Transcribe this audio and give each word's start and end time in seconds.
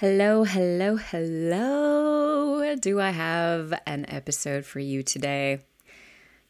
Hello, 0.00 0.44
hello, 0.44 0.96
hello. 0.96 2.76
Do 2.76 3.00
I 3.00 3.12
have 3.12 3.72
an 3.86 4.04
episode 4.10 4.66
for 4.66 4.78
you 4.78 5.02
today? 5.02 5.60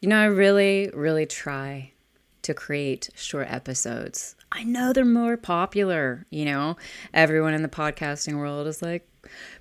You 0.00 0.08
know, 0.08 0.18
I 0.18 0.24
really, 0.24 0.90
really 0.92 1.26
try 1.26 1.92
to 2.42 2.54
create 2.54 3.08
short 3.14 3.46
episodes. 3.48 4.34
I 4.50 4.64
know 4.64 4.92
they're 4.92 5.04
more 5.04 5.36
popular, 5.36 6.26
you 6.28 6.44
know. 6.44 6.76
Everyone 7.14 7.54
in 7.54 7.62
the 7.62 7.68
podcasting 7.68 8.36
world 8.36 8.66
is 8.66 8.82
like, 8.82 9.08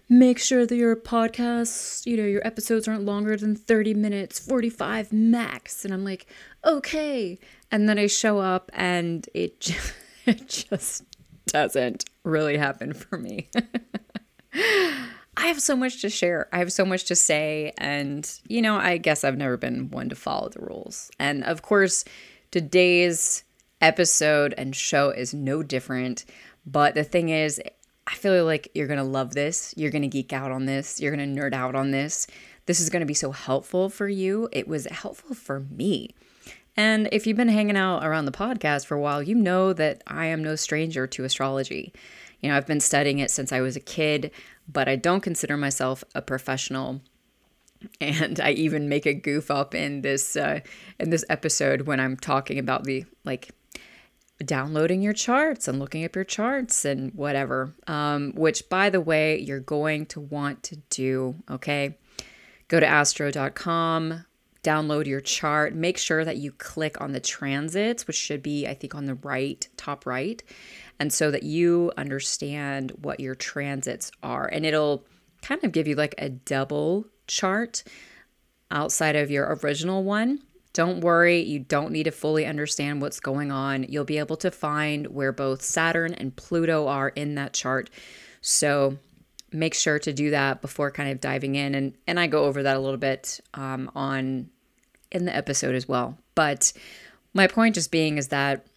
make 0.10 0.40
sure 0.40 0.66
that 0.66 0.76
your 0.76 0.96
podcasts, 0.96 2.08
you 2.08 2.18
know, 2.18 2.26
your 2.26 2.42
episodes 2.44 2.88
aren't 2.88 3.06
longer 3.06 3.38
than 3.38 3.56
30 3.56 3.94
minutes, 3.94 4.40
45 4.40 5.14
max. 5.14 5.86
And 5.86 5.94
I'm 5.94 6.04
like, 6.04 6.26
okay. 6.66 7.38
And 7.72 7.88
then 7.88 8.00
I 8.00 8.08
show 8.08 8.40
up 8.40 8.72
and 8.74 9.30
it 9.36 9.60
just, 9.60 9.94
it 10.26 10.48
just 10.50 11.04
doesn't 11.46 12.06
really 12.26 12.58
happen 12.58 12.94
for 12.94 13.18
me. 13.18 13.50
I 15.38 15.48
have 15.48 15.62
so 15.62 15.76
much 15.76 16.02
to 16.02 16.10
share. 16.10 16.48
I 16.52 16.60
have 16.60 16.72
so 16.72 16.86
much 16.86 17.06
to 17.06 17.16
say. 17.16 17.74
And, 17.78 18.30
you 18.48 18.62
know, 18.62 18.78
I 18.78 18.98
guess 18.98 19.24
I've 19.24 19.38
never 19.38 19.58
been 19.58 19.92
one 19.92 20.10
to 20.10 20.16
follow 20.16 20.50
the 20.50 20.62
rules. 20.62 21.12
And 21.20 21.44
of 21.44 21.62
course, 21.62 22.06
today's 22.52 23.44
episode 23.82 24.54
and 24.58 24.76
show 24.76 25.10
is 25.10 25.34
no 25.34 25.62
different. 25.62 26.26
But 26.66 26.96
the 26.96 27.04
thing 27.04 27.30
is, 27.30 27.62
I 28.08 28.16
feel 28.16 28.46
like 28.46 28.70
you're 28.74 28.88
going 28.88 28.98
to 28.98 29.04
love 29.04 29.34
this. 29.34 29.74
You're 29.76 29.92
going 29.92 30.04
to 30.04 30.08
geek 30.08 30.32
out 30.32 30.52
on 30.52 30.66
this. 30.66 31.02
You're 31.02 31.16
going 31.16 31.36
to 31.36 31.42
nerd 31.42 31.54
out 31.54 31.76
on 31.76 31.92
this. 31.92 32.28
This 32.66 32.80
is 32.80 32.90
going 32.90 33.02
to 33.02 33.06
be 33.06 33.14
so 33.14 33.32
helpful 33.32 33.90
for 33.90 34.08
you. 34.08 34.48
It 34.52 34.68
was 34.68 34.86
helpful 34.86 35.36
for 35.36 35.60
me. 35.60 36.16
And 36.78 37.08
if 37.12 37.26
you've 37.26 37.38
been 37.38 37.48
hanging 37.48 37.78
out 37.78 38.04
around 38.04 38.26
the 38.26 38.32
podcast 38.32 38.86
for 38.86 38.96
a 38.96 39.00
while, 39.00 39.24
you 39.24 39.36
know 39.36 39.74
that 39.74 40.04
I 40.08 40.26
am 40.26 40.44
no 40.44 40.56
stranger 40.56 41.08
to 41.08 41.24
astrology. 41.24 41.94
You 42.42 42.50
know, 42.50 42.58
I've 42.58 42.68
been 42.68 42.82
studying 42.82 43.20
it 43.20 43.32
since 43.32 43.52
I 43.52 43.62
was 43.62 43.76
a 43.76 43.82
kid, 43.82 44.32
but 44.68 44.88
I 44.88 44.96
don't 44.98 45.22
consider 45.22 45.58
myself 45.58 46.04
a 46.14 46.22
professional. 46.22 47.02
And 48.02 48.40
I 48.40 48.52
even 48.52 48.90
make 48.90 49.06
a 49.06 49.14
goof 49.14 49.52
up 49.52 49.76
in 49.76 50.02
this 50.02 50.36
uh, 50.36 50.62
in 51.00 51.12
this 51.12 51.24
episode 51.30 51.82
when 51.84 52.00
I'm 52.00 52.18
talking 52.18 52.58
about 52.58 52.84
the 52.84 53.06
like 53.26 53.52
downloading 54.44 55.02
your 55.02 55.14
charts 55.14 55.68
and 55.68 55.78
looking 55.78 56.04
up 56.04 56.16
your 56.16 56.24
charts 56.24 56.84
and 56.84 57.14
whatever. 57.14 57.76
Um, 57.86 58.32
which, 58.34 58.70
by 58.70 58.90
the 58.90 59.02
way, 59.02 59.40
you're 59.40 59.60
going 59.60 60.08
to 60.08 60.20
want 60.20 60.64
to 60.64 60.78
do. 60.90 61.36
Okay, 61.50 61.98
go 62.70 62.80
to 62.80 62.88
astro.com 62.88 64.26
download 64.66 65.06
your 65.06 65.22
chart, 65.22 65.76
make 65.76 65.98
sure 65.98 66.26
that 66.26 66.38
you 66.38 66.52
click 66.52 67.00
on 67.00 67.12
the 67.12 67.20
transits, 67.20 68.08
which 68.08 68.16
should 68.16 68.42
be, 68.42 68.68
I 68.68 68.74
think, 68.74 68.96
on 68.96 69.06
the 69.06 69.16
right, 69.16 69.68
top 69.78 70.08
right, 70.08 70.42
and 71.00 71.14
so 71.14 71.30
that 71.30 71.44
you 71.44 71.92
understand 71.98 72.92
what 73.02 73.20
your 73.20 73.36
transits 73.36 74.12
are. 74.24 74.48
And 74.48 74.66
it'll 74.66 75.06
kind 75.44 75.64
of 75.64 75.72
give 75.72 75.88
you 75.88 75.96
like 75.96 76.16
a 76.18 76.30
double 76.30 77.06
chart 77.28 77.84
outside 78.72 79.16
of 79.16 79.30
your 79.30 79.58
original 79.64 80.04
one. 80.04 80.42
Don't 80.74 81.02
worry, 81.02 81.42
you 81.42 81.60
don't 81.60 81.92
need 81.92 82.04
to 82.04 82.12
fully 82.12 82.46
understand 82.46 83.02
what's 83.02 83.20
going 83.20 83.52
on. 83.52 83.84
You'll 83.84 84.04
be 84.04 84.18
able 84.18 84.38
to 84.38 84.50
find 84.50 85.08
where 85.08 85.32
both 85.32 85.62
Saturn 85.62 86.14
and 86.16 86.36
Pluto 86.36 86.88
are 86.88 87.10
in 87.10 87.36
that 87.36 87.54
chart. 87.54 87.92
So 88.42 88.98
make 89.52 89.74
sure 89.74 90.00
to 90.00 90.12
do 90.12 90.32
that 90.32 90.62
before 90.62 90.92
kind 90.92 91.12
of 91.12 91.22
diving 91.22 91.56
in. 91.56 91.76
And, 91.76 91.94
and 92.08 92.20
I 92.20 92.28
go 92.28 92.46
over 92.46 92.64
that 92.64 92.76
a 92.76 92.80
little 92.80 92.98
bit 92.98 93.40
um, 93.54 93.90
on 93.96 94.50
in 95.16 95.26
the 95.26 95.36
episode 95.36 95.74
as 95.74 95.88
well. 95.88 96.18
But 96.36 96.74
my 97.34 97.48
point 97.48 97.76
just 97.76 97.92
being 97.92 98.18
is 98.18 98.28
that 98.28 98.68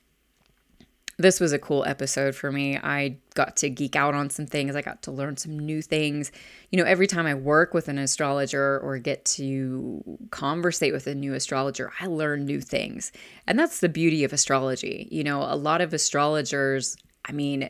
this 1.21 1.41
was 1.41 1.53
a 1.53 1.59
cool 1.59 1.85
episode 1.85 2.37
for 2.37 2.53
me. 2.53 2.77
I 2.77 3.17
got 3.35 3.57
to 3.57 3.69
geek 3.69 3.97
out 3.97 4.15
on 4.15 4.31
some 4.31 4.47
things. 4.47 4.77
I 4.77 4.83
got 4.83 5.03
to 5.03 5.11
learn 5.11 5.37
some 5.37 5.59
new 5.59 5.83
things. 5.83 6.31
You 6.71 6.79
know, 6.79 6.85
every 6.85 7.09
time 7.09 7.27
I 7.27 7.35
work 7.35 7.75
with 7.75 7.89
an 7.89 7.99
astrologer 7.99 8.79
or 8.79 8.99
get 8.99 9.25
to 9.25 10.19
conversate 10.31 10.93
with 10.93 11.09
a 11.09 11.17
new 11.17 11.35
astrologer, 11.35 11.91
I 12.01 12.07
learn 12.07 12.45
new 12.45 12.61
things. 12.61 13.11
And 13.49 13.59
that's 13.59 13.81
the 13.81 13.89
beauty 13.89 14.23
of 14.23 14.33
astrology. 14.33 15.09
You 15.11 15.25
know, 15.25 15.43
a 15.43 15.57
lot 15.57 15.81
of 15.81 15.93
astrologers, 15.93 16.97
I 17.25 17.33
mean, 17.33 17.69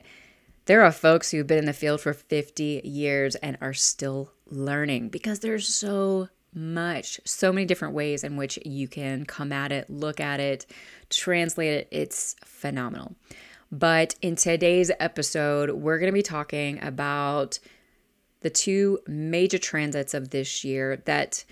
there 0.66 0.82
are 0.82 0.92
folks 0.92 1.30
who've 1.30 1.46
been 1.46 1.58
in 1.58 1.64
the 1.64 1.72
field 1.72 2.02
for 2.02 2.12
50 2.12 2.82
years 2.84 3.34
and 3.36 3.56
are 3.62 3.72
still 3.72 4.30
learning 4.50 5.08
because 5.08 5.40
there's 5.40 5.66
so 5.66 6.28
much, 6.54 7.20
so 7.24 7.52
many 7.52 7.66
different 7.66 7.94
ways 7.94 8.24
in 8.24 8.36
which 8.36 8.58
you 8.64 8.88
can 8.88 9.24
come 9.24 9.52
at 9.52 9.72
it, 9.72 9.88
look 9.90 10.20
at 10.20 10.40
it, 10.40 10.66
translate 11.10 11.72
it. 11.72 11.88
It's 11.90 12.36
phenomenal. 12.44 13.14
But 13.70 14.14
in 14.22 14.36
today's 14.36 14.90
episode, 14.98 15.70
we're 15.70 15.98
going 15.98 16.10
to 16.10 16.14
be 16.14 16.22
talking 16.22 16.82
about 16.82 17.58
the 18.40 18.50
two 18.50 18.98
major 19.06 19.58
transits 19.58 20.14
of 20.14 20.30
this 20.30 20.64
year 20.64 21.02
that, 21.04 21.44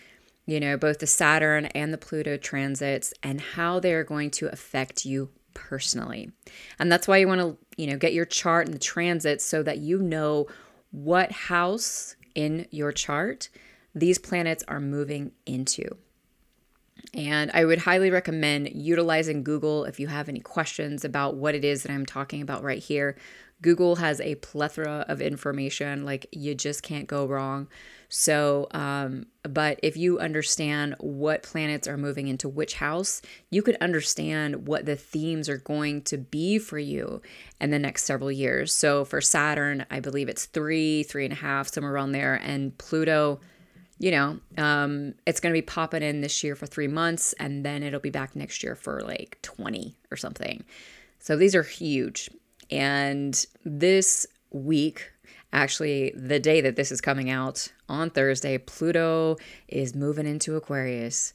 you 0.47 0.61
know, 0.61 0.77
both 0.77 1.01
the 1.01 1.07
Saturn 1.07 1.67
and 1.67 1.93
the 1.93 1.99
Pluto 1.99 2.37
transits 2.37 3.13
and 3.23 3.41
how 3.41 3.81
they're 3.81 4.05
going 4.05 4.31
to 4.33 4.51
affect 4.51 5.05
you 5.05 5.31
personally. 5.53 6.31
And 6.79 6.91
that's 6.91 7.09
why 7.09 7.19
you 7.19 7.29
want 7.29 7.41
to, 7.41 7.59
you 7.77 7.87
know, 7.87 7.97
get 7.97 8.15
your 8.15 8.25
chart 8.25 8.67
and 8.67 8.75
the 8.75 8.79
transits 8.79 9.45
so 9.45 9.63
that 9.63 9.79
you 9.79 9.99
know 9.99 10.47
what 10.91 11.33
house 11.33 12.17
in 12.35 12.67
your 12.71 12.93
chart 12.93 13.49
these 13.97 14.19
planets 14.19 14.63
are 14.69 14.79
moving 14.79 15.33
into. 15.47 15.89
And 17.15 17.51
I 17.55 17.65
would 17.65 17.79
highly 17.79 18.11
recommend 18.11 18.71
utilizing 18.75 19.43
Google 19.43 19.85
if 19.85 19.99
you 19.99 20.07
have 20.09 20.29
any 20.29 20.41
questions 20.41 21.05
about 21.05 21.37
what 21.37 21.55
it 21.55 21.65
is 21.65 21.83
that 21.83 21.93
I'm 21.93 22.05
talking 22.05 22.43
about 22.43 22.63
right 22.63 22.83
here. 22.83 23.17
Google 23.63 23.97
has 23.97 24.21
a 24.21 24.35
plethora 24.35 25.07
of 25.09 25.23
information, 25.23 26.05
like 26.05 26.27
you 26.31 26.55
just 26.55 26.83
can't 26.83 27.07
go 27.07 27.25
wrong. 27.25 27.69
So, 28.11 28.69
um, 28.73 29.27
but 29.43 29.81
if 29.83 29.97
you 29.97 30.19
understand 30.19 30.95
what 30.99 31.43
planets 31.43 31.89
are 31.89 31.97
moving 31.97 32.29
into 32.29 32.51
which 32.51 32.75
house, 32.75 33.23
you 33.51 33.63
could 33.63 33.79
understand 33.81 34.69
what 34.69 34.85
the 34.85 34.95
themes 34.95 35.49
are 35.49 35.57
going 35.57 36.03
to 36.03 36.19
be 36.19 36.59
for 36.59 36.79
you 36.79 37.23
in 37.59 37.71
the 37.71 37.79
next 37.79 38.05
several 38.05 38.31
years. 38.31 38.75
So, 38.75 39.07
for 39.07 39.23
Saturn, 39.23 39.87
I 39.91 40.01
believe 40.01 40.29
it's 40.29 40.45
three, 40.45 41.03
three 41.03 41.25
and 41.25 41.33
a 41.33 41.37
half, 41.37 41.73
somewhere 41.73 41.95
around 41.95 42.13
there, 42.13 42.35
and 42.35 42.77
Pluto 42.77 43.41
you 43.99 44.11
know, 44.11 44.39
um, 44.59 45.15
it's 45.27 45.41
going 45.41 45.53
to 45.53 45.57
be 45.57 45.63
popping 45.63 46.03
in 46.03 46.21
this 46.21 46.45
year 46.45 46.55
for 46.55 46.67
three 46.67 46.89
months 46.89 47.33
and 47.35 47.65
then 47.65 47.83
it'll 47.83 48.01
be 48.01 48.11
back 48.11 48.37
next 48.37 48.63
year 48.63 48.75
for 48.75 49.01
like 49.01 49.39
20 49.43 49.97
or 50.11 50.17
something. 50.17 50.65
So 51.19 51.37
these 51.37 51.55
are 51.55 51.63
huge. 51.63 52.31
And 52.71 53.47
this 53.65 54.27
week, 54.51 55.11
actually, 55.53 56.13
the 56.15 56.39
day 56.39 56.61
that 56.61 56.77
this 56.77 56.93
is 56.93 57.01
coming 57.01 57.31
out 57.31 57.73
on 57.89 58.11
Thursday, 58.11 58.59
Pluto 58.59 59.37
is 59.69 59.95
moving 59.95 60.27
into 60.27 60.57
Aquarius. 60.57 61.33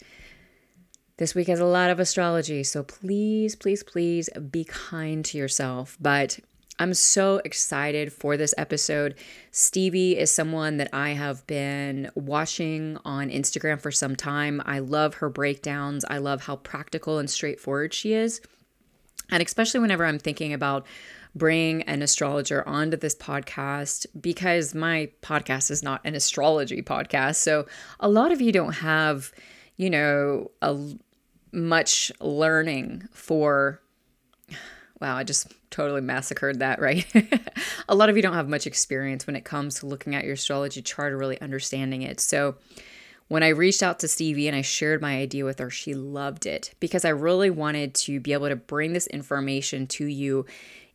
This 1.18 1.36
week 1.36 1.48
has 1.48 1.60
a 1.60 1.66
lot 1.66 1.90
of 1.90 2.00
astrology, 2.00 2.64
so 2.64 2.84
please, 2.84 3.56
please, 3.56 3.84
please 3.84 4.30
be 4.50 4.64
kind 4.64 5.24
to 5.26 5.38
yourself. 5.38 5.98
But 6.00 6.40
I'm 6.80 6.94
so 6.94 7.42
excited 7.46 8.12
for 8.12 8.38
this 8.38 8.54
episode. 8.58 9.16
Stevie 9.52 10.18
is 10.18 10.32
someone 10.32 10.78
that 10.78 10.90
I 10.94 11.10
have 11.10 11.46
been 11.46 12.10
watching 12.16 12.98
on 13.06 13.30
Instagram 13.30 13.80
for 13.80 13.92
some 13.92 14.16
time. 14.16 14.62
I 14.66 14.80
love 14.80 15.16
her 15.16 15.30
breakdowns. 15.30 16.06
I 16.06 16.18
love 16.18 16.44
how 16.44 16.56
practical 16.56 17.20
and 17.20 17.30
straightforward 17.30 17.94
she 17.94 18.14
is. 18.14 18.42
And 19.30 19.44
especially 19.44 19.80
whenever 19.80 20.06
I'm 20.06 20.20
thinking 20.20 20.54
about 20.54 20.86
bringing 21.36 21.84
an 21.84 22.02
astrologer 22.02 22.68
onto 22.68 22.98
this 22.98 23.16
podcast 23.16 24.06
because 24.20 24.76
my 24.76 25.10
podcast 25.22 25.72
is 25.72 25.84
not 25.84 26.02
an 26.04 26.16
astrology 26.16 26.82
podcast. 26.82 27.36
So 27.36 27.68
a 28.00 28.10
lot 28.10 28.32
of 28.32 28.42
you 28.42 28.52
don't 28.52 28.74
have, 28.74 29.32
you 29.78 29.90
know, 29.90 30.52
a 30.62 30.78
much 31.54 32.12
learning 32.20 33.08
for 33.12 33.82
wow, 35.00 35.16
I 35.16 35.24
just 35.24 35.54
totally 35.72 36.02
massacred 36.02 36.60
that, 36.60 36.80
right? 36.80 37.06
a 37.90 37.96
lot 37.96 38.10
of 38.10 38.16
you 38.16 38.22
don't 38.22 38.34
have 38.34 38.48
much 38.48 38.68
experience 38.68 39.26
when 39.26 39.36
it 39.36 39.46
comes 39.46 39.80
to 39.80 39.88
looking 39.88 40.14
at 40.14 40.24
your 40.24 40.34
astrology 40.34 40.82
chart 40.82 41.14
or 41.14 41.18
really 41.18 41.42
understanding 41.42 42.04
it. 42.04 42.20
So, 42.20 42.56
when 43.28 43.44
I 43.44 43.48
reached 43.50 43.82
out 43.82 44.00
to 44.00 44.10
Stevie 44.10 44.50
and 44.50 44.58
I 44.58 44.62
shared 44.62 45.02
my 45.02 45.16
idea 45.16 45.46
with 45.46 45.60
her, 45.60 45.70
she 45.70 45.94
loved 45.94 46.46
it 46.46 46.76
because 46.82 47.06
I 47.06 47.10
really 47.10 47.50
wanted 47.50 47.96
to 47.96 48.20
be 48.20 48.34
able 48.34 48.50
to 48.50 48.58
bring 48.58 48.92
this 48.92 49.08
information 49.08 49.88
to 49.88 50.06
you 50.06 50.46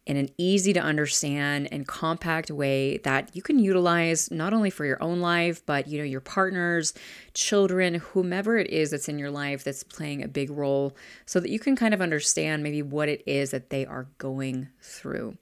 in 0.06 0.16
an 0.16 0.28
easy 0.38 0.72
to 0.72 0.80
understand 0.80 1.68
and 1.72 1.86
compact 1.86 2.50
way 2.50 2.98
that 2.98 3.34
you 3.34 3.42
can 3.42 3.58
utilize 3.58 4.30
not 4.30 4.52
only 4.52 4.70
for 4.70 4.84
your 4.84 5.02
own 5.02 5.20
life 5.20 5.66
but 5.66 5.88
you 5.88 5.98
know 5.98 6.04
your 6.04 6.20
partners 6.20 6.94
children 7.34 7.96
whomever 7.96 8.56
it 8.56 8.70
is 8.70 8.90
that's 8.90 9.08
in 9.08 9.18
your 9.18 9.30
life 9.30 9.64
that's 9.64 9.82
playing 9.82 10.22
a 10.22 10.28
big 10.28 10.50
role 10.50 10.96
so 11.26 11.40
that 11.40 11.50
you 11.50 11.58
can 11.58 11.74
kind 11.74 11.92
of 11.92 12.00
understand 12.00 12.62
maybe 12.62 12.82
what 12.82 13.08
it 13.08 13.22
is 13.26 13.50
that 13.50 13.70
they 13.70 13.84
are 13.84 14.08
going 14.18 14.68
through. 14.80 15.36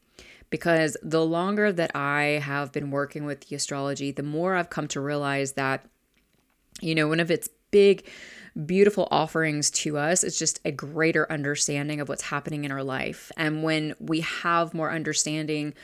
Because 0.50 0.96
the 1.02 1.25
longer 1.25 1.72
that 1.72 1.94
I 1.96 2.40
have 2.43 2.72
been 2.72 2.90
working 2.90 3.25
with 3.25 3.49
the 3.49 3.56
astrology 3.56 4.12
the 4.12 4.22
more 4.22 4.55
I've 4.55 4.70
come 4.70 4.88
to 4.88 5.00
realize 5.00 5.52
that 5.52 5.84
you 6.81 6.94
know 6.94 7.08
one 7.08 7.20
of 7.20 7.31
its 7.31 7.49
big 7.70 8.08
beautiful 8.66 9.08
offerings 9.10 9.70
to 9.70 9.98
us. 9.98 10.22
It's 10.22 10.38
just 10.38 10.60
a 10.64 10.70
greater 10.70 11.30
understanding 11.30 12.00
of 12.00 12.08
what's 12.08 12.22
happening 12.22 12.64
in 12.64 12.70
our 12.72 12.84
life. 12.84 13.32
And 13.36 13.62
when 13.62 13.94
we 13.98 14.20
have 14.20 14.74
more 14.74 14.92
understanding, 14.92 15.74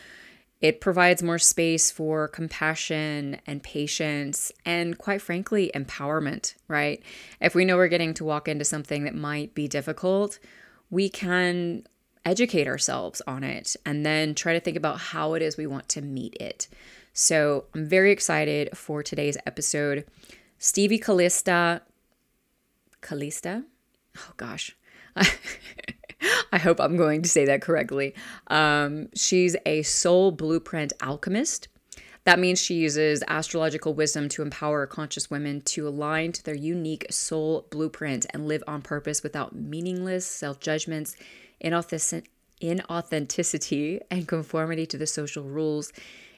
It 0.60 0.80
provides 0.80 1.22
more 1.22 1.38
space 1.38 1.90
for 1.90 2.28
compassion 2.28 3.40
and 3.46 3.62
patience 3.62 4.52
and, 4.66 4.98
quite 4.98 5.22
frankly, 5.22 5.70
empowerment, 5.74 6.54
right? 6.68 7.02
If 7.40 7.54
we 7.54 7.64
know 7.64 7.76
we're 7.76 7.88
getting 7.88 8.12
to 8.14 8.24
walk 8.24 8.46
into 8.46 8.64
something 8.66 9.04
that 9.04 9.14
might 9.14 9.54
be 9.54 9.68
difficult, 9.68 10.38
we 10.90 11.08
can 11.08 11.86
educate 12.26 12.66
ourselves 12.66 13.22
on 13.26 13.42
it 13.42 13.74
and 13.86 14.04
then 14.04 14.34
try 14.34 14.52
to 14.52 14.60
think 14.60 14.76
about 14.76 14.98
how 14.98 15.32
it 15.32 15.40
is 15.40 15.56
we 15.56 15.66
want 15.66 15.88
to 15.88 16.02
meet 16.02 16.34
it. 16.34 16.68
So 17.14 17.64
I'm 17.74 17.86
very 17.86 18.12
excited 18.12 18.76
for 18.76 19.02
today's 19.02 19.38
episode. 19.46 20.04
Stevie 20.58 20.98
Calista, 20.98 21.80
Calista? 23.00 23.64
Oh 24.16 24.32
gosh. 24.36 24.76
I 26.52 26.58
hope 26.58 26.80
I'm 26.80 26.96
going 26.96 27.22
to 27.22 27.28
say 27.28 27.44
that 27.46 27.62
correctly. 27.62 28.14
Um, 28.48 29.08
she's 29.14 29.56
a 29.64 29.82
soul 29.82 30.32
blueprint 30.32 30.92
alchemist. 31.00 31.68
That 32.24 32.38
means 32.38 32.60
she 32.60 32.74
uses 32.74 33.24
astrological 33.28 33.94
wisdom 33.94 34.28
to 34.30 34.42
empower 34.42 34.86
conscious 34.86 35.30
women 35.30 35.62
to 35.62 35.88
align 35.88 36.32
to 36.32 36.44
their 36.44 36.54
unique 36.54 37.06
soul 37.10 37.66
blueprint 37.70 38.26
and 38.30 38.46
live 38.46 38.62
on 38.66 38.82
purpose 38.82 39.22
without 39.22 39.54
meaningless 39.54 40.26
self 40.26 40.60
judgments, 40.60 41.16
inauthenticity, 41.62 44.00
and 44.10 44.28
conformity 44.28 44.84
to 44.86 44.98
the 44.98 45.06
social 45.06 45.44
rules. 45.44 45.92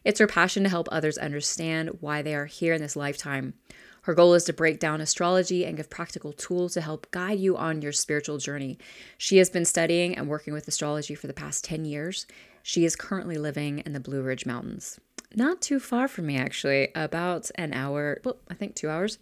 It's 0.04 0.20
her 0.20 0.28
passion 0.28 0.64
to 0.64 0.68
help 0.68 0.88
others 0.90 1.16
understand 1.18 1.98
why 2.00 2.22
they 2.22 2.34
are 2.34 2.46
here 2.46 2.74
in 2.74 2.80
this 2.80 2.96
lifetime. 2.96 3.54
Her 4.02 4.14
goal 4.14 4.34
is 4.34 4.44
to 4.44 4.52
break 4.52 4.80
down 4.80 5.00
astrology 5.00 5.64
and 5.64 5.76
give 5.76 5.88
practical 5.88 6.32
tools 6.32 6.74
to 6.74 6.80
help 6.80 7.10
guide 7.12 7.38
you 7.38 7.56
on 7.56 7.82
your 7.82 7.92
spiritual 7.92 8.38
journey. 8.38 8.78
She 9.16 9.38
has 9.38 9.48
been 9.48 9.64
studying 9.64 10.16
and 10.16 10.28
working 10.28 10.52
with 10.52 10.66
astrology 10.66 11.14
for 11.14 11.28
the 11.28 11.32
past 11.32 11.64
10 11.64 11.84
years. 11.84 12.26
She 12.62 12.84
is 12.84 12.96
currently 12.96 13.36
living 13.36 13.78
in 13.80 13.92
the 13.92 14.00
Blue 14.00 14.22
Ridge 14.22 14.44
Mountains. 14.44 14.98
Not 15.34 15.62
too 15.62 15.78
far 15.78 16.08
from 16.08 16.26
me, 16.26 16.36
actually, 16.36 16.88
about 16.94 17.50
an 17.54 17.72
hour, 17.72 18.20
well, 18.24 18.38
I 18.50 18.54
think 18.54 18.74
two 18.74 18.90
hours. 18.90 19.18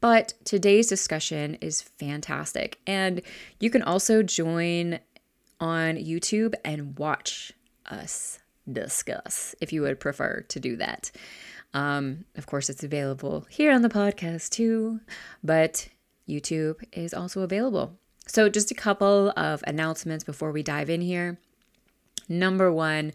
But 0.00 0.34
today's 0.44 0.88
discussion 0.88 1.54
is 1.60 1.80
fantastic. 1.80 2.80
And 2.88 3.22
you 3.60 3.70
can 3.70 3.82
also 3.82 4.24
join 4.24 4.98
on 5.60 5.94
YouTube 5.94 6.54
and 6.64 6.98
watch 6.98 7.52
us 7.86 8.40
discuss 8.70 9.54
if 9.60 9.72
you 9.72 9.82
would 9.82 10.00
prefer 10.00 10.44
to 10.48 10.60
do 10.60 10.76
that. 10.76 11.12
Um, 11.74 12.24
of 12.36 12.46
course, 12.46 12.68
it's 12.68 12.84
available 12.84 13.46
here 13.48 13.72
on 13.72 13.82
the 13.82 13.88
podcast 13.88 14.50
too, 14.50 15.00
but 15.42 15.88
YouTube 16.28 16.82
is 16.92 17.14
also 17.14 17.40
available. 17.42 17.98
So, 18.26 18.48
just 18.48 18.70
a 18.70 18.74
couple 18.74 19.32
of 19.36 19.64
announcements 19.66 20.24
before 20.24 20.52
we 20.52 20.62
dive 20.62 20.90
in 20.90 21.00
here. 21.00 21.38
Number 22.28 22.72
one, 22.72 23.12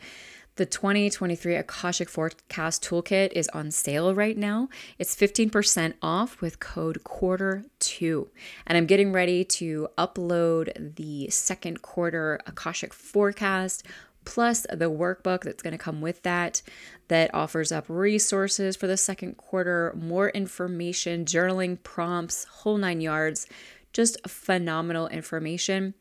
the 0.57 0.65
2023 0.65 1.55
Akashic 1.55 2.09
Forecast 2.09 2.83
Toolkit 2.83 3.31
is 3.33 3.47
on 3.49 3.69
sale 3.69 4.15
right 4.15 4.35
now. 4.35 4.69
It's 4.97 5.15
15% 5.15 5.93
off 6.01 6.41
with 6.41 6.59
code 6.59 7.03
quarter2. 7.03 8.27
And 8.65 8.75
I'm 8.75 8.87
getting 8.87 9.13
ready 9.13 9.43
to 9.45 9.87
upload 9.99 10.95
the 10.95 11.29
second 11.29 11.83
quarter 11.83 12.39
Akashic 12.47 12.91
Forecast 12.91 13.83
plus 14.27 14.65
the 14.69 14.91
workbook 14.91 15.43
that's 15.43 15.63
going 15.63 15.71
to 15.71 15.77
come 15.77 16.01
with 16.01 16.21
that 16.23 16.61
that 17.07 17.33
offers 17.33 17.71
up 17.71 17.85
resources 17.87 18.75
for 18.75 18.85
the 18.85 18.97
second 18.97 19.37
quarter, 19.37 19.95
more 19.97 20.29
information, 20.31 21.23
journaling 21.23 21.81
prompts, 21.81 22.43
whole 22.43 22.75
nine 22.75 22.99
yards, 22.99 23.47
just 23.93 24.17
phenomenal 24.27 25.07
information. 25.07 25.93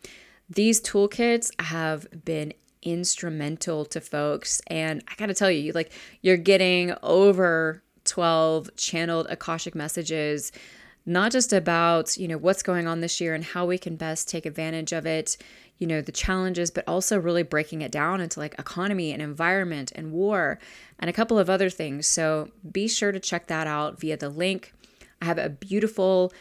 These 0.50 0.81
toolkits 0.81 1.52
have 1.62 2.25
been 2.25 2.52
instrumental 2.82 3.84
to 3.84 4.00
folks 4.00 4.61
and 4.67 5.05
I 5.08 5.14
got 5.14 5.26
to 5.26 5.34
tell 5.34 5.50
you 5.50 5.73
like 5.73 5.93
you're 6.20 6.37
getting 6.37 6.94
over 7.05 7.84
12 8.06 8.75
channeled 8.75 9.28
akashic 9.31 9.76
messages 9.76 10.50
not 11.06 11.32
just 11.32 11.52
about, 11.52 12.16
you 12.16 12.28
know, 12.28 12.36
what's 12.36 12.62
going 12.62 12.86
on 12.86 13.00
this 13.00 13.20
year 13.20 13.34
and 13.34 13.44
how 13.44 13.64
we 13.64 13.78
can 13.78 13.96
best 13.96 14.28
take 14.28 14.44
advantage 14.44 14.92
of 14.92 15.06
it 15.06 15.36
you 15.78 15.86
know, 15.86 16.00
the 16.00 16.12
challenges, 16.12 16.70
but 16.70 16.84
also 16.88 17.18
really 17.18 17.42
breaking 17.42 17.82
it 17.82 17.92
down 17.92 18.20
into 18.20 18.40
like 18.40 18.54
economy 18.58 19.12
and 19.12 19.20
environment 19.20 19.92
and 19.94 20.12
war 20.12 20.58
and 20.98 21.10
a 21.10 21.12
couple 21.12 21.38
of 21.38 21.50
other 21.50 21.68
things. 21.68 22.06
So 22.06 22.50
be 22.70 22.88
sure 22.88 23.12
to 23.12 23.20
check 23.20 23.46
that 23.48 23.66
out 23.66 24.00
via 24.00 24.16
the 24.16 24.30
link. 24.30 24.72
I 25.20 25.26
have 25.26 25.38
a 25.38 25.50
beautiful 25.50 26.32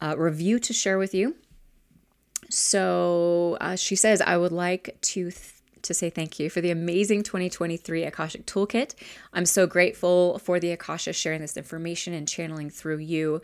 uh, 0.00 0.14
review 0.18 0.58
to 0.60 0.72
share 0.72 0.98
with 0.98 1.14
you. 1.14 1.36
So 2.50 3.56
uh, 3.60 3.76
she 3.76 3.96
says, 3.96 4.20
I 4.20 4.36
would 4.36 4.52
like 4.52 4.96
to. 5.02 5.30
Th- 5.30 5.54
to 5.82 5.94
say 5.94 6.10
thank 6.10 6.38
you 6.38 6.48
for 6.48 6.60
the 6.60 6.70
amazing 6.70 7.24
2023 7.24 8.04
Akashic 8.04 8.46
Toolkit. 8.46 8.94
I'm 9.32 9.44
so 9.44 9.66
grateful 9.66 10.38
for 10.38 10.60
the 10.60 10.70
Akasha 10.70 11.12
sharing 11.12 11.40
this 11.40 11.56
information 11.56 12.14
and 12.14 12.28
channeling 12.28 12.70
through 12.70 12.98
you. 12.98 13.42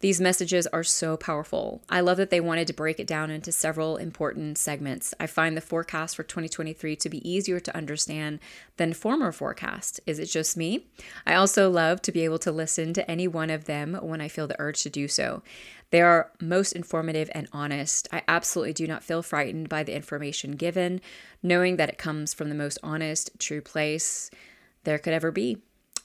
These 0.00 0.20
messages 0.20 0.66
are 0.68 0.82
so 0.82 1.18
powerful. 1.18 1.82
I 1.90 2.00
love 2.00 2.16
that 2.16 2.30
they 2.30 2.40
wanted 2.40 2.66
to 2.68 2.72
break 2.72 2.98
it 2.98 3.06
down 3.06 3.30
into 3.30 3.52
several 3.52 3.98
important 3.98 4.56
segments. 4.56 5.12
I 5.20 5.26
find 5.26 5.54
the 5.54 5.60
forecast 5.60 6.16
for 6.16 6.22
2023 6.22 6.96
to 6.96 7.08
be 7.10 7.30
easier 7.30 7.60
to 7.60 7.76
understand 7.76 8.40
than 8.78 8.94
former 8.94 9.30
forecasts. 9.30 10.00
Is 10.06 10.18
it 10.18 10.26
just 10.26 10.56
me? 10.56 10.86
I 11.26 11.34
also 11.34 11.70
love 11.70 12.00
to 12.02 12.12
be 12.12 12.24
able 12.24 12.38
to 12.38 12.50
listen 12.50 12.94
to 12.94 13.10
any 13.10 13.28
one 13.28 13.50
of 13.50 13.66
them 13.66 13.94
when 14.00 14.22
I 14.22 14.28
feel 14.28 14.46
the 14.46 14.58
urge 14.58 14.82
to 14.84 14.90
do 14.90 15.06
so. 15.06 15.42
They 15.90 16.00
are 16.00 16.30
most 16.40 16.72
informative 16.72 17.30
and 17.34 17.48
honest. 17.52 18.08
I 18.10 18.22
absolutely 18.26 18.72
do 18.72 18.86
not 18.86 19.04
feel 19.04 19.22
frightened 19.22 19.68
by 19.68 19.82
the 19.82 19.94
information 19.94 20.52
given, 20.52 21.02
knowing 21.42 21.76
that 21.76 21.90
it 21.90 21.98
comes 21.98 22.32
from 22.32 22.48
the 22.48 22.54
most 22.54 22.78
honest, 22.82 23.38
true 23.38 23.60
place 23.60 24.30
there 24.84 24.98
could 24.98 25.12
ever 25.12 25.30
be, 25.30 25.58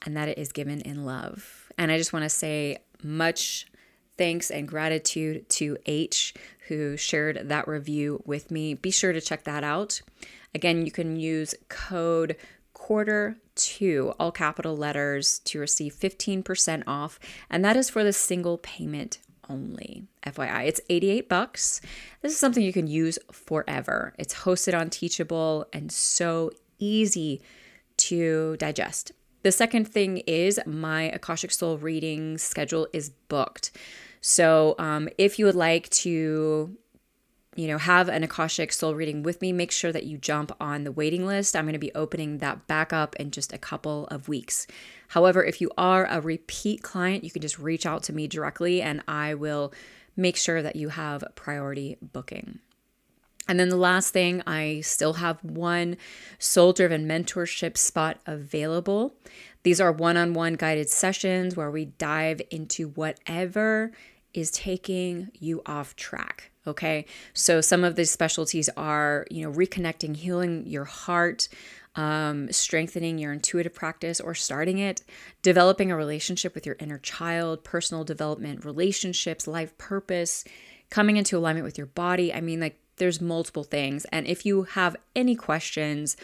and 0.06 0.18
that 0.18 0.28
it 0.28 0.38
is 0.38 0.52
given 0.52 0.82
in 0.82 1.06
love. 1.06 1.72
And 1.78 1.94
I 1.94 1.98
just 1.98 2.12
want 2.12 2.24
to 2.24 2.30
say 2.30 2.80
much 3.02 3.68
thanks 4.18 4.52
and 4.52 4.68
gratitude 4.68 5.48
to 5.50 5.78
H, 5.86 6.34
who 6.68 6.98
shared 6.98 7.50
that 7.50 7.68
review 7.68 8.22
with 8.26 8.52
me. 8.52 8.74
Be 8.74 8.92
sure 8.92 9.14
to 9.14 9.22
check 9.22 9.44
that 9.44 9.64
out. 9.64 10.02
Again, 10.54 10.86
you 10.86 10.92
can 10.92 11.18
use 11.18 11.54
code 11.70 12.36
quarter 12.74 13.38
two, 13.56 14.14
all 14.20 14.32
capital 14.32 14.76
letters, 14.76 15.40
to 15.40 15.60
receive 15.60 15.94
15% 15.94 16.84
off, 16.88 17.20
and 17.50 17.64
that 17.64 17.78
is 17.78 17.90
for 17.90 18.04
the 18.04 18.14
single 18.14 18.58
payment 18.58 19.20
only. 19.50 20.04
FYI, 20.26 20.68
it's 20.68 20.82
88 20.90 21.30
bucks. 21.30 21.82
This 22.22 22.32
is 22.34 22.38
something 22.38 22.64
you 22.64 22.74
can 22.74 22.88
use 22.88 23.20
forever. 23.32 24.14
It's 24.18 24.34
hosted 24.34 24.78
on 24.78 24.90
Teachable 24.90 25.68
and 25.72 25.92
so 25.92 26.52
easy 26.80 27.42
to 27.98 28.58
digest. 28.58 29.12
The 29.44 29.52
second 29.52 29.88
thing 29.88 30.18
is 30.26 30.60
my 30.66 31.04
Akashic 31.04 31.52
Soul 31.52 31.78
reading 31.78 32.38
schedule 32.38 32.88
is 32.94 33.10
booked. 33.10 33.72
So 34.28 34.74
um, 34.80 35.08
if 35.20 35.38
you 35.38 35.46
would 35.46 35.54
like 35.54 35.88
to 35.90 36.76
you 37.56 37.68
know, 37.68 37.78
have 37.78 38.10
an 38.10 38.24
Akashic 38.24 38.74
soul 38.74 38.96
reading 38.96 39.22
with 39.22 39.40
me, 39.40 39.54
make 39.54 39.72
sure 39.72 39.92
that 39.92 40.06
you 40.06 40.18
jump 40.18 40.52
on 40.60 40.84
the 40.84 40.92
waiting 40.92 41.28
list. 41.28 41.56
I'm 41.56 41.66
going 41.66 41.74
to 41.74 41.80
be 41.80 41.94
opening 41.94 42.40
that 42.40 42.66
back 42.66 42.92
up 42.92 43.16
in 43.18 43.30
just 43.30 43.54
a 43.54 43.60
couple 43.60 44.08
of 44.08 44.28
weeks. 44.28 44.66
However, 45.10 45.44
if 45.44 45.62
you 45.62 45.70
are 45.78 46.08
a 46.08 46.22
repeat 46.22 46.82
client, 46.82 47.24
you 47.24 47.30
can 47.30 47.44
just 47.44 47.60
reach 47.60 47.86
out 47.86 48.02
to 48.04 48.14
me 48.14 48.28
directly 48.28 48.82
and 48.82 49.04
I 49.08 49.36
will 49.36 49.72
make 50.18 50.38
sure 50.38 50.64
that 50.64 50.76
you 50.76 50.90
have 50.90 51.24
priority 51.36 51.98
booking. 52.02 52.62
And 53.48 53.60
then 53.60 53.70
the 53.70 53.78
last 53.78 54.12
thing, 54.12 54.42
I 54.48 54.82
still 54.82 55.14
have 55.14 55.44
one 55.44 55.98
soul 56.40 56.74
driven 56.74 57.08
mentorship 57.08 57.78
spot 57.78 58.18
available. 58.26 59.14
These 59.62 59.80
are 59.80 59.92
one 59.92 60.18
on 60.18 60.34
one 60.34 60.56
guided 60.56 60.90
sessions 60.90 61.56
where 61.56 61.70
we 61.70 61.86
dive 61.86 62.42
into 62.50 62.90
whatever 62.90 63.92
is 64.36 64.52
taking 64.52 65.30
you 65.34 65.62
off 65.66 65.96
track. 65.96 66.52
Okay. 66.68 67.06
So 67.34 67.62
some 67.62 67.84
of 67.84 67.96
the 67.96 68.06
specialties 68.06 68.70
are, 68.76 69.28
you 69.30 69.44
know, 69.44 69.52
reconnecting, 69.52 70.16
healing 70.16 70.66
your 70.66 70.86
heart, 70.86 71.48
um, 71.96 72.52
strengthening 72.52 73.18
your 73.18 73.32
intuitive 73.32 73.74
practice 73.74 74.20
or 74.20 74.34
starting 74.34 74.80
it, 74.80 75.04
developing 75.42 75.92
a 75.92 75.96
relationship 75.96 76.56
with 76.56 76.66
your 76.66 76.76
inner 76.80 76.98
child, 76.98 77.64
personal 77.64 78.04
development, 78.04 78.66
relationships, 78.66 79.48
life 79.48 79.78
purpose, 79.78 80.44
coming 80.90 81.18
into 81.18 81.38
alignment 81.38 81.66
with 81.66 81.78
your 81.78 81.88
body. 81.88 82.34
I 82.34 82.42
mean, 82.42 82.60
like, 82.60 82.80
there's 82.98 83.22
multiple 83.22 83.64
things. 83.64 84.06
And 84.06 84.26
if 84.26 84.46
you 84.46 84.64
have 84.64 84.96
any 85.16 85.36
questions 85.36 86.16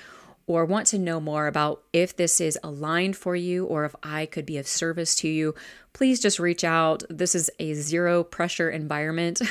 or 0.51 0.65
want 0.65 0.87
to 0.87 0.99
know 0.99 1.19
more 1.19 1.47
about 1.47 1.83
if 1.93 2.15
this 2.15 2.41
is 2.41 2.57
aligned 2.63 3.15
for 3.15 3.35
you 3.35 3.65
or 3.65 3.85
if 3.85 3.95
I 4.03 4.25
could 4.25 4.45
be 4.45 4.57
of 4.57 4.67
service 4.67 5.15
to 5.15 5.27
you, 5.27 5.55
please 5.93 6.19
just 6.19 6.39
reach 6.39 6.63
out. 6.63 7.03
This 7.09 7.35
is 7.35 7.49
a 7.59 7.73
zero 7.73 8.23
pressure 8.23 8.69
environment 8.69 9.41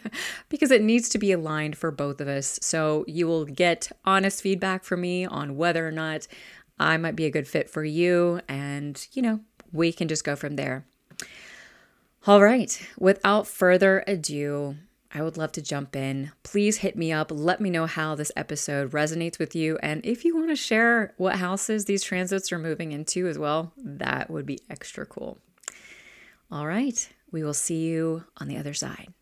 because 0.48 0.70
it 0.70 0.82
needs 0.82 1.08
to 1.10 1.18
be 1.18 1.32
aligned 1.32 1.76
for 1.76 1.90
both 1.90 2.20
of 2.20 2.28
us. 2.28 2.58
So 2.62 3.04
you 3.08 3.26
will 3.26 3.44
get 3.44 3.90
honest 4.04 4.42
feedback 4.42 4.84
from 4.84 5.00
me 5.00 5.26
on 5.26 5.56
whether 5.56 5.86
or 5.86 5.92
not 5.92 6.26
I 6.78 6.96
might 6.96 7.16
be 7.16 7.26
a 7.26 7.30
good 7.30 7.48
fit 7.48 7.68
for 7.68 7.84
you. 7.84 8.40
And, 8.48 9.06
you 9.12 9.22
know, 9.22 9.40
we 9.72 9.92
can 9.92 10.08
just 10.08 10.24
go 10.24 10.36
from 10.36 10.56
there. 10.56 10.84
All 12.26 12.42
right, 12.42 12.86
without 12.98 13.46
further 13.46 14.04
ado, 14.06 14.76
I 15.12 15.22
would 15.22 15.36
love 15.36 15.50
to 15.52 15.62
jump 15.62 15.96
in. 15.96 16.30
Please 16.44 16.78
hit 16.78 16.94
me 16.94 17.10
up. 17.10 17.32
Let 17.34 17.60
me 17.60 17.68
know 17.68 17.86
how 17.86 18.14
this 18.14 18.30
episode 18.36 18.92
resonates 18.92 19.40
with 19.40 19.56
you. 19.56 19.76
And 19.82 20.06
if 20.06 20.24
you 20.24 20.36
want 20.36 20.50
to 20.50 20.56
share 20.56 21.14
what 21.16 21.36
houses 21.36 21.86
these 21.86 22.04
transits 22.04 22.52
are 22.52 22.60
moving 22.60 22.92
into 22.92 23.26
as 23.26 23.36
well, 23.36 23.72
that 23.76 24.30
would 24.30 24.46
be 24.46 24.60
extra 24.70 25.04
cool. 25.04 25.38
All 26.48 26.64
right. 26.64 27.08
We 27.32 27.42
will 27.42 27.54
see 27.54 27.88
you 27.88 28.24
on 28.36 28.46
the 28.46 28.56
other 28.56 28.72
side. 28.72 29.12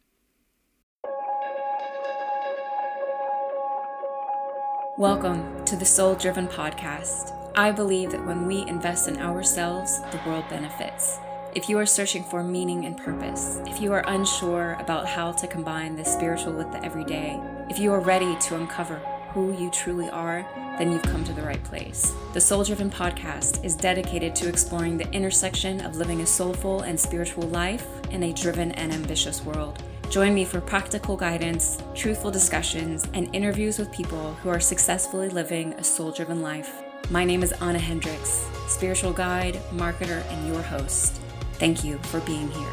Welcome 4.98 5.64
to 5.64 5.76
the 5.76 5.86
Soul 5.86 6.16
Driven 6.16 6.48
Podcast. 6.48 7.34
I 7.56 7.70
believe 7.70 8.10
that 8.10 8.26
when 8.26 8.46
we 8.46 8.66
invest 8.66 9.08
in 9.08 9.16
ourselves, 9.16 10.00
the 10.10 10.20
world 10.26 10.44
benefits. 10.50 11.18
If 11.54 11.68
you 11.68 11.78
are 11.78 11.86
searching 11.86 12.22
for 12.24 12.44
meaning 12.44 12.84
and 12.84 12.94
purpose, 12.94 13.58
if 13.64 13.80
you 13.80 13.90
are 13.94 14.04
unsure 14.06 14.76
about 14.80 15.06
how 15.06 15.32
to 15.32 15.46
combine 15.46 15.96
the 15.96 16.04
spiritual 16.04 16.52
with 16.52 16.70
the 16.72 16.84
everyday, 16.84 17.40
if 17.70 17.78
you 17.78 17.90
are 17.90 18.00
ready 18.00 18.36
to 18.36 18.56
uncover 18.56 18.96
who 19.32 19.56
you 19.58 19.70
truly 19.70 20.10
are, 20.10 20.46
then 20.78 20.92
you've 20.92 21.02
come 21.02 21.24
to 21.24 21.32
the 21.32 21.42
right 21.42 21.62
place. 21.64 22.14
The 22.34 22.40
Soul 22.40 22.64
Driven 22.64 22.90
Podcast 22.90 23.64
is 23.64 23.74
dedicated 23.74 24.36
to 24.36 24.48
exploring 24.48 24.98
the 24.98 25.10
intersection 25.10 25.80
of 25.80 25.96
living 25.96 26.20
a 26.20 26.26
soulful 26.26 26.82
and 26.82 27.00
spiritual 27.00 27.48
life 27.48 27.86
in 28.10 28.24
a 28.24 28.32
driven 28.32 28.72
and 28.72 28.92
ambitious 28.92 29.42
world. 29.42 29.82
Join 30.10 30.34
me 30.34 30.44
for 30.44 30.60
practical 30.60 31.16
guidance, 31.16 31.82
truthful 31.94 32.30
discussions, 32.30 33.06
and 33.14 33.34
interviews 33.34 33.78
with 33.78 33.90
people 33.90 34.34
who 34.42 34.50
are 34.50 34.60
successfully 34.60 35.30
living 35.30 35.72
a 35.74 35.84
soul 35.84 36.12
driven 36.12 36.42
life. 36.42 36.82
My 37.10 37.24
name 37.24 37.42
is 37.42 37.54
Ahna 37.54 37.78
Hendrix, 37.78 38.46
spiritual 38.66 39.14
guide, 39.14 39.54
marketer, 39.72 40.22
and 40.30 40.46
your 40.46 40.60
host. 40.60 41.22
Thank 41.58 41.82
you 41.82 41.98
for 42.04 42.20
being 42.20 42.48
here. 42.52 42.68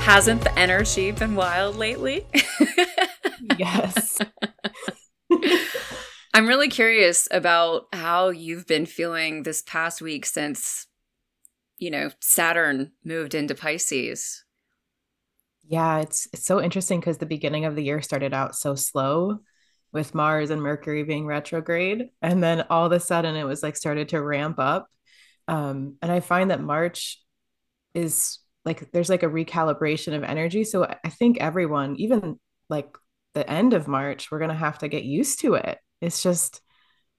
Hasn't 0.00 0.42
the 0.42 0.58
energy 0.58 1.10
been 1.10 1.34
wild 1.34 1.76
lately? 1.76 2.26
yes. 3.58 4.18
I'm 6.32 6.46
really 6.46 6.68
curious 6.68 7.28
about 7.30 7.88
how 7.92 8.30
you've 8.30 8.66
been 8.66 8.86
feeling 8.86 9.42
this 9.42 9.62
past 9.62 10.00
week 10.00 10.24
since, 10.24 10.86
you 11.76 11.90
know, 11.90 12.10
Saturn 12.20 12.92
moved 13.04 13.34
into 13.34 13.54
Pisces. 13.54 14.44
Yeah, 15.64 15.98
it's 15.98 16.28
it's 16.32 16.46
so 16.46 16.62
interesting 16.62 17.00
because 17.00 17.18
the 17.18 17.26
beginning 17.26 17.66
of 17.66 17.74
the 17.74 17.82
year 17.82 18.00
started 18.00 18.32
out 18.32 18.54
so 18.54 18.76
slow 18.76 19.40
with 19.96 20.14
Mars 20.14 20.50
and 20.50 20.62
Mercury 20.62 21.02
being 21.02 21.26
retrograde, 21.26 22.10
and 22.22 22.42
then 22.42 22.66
all 22.70 22.86
of 22.86 22.92
a 22.92 23.00
sudden 23.00 23.34
it 23.34 23.44
was 23.44 23.62
like 23.62 23.76
started 23.76 24.10
to 24.10 24.22
ramp 24.22 24.58
up. 24.58 24.88
Um, 25.48 25.96
and 26.02 26.12
I 26.12 26.20
find 26.20 26.50
that 26.50 26.60
March 26.60 27.20
is 27.94 28.38
like 28.64 28.92
there's 28.92 29.08
like 29.08 29.22
a 29.22 29.28
recalibration 29.28 30.14
of 30.14 30.22
energy. 30.22 30.64
So 30.64 30.84
I 30.84 31.08
think 31.08 31.38
everyone, 31.38 31.96
even 31.96 32.38
like 32.68 32.94
the 33.34 33.48
end 33.48 33.72
of 33.72 33.88
March, 33.88 34.30
we're 34.30 34.38
gonna 34.38 34.54
have 34.54 34.78
to 34.80 34.88
get 34.88 35.04
used 35.04 35.40
to 35.40 35.54
it. 35.54 35.78
It's 36.00 36.22
just 36.22 36.60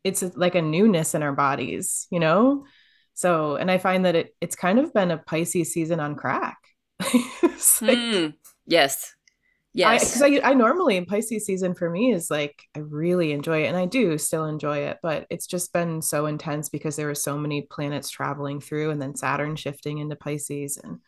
it's 0.03 0.23
like 0.35 0.55
a 0.55 0.61
newness 0.61 1.15
in 1.15 1.23
our 1.23 1.33
bodies 1.33 2.07
you 2.11 2.19
know? 2.19 2.65
So 3.13 3.55
and 3.55 3.71
i 3.71 3.79
find 3.79 4.05
that 4.05 4.15
it 4.15 4.35
it's 4.39 4.55
kind 4.55 4.77
of 4.77 4.93
been 4.93 5.09
a 5.09 5.17
pisces 5.17 5.73
season 5.73 5.99
on 5.99 6.15
crack. 6.15 6.57
Like, 7.81 7.97
mm, 7.97 8.33
yes 8.67 9.16
yes 9.73 10.09
because 10.09 10.21
I, 10.21 10.47
I, 10.47 10.51
I 10.51 10.53
normally 10.53 10.97
in 10.97 11.05
pisces 11.05 11.45
season 11.45 11.75
for 11.75 11.89
me 11.89 12.11
is 12.11 12.31
like 12.31 12.63
i 12.75 12.79
really 12.79 13.31
enjoy 13.31 13.63
it 13.63 13.67
and 13.67 13.77
i 13.77 13.85
do 13.85 14.17
still 14.17 14.45
enjoy 14.45 14.79
it 14.79 14.97
but 15.03 15.27
it's 15.29 15.47
just 15.47 15.73
been 15.73 16.01
so 16.01 16.25
intense 16.25 16.69
because 16.69 16.95
there 16.95 17.07
were 17.07 17.15
so 17.15 17.37
many 17.37 17.63
planets 17.63 18.09
traveling 18.09 18.59
through 18.59 18.91
and 18.91 19.01
then 19.01 19.15
saturn 19.15 19.55
shifting 19.55 19.99
into 19.99 20.15
pisces 20.15 20.77
and 20.77 20.99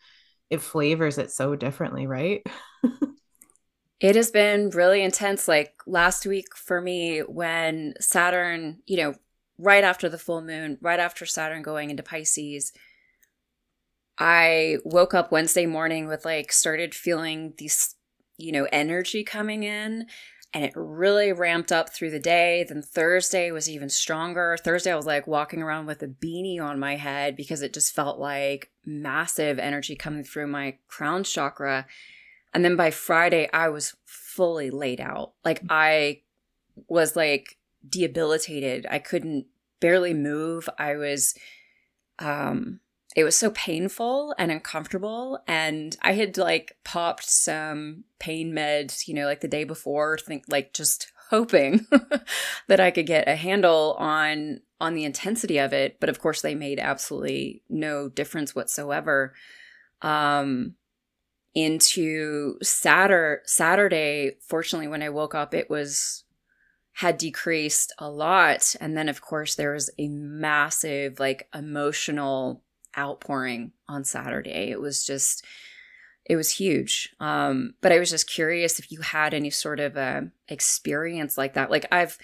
it 0.50 0.60
flavors 0.60 1.18
it 1.18 1.30
so 1.30 1.56
differently 1.56 2.06
right 2.06 2.42
It 4.00 4.16
has 4.16 4.30
been 4.30 4.70
really 4.70 5.02
intense. 5.02 5.46
Like 5.46 5.74
last 5.86 6.24
week 6.26 6.56
for 6.56 6.80
me, 6.80 7.20
when 7.20 7.94
Saturn, 8.00 8.78
you 8.86 8.96
know, 8.96 9.14
right 9.58 9.84
after 9.84 10.08
the 10.08 10.18
full 10.18 10.40
moon, 10.40 10.78
right 10.80 10.98
after 10.98 11.26
Saturn 11.26 11.62
going 11.62 11.90
into 11.90 12.02
Pisces, 12.02 12.72
I 14.18 14.78
woke 14.84 15.12
up 15.12 15.30
Wednesday 15.30 15.66
morning 15.66 16.06
with 16.08 16.24
like 16.24 16.50
started 16.50 16.94
feeling 16.94 17.52
these, 17.58 17.94
you 18.40 18.52
know, 18.52 18.66
energy 18.72 19.24
coming 19.24 19.62
in 19.62 20.06
and 20.52 20.64
it 20.64 20.72
really 20.74 21.32
ramped 21.32 21.70
up 21.70 21.90
through 21.90 22.10
the 22.10 22.18
day. 22.18 22.64
Then 22.68 22.82
Thursday 22.82 23.52
was 23.52 23.70
even 23.70 23.88
stronger. 23.88 24.56
Thursday, 24.56 24.92
I 24.92 24.96
was 24.96 25.06
like 25.06 25.26
walking 25.26 25.62
around 25.62 25.86
with 25.86 26.02
a 26.02 26.08
beanie 26.08 26.60
on 26.60 26.80
my 26.80 26.96
head 26.96 27.36
because 27.36 27.62
it 27.62 27.72
just 27.72 27.94
felt 27.94 28.18
like 28.18 28.70
massive 28.84 29.58
energy 29.58 29.94
coming 29.94 30.24
through 30.24 30.48
my 30.48 30.76
crown 30.88 31.22
chakra. 31.22 31.86
And 32.52 32.64
then 32.64 32.74
by 32.74 32.90
Friday, 32.90 33.48
I 33.52 33.68
was 33.68 33.94
fully 34.06 34.70
laid 34.70 35.00
out. 35.00 35.34
Like 35.44 35.60
I 35.68 36.22
was 36.88 37.14
like 37.14 37.56
debilitated. 37.88 38.86
I 38.90 38.98
couldn't 38.98 39.46
barely 39.78 40.14
move. 40.14 40.68
I 40.78 40.96
was, 40.96 41.34
um, 42.18 42.80
it 43.16 43.24
was 43.24 43.36
so 43.36 43.50
painful 43.50 44.34
and 44.38 44.52
uncomfortable. 44.52 45.40
And 45.48 45.96
I 46.02 46.12
had 46.12 46.38
like 46.38 46.76
popped 46.84 47.28
some 47.28 48.04
pain 48.18 48.52
meds, 48.52 49.08
you 49.08 49.14
know, 49.14 49.26
like 49.26 49.40
the 49.40 49.48
day 49.48 49.64
before, 49.64 50.16
think 50.18 50.44
like 50.48 50.72
just 50.72 51.12
hoping 51.30 51.86
that 52.68 52.80
I 52.80 52.90
could 52.90 53.06
get 53.06 53.28
a 53.28 53.36
handle 53.36 53.96
on 53.98 54.60
on 54.80 54.94
the 54.94 55.04
intensity 55.04 55.58
of 55.58 55.72
it. 55.72 55.98
But 56.00 56.08
of 56.08 56.20
course 56.20 56.40
they 56.40 56.54
made 56.54 56.78
absolutely 56.78 57.62
no 57.68 58.08
difference 58.08 58.54
whatsoever. 58.54 59.34
Um 60.02 60.76
into 61.52 62.58
Saturday, 62.62 63.42
Saturday, 63.44 64.36
fortunately, 64.46 64.86
when 64.86 65.02
I 65.02 65.08
woke 65.08 65.34
up, 65.34 65.52
it 65.52 65.68
was 65.68 66.22
had 66.92 67.18
decreased 67.18 67.92
a 67.98 68.08
lot. 68.08 68.74
And 68.80 68.96
then, 68.96 69.08
of 69.08 69.20
course, 69.20 69.54
there 69.54 69.72
was 69.72 69.90
a 69.98 70.08
massive, 70.08 71.18
like, 71.18 71.48
emotional 71.54 72.62
outpouring 72.96 73.72
on 73.88 74.04
Saturday. 74.04 74.70
It 74.70 74.80
was 74.80 75.04
just, 75.04 75.44
it 76.24 76.36
was 76.36 76.50
huge. 76.50 77.14
Um, 77.20 77.74
but 77.80 77.92
I 77.92 77.98
was 77.98 78.10
just 78.10 78.28
curious 78.28 78.78
if 78.78 78.90
you 78.92 79.00
had 79.00 79.34
any 79.34 79.50
sort 79.50 79.80
of 79.80 79.96
a 79.96 80.30
experience 80.48 81.36
like 81.36 81.54
that. 81.54 81.70
Like, 81.70 81.86
I've, 81.92 82.18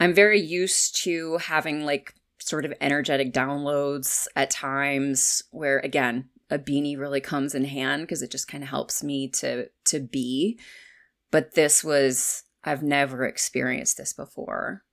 I'm 0.00 0.14
very 0.14 0.40
used 0.40 1.02
to 1.04 1.38
having 1.38 1.84
like 1.84 2.14
sort 2.38 2.64
of 2.64 2.72
energetic 2.80 3.32
downloads 3.32 4.26
at 4.34 4.50
times 4.50 5.42
where, 5.50 5.78
again, 5.80 6.28
a 6.50 6.58
beanie 6.58 6.98
really 6.98 7.20
comes 7.20 7.54
in 7.54 7.64
hand 7.64 8.02
because 8.02 8.22
it 8.22 8.30
just 8.30 8.46
kind 8.46 8.62
of 8.62 8.70
helps 8.70 9.02
me 9.02 9.28
to 9.28 9.68
to 9.86 10.00
be. 10.00 10.58
But 11.30 11.54
this 11.54 11.82
was 11.82 12.44
I've 12.62 12.82
never 12.82 13.24
experienced 13.24 13.96
this 13.96 14.12
before. 14.12 14.84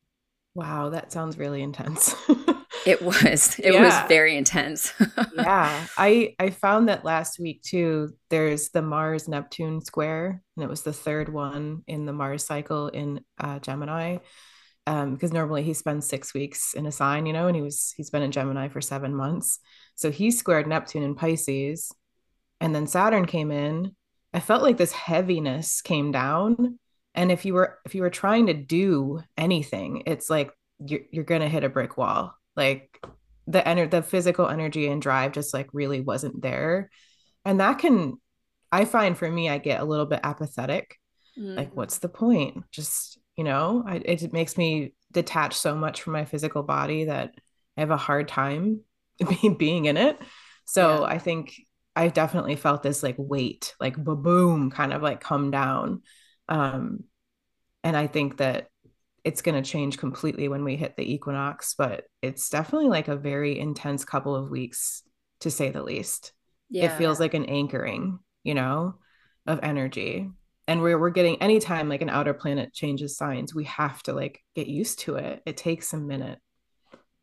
Wow, 0.55 0.89
that 0.89 1.11
sounds 1.11 1.37
really 1.37 1.61
intense. 1.61 2.15
it 2.85 3.01
was. 3.01 3.59
It 3.59 3.73
yeah. 3.73 3.83
was 3.83 4.07
very 4.07 4.35
intense. 4.35 4.93
yeah. 5.35 5.87
I 5.97 6.35
I 6.39 6.49
found 6.49 6.89
that 6.89 7.05
last 7.05 7.39
week 7.39 7.61
too. 7.61 8.13
There's 8.29 8.69
the 8.69 8.81
Mars 8.81 9.27
Neptune 9.27 9.81
square 9.81 10.41
and 10.55 10.63
it 10.63 10.69
was 10.69 10.83
the 10.83 10.93
third 10.93 11.29
one 11.29 11.83
in 11.87 12.05
the 12.05 12.13
Mars 12.13 12.45
cycle 12.45 12.87
in 12.87 13.21
uh, 13.39 13.59
Gemini. 13.59 14.17
Um, 14.87 15.13
because 15.13 15.31
normally 15.31 15.61
he 15.61 15.73
spends 15.75 16.07
six 16.07 16.33
weeks 16.33 16.73
in 16.73 16.87
a 16.87 16.91
sign, 16.91 17.27
you 17.27 17.33
know, 17.33 17.45
and 17.47 17.55
he 17.55 17.61
was 17.61 17.93
he's 17.95 18.09
been 18.09 18.23
in 18.23 18.31
Gemini 18.31 18.69
for 18.69 18.81
seven 18.81 19.13
months. 19.13 19.59
So 19.95 20.09
he 20.09 20.31
squared 20.31 20.65
Neptune 20.67 21.03
in 21.03 21.15
Pisces. 21.15 21.91
And 22.61 22.73
then 22.73 22.87
Saturn 22.87 23.25
came 23.25 23.51
in. 23.51 23.95
I 24.33 24.39
felt 24.39 24.63
like 24.63 24.77
this 24.77 24.91
heaviness 24.91 25.81
came 25.81 26.11
down. 26.11 26.79
And 27.13 27.31
if 27.31 27.45
you 27.45 27.53
were 27.53 27.79
if 27.85 27.95
you 27.95 28.01
were 28.01 28.09
trying 28.09 28.47
to 28.47 28.53
do 28.53 29.21
anything, 29.37 30.03
it's 30.05 30.29
like 30.29 30.51
you're 30.83 31.01
you're 31.11 31.23
gonna 31.23 31.49
hit 31.49 31.63
a 31.63 31.69
brick 31.69 31.97
wall. 31.97 32.33
Like 32.59 32.99
the 33.47 33.61
ener- 33.61 33.89
the 33.89 34.03
physical 34.03 34.47
energy 34.47 34.87
and 34.87 35.01
drive 35.01 35.31
just 35.31 35.53
like 35.53 35.69
really 35.73 36.01
wasn't 36.01 36.41
there. 36.41 36.91
And 37.45 37.59
that 37.59 37.79
can 37.79 38.17
I 38.71 38.85
find 38.85 39.17
for 39.17 39.29
me, 39.29 39.49
I 39.49 39.57
get 39.57 39.81
a 39.81 39.85
little 39.85 40.05
bit 40.05 40.19
apathetic. 40.23 40.97
Mm. 41.37 41.55
Like, 41.55 41.75
what's 41.75 41.99
the 41.99 42.09
point? 42.09 42.63
Just, 42.71 43.17
you 43.35 43.43
know, 43.43 43.83
I, 43.85 43.95
it 43.95 44.33
makes 44.33 44.57
me 44.57 44.93
detach 45.11 45.55
so 45.55 45.75
much 45.75 46.01
from 46.01 46.13
my 46.13 46.25
physical 46.25 46.63
body 46.63 47.05
that 47.05 47.33
I 47.77 47.81
have 47.81 47.91
a 47.91 47.97
hard 47.97 48.27
time 48.27 48.81
being 49.57 49.85
in 49.85 49.97
it. 49.97 50.19
So 50.65 51.01
yeah. 51.01 51.07
I 51.07 51.17
think 51.17 51.55
I 51.95 52.09
definitely 52.09 52.55
felt 52.55 52.83
this 52.83 53.01
like 53.01 53.15
weight, 53.17 53.73
like 53.79 53.95
boom, 53.97 54.69
kind 54.69 54.93
of 54.93 55.01
like 55.01 55.21
come 55.21 55.49
down. 55.49 56.03
Um, 56.47 57.05
and 57.83 57.97
I 57.97 58.07
think 58.07 58.37
that 58.37 58.69
it's 59.29 59.43
going 59.43 59.61
to 59.61 59.69
change 59.69 59.99
completely 59.99 60.47
when 60.47 60.63
we 60.63 60.75
hit 60.75 60.97
the 60.97 61.13
equinox, 61.13 61.75
but 61.75 62.05
it's 62.23 62.49
definitely 62.49 62.89
like 62.89 63.09
a 63.09 63.15
very 63.15 63.59
intense 63.59 64.03
couple 64.03 64.35
of 64.35 64.49
weeks 64.49 65.03
to 65.41 65.51
say 65.51 65.69
the 65.69 65.83
least. 65.83 66.33
Yeah. 66.67 66.85
It 66.85 66.97
feels 66.97 67.19
like 67.19 67.35
an 67.35 67.45
anchoring, 67.45 68.17
you 68.43 68.55
know, 68.55 68.95
of 69.45 69.59
energy. 69.61 70.27
And 70.67 70.81
we're, 70.81 70.97
we're 70.97 71.11
getting 71.11 71.39
anytime 71.43 71.89
like 71.89 72.01
an 72.01 72.09
outer 72.09 72.33
planet 72.33 72.73
changes 72.73 73.17
signs, 73.17 73.53
we 73.53 73.65
have 73.65 74.01
to 74.03 74.13
like 74.13 74.41
get 74.55 74.65
used 74.65 75.01
to 75.01 75.17
it. 75.17 75.43
It 75.45 75.57
takes 75.57 75.93
a 75.93 75.97
minute. 75.97 76.39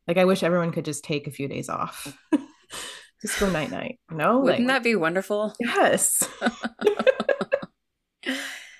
Like 0.06 0.16
I 0.16 0.26
wish 0.26 0.44
everyone 0.44 0.70
could 0.70 0.84
just 0.84 1.02
take 1.02 1.26
a 1.26 1.32
few 1.32 1.48
days 1.48 1.68
off. 1.68 2.16
just 3.20 3.40
go 3.40 3.50
night 3.50 3.72
night, 3.72 3.98
No. 4.12 4.38
Wouldn't 4.38 4.60
like, 4.60 4.68
that 4.68 4.84
be 4.84 4.94
wonderful? 4.94 5.54
Yes. 5.58 6.22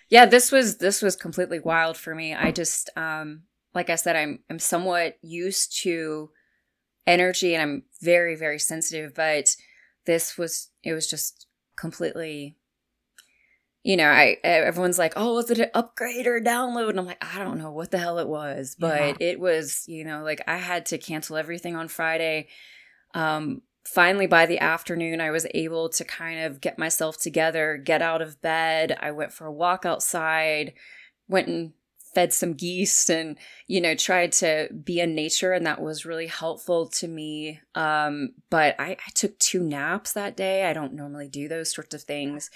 yeah, 0.09 0.27
this 0.27 0.53
was 0.53 0.79
this 0.79 1.03
was 1.03 1.17
completely 1.17 1.59
wild 1.59 1.97
for 1.97 2.15
me. 2.15 2.35
I 2.35 2.53
just 2.53 2.91
um 2.97 3.43
like 3.75 3.91
I 3.91 3.97
said, 3.97 4.17
I'm 4.17 4.41
I'm 4.51 4.59
somewhat 4.59 5.19
used 5.23 5.83
to 5.83 6.31
energy 7.07 7.55
and 7.55 7.63
I'm 7.63 7.83
very, 8.01 8.37
very 8.37 8.59
sensitive, 8.59 9.15
but 9.15 9.55
this 10.07 10.39
was 10.39 10.71
it 10.83 10.93
was 10.93 11.07
just 11.09 11.47
completely 11.77 12.57
you 13.87 13.97
know, 13.97 14.09
I 14.09 14.39
everyone's 14.43 14.99
like, 14.99 15.13
"Oh, 15.15 15.35
was 15.35 15.49
it 15.49 15.61
an 15.61 15.71
upgrade 15.73 16.27
or 16.27 16.37
a 16.37 16.43
download?" 16.43 16.91
And 16.91 16.99
I'm 16.99 17.07
like, 17.07 17.25
"I 17.25 17.39
don't 17.39 17.59
know 17.59 17.71
what 17.71 17.93
the 17.93 17.99
hell 17.99 18.19
it 18.19 18.27
was, 18.27 18.75
but 18.77 19.21
yeah. 19.21 19.29
it 19.29 19.39
was, 19.39 19.85
you 19.87 20.05
know, 20.05 20.25
like 20.25 20.43
I 20.49 20.57
had 20.57 20.87
to 20.87 20.99
cancel 20.99 21.37
everything 21.37 21.77
on 21.77 21.87
Friday. 21.87 22.49
Um, 23.15 23.63
finally, 23.87 24.27
by 24.27 24.47
the 24.47 24.59
afternoon, 24.59 25.21
I 25.21 25.31
was 25.31 25.47
able 25.55 25.89
to 25.91 26.05
kind 26.05 26.41
of 26.41 26.61
get 26.61 26.79
myself 26.79 27.19
together, 27.19 27.77
get 27.77 28.03
out 28.03 28.21
of 28.21 28.43
bed. 28.43 28.97
I 29.01 29.13
went 29.13 29.33
for 29.33 29.47
a 29.47 29.53
walk 29.53 29.87
outside, 29.87 30.75
went 31.29 31.49
and 31.49 31.73
fed 32.17 32.33
some 32.33 32.55
geese 32.55 33.11
and 33.11 33.37
you 33.67 33.79
know 33.79 33.95
tried 33.95 34.33
to 34.33 34.71
be 34.83 35.01
in 35.01 35.15
nature 35.15 35.53
and 35.53 35.67
that 35.67 35.83
was 35.83 36.07
really 36.07 36.27
helpful 36.27 36.89
to 36.89 37.07
me. 37.07 37.61
Um, 37.75 38.31
but 38.49 38.75
I, 38.79 38.93
I 38.93 39.11
took 39.15 39.39
two 39.39 39.63
naps 39.63 40.15
that 40.15 40.35
day. 40.35 40.65
I 40.65 40.73
don't 40.73 40.95
normally 40.95 41.29
do 41.29 41.47
those 41.47 41.75
sorts 41.75 41.95
of 41.95 42.03
things. 42.03 42.49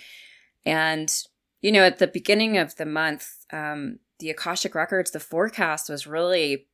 And 0.64 1.14
you 1.60 1.72
know 1.72 1.82
at 1.82 1.98
the 1.98 2.06
beginning 2.06 2.56
of 2.56 2.76
the 2.76 2.86
month 2.86 3.44
um, 3.52 3.98
the 4.18 4.30
akashic 4.30 4.74
records 4.74 5.10
the 5.10 5.20
forecast 5.20 5.90
was 5.90 6.06
really 6.06 6.66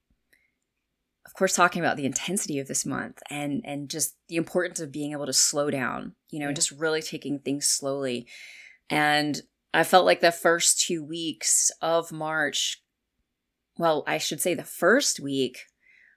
of 1.26 1.34
course 1.34 1.54
talking 1.54 1.82
about 1.82 1.96
the 1.96 2.06
intensity 2.06 2.58
of 2.58 2.68
this 2.68 2.86
month 2.86 3.20
and 3.28 3.60
and 3.64 3.90
just 3.90 4.16
the 4.28 4.36
importance 4.36 4.80
of 4.80 4.92
being 4.92 5.12
able 5.12 5.26
to 5.26 5.32
slow 5.32 5.70
down 5.70 6.14
you 6.30 6.38
know 6.38 6.44
yeah. 6.44 6.48
and 6.48 6.56
just 6.56 6.70
really 6.70 7.02
taking 7.02 7.38
things 7.38 7.66
slowly 7.66 8.26
and 8.88 9.42
I 9.76 9.84
felt 9.84 10.06
like 10.06 10.20
the 10.20 10.32
first 10.32 10.80
two 10.80 11.04
weeks 11.04 11.70
of 11.82 12.10
March, 12.10 12.82
well, 13.76 14.04
I 14.06 14.16
should 14.16 14.40
say 14.40 14.54
the 14.54 14.64
first 14.64 15.20
week, 15.20 15.64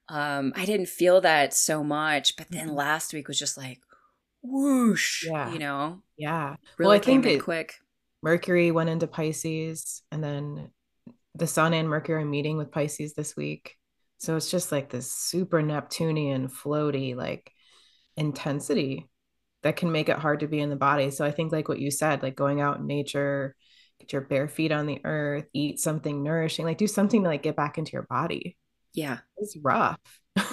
um, 0.07 0.53
I 0.55 0.63
didn't 0.65 0.87
feel 0.87 1.19
that 1.21 1.53
so 1.53 1.83
much. 1.83 2.37
But 2.37 2.49
then 2.49 2.67
mm-hmm. 2.67 2.77
last 2.77 3.13
week 3.13 3.27
was 3.27 3.37
just 3.37 3.57
like 3.57 3.79
whoosh, 4.41 5.25
yeah. 5.27 5.51
you 5.51 5.59
know? 5.59 6.01
Yeah. 6.17 6.55
Really 6.77 6.87
well, 6.87 6.97
I 6.97 6.99
think 6.99 7.25
it, 7.25 7.43
quick. 7.43 7.75
Mercury 8.23 8.71
went 8.71 8.89
into 8.89 9.07
Pisces 9.07 10.03
and 10.09 10.23
then 10.23 10.69
the 11.35 11.47
Sun 11.47 11.73
and 11.73 11.89
Mercury 11.89 12.23
meeting 12.23 12.57
with 12.57 12.71
Pisces 12.71 13.13
this 13.13 13.35
week. 13.35 13.75
So 14.19 14.35
it's 14.35 14.51
just 14.51 14.71
like 14.71 14.89
this 14.89 15.11
super 15.11 15.61
Neptunian 15.61 16.49
floaty, 16.49 17.15
like 17.15 17.51
intensity 18.15 19.09
that 19.63 19.77
can 19.77 19.91
make 19.91 20.09
it 20.09 20.17
hard 20.17 20.41
to 20.41 20.47
be 20.47 20.59
in 20.59 20.69
the 20.69 20.75
body. 20.75 21.09
So 21.09 21.25
I 21.25 21.31
think 21.31 21.51
like 21.51 21.67
what 21.67 21.79
you 21.79 21.89
said, 21.91 22.21
like 22.21 22.35
going 22.35 22.61
out 22.61 22.79
in 22.79 22.87
nature, 22.87 23.55
get 23.99 24.13
your 24.13 24.21
bare 24.21 24.47
feet 24.47 24.71
on 24.71 24.85
the 24.85 24.99
earth, 25.03 25.45
eat 25.53 25.79
something 25.79 26.23
nourishing, 26.23 26.65
like 26.65 26.77
do 26.77 26.87
something 26.87 27.23
to 27.23 27.29
like 27.29 27.43
get 27.43 27.55
back 27.55 27.77
into 27.77 27.93
your 27.93 28.07
body. 28.09 28.57
Yeah. 28.93 29.19
It's 29.37 29.57
rough. 29.61 29.99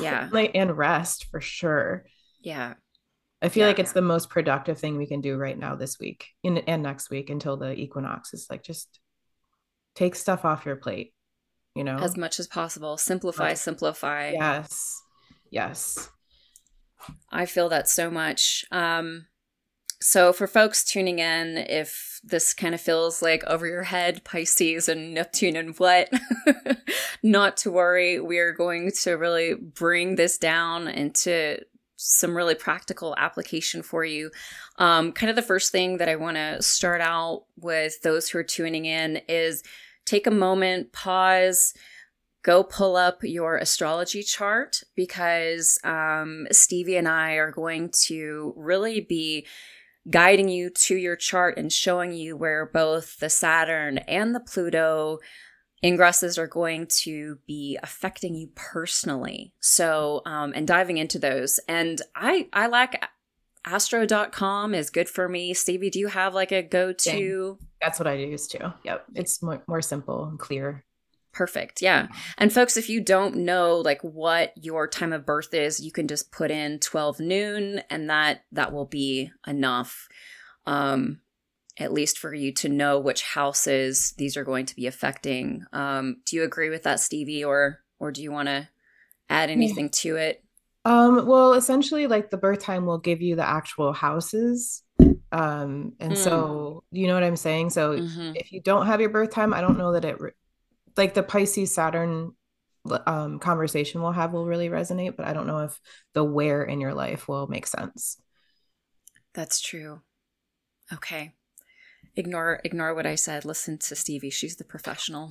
Yeah. 0.00 0.28
like 0.32 0.52
and 0.54 0.76
rest 0.76 1.26
for 1.30 1.40
sure. 1.40 2.06
Yeah. 2.40 2.74
I 3.42 3.48
feel 3.48 3.62
yeah. 3.62 3.68
like 3.68 3.78
it's 3.78 3.92
the 3.92 4.02
most 4.02 4.30
productive 4.30 4.78
thing 4.78 4.96
we 4.96 5.06
can 5.06 5.20
do 5.20 5.36
right 5.36 5.58
now 5.58 5.74
this 5.74 5.98
week 5.98 6.26
in, 6.42 6.58
and 6.58 6.82
next 6.82 7.10
week 7.10 7.30
until 7.30 7.56
the 7.56 7.74
equinox 7.74 8.32
is 8.32 8.46
like 8.48 8.62
just 8.62 9.00
take 9.94 10.14
stuff 10.14 10.44
off 10.44 10.66
your 10.66 10.76
plate, 10.76 11.12
you 11.76 11.84
know, 11.84 11.98
as 11.98 12.16
much 12.16 12.40
as 12.40 12.46
possible. 12.46 12.96
Simplify, 12.96 13.54
simplify. 13.54 14.30
Yes. 14.30 15.02
Yes. 15.50 16.10
I 17.30 17.46
feel 17.46 17.68
that 17.68 17.88
so 17.88 18.10
much. 18.10 18.64
Um, 18.72 19.26
so, 20.00 20.32
for 20.32 20.46
folks 20.46 20.84
tuning 20.84 21.18
in, 21.18 21.56
if 21.56 22.20
this 22.22 22.52
kind 22.52 22.74
of 22.74 22.80
feels 22.80 23.22
like 23.22 23.44
over 23.44 23.66
your 23.66 23.84
head, 23.84 24.24
Pisces 24.24 24.88
and 24.88 25.14
Neptune 25.14 25.56
and 25.56 25.78
what, 25.78 26.10
not 27.22 27.56
to 27.58 27.70
worry. 27.70 28.20
We're 28.20 28.52
going 28.52 28.90
to 29.02 29.12
really 29.12 29.54
bring 29.54 30.16
this 30.16 30.38
down 30.38 30.88
into 30.88 31.58
some 31.96 32.36
really 32.36 32.54
practical 32.54 33.14
application 33.16 33.82
for 33.82 34.04
you. 34.04 34.30
Um, 34.78 35.12
kind 35.12 35.30
of 35.30 35.36
the 35.36 35.42
first 35.42 35.72
thing 35.72 35.96
that 35.96 36.08
I 36.08 36.16
want 36.16 36.36
to 36.36 36.62
start 36.62 37.00
out 37.00 37.44
with 37.56 38.02
those 38.02 38.28
who 38.28 38.38
are 38.38 38.44
tuning 38.44 38.84
in 38.84 39.22
is 39.28 39.62
take 40.06 40.26
a 40.26 40.30
moment, 40.30 40.92
pause 40.92 41.74
go 42.46 42.62
pull 42.62 42.94
up 42.94 43.24
your 43.24 43.56
astrology 43.56 44.22
chart 44.22 44.84
because 44.94 45.80
um, 45.82 46.46
Stevie 46.52 46.96
and 46.96 47.08
I 47.08 47.32
are 47.32 47.50
going 47.50 47.90
to 48.04 48.54
really 48.56 49.00
be 49.00 49.48
guiding 50.08 50.48
you 50.48 50.70
to 50.70 50.94
your 50.94 51.16
chart 51.16 51.58
and 51.58 51.72
showing 51.72 52.12
you 52.12 52.36
where 52.36 52.70
both 52.72 53.18
the 53.18 53.28
Saturn 53.28 53.98
and 53.98 54.32
the 54.32 54.38
Pluto 54.38 55.18
ingresses 55.82 56.38
are 56.38 56.46
going 56.46 56.86
to 56.86 57.38
be 57.48 57.76
affecting 57.82 58.36
you 58.36 58.48
personally. 58.54 59.52
So, 59.58 60.22
um, 60.24 60.52
and 60.54 60.68
diving 60.68 60.98
into 60.98 61.18
those. 61.18 61.58
And 61.66 62.00
I, 62.14 62.48
I 62.52 62.68
like 62.68 63.04
astro.com 63.66 64.74
is 64.74 64.90
good 64.90 65.08
for 65.08 65.28
me. 65.28 65.52
Stevie, 65.52 65.90
do 65.90 65.98
you 65.98 66.06
have 66.08 66.34
like 66.34 66.52
a 66.52 66.62
go 66.62 66.92
to? 66.92 67.58
That's 67.82 67.98
what 67.98 68.06
I 68.06 68.14
use 68.14 68.46
too. 68.46 68.72
Yep. 68.84 69.04
It's 69.14 69.42
more, 69.42 69.62
more 69.66 69.82
simple 69.82 70.24
and 70.24 70.38
clear. 70.38 70.84
Perfect. 71.32 71.82
Yeah. 71.82 72.08
And 72.38 72.50
folks, 72.50 72.78
if 72.78 72.88
you 72.88 73.02
don't 73.02 73.36
know 73.36 73.76
like 73.76 74.00
what 74.02 74.52
your 74.56 74.88
time 74.88 75.12
of 75.12 75.26
birth 75.26 75.52
is, 75.52 75.80
you 75.80 75.92
can 75.92 76.08
just 76.08 76.32
put 76.32 76.50
in 76.50 76.78
12 76.78 77.20
noon 77.20 77.82
and 77.90 78.08
that 78.08 78.44
that 78.52 78.72
will 78.72 78.86
be 78.86 79.30
enough. 79.46 80.08
Um 80.64 81.20
at 81.78 81.92
least 81.92 82.18
for 82.18 82.32
you 82.32 82.54
to 82.54 82.70
know 82.70 82.98
which 82.98 83.22
houses 83.22 84.14
these 84.16 84.38
are 84.38 84.44
going 84.44 84.64
to 84.64 84.76
be 84.76 84.86
affecting. 84.86 85.66
Um 85.74 86.22
do 86.24 86.36
you 86.36 86.42
agree 86.42 86.70
with 86.70 86.84
that 86.84 87.00
Stevie 87.00 87.44
or 87.44 87.80
or 87.98 88.12
do 88.12 88.22
you 88.22 88.32
want 88.32 88.48
to 88.48 88.70
add 89.28 89.50
anything 89.50 89.86
yeah. 89.86 89.90
to 89.92 90.16
it? 90.16 90.44
Um 90.86 91.26
well, 91.26 91.54
essentially 91.54 92.06
like 92.06 92.30
the 92.30 92.36
birth 92.36 92.60
time 92.60 92.86
will 92.86 92.98
give 92.98 93.20
you 93.20 93.36
the 93.36 93.46
actual 93.46 93.92
houses 93.92 94.82
um 95.32 95.92
and 95.98 96.12
mm. 96.12 96.16
so 96.16 96.84
you 96.92 97.08
know 97.08 97.14
what 97.14 97.24
i'm 97.24 97.36
saying 97.36 97.68
so 97.68 97.98
mm-hmm. 97.98 98.32
if 98.36 98.52
you 98.52 98.60
don't 98.60 98.86
have 98.86 99.00
your 99.00 99.10
birth 99.10 99.30
time 99.30 99.52
i 99.52 99.60
don't 99.60 99.76
know 99.76 99.92
that 99.92 100.04
it 100.04 100.20
re- 100.20 100.30
like 100.96 101.14
the 101.14 101.22
Pisces 101.22 101.74
Saturn 101.74 102.32
um, 103.06 103.38
conversation 103.38 104.00
we'll 104.00 104.12
have 104.12 104.32
will 104.32 104.46
really 104.46 104.68
resonate, 104.68 105.16
but 105.16 105.26
I 105.26 105.32
don't 105.32 105.46
know 105.46 105.60
if 105.60 105.78
the 106.14 106.24
where 106.24 106.62
in 106.62 106.80
your 106.80 106.94
life 106.94 107.28
will 107.28 107.46
make 107.46 107.66
sense. 107.66 108.20
That's 109.34 109.60
true. 109.60 110.02
Okay. 110.92 111.34
Ignore 112.14 112.60
ignore 112.64 112.94
what 112.94 113.06
I 113.06 113.16
said. 113.16 113.44
Listen 113.44 113.78
to 113.78 113.96
Stevie. 113.96 114.30
She's 114.30 114.56
the 114.56 114.64
professional. 114.64 115.28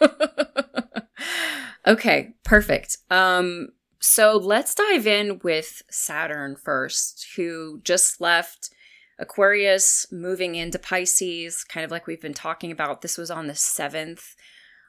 okay, 1.86 2.34
perfect. 2.44 2.98
Um 3.10 3.68
so 4.00 4.36
let's 4.36 4.74
dive 4.74 5.06
in 5.06 5.40
with 5.42 5.82
Saturn 5.90 6.56
first, 6.56 7.26
who 7.36 7.80
just 7.84 8.20
left 8.20 8.70
Aquarius, 9.18 10.06
moving 10.10 10.54
into 10.54 10.78
Pisces, 10.78 11.64
kind 11.64 11.84
of 11.84 11.90
like 11.90 12.06
we've 12.06 12.20
been 12.20 12.32
talking 12.32 12.72
about. 12.72 13.02
This 13.02 13.18
was 13.18 13.30
on 13.30 13.46
the 13.46 13.52
7th 13.52 14.34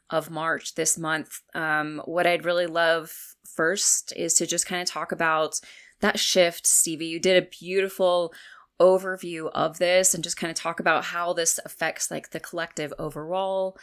of 0.10 0.30
March 0.30 0.76
this 0.76 0.98
month. 0.98 1.42
Um, 1.54 2.02
what 2.06 2.26
I'd 2.26 2.46
really 2.46 2.68
love 2.68 3.14
first 3.44 4.14
is 4.16 4.34
to 4.36 4.48
just 4.48 4.66
kind 4.66 4.82
of 4.82 4.88
talk 4.88 5.12
about 5.12 5.60
that 6.00 6.18
shift. 6.18 6.66
Stevie, 6.66 7.08
you 7.08 7.20
did 7.20 7.44
a 7.44 7.48
beautiful 7.48 8.34
overview 8.80 9.52
of 9.54 9.78
this 9.78 10.14
and 10.14 10.24
just 10.24 10.38
kind 10.38 10.50
of 10.50 10.58
talk 10.58 10.80
about 10.80 11.06
how 11.06 11.34
this 11.34 11.60
affects 11.66 12.10
like 12.10 12.32
the 12.32 12.40
collective 12.40 12.94
overall, 12.98 13.78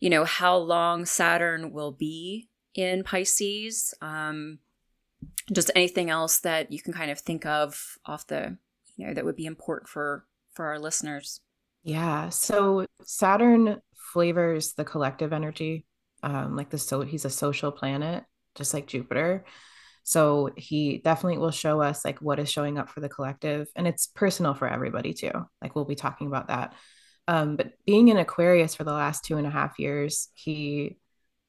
you 0.00 0.10
know, 0.10 0.24
how 0.24 0.56
long 0.56 1.06
Saturn 1.06 1.72
will 1.72 1.92
be 1.92 2.48
in 2.74 3.04
Pisces. 3.04 3.94
Um, 4.00 4.58
just 5.52 5.70
anything 5.74 6.10
else 6.10 6.40
that 6.40 6.72
you 6.72 6.80
can 6.80 6.92
kind 6.92 7.10
of 7.10 7.18
think 7.18 7.46
of 7.46 7.98
off 8.06 8.26
the, 8.26 8.56
you 8.96 9.06
know, 9.06 9.14
that 9.14 9.24
would 9.24 9.36
be 9.36 9.46
important 9.46 9.88
for 9.88 10.26
for 10.52 10.66
our 10.66 10.78
listeners. 10.78 11.40
Yeah. 11.82 12.28
So 12.28 12.86
Saturn 13.04 13.80
flavors 14.12 14.74
the 14.74 14.84
collective 14.84 15.32
energy. 15.32 15.86
Um, 16.22 16.54
like 16.54 16.70
the 16.70 16.78
so 16.78 17.00
he's 17.02 17.24
a 17.24 17.30
social 17.30 17.72
planet, 17.72 18.24
just 18.54 18.72
like 18.72 18.86
Jupiter. 18.86 19.44
So 20.04 20.50
he 20.56 20.98
definitely 20.98 21.38
will 21.38 21.50
show 21.50 21.80
us 21.80 22.04
like 22.04 22.20
what 22.20 22.38
is 22.38 22.50
showing 22.50 22.78
up 22.78 22.90
for 22.90 23.00
the 23.00 23.08
collective, 23.08 23.68
and 23.76 23.86
it's 23.86 24.06
personal 24.06 24.54
for 24.54 24.68
everybody 24.68 25.14
too. 25.14 25.32
Like 25.60 25.74
we'll 25.74 25.84
be 25.84 25.94
talking 25.94 26.26
about 26.26 26.48
that. 26.48 26.74
Um, 27.28 27.56
but 27.56 27.72
being 27.86 28.08
in 28.08 28.16
Aquarius 28.16 28.74
for 28.74 28.84
the 28.84 28.92
last 28.92 29.24
two 29.24 29.36
and 29.36 29.46
a 29.46 29.50
half 29.50 29.78
years, 29.78 30.28
he 30.34 30.96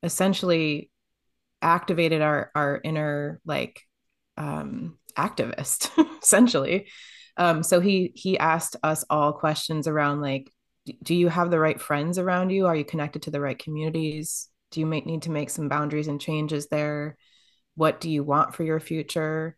essentially 0.04 0.92
activated 1.64 2.22
our 2.22 2.52
our 2.56 2.80
inner 2.84 3.42
like 3.46 3.82
um, 4.38 4.98
activist, 5.18 5.90
essentially. 6.22 6.88
Um, 7.38 7.64
so 7.64 7.80
he 7.80 8.12
he 8.16 8.38
asked 8.38 8.76
us 8.84 9.04
all 9.10 9.34
questions 9.34 9.88
around 9.88 10.22
like 10.22 10.52
do 11.02 11.16
you 11.16 11.30
have 11.30 11.50
the 11.50 11.60
right 11.60 11.80
friends 11.80 12.20
around 12.20 12.50
you? 12.50 12.68
Are 12.68 12.76
you 12.76 12.84
connected 12.84 13.24
to 13.24 13.32
the 13.32 13.40
right 13.40 13.58
communities? 13.58 14.50
Do 14.72 14.82
you 14.82 14.86
make, 14.86 15.06
need 15.06 15.22
to 15.22 15.32
make 15.32 15.50
some 15.50 15.70
boundaries 15.70 16.10
and 16.10 16.20
changes 16.20 16.68
there? 16.68 17.18
what 17.76 18.00
do 18.00 18.10
you 18.10 18.24
want 18.24 18.54
for 18.54 18.64
your 18.64 18.80
future 18.80 19.58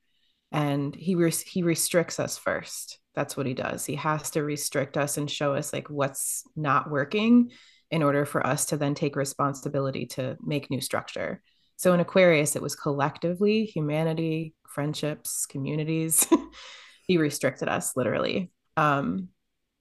and 0.52 0.96
he 0.96 1.16
res- 1.16 1.42
he 1.42 1.64
restricts 1.64 2.20
us 2.20 2.38
first 2.38 3.00
that's 3.14 3.36
what 3.36 3.46
he 3.46 3.54
does 3.54 3.86
he 3.86 3.96
has 3.96 4.32
to 4.32 4.44
restrict 4.44 4.98
us 4.98 5.18
and 5.18 5.30
show 5.30 5.56
us 5.56 5.74
like 5.74 5.90
what's 5.90 6.44
not 6.56 6.90
working 6.90 7.52
in 7.92 8.04
order 8.04 8.26
for 8.26 8.46
us 8.46 8.68
to 8.68 8.78
then 8.78 8.96
take 8.96 9.16
responsibility 9.16 10.06
to 10.06 10.38
make 10.44 10.70
new 10.70 10.82
structure 10.82 11.42
so 11.76 11.94
in 11.94 12.00
aquarius 12.00 12.56
it 12.56 12.62
was 12.62 12.76
collectively 12.76 13.66
humanity 13.66 14.54
friendships 14.68 15.46
communities 15.46 16.28
he 17.08 17.18
restricted 17.18 17.68
us 17.68 17.96
literally 17.96 18.52
um, 18.78 19.30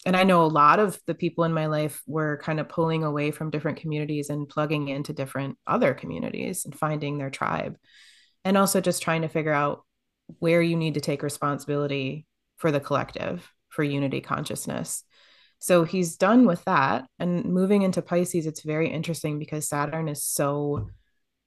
and 0.06 0.16
I 0.16 0.24
know 0.24 0.44
a 0.44 0.46
lot 0.46 0.78
of 0.78 1.00
the 1.06 1.14
people 1.14 1.44
in 1.44 1.52
my 1.52 1.66
life 1.66 2.02
were 2.06 2.38
kind 2.42 2.60
of 2.60 2.68
pulling 2.68 3.04
away 3.04 3.30
from 3.30 3.50
different 3.50 3.78
communities 3.78 4.28
and 4.28 4.48
plugging 4.48 4.88
into 4.88 5.12
different 5.12 5.56
other 5.66 5.94
communities 5.94 6.64
and 6.64 6.78
finding 6.78 7.16
their 7.16 7.30
tribe. 7.30 7.76
And 8.44 8.58
also 8.58 8.80
just 8.82 9.02
trying 9.02 9.22
to 9.22 9.28
figure 9.28 9.52
out 9.52 9.84
where 10.38 10.60
you 10.60 10.76
need 10.76 10.94
to 10.94 11.00
take 11.00 11.22
responsibility 11.22 12.26
for 12.56 12.70
the 12.70 12.80
collective, 12.80 13.50
for 13.70 13.82
unity 13.82 14.20
consciousness. 14.20 15.04
So 15.58 15.84
he's 15.84 16.16
done 16.16 16.46
with 16.46 16.62
that. 16.64 17.06
And 17.18 17.46
moving 17.46 17.82
into 17.82 18.02
Pisces, 18.02 18.46
it's 18.46 18.62
very 18.62 18.90
interesting 18.90 19.38
because 19.38 19.68
Saturn 19.68 20.08
is 20.08 20.22
so, 20.22 20.90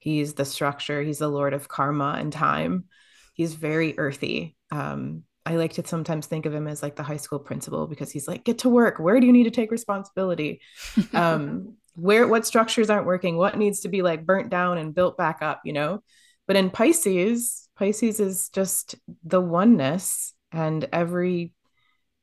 he's 0.07 0.33
the 0.35 0.45
structure, 0.45 1.01
he's 1.01 1.19
the 1.19 1.27
Lord 1.27 1.53
of 1.53 1.67
karma 1.67 2.15
and 2.17 2.31
time. 2.31 2.85
He's 3.33 3.53
very 3.53 3.99
earthy. 3.99 4.55
Um, 4.71 5.23
I 5.45 5.55
like 5.57 5.73
to 5.73 5.85
sometimes 5.85 6.27
think 6.27 6.45
of 6.45 6.53
him 6.53 6.67
as 6.67 6.81
like 6.81 6.95
the 6.95 7.03
high 7.03 7.17
school 7.17 7.39
principal 7.39 7.87
because 7.87 8.11
he's 8.11 8.27
like, 8.27 8.43
get 8.43 8.59
to 8.59 8.69
work. 8.69 8.99
Where 8.99 9.19
do 9.19 9.27
you 9.27 9.33
need 9.33 9.43
to 9.43 9.51
take 9.51 9.69
responsibility? 9.69 10.61
um, 11.13 11.75
where 11.95 12.27
what 12.27 12.45
structures 12.45 12.89
aren't 12.89 13.05
working? 13.05 13.37
What 13.37 13.57
needs 13.57 13.81
to 13.81 13.89
be 13.89 14.01
like 14.01 14.25
burnt 14.25 14.49
down 14.49 14.77
and 14.77 14.95
built 14.95 15.17
back 15.17 15.41
up? 15.41 15.61
You 15.65 15.73
know. 15.73 16.03
But 16.47 16.55
in 16.55 16.69
Pisces, 16.69 17.67
Pisces 17.75 18.21
is 18.21 18.49
just 18.49 18.95
the 19.25 19.41
oneness 19.41 20.33
and 20.53 20.87
every 20.93 21.53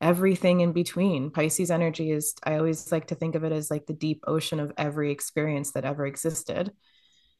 everything 0.01 0.61
in 0.61 0.73
between. 0.73 1.31
Pisces 1.31 1.71
energy 1.71 2.11
is. 2.11 2.35
I 2.45 2.57
always 2.57 2.91
like 2.91 3.09
to 3.09 3.15
think 3.15 3.35
of 3.35 3.45
it 3.45 3.53
as 3.53 3.71
like 3.71 3.87
the 3.87 3.93
deep 3.93 4.25
ocean 4.27 4.61
of 4.61 4.73
every 4.79 5.13
experience 5.13 5.73
that 5.73 5.85
ever 5.85 6.07
existed, 6.07 6.73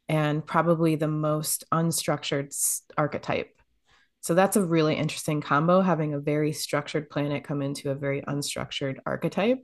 and 0.09 0.47
probably 0.47 0.97
the 0.97 1.09
most 1.09 1.65
unstructured 1.73 2.55
archetype 2.97 3.55
so 4.25 4.33
that's 4.33 4.57
a 4.57 4.65
really 4.65 4.95
interesting 4.95 5.43
combo, 5.43 5.83
having 5.83 6.15
a 6.15 6.19
very 6.19 6.53
structured 6.53 7.11
planet 7.11 7.45
come 7.45 7.61
into 7.61 7.91
a 7.91 7.95
very 7.95 8.23
unstructured 8.23 8.97
archetype. 9.05 9.59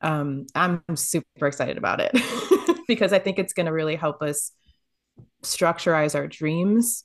Um, 0.00 0.46
I'm 0.56 0.82
super 0.96 1.46
excited 1.46 1.78
about 1.78 2.00
it 2.00 2.10
because 2.88 3.12
I 3.12 3.20
think 3.20 3.38
it's 3.38 3.52
going 3.52 3.66
to 3.66 3.72
really 3.72 3.94
help 3.94 4.20
us 4.20 4.50
structureize 5.44 6.16
our 6.16 6.26
dreams 6.26 7.04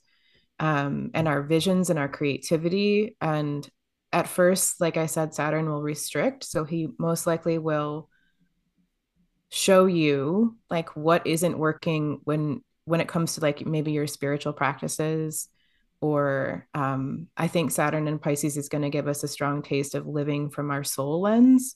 um, 0.60 1.12
and 1.14 1.28
our 1.28 1.44
visions 1.44 1.92
and 1.92 2.00
our 2.00 2.10
creativity. 2.10 3.16
And 3.22 3.70
at 4.12 4.28
first, 4.28 4.82
like 4.82 4.98
I 4.98 5.06
said, 5.06 5.36
Saturn 5.36 5.70
will 5.70 5.84
restrict. 5.84 6.46
So 6.46 6.64
he 6.64 6.88
most 6.98 7.28
likely 7.28 7.60
will 7.60 8.10
show 9.50 9.86
you 9.86 10.58
like 10.72 10.96
what 10.96 11.28
isn't 11.28 11.60
working 11.60 12.22
when 12.24 12.64
when 12.88 13.02
it 13.02 13.10
comes 13.10 13.36
to 13.36 13.42
like 13.42 13.66
maybe 13.66 13.92
your 13.92 14.08
spiritual 14.08 14.54
practices 14.54 15.50
or 16.00 16.66
um, 16.74 17.28
I 17.36 17.50
think 17.50 17.72
Saturn 17.72 18.08
and 18.08 18.22
Pisces 18.22 18.56
is 18.56 18.70
going 18.70 18.84
to 18.84 18.90
give 18.90 19.10
us 19.10 19.24
a 19.24 19.28
strong 19.28 19.62
taste 19.62 19.94
of 19.94 20.08
living 20.08 20.50
from 20.50 20.72
our 20.72 20.86
soul 20.86 21.20
lens. 21.20 21.76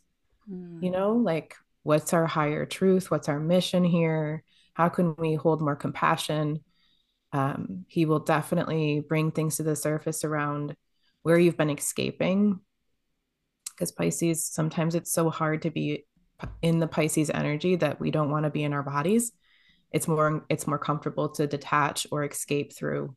Mm. 0.50 0.82
You 0.82 0.90
know, 0.90 1.12
like 1.14 1.56
what's 1.84 2.14
our 2.14 2.26
higher 2.26 2.66
truth? 2.66 3.12
What's 3.12 3.28
our 3.28 3.42
mission 3.42 3.84
here? 3.84 4.44
How 4.74 4.88
can 4.88 5.16
we 5.18 5.36
hold 5.36 5.62
more 5.62 5.76
compassion? 5.76 6.64
Um, 7.34 7.84
he 7.90 8.06
will 8.06 8.20
definitely 8.20 9.02
bring 9.02 9.32
things 9.32 9.58
to 9.58 9.64
the 9.64 9.76
surface 9.76 10.24
around 10.24 10.78
where 11.24 11.38
you've 11.38 11.58
been 11.58 11.70
escaping. 11.70 12.62
Because 13.72 13.92
Pisces, 13.92 14.46
sometimes 14.46 14.96
it's 14.96 15.12
so 15.12 15.30
hard 15.30 15.64
to 15.64 15.72
be 15.72 16.06
in 16.62 16.80
the 16.80 16.88
Pisces 16.88 17.30
energy 17.30 17.76
that 17.76 18.00
we 18.00 18.12
don't 18.12 18.32
want 18.32 18.46
to 18.46 18.50
be 18.50 18.64
in 18.64 18.72
our 18.72 18.84
bodies. 18.84 19.34
It's 19.92 20.08
more 20.08 20.46
it's 20.50 20.68
more 20.68 20.80
comfortable 20.80 21.30
to 21.30 21.48
detach 21.48 22.08
or 22.12 22.24
escape 22.24 22.74
through 22.74 23.16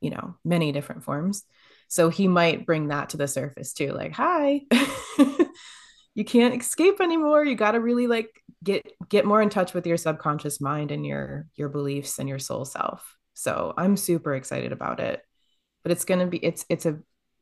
you 0.00 0.10
know, 0.10 0.36
many 0.44 0.72
different 0.72 1.04
forms. 1.04 1.44
So 1.88 2.08
he 2.10 2.28
might 2.28 2.66
bring 2.66 2.88
that 2.88 3.10
to 3.10 3.16
the 3.16 3.28
surface 3.28 3.72
too, 3.72 3.92
like, 3.92 4.12
hi, 4.12 4.62
you 6.14 6.24
can't 6.24 6.60
escape 6.60 7.00
anymore. 7.00 7.44
You 7.44 7.54
got 7.54 7.72
to 7.72 7.80
really 7.80 8.06
like 8.06 8.30
get 8.62 8.90
get 9.08 9.24
more 9.24 9.40
in 9.40 9.48
touch 9.48 9.72
with 9.72 9.86
your 9.86 9.96
subconscious 9.96 10.60
mind 10.60 10.90
and 10.90 11.06
your 11.06 11.46
your 11.54 11.68
beliefs 11.68 12.18
and 12.18 12.28
your 12.28 12.38
soul 12.38 12.64
self. 12.64 13.16
So 13.34 13.72
I'm 13.76 13.96
super 13.96 14.34
excited 14.34 14.72
about 14.72 15.00
it. 15.00 15.22
But 15.82 15.92
it's 15.92 16.04
gonna 16.04 16.26
be 16.26 16.38
it's 16.38 16.66
it's 16.68 16.86
a 16.86 16.98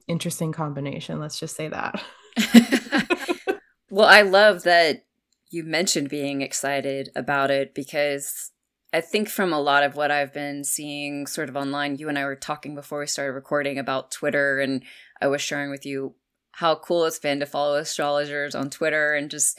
interesting 0.07 0.53
combination. 0.53 1.19
Let's 1.19 1.41
just 1.41 1.57
say 1.57 1.69
that. 1.69 2.01
well, 3.91 4.07
I 4.07 4.23
love 4.23 4.63
that 4.65 5.03
you 5.51 5.65
mentioned 5.65 6.09
being 6.09 6.43
excited 6.43 7.11
about 7.15 7.51
it 7.51 7.75
because 7.75 8.51
I 8.93 9.01
think 9.01 9.29
from 9.29 9.53
a 9.53 9.61
lot 9.61 9.83
of 9.83 9.95
what 9.97 10.11
I've 10.11 10.33
been 10.33 10.65
seeing 10.65 11.27
sort 11.27 11.49
of 11.49 11.57
online, 11.57 11.97
you 11.97 12.09
and 12.09 12.19
I 12.19 12.25
were 12.25 12.37
talking 12.37 12.75
before 12.75 13.01
we 13.01 13.07
started 13.07 13.33
recording 13.33 13.79
about 13.79 14.11
Twitter, 14.11 14.61
and 14.61 14.83
I 15.21 15.27
was 15.27 15.43
sharing 15.43 15.71
with 15.71 15.85
you 15.85 16.15
how 16.53 16.77
cool 16.77 17.05
it's 17.05 17.19
been 17.19 17.41
to 17.41 17.47
follow 17.47 17.77
astrologers 17.77 18.55
on 18.55 18.71
Twitter 18.71 19.15
and 19.15 19.31
just 19.31 19.59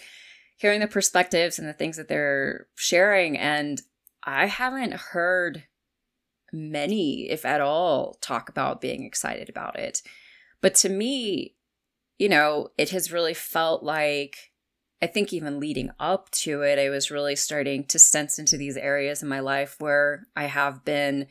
hearing 0.58 0.80
the 0.80 0.88
perspectives 0.88 1.60
and 1.60 1.68
the 1.68 1.74
things 1.74 1.98
that 1.98 2.08
they're 2.08 2.68
sharing. 2.76 3.38
And 3.38 3.82
I 4.24 4.48
haven't 4.48 4.94
heard 4.94 5.66
many, 6.52 7.30
if 7.30 7.46
at 7.46 7.62
all, 7.62 8.16
talk 8.22 8.50
about 8.50 8.82
being 8.82 9.04
excited 9.04 9.50
about 9.50 9.78
it. 9.78 10.02
But 10.62 10.74
to 10.76 10.90
me, 10.90 11.56
you 12.18 12.30
know, 12.30 12.70
it 12.78 12.90
has 12.90 13.12
really 13.12 13.36
felt 13.36 13.84
like 13.84 14.52
I 15.02 15.08
think 15.08 15.32
even 15.32 15.60
leading 15.60 15.92
up 16.00 16.32
to 16.32 16.62
it, 16.64 16.80
I 16.80 16.90
was 16.90 17.12
really 17.12 17.36
starting 17.36 17.84
to 17.86 18.00
sense 18.00 18.40
into 18.40 18.58
these 18.58 18.78
areas 18.78 19.22
in 19.22 19.30
my 19.30 19.40
life 19.40 19.76
where 19.80 20.26
I 20.36 20.46
have 20.46 20.84
been 20.84 21.28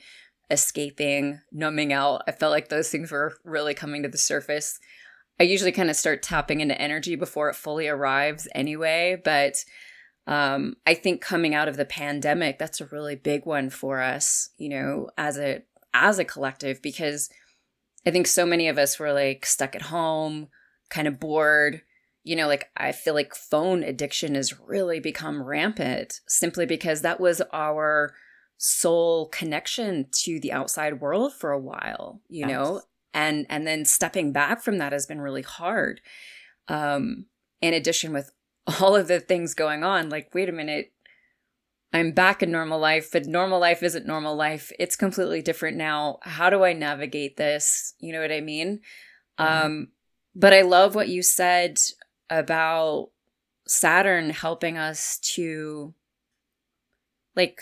escaping, 0.51 1.41
numbing 1.51 1.93
out. 1.93 2.23
I 2.29 2.33
felt 2.33 2.53
like 2.53 2.69
those 2.69 2.91
things 2.91 3.11
were 3.11 3.35
really 3.45 3.75
coming 3.75 4.05
to 4.05 4.09
the 4.09 4.19
surface. 4.19 4.79
I 5.41 5.43
usually 5.43 5.73
kind 5.73 5.91
of 5.91 5.97
start 5.97 6.23
tapping 6.23 6.61
into 6.61 6.81
energy 6.81 7.17
before 7.17 7.51
it 7.51 7.57
fully 7.57 7.89
arrives 7.89 8.47
anyway, 8.55 9.21
but 9.23 9.65
um, 10.27 10.77
I 10.87 10.95
think 10.95 11.21
coming 11.21 11.55
out 11.55 11.69
of 11.69 11.77
the 11.77 11.85
pandemic, 11.85 12.59
that's 12.59 12.81
a 12.81 12.87
really 12.87 13.17
big 13.17 13.47
one 13.47 13.71
for 13.71 14.01
us, 14.01 14.51
you 14.59 14.69
know, 14.69 15.11
as 15.19 15.39
a 15.39 15.63
as 15.93 16.19
a 16.19 16.25
collective, 16.25 16.83
because 16.83 17.31
I 18.07 18.11
think 18.11 18.27
so 18.27 18.47
many 18.47 18.69
of 18.69 18.79
us 18.79 18.99
were 18.99 19.13
like 19.13 19.47
stuck 19.47 19.75
at 19.75 19.83
home, 19.83 20.49
kind 20.89 21.09
of 21.09 21.21
bored, 21.21 21.83
you 22.27 22.35
know, 22.35 22.49
like 22.49 22.71
I 22.77 22.91
feel 22.91 23.15
like 23.15 23.37
phone 23.37 23.85
addiction 23.85 24.35
has 24.35 24.59
really 24.59 24.99
become 24.99 25.41
rampant 25.41 26.21
simply 26.27 26.67
because 26.67 27.03
that 27.03 27.21
was 27.21 27.41
our 27.53 28.15
sole 28.59 29.29
connection 29.29 30.09
to 30.11 30.41
the 30.41 30.51
outside 30.51 31.01
world 31.01 31.35
for 31.35 31.53
a 31.53 31.59
while, 31.59 32.21
you 32.29 32.41
yes. 32.41 32.51
know, 32.51 32.83
and 33.15 33.47
and 33.49 33.65
then 33.65 33.85
stepping 33.85 34.33
back 34.33 34.61
from 34.61 34.79
that 34.79 34.93
has 34.93 35.07
been 35.07 35.21
really 35.21 35.43
hard. 35.43 36.01
Um, 36.67 37.27
in 37.63 37.73
addition, 37.75 38.13
with 38.13 38.33
all 38.81 38.97
of 38.97 39.07
the 39.07 39.21
things 39.21 39.55
going 39.55 39.85
on, 39.85 40.09
like, 40.09 40.35
wait 40.35 40.49
a 40.49 40.53
minute, 40.53 40.93
I'm 41.93 42.11
back 42.11 42.43
in 42.43 42.51
normal 42.51 42.81
life, 42.81 43.11
but 43.13 43.27
normal 43.27 43.61
life 43.61 43.85
isn't 43.85 44.05
normal 44.05 44.35
life. 44.35 44.73
It's 44.81 44.97
completely 44.97 45.43
different 45.43 45.77
now. 45.77 46.19
How 46.23 46.51
do 46.51 46.65
I 46.65 46.73
navigate 46.73 47.37
this? 47.37 47.95
You 48.01 48.13
know 48.13 48.21
what 48.21 48.33
I 48.33 48.41
mean? 48.41 48.81
Mm-hmm. 49.39 49.67
Um, 49.67 49.89
but 50.35 50.53
I 50.53 50.63
love 50.63 50.97
what 50.97 51.09
you 51.09 51.23
said 51.23 51.79
about 52.31 53.11
Saturn 53.67 54.31
helping 54.31 54.79
us 54.79 55.19
to 55.35 55.95
like 57.35 57.61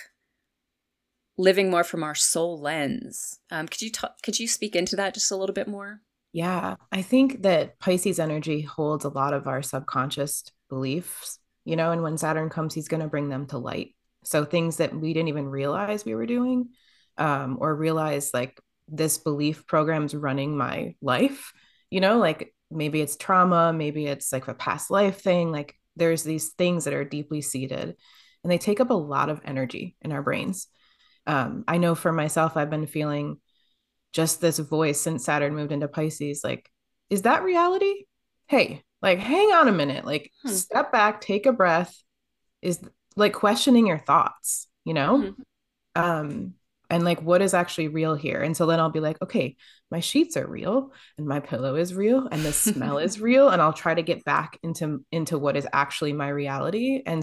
living 1.36 1.70
more 1.70 1.84
from 1.84 2.02
our 2.02 2.14
soul 2.14 2.60
lens. 2.60 3.40
Um, 3.50 3.66
could 3.66 3.82
you 3.82 3.90
talk, 3.90 4.22
could 4.22 4.38
you 4.38 4.46
speak 4.46 4.76
into 4.76 4.96
that 4.96 5.14
just 5.14 5.30
a 5.32 5.36
little 5.36 5.54
bit 5.54 5.68
more? 5.68 6.00
Yeah, 6.32 6.76
I 6.90 7.02
think 7.02 7.42
that 7.42 7.78
Pisces 7.78 8.18
energy 8.18 8.60
holds 8.60 9.04
a 9.04 9.08
lot 9.08 9.34
of 9.34 9.46
our 9.46 9.62
subconscious 9.62 10.44
beliefs, 10.68 11.38
you 11.64 11.76
know, 11.76 11.92
and 11.92 12.02
when 12.02 12.18
Saturn 12.18 12.50
comes, 12.50 12.74
he's 12.74 12.88
going 12.88 13.02
to 13.02 13.08
bring 13.08 13.28
them 13.28 13.46
to 13.46 13.58
light. 13.58 13.94
So 14.24 14.44
things 14.44 14.78
that 14.78 14.94
we 14.94 15.12
didn't 15.12 15.28
even 15.28 15.46
realize 15.46 16.04
we 16.04 16.14
were 16.14 16.26
doing, 16.26 16.70
um, 17.18 17.58
or 17.60 17.74
realize 17.74 18.32
like 18.32 18.58
this 18.88 19.18
belief 19.18 19.66
program's 19.66 20.14
running 20.14 20.56
my 20.56 20.94
life, 21.00 21.52
you 21.90 22.00
know, 22.00 22.18
like 22.18 22.53
maybe 22.74 23.00
it's 23.00 23.16
trauma, 23.16 23.72
maybe 23.72 24.06
it's 24.06 24.32
like 24.32 24.48
a 24.48 24.54
past 24.54 24.90
life 24.90 25.20
thing. 25.20 25.52
Like 25.52 25.74
there's 25.96 26.22
these 26.22 26.50
things 26.50 26.84
that 26.84 26.94
are 26.94 27.04
deeply 27.04 27.40
seated 27.40 27.96
and 28.42 28.50
they 28.50 28.58
take 28.58 28.80
up 28.80 28.90
a 28.90 28.94
lot 28.94 29.30
of 29.30 29.40
energy 29.44 29.96
in 30.02 30.12
our 30.12 30.22
brains. 30.22 30.68
Um, 31.26 31.64
I 31.66 31.78
know 31.78 31.94
for 31.94 32.12
myself, 32.12 32.56
I've 32.56 32.70
been 32.70 32.86
feeling 32.86 33.38
just 34.12 34.40
this 34.40 34.58
voice 34.58 35.00
since 35.00 35.24
Saturn 35.24 35.54
moved 35.54 35.72
into 35.72 35.88
Pisces 35.88 36.42
like, 36.44 36.70
is 37.10 37.22
that 37.22 37.42
reality? 37.42 38.04
Hey, 38.46 38.82
like, 39.00 39.18
hang 39.18 39.52
on 39.52 39.68
a 39.68 39.72
minute, 39.72 40.04
like, 40.04 40.30
hmm. 40.42 40.50
step 40.50 40.92
back, 40.92 41.20
take 41.20 41.46
a 41.46 41.52
breath, 41.52 41.94
is 42.62 42.80
like 43.16 43.32
questioning 43.32 43.86
your 43.86 43.98
thoughts, 43.98 44.68
you 44.84 44.94
know? 44.94 45.18
Mm-hmm. 45.18 46.02
Um, 46.02 46.54
and 46.90 47.04
like 47.04 47.20
what 47.22 47.42
is 47.42 47.54
actually 47.54 47.88
real 47.88 48.14
here 48.14 48.40
and 48.40 48.56
so 48.56 48.66
then 48.66 48.78
i'll 48.78 48.90
be 48.90 49.00
like 49.00 49.20
okay 49.22 49.56
my 49.94 50.00
sheets 50.00 50.36
are 50.36 50.48
real 50.48 50.90
and 51.18 51.24
my 51.24 51.38
pillow 51.38 51.76
is 51.76 51.94
real 51.94 52.26
and 52.32 52.42
the 52.42 52.52
smell 52.66 52.98
is 52.98 53.20
real 53.20 53.48
and 53.50 53.62
i'll 53.62 53.72
try 53.72 53.94
to 53.94 54.02
get 54.02 54.24
back 54.24 54.58
into 54.64 55.04
into 55.12 55.38
what 55.38 55.56
is 55.56 55.68
actually 55.72 56.12
my 56.12 56.28
reality 56.28 57.00
and 57.06 57.22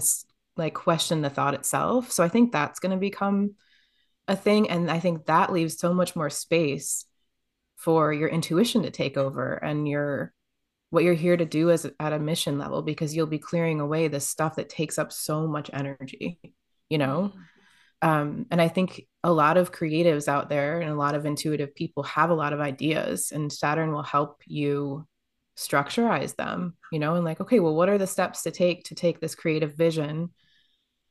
like 0.56 0.72
question 0.72 1.20
the 1.20 1.28
thought 1.28 1.52
itself 1.52 2.10
so 2.10 2.24
i 2.24 2.28
think 2.28 2.50
that's 2.50 2.80
going 2.80 2.90
to 2.90 2.96
become 2.96 3.50
a 4.26 4.34
thing 4.34 4.70
and 4.70 4.90
i 4.90 4.98
think 4.98 5.26
that 5.26 5.52
leaves 5.52 5.78
so 5.78 5.92
much 5.92 6.16
more 6.16 6.30
space 6.30 7.04
for 7.76 8.10
your 8.10 8.30
intuition 8.30 8.84
to 8.84 8.90
take 8.90 9.18
over 9.18 9.52
and 9.52 9.86
your 9.86 10.32
what 10.88 11.04
you're 11.04 11.12
here 11.12 11.36
to 11.36 11.44
do 11.44 11.68
is 11.68 11.86
at 12.00 12.14
a 12.14 12.18
mission 12.18 12.58
level 12.58 12.80
because 12.80 13.14
you'll 13.14 13.26
be 13.26 13.38
clearing 13.38 13.80
away 13.80 14.08
the 14.08 14.20
stuff 14.20 14.56
that 14.56 14.70
takes 14.70 14.98
up 14.98 15.12
so 15.12 15.46
much 15.46 15.68
energy 15.74 16.40
you 16.88 16.96
know 16.96 17.32
mm-hmm. 17.34 17.38
Um, 18.02 18.46
and 18.50 18.60
i 18.60 18.68
think 18.68 19.06
a 19.24 19.32
lot 19.32 19.56
of 19.56 19.72
creatives 19.72 20.28
out 20.28 20.48
there 20.48 20.80
and 20.80 20.90
a 20.90 20.96
lot 20.96 21.14
of 21.14 21.24
intuitive 21.24 21.74
people 21.74 22.02
have 22.02 22.30
a 22.30 22.34
lot 22.34 22.52
of 22.52 22.60
ideas 22.60 23.32
and 23.32 23.52
saturn 23.52 23.92
will 23.92 24.02
help 24.02 24.42
you 24.46 25.06
structureize 25.56 26.34
them 26.36 26.74
you 26.90 26.98
know 26.98 27.14
and 27.14 27.24
like 27.24 27.40
okay 27.40 27.60
well 27.60 27.74
what 27.74 27.88
are 27.88 27.98
the 27.98 28.06
steps 28.06 28.42
to 28.42 28.50
take 28.50 28.84
to 28.84 28.94
take 28.94 29.20
this 29.20 29.34
creative 29.34 29.74
vision? 29.74 30.30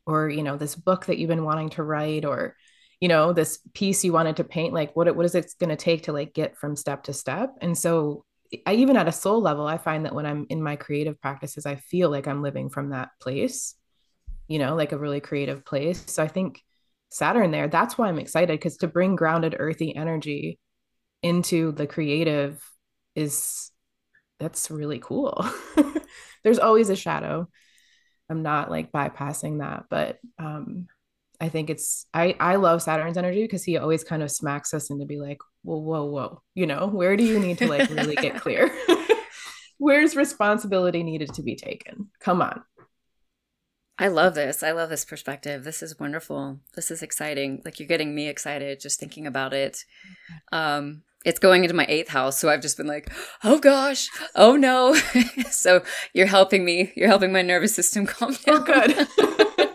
Or 0.07 0.29
you 0.29 0.41
know 0.41 0.57
this 0.57 0.75
book 0.75 1.05
that 1.05 1.19
you've 1.19 1.29
been 1.29 1.45
wanting 1.45 1.69
to 1.71 1.83
write 1.83 2.25
or 2.25 2.55
you 2.99 3.07
know 3.07 3.33
this 3.33 3.59
piece 3.73 4.03
you 4.03 4.11
wanted 4.11 4.37
to 4.37 4.43
paint 4.43 4.73
like 4.73 4.95
what 4.95 5.15
what 5.15 5.25
is 5.25 5.35
it 5.35 5.53
going 5.59 5.69
to 5.69 5.75
take 5.75 6.03
to 6.03 6.11
like 6.11 6.33
get 6.33 6.57
from 6.57 6.75
step 6.75 7.03
to 7.03 7.13
step? 7.13 7.53
And 7.61 7.77
so 7.77 8.25
I, 8.65 8.73
even 8.73 8.97
at 8.97 9.07
a 9.07 9.13
soul 9.13 9.41
level 9.41 9.65
i 9.65 9.77
find 9.77 10.05
that 10.05 10.13
when 10.13 10.25
i'm 10.25 10.45
in 10.49 10.61
my 10.61 10.75
creative 10.75 11.21
practices 11.21 11.65
i 11.65 11.75
feel 11.75 12.09
like 12.09 12.27
i'm 12.27 12.41
living 12.41 12.69
from 12.69 12.89
that 12.89 13.09
place 13.21 13.75
you 14.49 14.59
know 14.59 14.75
like 14.75 14.91
a 14.91 14.97
really 14.97 15.21
creative 15.21 15.63
place. 15.63 16.03
So 16.07 16.21
i 16.21 16.27
think 16.27 16.61
saturn 17.11 17.51
there 17.51 17.67
that's 17.67 17.97
why 17.97 18.07
i'm 18.07 18.19
excited 18.19 18.57
because 18.57 18.77
to 18.77 18.87
bring 18.87 19.15
grounded 19.15 19.55
earthy 19.59 19.95
energy 19.95 20.57
into 21.21 21.71
the 21.73 21.85
creative 21.85 22.63
is 23.15 23.71
that's 24.39 24.71
really 24.71 24.99
cool 24.99 25.45
there's 26.43 26.59
always 26.59 26.89
a 26.89 26.95
shadow 26.95 27.47
i'm 28.29 28.41
not 28.41 28.71
like 28.71 28.91
bypassing 28.91 29.59
that 29.59 29.83
but 29.89 30.17
um 30.39 30.87
I 31.41 31.49
think 31.49 31.71
it's 31.71 32.05
I 32.13 32.35
I 32.39 32.57
love 32.57 32.83
Saturn's 32.83 33.17
energy 33.17 33.41
because 33.43 33.63
he 33.63 33.75
always 33.75 34.03
kind 34.03 34.21
of 34.21 34.29
smacks 34.29 34.75
us 34.75 34.91
into 34.91 35.05
be 35.07 35.19
like, 35.19 35.39
whoa, 35.63 35.79
whoa, 35.79 36.05
whoa, 36.05 36.43
you 36.53 36.67
know, 36.67 36.85
where 36.85 37.17
do 37.17 37.23
you 37.23 37.39
need 37.39 37.57
to 37.57 37.67
like 37.67 37.89
really 37.89 38.15
get 38.15 38.35
clear? 38.41 38.71
Where's 39.79 40.15
responsibility 40.15 41.01
needed 41.01 41.33
to 41.33 41.41
be 41.41 41.55
taken? 41.55 42.11
Come 42.19 42.43
on. 42.43 42.61
I 44.01 44.07
love 44.07 44.33
this. 44.33 44.63
I 44.63 44.71
love 44.71 44.89
this 44.89 45.05
perspective. 45.05 45.63
This 45.63 45.83
is 45.83 45.99
wonderful. 45.99 46.57
This 46.75 46.89
is 46.89 47.03
exciting. 47.03 47.61
Like 47.63 47.79
you're 47.79 47.87
getting 47.87 48.15
me 48.15 48.27
excited 48.27 48.79
just 48.79 48.99
thinking 48.99 49.27
about 49.27 49.53
it. 49.53 49.85
Um, 50.51 51.03
it's 51.23 51.37
going 51.37 51.63
into 51.63 51.75
my 51.75 51.85
eighth 51.87 52.09
house, 52.09 52.39
so 52.39 52.49
I've 52.49 52.63
just 52.63 52.77
been 52.77 52.87
like, 52.87 53.11
oh 53.43 53.59
gosh, 53.59 54.09
oh 54.35 54.55
no. 54.55 54.95
so 55.51 55.83
you're 56.13 56.25
helping 56.25 56.65
me. 56.65 56.91
You're 56.95 57.09
helping 57.09 57.31
my 57.31 57.43
nervous 57.43 57.75
system 57.75 58.05
calm 58.07 58.35
oh, 58.47 58.65
down. 58.65 58.95
Oh, 58.97 59.07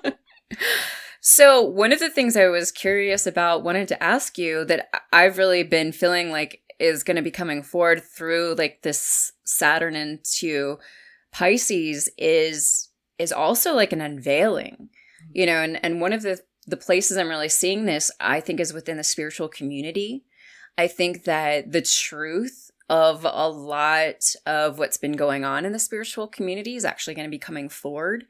good. 0.03 0.15
So, 1.29 1.61
one 1.61 1.93
of 1.93 1.99
the 1.99 2.09
things 2.09 2.37
I 2.37 2.47
was 2.47 2.71
curious 2.71 3.27
about, 3.27 3.65
wanted 3.65 3.89
to 3.89 4.01
ask 4.01 4.39
you 4.39 4.65
that 4.67 4.89
I've 5.13 5.39
really 5.39 5.65
been 5.65 5.91
feeling 5.91 6.31
like 6.31 6.61
is 6.79 7.03
going 7.03 7.17
to 7.17 7.23
be 7.23 7.33
coming 7.33 7.65
forward 7.65 8.05
through 8.05 8.55
like 8.57 8.83
this 8.83 9.33
Saturn 9.45 9.97
into 9.97 10.79
Pisces 11.33 12.09
is 12.17 12.91
is 13.19 13.33
also 13.33 13.75
like 13.75 13.93
an 13.93 14.01
unveiling. 14.01 14.91
You 15.33 15.47
know, 15.47 15.63
and 15.63 15.85
and 15.85 16.01
one 16.01 16.13
of 16.13 16.23
the 16.23 16.41
the 16.67 16.77
places 16.77 17.17
I'm 17.17 17.29
really 17.29 17.49
seeing 17.49 17.85
this, 17.85 18.11
I 18.21 18.41
think 18.41 18.61
is 18.61 18.73
within 18.73 18.97
the 18.97 19.05
spiritual 19.05 19.49
community. 19.49 20.25
I 20.79 20.89
think 20.89 21.25
that 21.25 21.73
the 21.73 21.83
truth 21.83 22.71
of 22.89 23.25
a 23.25 23.49
lot 23.49 24.35
of 24.47 24.79
what's 24.79 24.97
been 24.97 25.13
going 25.13 25.45
on 25.45 25.65
in 25.65 25.73
the 25.73 25.79
spiritual 25.79 26.29
community 26.29 26.77
is 26.77 26.85
actually 26.85 27.15
going 27.15 27.27
to 27.27 27.31
be 27.31 27.39
coming 27.39 27.69
forward. 27.69 28.25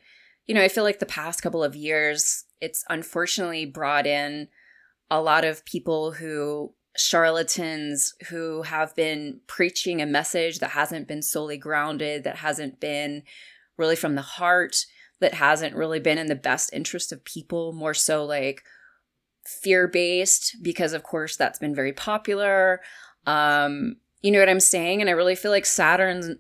You 0.47 0.55
know, 0.55 0.63
I 0.63 0.69
feel 0.69 0.85
like 0.85 0.99
the 0.99 1.07
past 1.07 1.43
couple 1.43 1.65
of 1.65 1.77
years 1.77 2.45
it's 2.61 2.85
unfortunately 2.89 3.67
brought 3.67 4.07
in 4.07 4.49
a 5.11 5.21
lot 5.21 5.45
of 5.45 5.65
people 5.65 6.13
who 6.13 6.73
charlatans 6.97 8.15
who 8.29 8.63
have 8.63 8.95
been 8.95 9.41
preaching 9.47 10.01
a 10.01 10.07
message 10.07 10.61
that 10.61 10.71
hasn't 10.71 11.07
been 11.07 11.23
solely 11.23 11.59
grounded, 11.59 12.25
that 12.25 12.37
hasn't 12.37 12.81
been 12.81 13.23
really 13.77 13.97
from 13.97 14.15
the 14.15 14.23
heart, 14.23 14.87
that 15.21 15.35
hasn't 15.35 15.75
really 15.75 16.01
been 16.01 16.19
in 16.19 16.27
the 16.27 16.35
best 16.35 16.71
interest 16.73 17.13
of 17.13 17.25
people, 17.25 17.73
more 17.73 17.95
so 17.95 18.25
like 18.25 18.63
fear 19.45 19.89
based, 19.89 20.57
because 20.63 20.93
of 20.93 21.03
course 21.03 21.37
that's 21.37 21.59
been 21.59 21.75
very 21.75 21.93
popular. 21.93 22.81
Um, 23.27 23.97
you 24.23 24.31
know 24.31 24.39
what 24.39 24.49
I'm 24.49 24.61
saying? 24.61 25.01
And 25.01 25.09
I 25.09 25.15
really 25.15 25.35
feel 25.35 25.51
like 25.51 25.67
Saturn's 25.67 26.31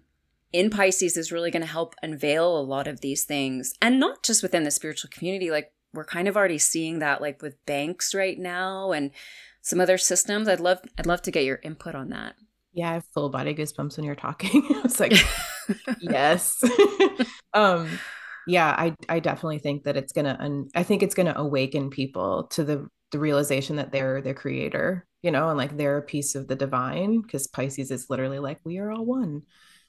in 0.52 0.70
Pisces 0.70 1.16
is 1.16 1.32
really 1.32 1.50
going 1.50 1.62
to 1.62 1.68
help 1.68 1.94
unveil 2.02 2.58
a 2.58 2.62
lot 2.62 2.86
of 2.86 3.00
these 3.00 3.24
things. 3.24 3.74
And 3.80 3.98
not 4.00 4.22
just 4.22 4.42
within 4.42 4.64
the 4.64 4.70
spiritual 4.70 5.10
community, 5.12 5.50
like 5.50 5.72
we're 5.92 6.04
kind 6.04 6.28
of 6.28 6.36
already 6.36 6.58
seeing 6.58 6.98
that 6.98 7.20
like 7.20 7.42
with 7.42 7.64
banks 7.66 8.14
right 8.14 8.38
now 8.38 8.92
and 8.92 9.10
some 9.62 9.80
other 9.80 9.98
systems. 9.98 10.48
I'd 10.48 10.60
love 10.60 10.80
I'd 10.98 11.06
love 11.06 11.22
to 11.22 11.30
get 11.30 11.44
your 11.44 11.60
input 11.62 11.94
on 11.94 12.10
that. 12.10 12.36
Yeah, 12.72 12.90
I 12.90 12.94
have 12.94 13.06
full 13.06 13.30
body 13.30 13.54
goosebumps 13.54 13.96
when 13.96 14.04
you're 14.04 14.14
talking. 14.14 14.66
it's 14.84 15.00
like 15.00 15.12
yes. 16.00 16.62
um 17.54 17.98
yeah, 18.48 18.74
I 18.78 18.94
I 19.08 19.20
definitely 19.20 19.58
think 19.58 19.84
that 19.84 19.96
it's 19.96 20.12
to 20.26 20.40
un- 20.40 20.68
I 20.74 20.82
think 20.82 21.02
it's 21.02 21.14
to 21.26 21.38
awaken 21.38 21.90
people 21.90 22.44
to 22.52 22.64
the 22.64 22.88
the 23.12 23.18
realization 23.18 23.76
that 23.76 23.92
they're 23.92 24.20
their 24.20 24.34
creator, 24.34 25.06
you 25.22 25.30
know, 25.30 25.48
and 25.48 25.58
like 25.58 25.76
they're 25.76 25.98
a 25.98 26.02
piece 26.02 26.34
of 26.34 26.48
the 26.48 26.56
divine 26.56 27.22
because 27.22 27.46
Pisces 27.46 27.90
is 27.90 28.10
literally 28.10 28.38
like 28.38 28.58
we 28.64 28.78
are 28.78 28.90
all 28.90 29.04
one. 29.04 29.42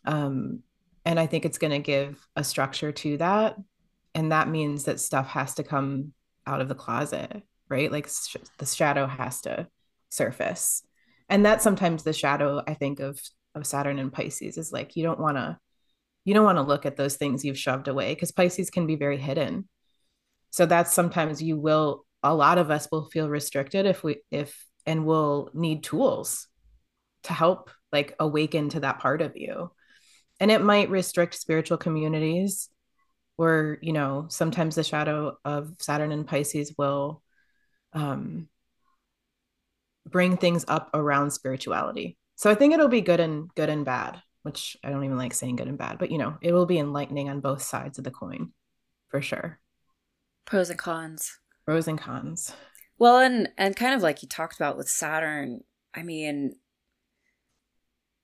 Um 0.06 0.64
and 1.06 1.20
I 1.20 1.26
think 1.28 1.46
it's 1.46 1.58
to 1.72 1.80
give 1.80 2.28
a 2.36 2.44
structure 2.44 2.92
to 2.92 3.18
that 3.18 3.56
and 4.18 4.32
that 4.32 4.50
means 4.50 4.86
that 4.86 5.00
stuff 5.00 5.28
has 5.28 5.54
to 5.54 5.64
come 5.64 6.12
out 6.46 6.60
of 6.60 6.68
the 6.68 6.76
closet 6.76 7.44
right 7.70 7.92
like 7.92 8.08
sh- 8.08 8.36
the 8.58 8.66
shadow 8.66 9.06
has 9.06 9.42
to 9.42 9.68
surface 10.10 10.82
and 11.30 11.46
that's 11.46 11.64
sometimes 11.64 12.04
the 12.04 12.14
shadow 12.14 12.62
i 12.68 12.74
think 12.74 13.00
of 13.00 13.20
of 13.56 13.66
saturn 13.66 14.00
and 14.00 14.12
pisces 14.12 14.58
is 14.58 14.72
like 14.72 14.96
you 14.96 15.04
don't 15.04 15.20
want 15.20 15.38
to 15.38 15.58
you 16.28 16.34
don't 16.34 16.44
want 16.44 16.58
to 16.58 16.62
look 16.62 16.86
at 16.86 16.98
those 16.98 17.16
things 17.16 17.46
you've 17.46 17.58
shoved 17.58 17.88
away 17.88 18.14
because 18.14 18.34
pisces 18.34 18.70
can 18.70 18.86
be 18.86 18.98
very 18.98 19.16
hidden. 19.16 19.70
So 20.50 20.66
that's 20.66 20.94
sometimes 20.94 21.42
you 21.42 21.56
will 21.58 22.06
a 22.22 22.36
lot 22.36 22.58
of 22.58 22.70
us 22.70 22.90
will 22.92 23.06
feel 23.06 23.30
restricted 23.30 23.86
if 23.86 24.04
we 24.04 24.18
if 24.30 24.66
and 24.86 25.06
will 25.06 25.50
need 25.54 25.86
tools 25.86 26.48
to 27.24 27.32
help 27.32 27.72
like 27.94 28.14
awaken 28.20 28.68
to 28.70 28.82
that 28.82 29.00
part 29.00 29.22
of 29.22 29.38
you. 29.38 29.72
And 30.42 30.52
it 30.52 30.62
might 30.62 30.90
restrict 30.90 31.34
spiritual 31.34 31.78
communities 31.78 32.68
or 33.38 33.78
you 33.82 33.94
know 33.94 34.26
sometimes 34.28 34.76
the 34.76 34.84
shadow 34.84 35.38
of 35.46 35.76
saturn 35.80 36.12
and 36.12 36.28
pisces 36.28 36.76
will 36.78 37.24
um, 37.94 38.50
bring 40.06 40.36
things 40.36 40.66
up 40.68 40.90
around 40.94 41.32
spirituality. 41.32 42.18
So 42.36 42.52
i 42.52 42.56
think 42.56 42.74
it'll 42.74 42.90
be 42.90 43.00
good 43.00 43.22
and 43.22 43.50
good 43.56 43.70
and 43.70 43.86
bad 43.86 44.22
which 44.48 44.78
i 44.84 44.90
don't 44.90 45.04
even 45.04 45.18
like 45.18 45.34
saying 45.34 45.56
good 45.56 45.68
and 45.68 45.78
bad 45.78 45.98
but 45.98 46.10
you 46.10 46.18
know 46.18 46.38
it 46.42 46.54
will 46.54 46.66
be 46.66 46.80
enlightening 46.80 47.30
on 47.30 47.40
both 47.40 47.62
sides 47.62 47.98
of 47.98 48.04
the 48.04 48.12
coin 48.12 48.52
for 49.10 49.22
sure 49.22 49.60
pros 50.46 50.70
and 50.70 50.80
cons 50.80 51.40
pros 51.66 51.88
and 51.88 52.00
cons 52.00 52.54
well 52.98 53.20
and 53.20 53.50
and 53.58 53.76
kind 53.76 53.94
of 53.94 54.02
like 54.02 54.24
you 54.24 54.28
talked 54.28 54.56
about 54.56 54.78
with 54.78 54.90
saturn 54.90 55.62
i 55.94 56.02
mean 56.02 56.56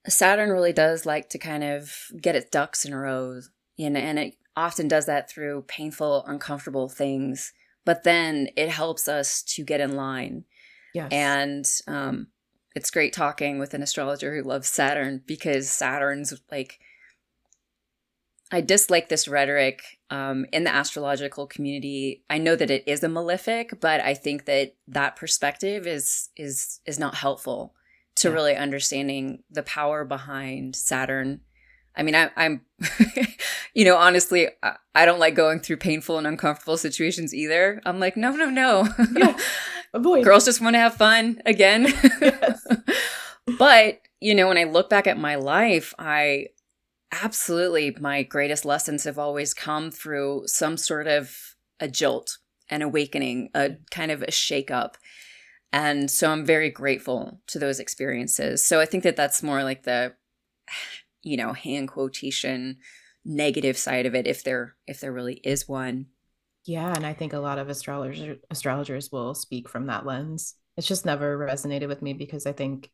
saturn 0.08 0.50
really 0.50 0.74
does 0.74 1.06
like 1.06 1.30
to 1.30 1.38
kind 1.38 1.64
of 1.64 2.08
get 2.20 2.36
its 2.36 2.50
ducks 2.50 2.86
in 2.86 2.94
a 2.94 2.98
row 2.98 3.40
and, 3.80 3.98
and 3.98 4.20
it 4.20 4.36
often 4.56 4.88
does 4.88 5.06
that 5.08 5.30
through 5.30 5.64
painful, 5.68 6.24
uncomfortable 6.28 6.90
things, 6.90 7.54
but 7.86 8.04
then 8.04 8.50
it 8.56 8.70
helps 8.70 9.08
us 9.08 9.44
to 9.44 9.64
get 9.64 9.82
in 9.82 9.96
line. 9.96 10.46
Yes. 10.94 11.12
And 11.12 11.66
um, 11.88 12.28
it's 12.76 12.92
great 12.92 13.14
talking 13.14 13.60
with 13.60 13.74
an 13.74 13.84
astrologer 13.84 14.36
who 14.36 14.48
loves 14.48 14.68
Saturn 14.68 15.22
because 15.26 15.70
Saturn's 15.70 16.34
like, 16.52 16.80
I 18.52 18.62
dislike 18.62 19.10
this 19.10 19.28
rhetoric 19.28 19.82
um, 20.10 20.46
in 20.52 20.64
the 20.64 20.74
astrological 20.74 21.48
community. 21.48 22.24
I 22.30 22.38
know 22.38 22.56
that 22.56 22.70
it 22.70 22.84
is 22.88 23.04
a 23.04 23.10
malefic, 23.10 23.80
but 23.80 24.00
I 24.02 24.14
think 24.14 24.46
that 24.46 24.76
that 24.88 25.16
perspective 25.16 25.88
is 25.88 26.30
is 26.36 26.80
is 26.86 27.00
not 27.00 27.16
helpful 27.16 27.74
to 28.16 28.30
yeah. 28.30 28.34
really 28.34 28.56
understanding 28.56 29.44
the 29.50 29.64
power 29.64 30.06
behind 30.06 30.76
Saturn 30.76 31.42
I 31.96 32.04
mean, 32.04 32.16
I, 32.16 32.30
am 32.38 32.62
you 33.74 33.86
know, 33.86 33.98
honestly, 33.98 34.48
I, 34.62 34.76
I, 34.96 35.06
don't 35.06 35.20
like 35.20 35.36
going 35.36 35.60
through 35.60 35.78
painful 35.78 36.18
and 36.18 36.26
uncomfortable 36.26 36.78
situations 36.78 37.34
either. 37.34 37.82
I'm 37.86 38.00
like, 38.00 38.18
no, 38.18 38.32
no, 38.32 38.50
no. 38.50 38.88
Yeah, 39.16 39.38
avoid. 39.94 40.24
Girls 40.24 40.46
just 40.46 40.62
want 40.62 40.76
to 40.76 40.80
have 40.80 40.96
fun 40.96 41.42
again. 41.46 41.88
but, 43.58 44.02
you 44.20 44.36
know, 44.36 44.48
when 44.48 44.58
I 44.58 44.64
look 44.64 44.90
back 44.90 45.08
at 45.08 45.18
my 45.18 45.36
life, 45.36 45.94
I 45.98 46.48
absolutely, 47.12 47.96
my 48.00 48.24
greatest 48.24 48.66
lessons 48.66 49.04
have 49.04 49.20
always 49.20 49.54
come 49.54 49.92
through 49.92 50.44
some 50.48 50.78
sort 50.78 51.08
of 51.08 51.56
a 51.80 51.88
jolt, 51.88 52.38
an 52.70 52.82
awakening, 52.82 53.50
a 53.54 53.72
kind 53.92 54.12
of 54.12 54.24
a 54.24 54.32
shake 54.32 54.72
up. 54.72 54.98
And 55.72 56.10
so 56.10 56.32
I'm 56.32 56.46
very 56.46 56.70
grateful 56.70 57.42
to 57.48 57.60
those 57.60 57.80
experiences. 57.80 58.64
So 58.64 58.80
I 58.80 58.86
think 58.86 59.04
that 59.04 59.16
that's 59.16 59.42
more 59.42 59.64
like 59.64 59.84
the, 59.84 60.14
you 61.24 61.36
know, 61.36 61.54
hand 61.54 61.88
quotation 61.88 62.78
negative 63.26 63.78
side 63.78 64.06
of 64.06 64.14
it, 64.14 64.28
if 64.28 64.44
there 64.44 64.76
if 64.88 65.00
there 65.00 65.12
really 65.12 65.40
is 65.44 65.68
one. 65.68 66.08
Yeah, 66.66 66.94
and 66.94 67.06
I 67.06 67.14
think 67.14 67.34
a 67.34 67.40
lot 67.40 67.60
of 67.60 67.70
astrologers 67.70 68.38
astrologers 68.50 69.12
will 69.12 69.36
speak 69.36 69.68
from 69.68 69.88
that 69.88 70.06
lens. 70.06 70.56
It's 70.78 70.88
just 70.88 71.06
never 71.06 71.38
resonated 71.38 71.88
with 71.88 72.02
me 72.02 72.14
because 72.14 72.46
I 72.46 72.54
think 72.54 72.90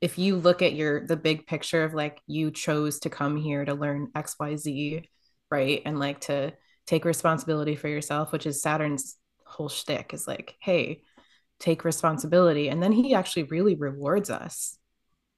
if 0.00 0.18
you 0.18 0.36
look 0.36 0.62
at 0.62 0.74
your 0.74 1.06
the 1.06 1.16
big 1.16 1.46
picture 1.46 1.84
of 1.84 1.94
like 1.94 2.20
you 2.26 2.50
chose 2.50 2.98
to 3.00 3.10
come 3.10 3.36
here 3.36 3.64
to 3.64 3.74
learn 3.74 4.10
XYZ, 4.14 5.04
right? 5.50 5.82
And 5.84 5.98
like 5.98 6.20
to 6.22 6.54
take 6.86 7.04
responsibility 7.04 7.76
for 7.76 7.88
yourself, 7.88 8.32
which 8.32 8.46
is 8.46 8.60
Saturn's 8.60 9.16
whole 9.46 9.68
shtick 9.68 10.12
is 10.12 10.26
like, 10.26 10.56
hey, 10.60 11.02
take 11.60 11.84
responsibility. 11.84 12.68
And 12.68 12.82
then 12.82 12.92
he 12.92 13.14
actually 13.14 13.44
really 13.44 13.76
rewards 13.76 14.28
us. 14.28 14.76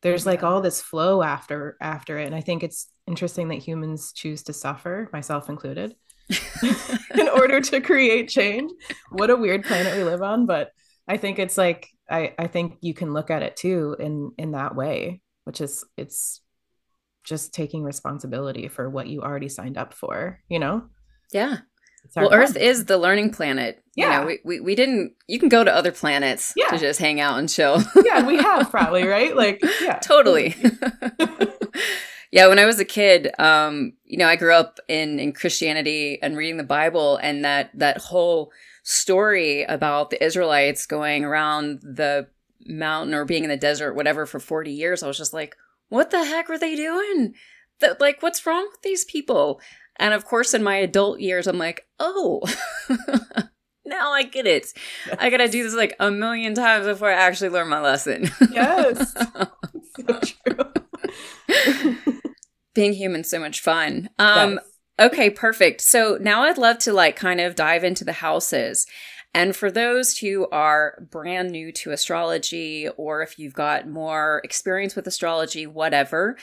There's 0.03 0.25
yeah. 0.25 0.33
like 0.33 0.43
all 0.43 0.61
this 0.63 0.81
flow 0.81 1.23
after 1.23 1.77
after 1.81 2.19
it. 2.19 2.27
And 2.27 2.35
I 2.35 2.41
think 2.41 2.63
it's 2.63 2.89
interesting 3.07 3.49
that 3.49 3.57
humans 3.57 4.13
choose 4.13 4.43
to 4.45 4.53
suffer, 4.53 5.11
myself 5.13 5.49
included. 5.51 5.95
in 7.15 7.29
order 7.29 7.61
to 7.61 7.81
create 7.81 8.29
change. 8.29 8.71
What 9.11 9.31
a 9.31 9.37
weird 9.37 9.65
planet 9.65 9.97
we 9.97 10.05
live 10.05 10.23
on, 10.23 10.47
but 10.47 10.71
I 11.09 11.17
think 11.17 11.39
it's 11.39 11.57
like 11.57 11.89
I 12.11 12.35
I 12.39 12.47
think 12.47 12.79
you 12.81 12.95
can 12.95 13.13
look 13.13 13.31
at 13.31 13.43
it 13.43 13.57
too 13.57 13.97
in 13.99 14.33
in 14.39 14.53
that 14.53 14.75
way, 14.75 15.21
which 15.45 15.61
is 15.61 15.85
it's 15.97 16.41
just 17.27 17.53
taking 17.53 17.83
responsibility 17.83 18.69
for 18.69 18.89
what 18.89 19.09
you 19.09 19.21
already 19.21 19.49
signed 19.49 19.77
up 19.77 19.93
for, 19.93 20.41
you 20.49 20.59
know? 20.59 20.85
Yeah. 21.33 21.59
Well, 22.15 22.33
Earth 22.33 22.57
is 22.57 22.85
the 22.85 22.99
learning 22.99 23.33
planet. 23.33 23.83
Yeah. 23.97 24.05
You 24.05 24.21
know, 24.21 24.27
we, 24.27 24.39
we, 24.45 24.61
we 24.61 24.75
didn't, 24.77 25.15
you 25.27 25.41
can 25.41 25.49
go 25.49 25.65
to 25.65 25.75
other 25.75 25.91
planets 25.91 26.53
yeah. 26.57 26.69
to 26.69 26.79
just 26.79 27.01
hang 27.01 27.21
out 27.21 27.41
and 27.41 27.49
chill. 27.49 27.83
yeah, 28.05 28.25
we 28.25 28.37
have 28.37 28.71
probably, 28.71 29.05
right? 29.05 29.35
Like, 29.35 29.61
yeah. 29.83 29.99
Totally. 29.99 30.55
yeah, 32.37 32.49
when 32.49 32.59
I 32.59 32.67
was 32.67 32.79
a 32.79 32.85
kid, 32.85 33.31
um, 33.39 33.95
you 34.05 34.19
know, 34.19 34.29
I 34.29 34.37
grew 34.37 34.53
up 34.53 34.79
in 34.89 35.19
in 35.19 35.33
Christianity 35.33 36.19
and 36.21 36.37
reading 36.37 36.59
the 36.59 36.65
Bible, 36.65 37.17
and 37.17 37.43
that 37.47 37.71
that 37.73 37.97
whole 37.97 38.53
story 38.83 39.63
about 39.63 40.11
the 40.11 40.23
Israelites 40.23 40.85
going 40.85 41.25
around 41.25 41.81
the 41.81 42.29
mountain 42.67 43.15
or 43.15 43.25
being 43.25 43.45
in 43.45 43.49
the 43.49 43.57
desert, 43.57 43.95
whatever, 43.95 44.27
for 44.27 44.39
forty 44.39 44.73
years, 44.73 45.03
I 45.03 45.07
was 45.07 45.17
just 45.17 45.33
like, 45.33 45.57
what 45.89 46.11
the 46.11 46.27
heck 46.27 46.51
were 46.51 46.59
they 46.59 46.77
doing? 46.77 47.33
That 47.81 48.03
like, 48.03 48.23
what's 48.23 48.45
wrong 48.45 48.69
with 48.71 48.83
these 48.83 49.07
people? 49.07 49.59
And 49.97 50.13
of 50.13 50.27
course, 50.27 50.53
in 50.53 50.63
my 50.63 50.77
adult 50.77 51.21
years, 51.21 51.47
I'm 51.47 51.57
like, 51.57 51.87
oh. 51.99 52.43
now 53.87 54.13
I 54.13 54.25
get 54.25 54.47
it. 54.47 54.75
I 55.19 55.31
gotta 55.31 55.49
do 55.49 55.63
this 55.63 55.75
like 55.75 55.97
a 55.99 56.11
million 56.11 56.53
times 56.53 56.85
before 56.85 57.09
I 57.09 57.15
actually 57.15 57.49
learn 57.49 57.69
my 57.69 57.81
lesson. 57.81 58.31
yes. 58.53 59.15
so 59.97 60.21
true 60.21 60.73
being 62.77 62.93
human 62.93 63.25
so 63.25 63.41
much 63.41 63.61
fun. 63.61 64.09
Um, 64.21 64.55
yes. 64.55 64.65
Okay, 64.99 65.31
perfect. 65.31 65.81
So 65.81 66.17
now 66.21 66.45
I'd 66.45 66.59
love 66.59 66.79
to 66.79 66.93
like 66.93 67.17
kind 67.17 67.41
of 67.41 67.57
dive 67.57 67.83
into 67.83 68.05
the 68.05 68.13
houses. 68.13 68.87
And 69.35 69.55
for 69.55 69.71
those 69.71 70.17
who 70.17 70.49
are 70.51 71.07
brand 71.11 71.51
new 71.51 71.71
to 71.73 71.91
astrology, 71.91 72.89
or 72.97 73.23
if 73.23 73.39
you've 73.39 73.53
got 73.53 73.87
more 73.87 74.41
experience 74.45 74.97
with 74.97 75.07
astrology, 75.07 75.67
whatever, 75.67 76.39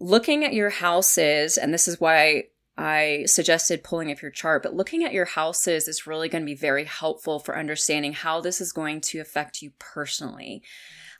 looking 0.00 0.44
at 0.44 0.52
your 0.52 0.68
houses, 0.68 1.56
and 1.56 1.72
this 1.72 1.88
is 1.88 2.00
why 2.00 2.44
I 2.76 3.24
suggested 3.26 3.84
pulling 3.84 4.10
up 4.10 4.22
your 4.22 4.30
chart, 4.30 4.62
but 4.62 4.74
looking 4.74 5.04
at 5.04 5.12
your 5.12 5.26
houses 5.26 5.86
is 5.86 6.06
really 6.06 6.28
going 6.28 6.42
to 6.42 6.46
be 6.46 6.54
very 6.54 6.84
helpful 6.84 7.38
for 7.38 7.58
understanding 7.58 8.14
how 8.14 8.40
this 8.40 8.60
is 8.60 8.72
going 8.72 9.00
to 9.02 9.20
affect 9.20 9.60
you 9.60 9.72
personally. 9.78 10.62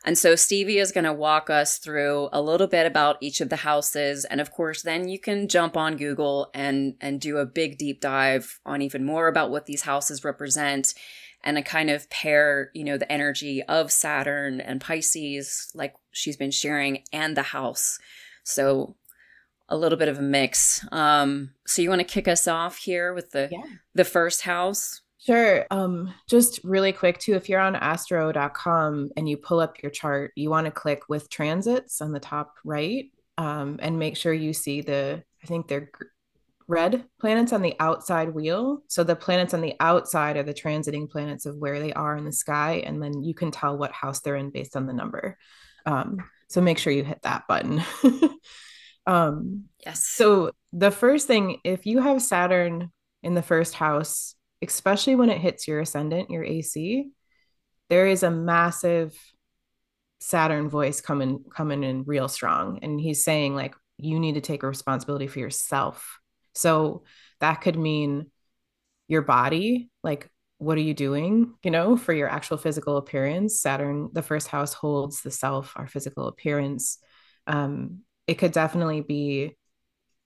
And 0.03 0.17
so 0.17 0.35
Stevie 0.35 0.79
is 0.79 0.91
going 0.91 1.03
to 1.03 1.13
walk 1.13 1.51
us 1.51 1.77
through 1.77 2.29
a 2.33 2.41
little 2.41 2.65
bit 2.65 2.87
about 2.87 3.17
each 3.21 3.41
of 3.41 3.49
the 3.49 3.57
houses. 3.57 4.25
And 4.25 4.41
of 4.41 4.51
course, 4.51 4.81
then 4.81 5.07
you 5.07 5.19
can 5.19 5.47
jump 5.47 5.77
on 5.77 5.97
Google 5.97 6.49
and, 6.55 6.95
and 6.99 7.21
do 7.21 7.37
a 7.37 7.45
big 7.45 7.77
deep 7.77 8.01
dive 8.01 8.59
on 8.65 8.81
even 8.81 9.05
more 9.05 9.27
about 9.27 9.51
what 9.51 9.67
these 9.67 9.83
houses 9.83 10.23
represent 10.23 10.95
and 11.43 11.57
a 11.57 11.63
kind 11.63 11.89
of 11.89 12.09
pair, 12.09 12.71
you 12.73 12.83
know, 12.83 12.97
the 12.97 13.11
energy 13.11 13.61
of 13.63 13.91
Saturn 13.91 14.61
and 14.61 14.81
Pisces, 14.81 15.71
like 15.75 15.95
she's 16.11 16.37
been 16.37 16.51
sharing, 16.51 17.03
and 17.13 17.37
the 17.37 17.43
house. 17.43 17.99
So 18.43 18.95
a 19.71 19.77
little 19.77 19.97
bit 19.97 20.09
of 20.09 20.19
a 20.19 20.21
mix. 20.21 20.85
Um, 20.91 21.51
so 21.65 21.81
you 21.81 21.89
want 21.89 22.01
to 22.01 22.05
kick 22.05 22.27
us 22.27 22.47
off 22.47 22.77
here 22.77 23.13
with 23.13 23.31
the 23.31 23.49
yeah. 23.51 23.63
the 23.95 24.05
first 24.05 24.41
house? 24.41 25.01
Sure. 25.17 25.65
Um, 25.69 26.13
just 26.27 26.59
really 26.63 26.91
quick 26.91 27.19
too, 27.19 27.35
if 27.35 27.47
you're 27.47 27.59
on 27.59 27.75
astro.com 27.75 29.11
and 29.15 29.29
you 29.29 29.37
pull 29.37 29.59
up 29.59 29.81
your 29.81 29.91
chart, 29.91 30.31
you 30.35 30.49
want 30.49 30.65
to 30.65 30.71
click 30.71 31.03
with 31.09 31.29
transits 31.29 32.01
on 32.01 32.11
the 32.11 32.19
top 32.19 32.55
right 32.65 33.11
um, 33.37 33.77
and 33.81 33.99
make 33.99 34.17
sure 34.17 34.33
you 34.33 34.51
see 34.51 34.81
the, 34.81 35.23
I 35.43 35.47
think 35.47 35.67
they're 35.67 35.91
red 36.67 37.03
planets 37.19 37.53
on 37.53 37.61
the 37.61 37.75
outside 37.79 38.33
wheel. 38.33 38.81
So 38.87 39.03
the 39.03 39.15
planets 39.15 39.53
on 39.53 39.61
the 39.61 39.75
outside 39.79 40.37
are 40.37 40.43
the 40.43 40.55
transiting 40.55 41.07
planets 41.07 41.45
of 41.45 41.57
where 41.57 41.79
they 41.79 41.93
are 41.93 42.17
in 42.17 42.25
the 42.25 42.31
sky. 42.31 42.81
And 42.83 43.01
then 43.01 43.21
you 43.21 43.35
can 43.35 43.51
tell 43.51 43.77
what 43.77 43.91
house 43.91 44.21
they're 44.21 44.37
in 44.37 44.49
based 44.49 44.75
on 44.75 44.87
the 44.87 44.93
number. 44.93 45.37
Um, 45.85 46.17
so 46.47 46.61
make 46.61 46.79
sure 46.79 46.93
you 46.93 47.03
hit 47.03 47.21
that 47.21 47.47
button. 47.47 47.83
um, 49.11 49.65
yes. 49.85 50.05
So 50.05 50.51
the 50.71 50.89
first 50.89 51.27
thing, 51.27 51.59
if 51.65 51.85
you 51.85 51.99
have 51.99 52.21
Saturn 52.21 52.91
in 53.23 53.33
the 53.33 53.41
first 53.41 53.73
house, 53.73 54.35
especially 54.61 55.15
when 55.15 55.29
it 55.29 55.39
hits 55.39 55.67
your 55.67 55.81
ascendant, 55.81 56.29
your 56.29 56.45
AC, 56.45 57.09
there 57.89 58.07
is 58.07 58.23
a 58.23 58.31
massive 58.31 59.13
Saturn 60.21 60.69
voice 60.69 61.01
coming 61.01 61.43
coming 61.53 61.83
in 61.83 62.03
real 62.03 62.27
strong 62.27 62.79
and 62.83 63.01
he's 63.01 63.23
saying 63.23 63.55
like 63.55 63.73
you 63.97 64.19
need 64.19 64.35
to 64.35 64.41
take 64.41 64.63
a 64.63 64.67
responsibility 64.67 65.27
for 65.27 65.39
yourself. 65.39 66.19
So 66.53 67.03
that 67.39 67.55
could 67.55 67.77
mean 67.77 68.31
your 69.09 69.23
body, 69.23 69.89
like 70.03 70.29
what 70.57 70.77
are 70.77 70.81
you 70.81 70.93
doing, 70.93 71.55
you 71.63 71.71
know, 71.71 71.97
for 71.97 72.13
your 72.13 72.29
actual 72.29 72.57
physical 72.57 72.95
appearance? 72.95 73.59
Saturn, 73.59 74.09
the 74.13 74.21
first 74.21 74.47
house 74.47 74.73
holds 74.73 75.21
the 75.21 75.31
self, 75.31 75.73
our 75.75 75.87
physical 75.87 76.27
appearance. 76.27 76.99
Um, 77.47 78.03
it 78.27 78.35
could 78.35 78.51
definitely 78.51 79.01
be 79.01 79.57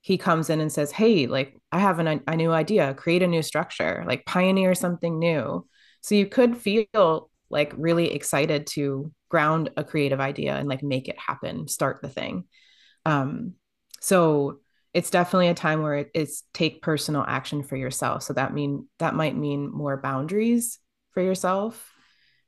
he 0.02 0.20
comes 0.20 0.52
in 0.52 0.62
and 0.62 0.72
says, 0.72 0.92
Hey, 0.92 1.26
like, 1.26 1.58
I 1.72 1.80
have 1.80 1.98
an, 1.98 2.22
a 2.28 2.36
new 2.36 2.52
idea, 2.52 2.94
create 2.94 3.24
a 3.24 3.28
new 3.28 3.42
structure, 3.42 4.04
like, 4.08 4.24
pioneer 4.26 4.76
something 4.76 5.18
new. 5.18 5.68
So 6.02 6.14
you 6.14 6.28
could 6.28 6.56
feel 6.56 7.32
like 7.50 7.74
really 7.76 8.12
excited 8.12 8.68
to 8.68 9.12
ground 9.30 9.70
a 9.78 9.84
creative 9.84 10.20
idea 10.20 10.56
and 10.56 10.68
like 10.70 10.84
make 10.84 11.08
it 11.08 11.18
happen, 11.20 11.68
start 11.68 12.02
the 12.02 12.10
thing. 12.10 12.46
Um, 13.06 13.54
so 14.02 14.60
it's 14.94 15.10
definitely 15.10 15.50
a 15.50 15.54
time 15.54 15.82
where 15.82 16.06
it's 16.14 16.44
take 16.54 16.82
personal 16.82 17.24
action 17.28 17.64
for 17.64 17.76
yourself. 17.76 18.24
So 18.24 18.34
that 18.34 18.54
mean 18.54 18.88
that 19.00 19.16
might 19.16 19.36
mean 19.36 19.70
more 19.72 19.98
boundaries 19.98 20.80
for 21.12 21.22
yourself, 21.22 21.92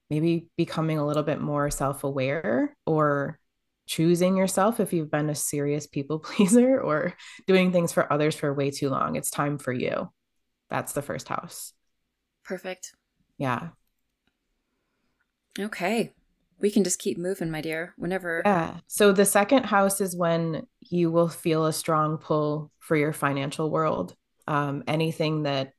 maybe 0.10 0.48
becoming 0.56 0.98
a 0.98 1.06
little 1.06 1.24
bit 1.24 1.42
more 1.42 1.70
self-aware 1.70 2.76
or 2.86 3.40
choosing 3.88 4.38
yourself 4.38 4.80
if 4.80 4.94
you've 4.94 5.10
been 5.10 5.30
a 5.30 5.36
serious 5.36 5.88
people 5.88 6.20
pleaser 6.28 6.80
or 6.80 7.14
doing 7.48 7.72
things 7.72 7.92
for 7.92 8.12
others 8.12 8.36
for 8.36 8.54
way 8.54 8.70
too 8.70 8.90
long. 8.90 9.16
It's 9.16 9.32
time 9.32 9.58
for 9.58 9.74
you. 9.74 10.12
That's 10.70 10.94
the 10.94 11.02
first 11.02 11.28
house. 11.28 11.74
Perfect. 12.44 12.94
Yeah. 13.38 13.70
Okay. 15.60 16.14
We 16.60 16.72
can 16.72 16.84
just 16.84 17.00
keep 17.00 17.18
moving, 17.18 17.52
my 17.52 17.62
dear, 17.62 17.94
whenever. 17.98 18.42
Yeah. 18.44 18.80
So 18.88 19.12
the 19.12 19.26
second 19.26 19.64
house 19.64 20.02
is 20.02 20.16
when 20.16 20.66
you 20.82 21.12
will 21.12 21.30
feel 21.30 21.66
a 21.66 21.74
strong 21.74 22.18
pull 22.18 22.72
for 22.80 22.96
your 22.96 23.14
financial 23.14 23.70
world. 23.70 24.16
Um, 24.48 24.84
anything 24.88 25.44
that 25.44 25.74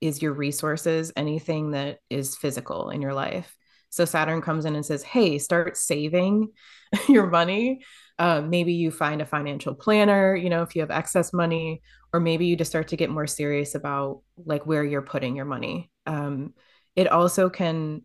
is 0.00 0.22
your 0.22 0.32
resources, 0.32 1.12
anything 1.16 1.72
that 1.72 1.98
is 2.08 2.36
physical 2.36 2.90
in 2.90 3.02
your 3.02 3.14
life. 3.14 3.54
So 3.90 4.04
Saturn 4.04 4.42
comes 4.42 4.64
in 4.64 4.74
and 4.74 4.84
says, 4.84 5.02
Hey, 5.02 5.38
start 5.38 5.76
saving 5.76 6.52
your 7.08 7.26
money. 7.26 7.82
Um, 8.18 8.50
maybe 8.50 8.72
you 8.72 8.90
find 8.90 9.22
a 9.22 9.26
financial 9.26 9.74
planner, 9.74 10.34
you 10.34 10.50
know, 10.50 10.62
if 10.62 10.74
you 10.74 10.82
have 10.82 10.90
excess 10.90 11.32
money, 11.32 11.82
or 12.12 12.20
maybe 12.20 12.46
you 12.46 12.56
just 12.56 12.70
start 12.70 12.88
to 12.88 12.96
get 12.96 13.10
more 13.10 13.26
serious 13.26 13.74
about 13.74 14.22
like 14.44 14.66
where 14.66 14.84
you're 14.84 15.02
putting 15.02 15.36
your 15.36 15.44
money. 15.44 15.90
Um, 16.06 16.54
it 16.96 17.06
also 17.08 17.48
can 17.48 18.02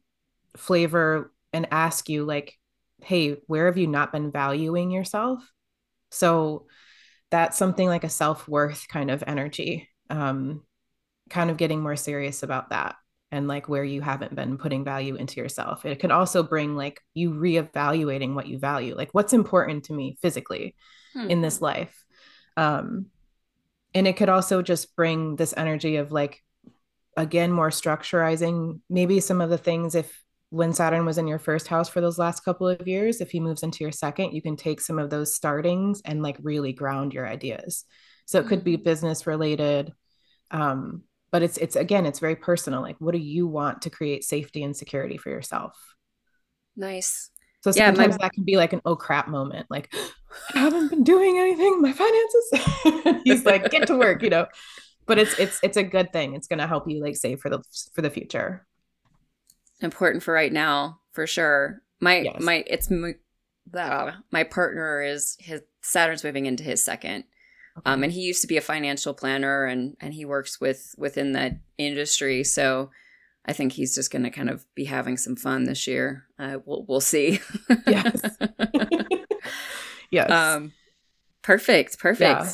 flavor 0.55 1.31
and 1.51 1.67
ask 1.71 2.09
you, 2.09 2.25
like, 2.25 2.57
hey, 3.01 3.37
where 3.47 3.65
have 3.67 3.77
you 3.77 3.87
not 3.87 4.11
been 4.11 4.31
valuing 4.31 4.91
yourself? 4.91 5.39
So 6.11 6.67
that's 7.31 7.57
something 7.57 7.87
like 7.87 8.03
a 8.03 8.09
self 8.09 8.47
worth 8.47 8.87
kind 8.87 9.11
of 9.11 9.23
energy, 9.25 9.89
um, 10.09 10.63
kind 11.29 11.49
of 11.49 11.57
getting 11.57 11.81
more 11.81 11.95
serious 11.95 12.43
about 12.43 12.69
that 12.69 12.95
and 13.33 13.47
like 13.47 13.67
where 13.67 13.83
you 13.83 13.99
haven't 13.99 14.35
been 14.35 14.59
putting 14.59 14.83
value 14.83 15.15
into 15.15 15.41
yourself. 15.41 15.85
It 15.85 15.99
could 15.99 16.11
also 16.11 16.43
bring 16.43 16.75
like 16.75 17.01
you 17.15 17.31
reevaluating 17.31 18.35
what 18.35 18.45
you 18.45 18.59
value, 18.59 18.95
like 18.95 19.09
what's 19.11 19.33
important 19.33 19.85
to 19.85 19.93
me 19.93 20.19
physically 20.21 20.75
hmm. 21.13 21.31
in 21.31 21.41
this 21.41 21.59
life. 21.59 22.05
Um, 22.57 23.07
and 23.95 24.07
it 24.07 24.17
could 24.17 24.29
also 24.29 24.61
just 24.61 24.95
bring 24.95 25.35
this 25.35 25.51
energy 25.57 25.95
of 25.95 26.11
like, 26.11 26.43
again, 27.17 27.51
more 27.51 27.71
structurizing 27.71 28.81
maybe 28.87 29.19
some 29.19 29.41
of 29.41 29.49
the 29.49 29.57
things 29.57 29.95
if 29.95 30.21
when 30.51 30.71
Saturn 30.71 31.03
was 31.03 31.17
in 31.17 31.25
your 31.25 31.39
first 31.39 31.67
house 31.67 31.89
for 31.89 32.01
those 32.01 32.19
last 32.19 32.45
couple 32.45 32.67
of 32.67 32.87
years, 32.87 33.19
if 33.19 33.31
he 33.31 33.39
moves 33.39 33.63
into 33.63 33.83
your 33.83 33.91
second, 33.91 34.33
you 34.33 34.43
can 34.43 34.55
take 34.55 34.79
some 34.79 34.99
of 34.99 35.09
those 35.09 35.33
startings 35.33 36.03
and 36.05 36.21
like 36.21 36.37
really 36.43 36.71
ground 36.71 37.13
your 37.13 37.27
ideas. 37.27 37.85
So 38.27 38.39
it 38.39 38.45
could 38.45 38.63
be 38.63 38.75
mm-hmm. 38.75 38.83
business 38.83 39.25
related. 39.25 39.91
Um, 40.51 41.01
but 41.33 41.41
it's 41.41 41.57
it's 41.57 41.75
again, 41.75 42.05
it's 42.05 42.19
very 42.19 42.35
personal. 42.35 42.81
Like 42.81 42.95
what 42.99 43.11
do 43.11 43.17
you 43.17 43.47
want 43.47 43.81
to 43.81 43.89
create 43.89 44.23
safety 44.23 44.63
and 44.63 44.77
security 44.77 45.17
for 45.17 45.29
yourself? 45.29 45.75
Nice. 46.77 47.31
So 47.61 47.71
sometimes 47.71 47.97
yeah, 47.97 48.07
my... 48.07 48.17
that 48.17 48.33
can 48.33 48.43
be 48.43 48.55
like 48.55 48.71
an 48.71 48.81
oh 48.85 48.95
crap 48.95 49.27
moment, 49.27 49.65
like 49.69 49.91
I 50.53 50.59
haven't 50.59 50.89
been 50.89 51.03
doing 51.03 51.39
anything, 51.39 51.81
my 51.81 51.91
finances. 51.91 53.21
He's 53.25 53.45
like, 53.45 53.71
get 53.71 53.87
to 53.87 53.97
work, 53.97 54.21
you 54.21 54.29
know. 54.29 54.45
But 55.07 55.17
it's 55.17 55.37
it's 55.39 55.59
it's 55.63 55.75
a 55.75 55.83
good 55.83 56.13
thing. 56.13 56.35
It's 56.35 56.47
gonna 56.47 56.67
help 56.67 56.87
you 56.87 57.01
like 57.01 57.15
save 57.15 57.39
for 57.39 57.49
the 57.49 57.61
for 57.93 58.03
the 58.03 58.11
future 58.11 58.65
important 59.81 60.23
for 60.23 60.33
right 60.33 60.53
now 60.53 60.99
for 61.11 61.27
sure. 61.27 61.81
My 61.99 62.19
yes. 62.19 62.39
my 62.39 62.63
it's 62.67 62.89
my, 62.89 63.13
my 64.31 64.43
partner 64.43 65.01
is 65.01 65.35
his 65.39 65.61
Saturn's 65.81 66.23
moving 66.23 66.45
into 66.45 66.63
his 66.63 66.83
second. 66.83 67.25
Okay. 67.77 67.91
Um, 67.91 68.03
and 68.03 68.11
he 68.11 68.21
used 68.21 68.41
to 68.41 68.47
be 68.47 68.57
a 68.57 68.61
financial 68.61 69.13
planner 69.13 69.65
and 69.65 69.95
and 69.99 70.13
he 70.13 70.25
works 70.25 70.61
with 70.61 70.93
within 70.97 71.33
that 71.33 71.53
industry. 71.77 72.43
So 72.43 72.91
I 73.45 73.53
think 73.53 73.73
he's 73.73 73.95
just 73.95 74.11
going 74.11 74.23
to 74.23 74.29
kind 74.29 74.49
of 74.49 74.65
be 74.75 74.85
having 74.85 75.17
some 75.17 75.35
fun 75.35 75.65
this 75.65 75.87
year. 75.87 76.27
Uh, 76.37 76.59
we'll 76.65 76.85
we'll 76.87 77.01
see. 77.01 77.39
yes. 77.87 78.21
yes. 80.11 80.31
Um, 80.31 80.71
perfect. 81.41 81.99
Perfect. 81.99 82.41
Yeah. 82.41 82.51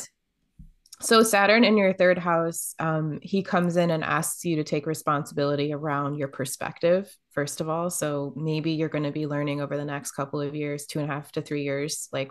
So 1.02 1.22
Saturn 1.22 1.64
in 1.64 1.78
your 1.78 1.94
third 1.94 2.18
house, 2.18 2.74
um, 2.78 3.20
he 3.22 3.42
comes 3.42 3.78
in 3.78 3.90
and 3.90 4.04
asks 4.04 4.44
you 4.44 4.56
to 4.56 4.64
take 4.64 4.86
responsibility 4.86 5.72
around 5.72 6.16
your 6.16 6.28
perspective, 6.28 7.10
first 7.30 7.62
of 7.62 7.70
all. 7.70 7.88
So 7.88 8.34
maybe 8.36 8.72
you're 8.72 8.90
going 8.90 9.04
to 9.04 9.10
be 9.10 9.26
learning 9.26 9.62
over 9.62 9.78
the 9.78 9.84
next 9.84 10.10
couple 10.12 10.42
of 10.42 10.54
years, 10.54 10.84
two 10.84 11.00
and 11.00 11.10
a 11.10 11.14
half 11.14 11.32
to 11.32 11.42
three 11.42 11.62
years, 11.62 12.08
like 12.12 12.30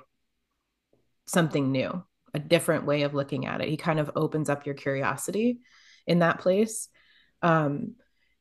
something 1.25 1.71
new, 1.71 2.03
a 2.33 2.39
different 2.39 2.85
way 2.85 3.03
of 3.03 3.13
looking 3.13 3.45
at 3.45 3.61
it. 3.61 3.69
He 3.69 3.77
kind 3.77 3.99
of 3.99 4.11
opens 4.15 4.49
up 4.49 4.65
your 4.65 4.75
curiosity 4.75 5.59
in 6.07 6.19
that 6.19 6.39
place. 6.39 6.89
Um, 7.41 7.95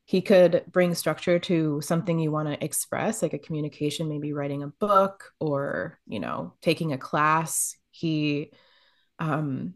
he 0.05 0.23
could 0.23 0.65
bring 0.73 0.95
structure 0.95 1.39
to 1.39 1.83
something 1.83 2.19
you 2.19 2.31
want 2.31 2.49
to 2.49 2.65
express, 2.65 3.21
like 3.21 3.35
a 3.35 3.39
communication, 3.39 4.09
maybe 4.09 4.33
writing 4.33 4.63
a 4.63 4.69
book 4.69 5.33
or, 5.39 5.99
you 6.07 6.19
know, 6.19 6.55
taking 6.63 6.95
a 6.95 6.99
class. 6.99 7.77
He, 7.91 8.53
um, 9.19 9.75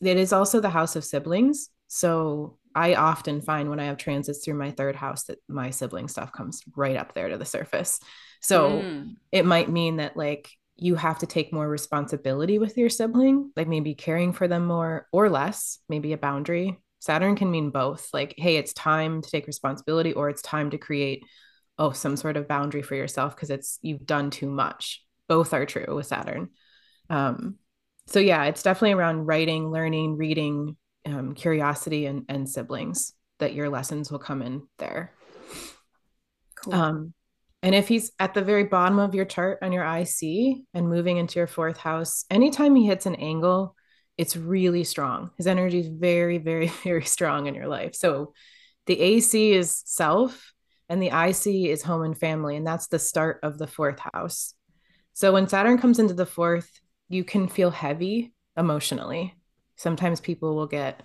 it 0.00 0.16
is 0.16 0.32
also 0.32 0.60
the 0.60 0.70
house 0.70 0.94
of 0.94 1.04
siblings. 1.04 1.70
So 1.88 2.58
I 2.72 2.94
often 2.94 3.40
find 3.40 3.68
when 3.68 3.80
I 3.80 3.86
have 3.86 3.96
transits 3.96 4.44
through 4.44 4.54
my 4.54 4.70
third 4.70 4.94
house 4.94 5.24
that 5.24 5.38
my 5.48 5.70
sibling 5.70 6.06
stuff 6.06 6.32
comes 6.32 6.62
right 6.76 6.96
up 6.96 7.12
there 7.12 7.30
to 7.30 7.36
the 7.36 7.44
surface. 7.44 7.98
So 8.40 8.82
mm. 8.82 9.16
it 9.32 9.44
might 9.44 9.68
mean 9.68 9.96
that 9.96 10.16
like 10.16 10.50
you 10.80 10.94
have 10.94 11.18
to 11.18 11.26
take 11.26 11.52
more 11.52 11.68
responsibility 11.68 12.58
with 12.58 12.76
your 12.78 12.88
sibling, 12.88 13.52
like 13.54 13.68
maybe 13.68 13.94
caring 13.94 14.32
for 14.32 14.48
them 14.48 14.64
more 14.64 15.06
or 15.12 15.28
less, 15.28 15.78
maybe 15.88 16.12
a 16.12 16.18
boundary. 16.18 16.80
Saturn 17.00 17.36
can 17.36 17.50
mean 17.50 17.70
both. 17.70 18.08
Like, 18.14 18.34
hey, 18.38 18.56
it's 18.56 18.72
time 18.72 19.20
to 19.20 19.30
take 19.30 19.46
responsibility 19.46 20.12
or 20.14 20.30
it's 20.30 20.42
time 20.42 20.70
to 20.70 20.78
create 20.78 21.22
oh 21.78 21.92
some 21.92 22.16
sort 22.16 22.36
of 22.36 22.48
boundary 22.48 22.82
for 22.82 22.94
yourself 22.94 23.36
because 23.36 23.50
it's 23.50 23.78
you've 23.82 24.06
done 24.06 24.30
too 24.30 24.48
much. 24.48 25.04
Both 25.28 25.52
are 25.52 25.66
true 25.66 25.94
with 25.94 26.06
Saturn. 26.06 26.48
Um, 27.10 27.56
so 28.06 28.18
yeah, 28.18 28.44
it's 28.44 28.62
definitely 28.62 28.92
around 28.92 29.26
writing, 29.26 29.70
learning, 29.70 30.16
reading, 30.16 30.76
um, 31.06 31.34
curiosity, 31.34 32.06
and, 32.06 32.24
and 32.28 32.48
siblings 32.48 33.12
that 33.38 33.54
your 33.54 33.68
lessons 33.68 34.10
will 34.10 34.18
come 34.18 34.42
in 34.42 34.66
there. 34.78 35.12
Cool. 36.56 36.74
Um, 36.74 37.14
and 37.62 37.74
if 37.74 37.88
he's 37.88 38.10
at 38.18 38.34
the 38.34 38.42
very 38.42 38.64
bottom 38.64 38.98
of 38.98 39.14
your 39.14 39.26
chart 39.26 39.58
on 39.62 39.72
your 39.72 39.84
IC 39.84 40.62
and 40.72 40.88
moving 40.88 41.18
into 41.18 41.38
your 41.38 41.46
fourth 41.46 41.76
house, 41.76 42.24
anytime 42.30 42.74
he 42.74 42.86
hits 42.86 43.06
an 43.06 43.16
angle, 43.16 43.76
it's 44.16 44.36
really 44.36 44.84
strong. 44.84 45.30
His 45.36 45.46
energy 45.46 45.80
is 45.80 45.88
very, 45.88 46.38
very, 46.38 46.66
very 46.84 47.04
strong 47.04 47.46
in 47.46 47.54
your 47.54 47.68
life. 47.68 47.94
So 47.94 48.32
the 48.86 48.98
AC 48.98 49.52
is 49.52 49.82
self 49.84 50.52
and 50.88 51.02
the 51.02 51.08
IC 51.08 51.70
is 51.70 51.82
home 51.82 52.02
and 52.02 52.18
family. 52.18 52.56
And 52.56 52.66
that's 52.66 52.88
the 52.88 52.98
start 52.98 53.40
of 53.42 53.58
the 53.58 53.66
fourth 53.66 54.00
house. 54.12 54.54
So 55.12 55.32
when 55.32 55.48
Saturn 55.48 55.78
comes 55.78 55.98
into 55.98 56.14
the 56.14 56.26
fourth, 56.26 56.70
you 57.08 57.24
can 57.24 57.46
feel 57.46 57.70
heavy 57.70 58.32
emotionally. 58.56 59.34
Sometimes 59.76 60.20
people 60.20 60.56
will 60.56 60.66
get, 60.66 61.02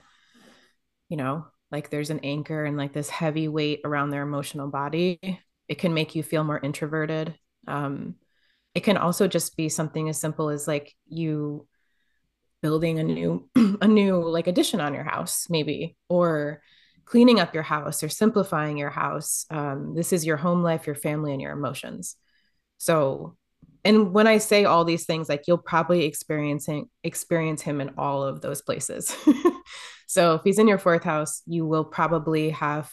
you 1.09 1.17
know, 1.17 1.45
like 1.71 1.89
there's 1.89 2.09
an 2.09 2.21
anchor 2.23 2.63
and 2.63 2.77
like 2.77 2.93
this 2.93 3.09
heavy 3.09 3.47
weight 3.47 3.81
around 3.83 4.09
their 4.09 4.23
emotional 4.23 4.69
body. 4.69 5.19
It 5.67 5.75
can 5.75 5.93
make 5.93 6.15
you 6.15 6.23
feel 6.23 6.43
more 6.43 6.59
introverted. 6.59 7.35
Um, 7.67 8.15
it 8.73 8.81
can 8.81 8.97
also 8.97 9.27
just 9.27 9.55
be 9.55 9.69
something 9.69 10.09
as 10.09 10.19
simple 10.19 10.49
as 10.49 10.67
like 10.67 10.93
you 11.07 11.67
building 12.61 12.99
a 12.99 13.03
new 13.03 13.49
a 13.55 13.87
new 13.87 14.17
like 14.23 14.47
addition 14.47 14.81
on 14.81 14.93
your 14.93 15.03
house 15.03 15.47
maybe 15.49 15.95
or 16.09 16.61
cleaning 17.05 17.39
up 17.39 17.53
your 17.53 17.63
house 17.63 18.01
or 18.01 18.09
simplifying 18.09 18.77
your 18.77 18.89
house 18.89 19.45
um, 19.51 19.93
this 19.93 20.11
is 20.11 20.25
your 20.25 20.37
home 20.37 20.63
life 20.63 20.87
your 20.87 20.95
family 20.95 21.31
and 21.31 21.41
your 21.41 21.51
emotions 21.51 22.15
so 22.77 23.37
and 23.85 24.13
when 24.13 24.25
I 24.25 24.39
say 24.39 24.65
all 24.65 24.83
these 24.83 25.05
things, 25.05 25.29
like 25.29 25.43
you'll 25.47 25.59
probably 25.59 26.05
experiencing 26.05 26.89
experience 27.03 27.61
him 27.61 27.79
in 27.79 27.91
all 27.99 28.23
of 28.23 28.41
those 28.41 28.63
places. 28.63 29.15
so 30.07 30.33
if 30.33 30.41
he's 30.43 30.57
in 30.57 30.67
your 30.67 30.79
fourth 30.79 31.03
house, 31.03 31.43
you 31.45 31.67
will 31.67 31.85
probably 31.85 32.49
have 32.49 32.91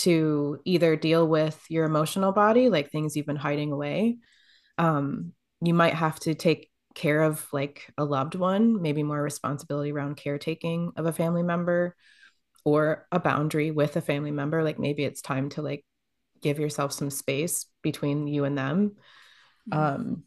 to 0.00 0.60
either 0.64 0.96
deal 0.96 1.26
with 1.26 1.62
your 1.68 1.84
emotional 1.84 2.32
body, 2.32 2.68
like 2.68 2.90
things 2.90 3.16
you've 3.16 3.26
been 3.26 3.36
hiding 3.36 3.72
away. 3.72 4.18
Um, 4.78 5.32
you 5.60 5.74
might 5.74 5.94
have 5.94 6.18
to 6.20 6.34
take 6.34 6.70
care 6.94 7.22
of 7.22 7.46
like 7.52 7.92
a 7.98 8.04
loved 8.04 8.34
one, 8.34 8.80
maybe 8.82 9.02
more 9.02 9.22
responsibility 9.22 9.92
around 9.92 10.16
caretaking 10.16 10.92
of 10.96 11.06
a 11.06 11.12
family 11.12 11.42
member 11.42 11.94
or 12.64 13.06
a 13.12 13.20
boundary 13.20 13.70
with 13.70 13.96
a 13.96 14.00
family 14.00 14.30
member. 14.30 14.62
Like 14.62 14.78
maybe 14.78 15.04
it's 15.04 15.22
time 15.22 15.50
to 15.50 15.62
like 15.62 15.84
give 16.42 16.58
yourself 16.58 16.92
some 16.92 17.10
space 17.10 17.66
between 17.82 18.26
you 18.26 18.44
and 18.44 18.56
them 18.56 18.96
um 19.72 20.24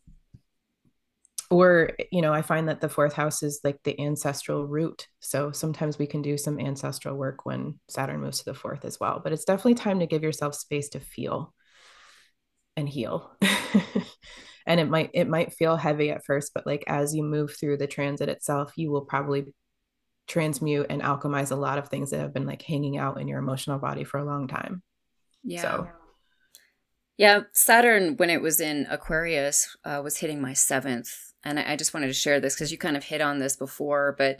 or 1.53 1.91
you 2.11 2.21
know 2.21 2.33
i 2.33 2.41
find 2.41 2.67
that 2.67 2.81
the 2.81 2.89
fourth 2.89 3.13
house 3.13 3.43
is 3.43 3.61
like 3.63 3.77
the 3.83 3.99
ancestral 3.99 4.65
root. 4.65 5.07
So 5.19 5.51
sometimes 5.51 5.97
we 5.97 6.07
can 6.07 6.21
do 6.21 6.37
some 6.37 6.59
ancestral 6.59 7.15
work 7.15 7.45
when 7.45 7.79
saturn 7.89 8.21
moves 8.21 8.39
to 8.39 8.45
the 8.45 8.53
fourth 8.53 8.85
as 8.85 8.99
well. 8.99 9.21
But 9.23 9.33
it's 9.33 9.45
definitely 9.45 9.75
time 9.75 9.99
to 9.99 10.07
give 10.07 10.23
yourself 10.23 10.55
space 10.55 10.89
to 10.89 10.99
feel 10.99 11.53
and 12.75 12.89
heal. 12.89 13.31
And 14.65 14.79
it 14.79 14.89
might 14.89 15.09
it 15.13 15.27
might 15.27 15.51
feel 15.51 15.75
heavy 15.75 16.09
at 16.09 16.23
first 16.23 16.53
but 16.55 16.65
like 16.65 16.85
as 16.87 17.13
you 17.13 17.21
move 17.21 17.53
through 17.53 17.75
the 17.75 17.85
transit 17.85 18.29
itself 18.29 18.71
you 18.77 18.91
will 18.91 19.03
probably 19.03 19.53
transmute 20.27 20.87
and 20.89 21.01
alchemize 21.01 21.51
a 21.51 21.55
lot 21.55 21.77
of 21.77 21.89
things 21.89 22.11
that 22.11 22.19
have 22.19 22.33
been 22.33 22.45
like 22.45 22.61
hanging 22.61 22.97
out 22.97 23.19
in 23.19 23.27
your 23.27 23.39
emotional 23.39 23.79
body 23.79 24.03
for 24.03 24.19
a 24.19 24.25
long 24.25 24.47
time. 24.47 24.81
Yeah. 25.43 25.61
So. 25.61 25.89
Yeah, 27.17 27.41
Saturn, 27.53 28.17
when 28.17 28.31
it 28.31 28.41
was 28.41 28.59
in 28.59 28.87
Aquarius, 28.89 29.75
uh, 29.85 30.01
was 30.03 30.17
hitting 30.17 30.41
my 30.41 30.53
seventh. 30.53 31.32
And 31.43 31.59
I, 31.59 31.73
I 31.73 31.75
just 31.75 31.93
wanted 31.93 32.07
to 32.07 32.13
share 32.13 32.39
this 32.39 32.55
because 32.55 32.71
you 32.71 32.77
kind 32.77 32.97
of 32.97 33.03
hit 33.03 33.21
on 33.21 33.39
this 33.39 33.55
before, 33.55 34.15
but 34.17 34.39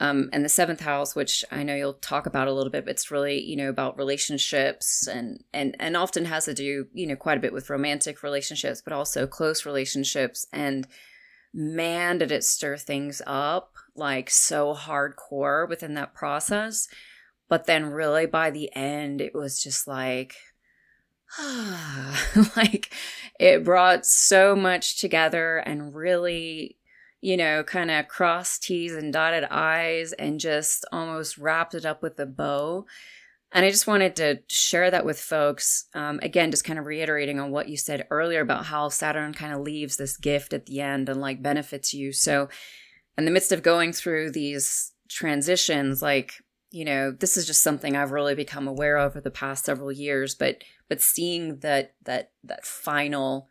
um, 0.00 0.30
and 0.32 0.42
the 0.42 0.48
seventh 0.48 0.80
house, 0.80 1.14
which 1.14 1.44
I 1.50 1.62
know 1.62 1.74
you'll 1.74 1.92
talk 1.92 2.24
about 2.24 2.48
a 2.48 2.52
little 2.52 2.72
bit, 2.72 2.86
but 2.86 2.92
it's 2.92 3.10
really 3.10 3.42
you 3.42 3.56
know 3.56 3.68
about 3.68 3.98
relationships 3.98 5.06
and 5.06 5.44
and 5.52 5.76
and 5.78 5.96
often 5.96 6.24
has 6.24 6.46
to 6.46 6.54
do 6.54 6.86
you 6.94 7.06
know 7.06 7.16
quite 7.16 7.36
a 7.36 7.40
bit 7.40 7.52
with 7.52 7.68
romantic 7.68 8.22
relationships, 8.22 8.80
but 8.80 8.94
also 8.94 9.26
close 9.26 9.66
relationships. 9.66 10.46
And 10.52 10.86
man, 11.52 12.18
did 12.18 12.32
it 12.32 12.44
stir 12.44 12.78
things 12.78 13.20
up 13.26 13.74
like 13.94 14.30
so 14.30 14.74
hardcore 14.74 15.68
within 15.68 15.94
that 15.94 16.14
process. 16.14 16.88
But 17.50 17.66
then, 17.66 17.86
really, 17.86 18.26
by 18.26 18.50
the 18.50 18.74
end, 18.74 19.20
it 19.20 19.34
was 19.34 19.62
just 19.62 19.86
like 19.86 20.36
like 22.56 22.92
it 23.38 23.64
brought 23.64 24.04
so 24.04 24.56
much 24.56 25.00
together 25.00 25.58
and 25.58 25.94
really 25.94 26.76
you 27.20 27.36
know 27.36 27.62
kind 27.62 27.90
of 27.90 28.08
cross 28.08 28.58
t's 28.58 28.94
and 28.94 29.12
dotted 29.12 29.44
i's 29.44 30.12
and 30.14 30.40
just 30.40 30.84
almost 30.92 31.38
wrapped 31.38 31.74
it 31.74 31.84
up 31.84 32.02
with 32.02 32.18
a 32.18 32.26
bow. 32.26 32.86
And 33.52 33.64
i 33.64 33.70
just 33.70 33.86
wanted 33.86 34.16
to 34.16 34.40
share 34.48 34.90
that 34.90 35.04
with 35.04 35.20
folks 35.20 35.86
um, 35.94 36.18
again 36.22 36.50
just 36.50 36.64
kind 36.64 36.78
of 36.78 36.86
reiterating 36.86 37.38
on 37.38 37.50
what 37.50 37.68
you 37.68 37.76
said 37.76 38.06
earlier 38.10 38.40
about 38.40 38.66
how 38.66 38.88
saturn 38.88 39.32
kind 39.32 39.52
of 39.52 39.60
leaves 39.60 39.96
this 39.96 40.16
gift 40.16 40.52
at 40.52 40.66
the 40.66 40.80
end 40.80 41.08
and 41.08 41.20
like 41.20 41.42
benefits 41.42 41.94
you. 41.94 42.12
So 42.12 42.48
in 43.16 43.24
the 43.24 43.30
midst 43.30 43.52
of 43.52 43.62
going 43.62 43.92
through 43.92 44.30
these 44.30 44.92
transitions 45.08 46.00
like 46.00 46.34
you 46.70 46.84
know 46.84 47.10
this 47.10 47.36
is 47.36 47.46
just 47.46 47.62
something 47.62 47.96
i've 47.96 48.12
really 48.12 48.34
become 48.34 48.68
aware 48.68 48.96
of 48.96 49.12
over 49.12 49.20
the 49.20 49.30
past 49.30 49.64
several 49.64 49.90
years 49.90 50.34
but 50.34 50.62
but 50.90 51.00
seeing 51.00 51.60
that 51.60 51.94
that 52.04 52.32
that 52.44 52.66
final 52.66 53.48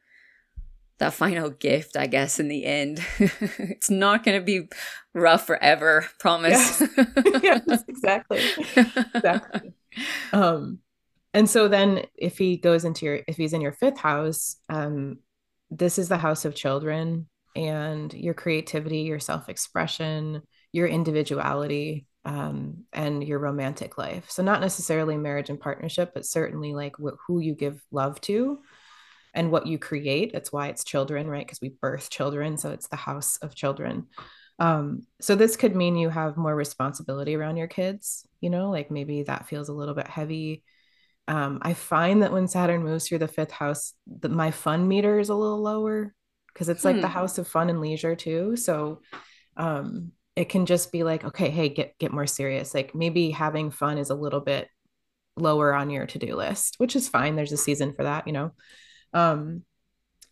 that 1.00 1.14
final 1.14 1.50
gift 1.50 1.98
i 1.98 2.06
guess 2.06 2.40
in 2.40 2.48
the 2.50 2.66
end 2.66 3.00
it's 3.20 3.90
not 3.90 4.24
going 4.24 4.40
to 4.40 4.46
be 4.46 4.68
rough 5.14 5.46
forever 5.48 6.06
promise. 6.20 6.82
Yes, 6.82 7.08
yes 7.44 7.84
exactly. 7.88 8.42
Exactly. 8.76 9.74
Um 10.32 10.80
and 11.34 11.50
so 11.50 11.68
then 11.68 12.04
if 12.16 12.38
he 12.38 12.58
goes 12.58 12.86
into 12.86 13.06
your 13.06 13.20
if 13.28 13.38
he's 13.38 13.54
in 13.54 13.60
your 13.60 13.72
fifth 13.72 13.98
house 13.98 14.58
um 14.70 15.18
this 15.72 15.98
is 15.98 16.10
the 16.10 16.18
house 16.18 16.46
of 16.46 16.54
children 16.54 17.28
and 17.56 18.14
your 18.14 18.36
creativity 18.36 19.00
your 19.00 19.20
self-expression 19.20 20.44
your 20.72 20.88
individuality 20.88 22.06
um, 22.26 22.84
and 22.94 23.24
your 23.24 23.40
romantic 23.40 23.98
life 23.98 24.30
so 24.30 24.44
not 24.44 24.62
necessarily 24.62 25.18
marriage 25.18 25.50
and 25.50 25.60
partnership 25.60 26.12
but 26.14 26.26
certainly 26.26 26.74
like 26.74 26.96
wh- 26.98 27.18
who 27.28 27.40
you 27.40 27.56
give 27.56 27.82
love 27.92 28.20
to 28.22 28.60
and 29.34 29.52
what 29.52 29.68
you 29.68 29.78
create 29.78 30.34
that's 30.34 30.52
why 30.52 30.68
it's 30.68 30.84
children 30.84 31.28
right 31.28 31.46
because 31.46 31.62
we 31.62 31.70
birth 31.82 32.10
children 32.10 32.58
so 32.58 32.72
it's 32.72 32.88
the 32.88 32.96
house 32.96 33.38
of 33.38 33.56
children 33.56 34.08
um, 34.60 35.04
so 35.22 35.36
this 35.36 35.56
could 35.56 35.76
mean 35.76 35.96
you 35.96 36.10
have 36.10 36.36
more 36.36 36.54
responsibility 36.54 37.36
around 37.36 37.58
your 37.58 37.68
kids 37.68 38.28
you 38.42 38.50
know 38.50 38.70
like 38.70 38.92
maybe 38.92 39.24
that 39.24 39.48
feels 39.48 39.70
a 39.70 39.74
little 39.74 39.96
bit 39.96 40.08
heavy 40.08 40.64
um, 41.30 41.60
I 41.62 41.76
find 41.76 42.24
that 42.24 42.32
when 42.32 42.48
Saturn 42.48 42.84
moves 42.84 43.08
through 43.08 43.20
the 43.20 43.28
fifth 43.28 43.52
house, 43.52 43.94
the, 44.08 44.30
my 44.30 44.50
fun 44.50 44.88
meter 44.88 45.20
is 45.20 45.30
a 45.30 45.36
little 45.36 45.62
lower 45.62 46.16
because 46.52 46.70
it's 46.70 46.82
hmm. 46.82 46.88
like 46.88 47.02
the 47.02 47.08
hmm. 47.08 47.14
house 47.14 47.38
of 47.38 47.48
fun 47.48 47.70
and 47.70 47.80
leisure 47.80 48.16
too. 48.16 48.56
So 48.56 49.02
um, 49.56 50.12
it 50.40 50.48
can 50.48 50.66
just 50.66 50.94
be 50.94 51.04
like, 51.04 51.26
okay, 51.26 51.50
hey, 51.50 51.68
get 51.68 52.00
get 52.00 52.14
more 52.14 52.26
serious. 52.26 52.74
Like 52.74 52.96
maybe 52.96 53.30
having 53.30 53.72
fun 53.72 53.98
is 53.98 54.10
a 54.10 54.16
little 54.16 54.40
bit 54.40 54.70
lower 55.36 55.74
on 55.74 55.90
your 55.90 56.06
to-do 56.06 56.34
list, 56.34 56.76
which 56.78 56.96
is 56.96 57.10
fine. 57.10 57.36
There's 57.36 57.52
a 57.52 57.58
season 57.58 57.94
for 57.94 58.04
that, 58.04 58.26
you 58.26 58.32
know. 58.32 58.52
Um, 59.14 59.64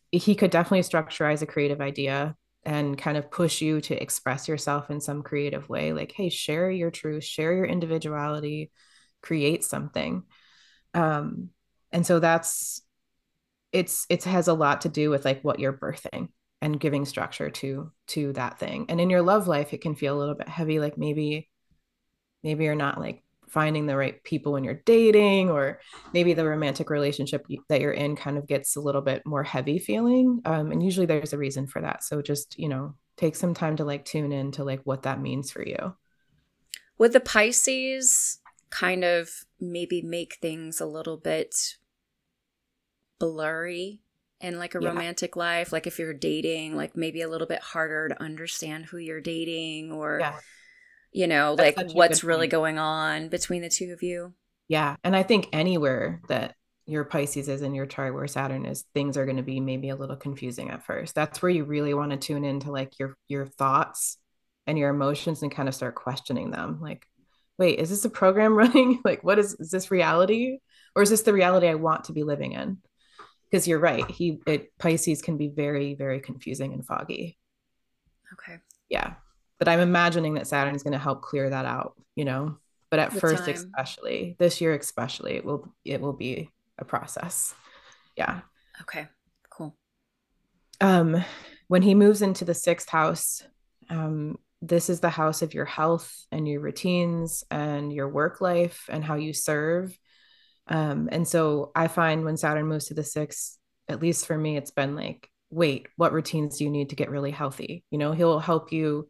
he 0.10 0.34
could 0.34 0.50
definitely 0.50 0.84
structureize 0.84 1.42
a 1.42 1.46
creative 1.46 1.82
idea 1.82 2.38
and 2.64 2.98
kind 2.98 3.18
of 3.18 3.30
push 3.30 3.62
you 3.62 3.82
to 3.82 4.02
express 4.02 4.48
yourself 4.48 4.90
in 4.90 5.02
some 5.02 5.24
creative 5.24 5.68
way. 5.68 5.92
Like, 5.92 6.14
hey, 6.14 6.30
share 6.30 6.72
your 6.72 6.90
truth, 6.90 7.26
share 7.26 7.54
your 7.54 7.66
individuality, 7.66 8.72
create 9.22 9.66
something 9.66 10.24
um 10.94 11.50
and 11.92 12.08
so 12.08 12.20
that's 12.20 12.82
it's 13.74 14.06
it 14.10 14.24
has 14.24 14.48
a 14.48 14.54
lot 14.54 14.82
to 14.82 14.90
do 14.90 15.10
with 15.10 15.26
like 15.26 15.44
what 15.44 15.60
you're 15.60 15.74
birthing 15.74 16.30
and 16.62 16.80
giving 16.80 17.06
structure 17.06 17.50
to 17.50 17.92
to 18.08 18.34
that 18.34 18.60
thing. 18.60 18.86
And 18.90 19.00
in 19.00 19.10
your 19.10 19.22
love 19.22 19.48
life 19.48 19.74
it 19.74 19.82
can 19.82 19.96
feel 19.96 20.18
a 20.18 20.20
little 20.20 20.36
bit 20.36 20.50
heavy 20.50 20.80
like 20.80 20.98
maybe 20.98 21.50
maybe 22.44 22.64
you're 22.66 22.76
not 22.76 23.00
like 23.00 23.24
finding 23.48 23.86
the 23.86 23.96
right 23.96 24.24
people 24.24 24.52
when 24.54 24.64
you're 24.64 24.82
dating 24.86 25.50
or 25.50 25.80
maybe 26.14 26.34
the 26.34 26.46
romantic 26.46 26.90
relationship 26.90 27.46
that 27.70 27.80
you're 27.80 27.92
in 27.92 28.16
kind 28.16 28.38
of 28.38 28.46
gets 28.46 28.76
a 28.76 28.82
little 28.82 29.02
bit 29.02 29.26
more 29.26 29.44
heavy 29.44 29.80
feeling. 29.80 30.42
Um, 30.46 30.72
and 30.72 30.84
usually 30.84 31.06
there's 31.06 31.34
a 31.34 31.38
reason 31.38 31.66
for 31.66 31.82
that. 31.82 32.04
So 32.04 32.22
just 32.22 32.58
you 32.60 32.70
know 32.70 32.96
take 33.18 33.36
some 33.36 33.54
time 33.54 33.76
to 33.78 33.86
like 33.86 34.06
tune 34.06 34.32
in 34.32 34.52
to 34.54 34.64
like 34.64 34.82
what 34.84 35.04
that 35.04 35.22
means 35.22 35.52
for 35.52 35.64
you. 35.66 35.96
Would 36.98 37.14
the 37.14 37.20
pisces 37.20 38.40
kind 38.70 39.04
of 39.04 39.30
maybe 39.60 40.02
make 40.02 40.38
things 40.42 40.82
a 40.82 40.86
little 40.86 41.18
bit 41.18 41.78
blurry 43.20 44.02
in 44.42 44.60
like 44.60 44.76
a 44.76 44.80
yeah. 44.82 44.90
romantic 44.90 45.36
life 45.36 45.72
like 45.72 45.88
if 45.88 45.98
you're 46.00 46.14
dating 46.14 46.76
like 46.76 46.96
maybe 46.96 47.22
a 47.22 47.30
little 47.30 47.48
bit 47.48 47.62
harder 47.62 48.10
to 48.10 48.22
understand 48.22 48.86
who 48.86 48.98
you're 48.98 49.22
dating 49.22 49.92
or 49.92 50.20
yeah. 50.20 50.36
you 51.12 51.28
know 51.28 51.56
That's 51.56 51.78
like 51.78 51.92
what's 51.94 52.24
really 52.24 52.46
point. 52.46 52.52
going 52.52 52.80
on 52.80 53.30
between 53.30 53.62
the 53.62 53.70
two 53.70 53.92
of 53.94 54.04
you 54.04 54.34
yeah 54.68 54.96
and 55.04 55.16
i 55.16 55.24
think 55.24 55.50
anywhere 55.54 56.22
that 56.28 56.56
your 56.86 57.04
pisces 57.04 57.50
is 57.50 57.62
in 57.62 57.74
your 57.74 57.86
chart 57.86 58.14
where 58.14 58.28
saturn 58.28 58.66
is 58.66 58.86
things 58.94 59.18
are 59.18 59.26
going 59.26 59.38
to 59.38 59.44
be 59.44 59.60
maybe 59.60 59.90
a 59.90 59.96
little 59.96 60.16
confusing 60.16 60.70
at 60.70 60.86
first 60.86 61.16
that's 61.16 61.42
where 61.42 61.52
you 61.52 61.64
really 61.64 61.94
want 61.94 62.12
to 62.12 62.18
tune 62.18 62.46
into 62.46 62.72
like 62.72 63.00
your 63.00 63.16
your 63.28 63.46
thoughts 63.46 64.18
and 64.68 64.78
your 64.78 64.90
emotions 64.90 65.42
and 65.42 65.52
kind 65.52 65.68
of 65.68 65.76
start 65.76 65.96
questioning 65.96 66.52
them 66.52 66.80
like 66.82 67.08
wait, 67.58 67.80
is 67.80 67.90
this 67.90 68.06
a 68.06 68.10
program 68.10 68.54
running? 68.58 69.02
like, 69.04 69.24
what 69.24 69.40
is, 69.40 69.54
is 69.60 69.72
this 69.72 69.92
reality? 69.92 70.60
Or 70.96 71.02
is 71.02 71.10
this 71.10 71.22
the 71.24 71.34
reality 71.34 71.68
I 71.68 71.76
want 71.76 72.06
to 72.06 72.14
be 72.14 72.24
living 72.24 72.54
in? 72.54 72.78
Because 73.50 73.68
you're 73.68 73.80
right. 73.80 74.10
He, 74.10 74.40
it, 74.46 74.72
Pisces 74.78 75.22
can 75.22 75.38
be 75.38 75.48
very, 75.48 75.94
very 75.94 76.20
confusing 76.20 76.74
and 76.74 76.86
foggy. 76.86 77.38
Okay. 78.34 78.58
Yeah. 78.90 79.14
But 79.58 79.68
I'm 79.68 79.80
imagining 79.80 80.34
that 80.36 80.48
Saturn 80.48 80.76
is 80.76 80.84
going 80.84 80.94
to 80.94 81.00
help 81.00 81.22
clear 81.22 81.50
that 81.50 81.66
out, 81.66 81.94
you 82.16 82.26
know? 82.26 82.58
But 82.90 83.00
at 83.00 83.14
first, 83.14 83.46
time. 83.46 83.56
especially 83.56 84.36
this 84.40 84.62
year, 84.62 84.74
especially, 84.74 85.36
it 85.36 85.46
will, 85.46 85.74
it 85.84 86.00
will 86.00 86.14
be 86.14 86.50
a 86.78 86.86
process. 86.86 87.54
Yeah. 88.16 88.42
Okay. 88.82 89.08
Cool. 89.50 89.76
Um, 90.80 91.24
when 91.68 91.82
he 91.82 91.96
moves 91.96 92.22
into 92.22 92.46
the 92.46 92.54
sixth 92.54 92.90
house, 92.90 93.44
um, 93.90 94.38
this 94.62 94.90
is 94.90 95.00
the 95.00 95.10
house 95.10 95.42
of 95.42 95.54
your 95.54 95.66
health 95.66 96.26
and 96.32 96.48
your 96.48 96.62
routines 96.62 97.44
and 97.52 97.92
your 97.92 98.10
work 98.10 98.42
life 98.42 98.86
and 98.90 99.04
how 99.04 99.16
you 99.16 99.34
serve. 99.34 99.98
Um, 100.70 101.10
and 101.12 101.28
so 101.28 101.72
I 101.76 101.88
find 101.88 102.24
when 102.24 102.38
Saturn 102.38 102.68
moves 102.68 102.86
to 102.86 102.94
the 102.94 103.04
sixth, 103.04 103.58
at 103.88 104.02
least 104.02 104.26
for 104.26 104.38
me, 104.38 104.58
it's 104.58 104.72
been 104.72 104.96
like, 104.96 105.30
wait, 105.50 105.88
what 105.96 106.14
routines 106.14 106.58
do 106.58 106.66
you 106.66 106.70
need 106.70 106.90
to 106.90 106.96
get 106.96 107.10
really 107.10 107.32
healthy? 107.32 107.84
You 107.92 107.98
know, 107.98 108.12
he'll 108.12 108.40
help 108.40 108.72
you 108.72 109.08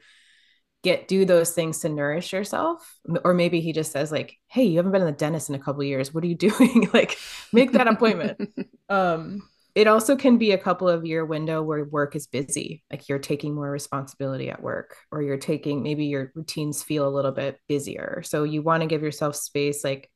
get 0.84 1.08
do 1.08 1.26
those 1.26 1.52
things 1.52 1.80
to 1.80 1.90
nourish 1.90 2.32
yourself. 2.32 2.98
Or 3.24 3.34
maybe 3.34 3.62
he 3.62 3.74
just 3.74 3.92
says 3.92 4.12
like 4.12 4.38
hey 4.48 4.64
you 4.64 4.78
haven't 4.78 4.92
been 4.92 5.02
in 5.02 5.08
the 5.08 5.12
dentist 5.12 5.50
in 5.50 5.56
a 5.56 5.60
couple 5.60 5.84
years. 5.84 6.14
What 6.14 6.24
are 6.24 6.28
you 6.28 6.36
doing? 6.50 6.90
Like 6.94 7.18
make 7.52 7.74
that 7.74 7.88
appointment. 7.88 8.50
Um 8.90 9.44
it 9.76 9.86
also 9.86 10.16
can 10.16 10.38
be 10.38 10.54
a 10.54 10.58
couple 10.58 10.88
of 10.88 11.06
year 11.06 11.24
window 11.26 11.62
where 11.62 11.84
work 11.84 12.16
is 12.16 12.26
busy. 12.26 12.84
Like 12.90 13.10
you're 13.10 13.20
taking 13.20 13.54
more 13.54 13.70
responsibility 13.70 14.50
at 14.50 14.62
work 14.62 14.96
or 15.12 15.22
you're 15.22 15.38
taking 15.38 15.84
maybe 15.84 16.06
your 16.06 16.32
routines 16.34 16.82
feel 16.82 17.06
a 17.08 17.14
little 17.14 17.34
bit 17.34 17.60
busier. 17.68 18.24
So 18.24 18.44
you 18.44 18.62
want 18.62 18.82
to 18.82 18.88
give 18.88 19.04
yourself 19.04 19.36
space 19.36 19.84
like 19.84 20.10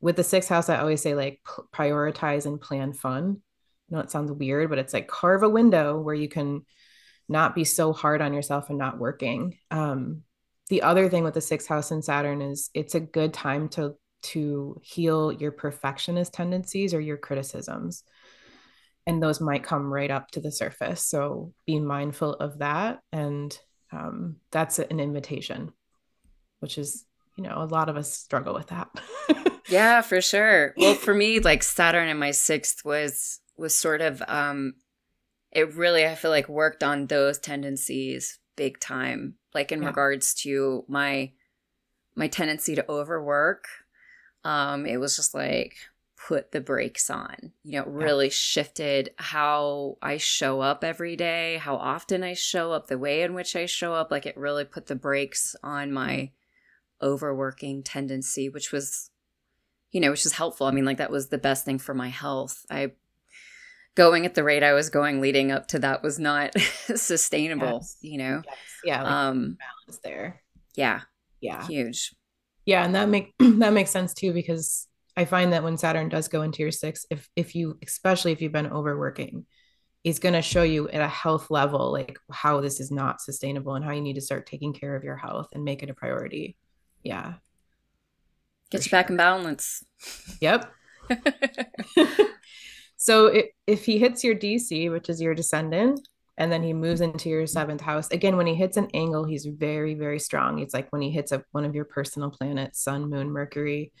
with 0.00 0.16
the 0.16 0.24
sixth 0.24 0.48
house 0.48 0.68
i 0.68 0.78
always 0.78 1.00
say 1.02 1.14
like 1.14 1.40
prioritize 1.74 2.46
and 2.46 2.60
plan 2.60 2.92
fun 2.92 3.40
i 3.90 3.94
know 3.94 4.00
it 4.00 4.10
sounds 4.10 4.32
weird 4.32 4.68
but 4.68 4.78
it's 4.78 4.92
like 4.92 5.08
carve 5.08 5.42
a 5.42 5.48
window 5.48 6.00
where 6.00 6.14
you 6.14 6.28
can 6.28 6.64
not 7.28 7.54
be 7.54 7.64
so 7.64 7.92
hard 7.92 8.22
on 8.22 8.32
yourself 8.32 8.70
and 8.70 8.78
not 8.78 8.98
working 8.98 9.56
um, 9.70 10.22
the 10.68 10.82
other 10.82 11.08
thing 11.08 11.24
with 11.24 11.34
the 11.34 11.40
sixth 11.40 11.68
house 11.68 11.90
and 11.90 12.04
saturn 12.04 12.40
is 12.40 12.70
it's 12.74 12.94
a 12.94 13.00
good 13.00 13.34
time 13.34 13.68
to 13.68 13.94
to 14.20 14.80
heal 14.82 15.30
your 15.30 15.52
perfectionist 15.52 16.32
tendencies 16.34 16.92
or 16.92 17.00
your 17.00 17.16
criticisms 17.16 18.02
and 19.08 19.22
those 19.22 19.40
might 19.40 19.64
come 19.64 19.90
right 19.90 20.10
up 20.10 20.30
to 20.32 20.40
the 20.40 20.52
surface. 20.52 21.02
So 21.02 21.54
be 21.64 21.80
mindful 21.80 22.34
of 22.34 22.58
that. 22.58 23.00
And 23.10 23.58
um, 23.90 24.36
that's 24.50 24.78
an 24.78 25.00
invitation, 25.00 25.72
which 26.60 26.76
is, 26.76 27.06
you 27.34 27.42
know, 27.42 27.54
a 27.56 27.64
lot 27.64 27.88
of 27.88 27.96
us 27.96 28.12
struggle 28.12 28.52
with 28.52 28.66
that. 28.66 28.88
yeah, 29.68 30.00
for 30.00 30.20
sure. 30.20 30.74
Well, 30.76 30.94
for 31.06 31.14
me, 31.14 31.40
like 31.40 31.62
Saturn 31.62 32.08
in 32.08 32.18
my 32.18 32.30
sixth 32.30 32.84
was 32.84 33.40
was 33.56 33.74
sort 33.74 34.00
of 34.00 34.22
um 34.28 34.74
it 35.50 35.74
really 35.74 36.06
I 36.06 36.14
feel 36.14 36.30
like 36.30 36.48
worked 36.48 36.82
on 36.82 37.06
those 37.06 37.38
tendencies 37.38 38.38
big 38.56 38.80
time. 38.80 39.34
Like 39.54 39.72
in 39.72 39.82
yeah. 39.82 39.88
regards 39.88 40.34
to 40.42 40.84
my 40.88 41.32
my 42.14 42.28
tendency 42.28 42.74
to 42.74 42.90
overwork. 42.90 43.66
Um, 44.44 44.84
it 44.84 44.98
was 44.98 45.16
just 45.16 45.34
like 45.34 45.76
put 46.16 46.52
the 46.52 46.60
brakes 46.60 47.08
on. 47.08 47.52
You 47.62 47.80
know, 47.80 47.86
really 47.86 48.26
yeah. 48.26 48.32
shifted 48.34 49.10
how 49.16 49.96
I 50.02 50.16
show 50.16 50.60
up 50.60 50.84
every 50.84 51.16
day, 51.16 51.58
how 51.58 51.76
often 51.76 52.22
I 52.22 52.34
show 52.34 52.72
up, 52.72 52.88
the 52.88 52.98
way 52.98 53.22
in 53.22 53.34
which 53.34 53.54
I 53.56 53.66
show 53.66 53.94
up. 53.94 54.10
Like 54.10 54.26
it 54.26 54.36
really 54.36 54.64
put 54.64 54.86
the 54.86 54.96
brakes 54.96 55.54
on 55.62 55.92
my 55.92 56.32
overworking 57.00 57.84
tendency, 57.84 58.48
which 58.48 58.72
was, 58.72 59.10
you 59.92 60.00
know, 60.00 60.10
which 60.10 60.26
is 60.26 60.32
helpful. 60.32 60.66
I 60.66 60.70
mean, 60.70 60.84
like 60.84 60.98
that 60.98 61.10
was 61.10 61.28
the 61.28 61.38
best 61.38 61.64
thing 61.64 61.78
for 61.78 61.94
my 61.94 62.08
health. 62.08 62.64
I 62.70 62.92
going 63.94 64.24
at 64.26 64.34
the 64.34 64.44
rate 64.44 64.62
I 64.62 64.74
was 64.74 64.90
going 64.90 65.20
leading 65.20 65.50
up 65.50 65.66
to 65.68 65.80
that 65.80 66.02
was 66.02 66.18
not 66.18 66.58
sustainable, 66.94 67.80
yes. 67.82 67.96
you 68.00 68.18
know? 68.18 68.42
Yes. 68.46 68.56
Yeah. 68.84 69.02
Like 69.02 69.12
um 69.12 69.58
balance 69.58 70.00
there. 70.04 70.40
Yeah. 70.76 71.00
Yeah. 71.40 71.66
Huge. 71.66 72.14
Yeah. 72.64 72.84
And 72.84 72.94
that 72.94 73.08
make 73.08 73.34
that 73.38 73.72
makes 73.72 73.90
sense 73.90 74.14
too, 74.14 74.32
because 74.32 74.86
I 75.16 75.24
find 75.24 75.52
that 75.52 75.64
when 75.64 75.76
Saturn 75.76 76.08
does 76.08 76.28
go 76.28 76.42
into 76.42 76.62
your 76.62 76.70
six, 76.70 77.06
if 77.10 77.28
if 77.34 77.54
you 77.54 77.78
especially 77.84 78.32
if 78.32 78.40
you've 78.40 78.52
been 78.52 78.70
overworking, 78.70 79.46
he's 80.04 80.20
going 80.20 80.34
to 80.34 80.42
show 80.42 80.62
you 80.62 80.88
at 80.88 81.00
a 81.00 81.08
health 81.08 81.50
level 81.50 81.90
like 81.90 82.18
how 82.30 82.60
this 82.60 82.78
is 82.78 82.90
not 82.92 83.20
sustainable 83.20 83.74
and 83.74 83.84
how 83.84 83.90
you 83.90 84.00
need 84.00 84.14
to 84.14 84.20
start 84.20 84.46
taking 84.46 84.72
care 84.72 84.94
of 84.94 85.02
your 85.02 85.16
health 85.16 85.48
and 85.54 85.64
make 85.64 85.82
it 85.82 85.90
a 85.90 85.94
priority. 85.94 86.56
Yeah. 87.02 87.34
Get 88.70 88.84
you 88.84 88.88
sure. 88.88 88.98
back 88.98 89.10
in 89.10 89.16
balance. 89.16 89.84
Yep. 90.40 90.72
so 92.96 93.26
it, 93.26 93.46
if 93.66 93.84
he 93.84 93.98
hits 93.98 94.22
your 94.22 94.34
DC, 94.34 94.90
which 94.90 95.08
is 95.08 95.20
your 95.20 95.34
descendant, 95.34 96.00
and 96.36 96.52
then 96.52 96.62
he 96.62 96.72
moves 96.72 97.00
into 97.00 97.28
your 97.28 97.46
seventh 97.48 97.80
house 97.80 98.08
again 98.10 98.36
when 98.36 98.46
he 98.46 98.54
hits 98.54 98.76
an 98.76 98.86
angle 98.94 99.24
he's 99.24 99.44
very 99.44 99.94
very 99.94 100.20
strong 100.20 100.60
it's 100.60 100.72
like 100.72 100.86
when 100.90 101.02
he 101.02 101.10
hits 101.10 101.32
a, 101.32 101.42
one 101.50 101.64
of 101.64 101.74
your 101.74 101.84
personal 101.84 102.30
planets 102.30 102.80
sun 102.80 103.10
moon 103.10 103.28
mercury 103.28 103.92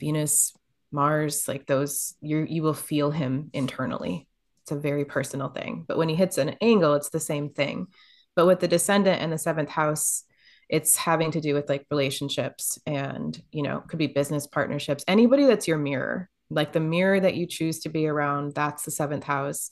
Venus, 0.00 0.54
Mars, 0.92 1.46
like 1.48 1.66
those, 1.66 2.14
you 2.20 2.46
you 2.48 2.62
will 2.62 2.74
feel 2.74 3.10
him 3.10 3.50
internally. 3.52 4.28
It's 4.62 4.72
a 4.72 4.78
very 4.78 5.04
personal 5.04 5.48
thing. 5.48 5.84
But 5.86 5.98
when 5.98 6.08
he 6.08 6.14
hits 6.14 6.38
an 6.38 6.56
angle, 6.60 6.94
it's 6.94 7.10
the 7.10 7.20
same 7.20 7.50
thing. 7.50 7.88
But 8.34 8.46
with 8.46 8.60
the 8.60 8.68
descendant 8.68 9.20
and 9.20 9.32
the 9.32 9.38
seventh 9.38 9.70
house, 9.70 10.24
it's 10.68 10.96
having 10.96 11.30
to 11.32 11.40
do 11.40 11.54
with 11.54 11.68
like 11.68 11.86
relationships 11.90 12.78
and 12.86 13.40
you 13.52 13.62
know 13.62 13.80
could 13.88 13.98
be 13.98 14.06
business 14.06 14.46
partnerships. 14.46 15.04
Anybody 15.08 15.46
that's 15.46 15.68
your 15.68 15.78
mirror 15.78 16.28
like 16.50 16.72
the 16.72 16.80
mirror 16.80 17.20
that 17.20 17.34
you 17.34 17.46
choose 17.46 17.80
to 17.80 17.88
be 17.88 18.06
around 18.06 18.54
that's 18.54 18.84
the 18.84 18.90
seventh 18.90 19.24
house. 19.24 19.70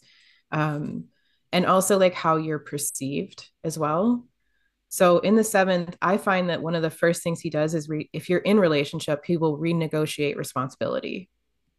Um 0.53 1.07
and 1.53 1.64
also 1.64 1.99
like 1.99 2.14
how 2.14 2.36
you're 2.36 2.59
perceived 2.59 3.49
as 3.64 3.78
well. 3.78 4.26
So 4.88 5.18
in 5.18 5.36
the 5.36 5.44
seventh 5.44 5.97
i 6.01 6.16
find 6.16 6.51
that 6.51 6.62
one 6.62 6.74
of 6.74 6.82
the 6.82 6.90
first 6.90 7.22
things 7.22 7.40
he 7.40 7.51
does 7.51 7.74
is 7.74 7.88
re- 7.88 8.11
if 8.12 8.28
you're 8.28 8.40
in 8.40 8.59
relationship 8.61 9.24
he 9.24 9.36
will 9.36 9.59
renegotiate 9.59 10.36
responsibility. 10.36 11.28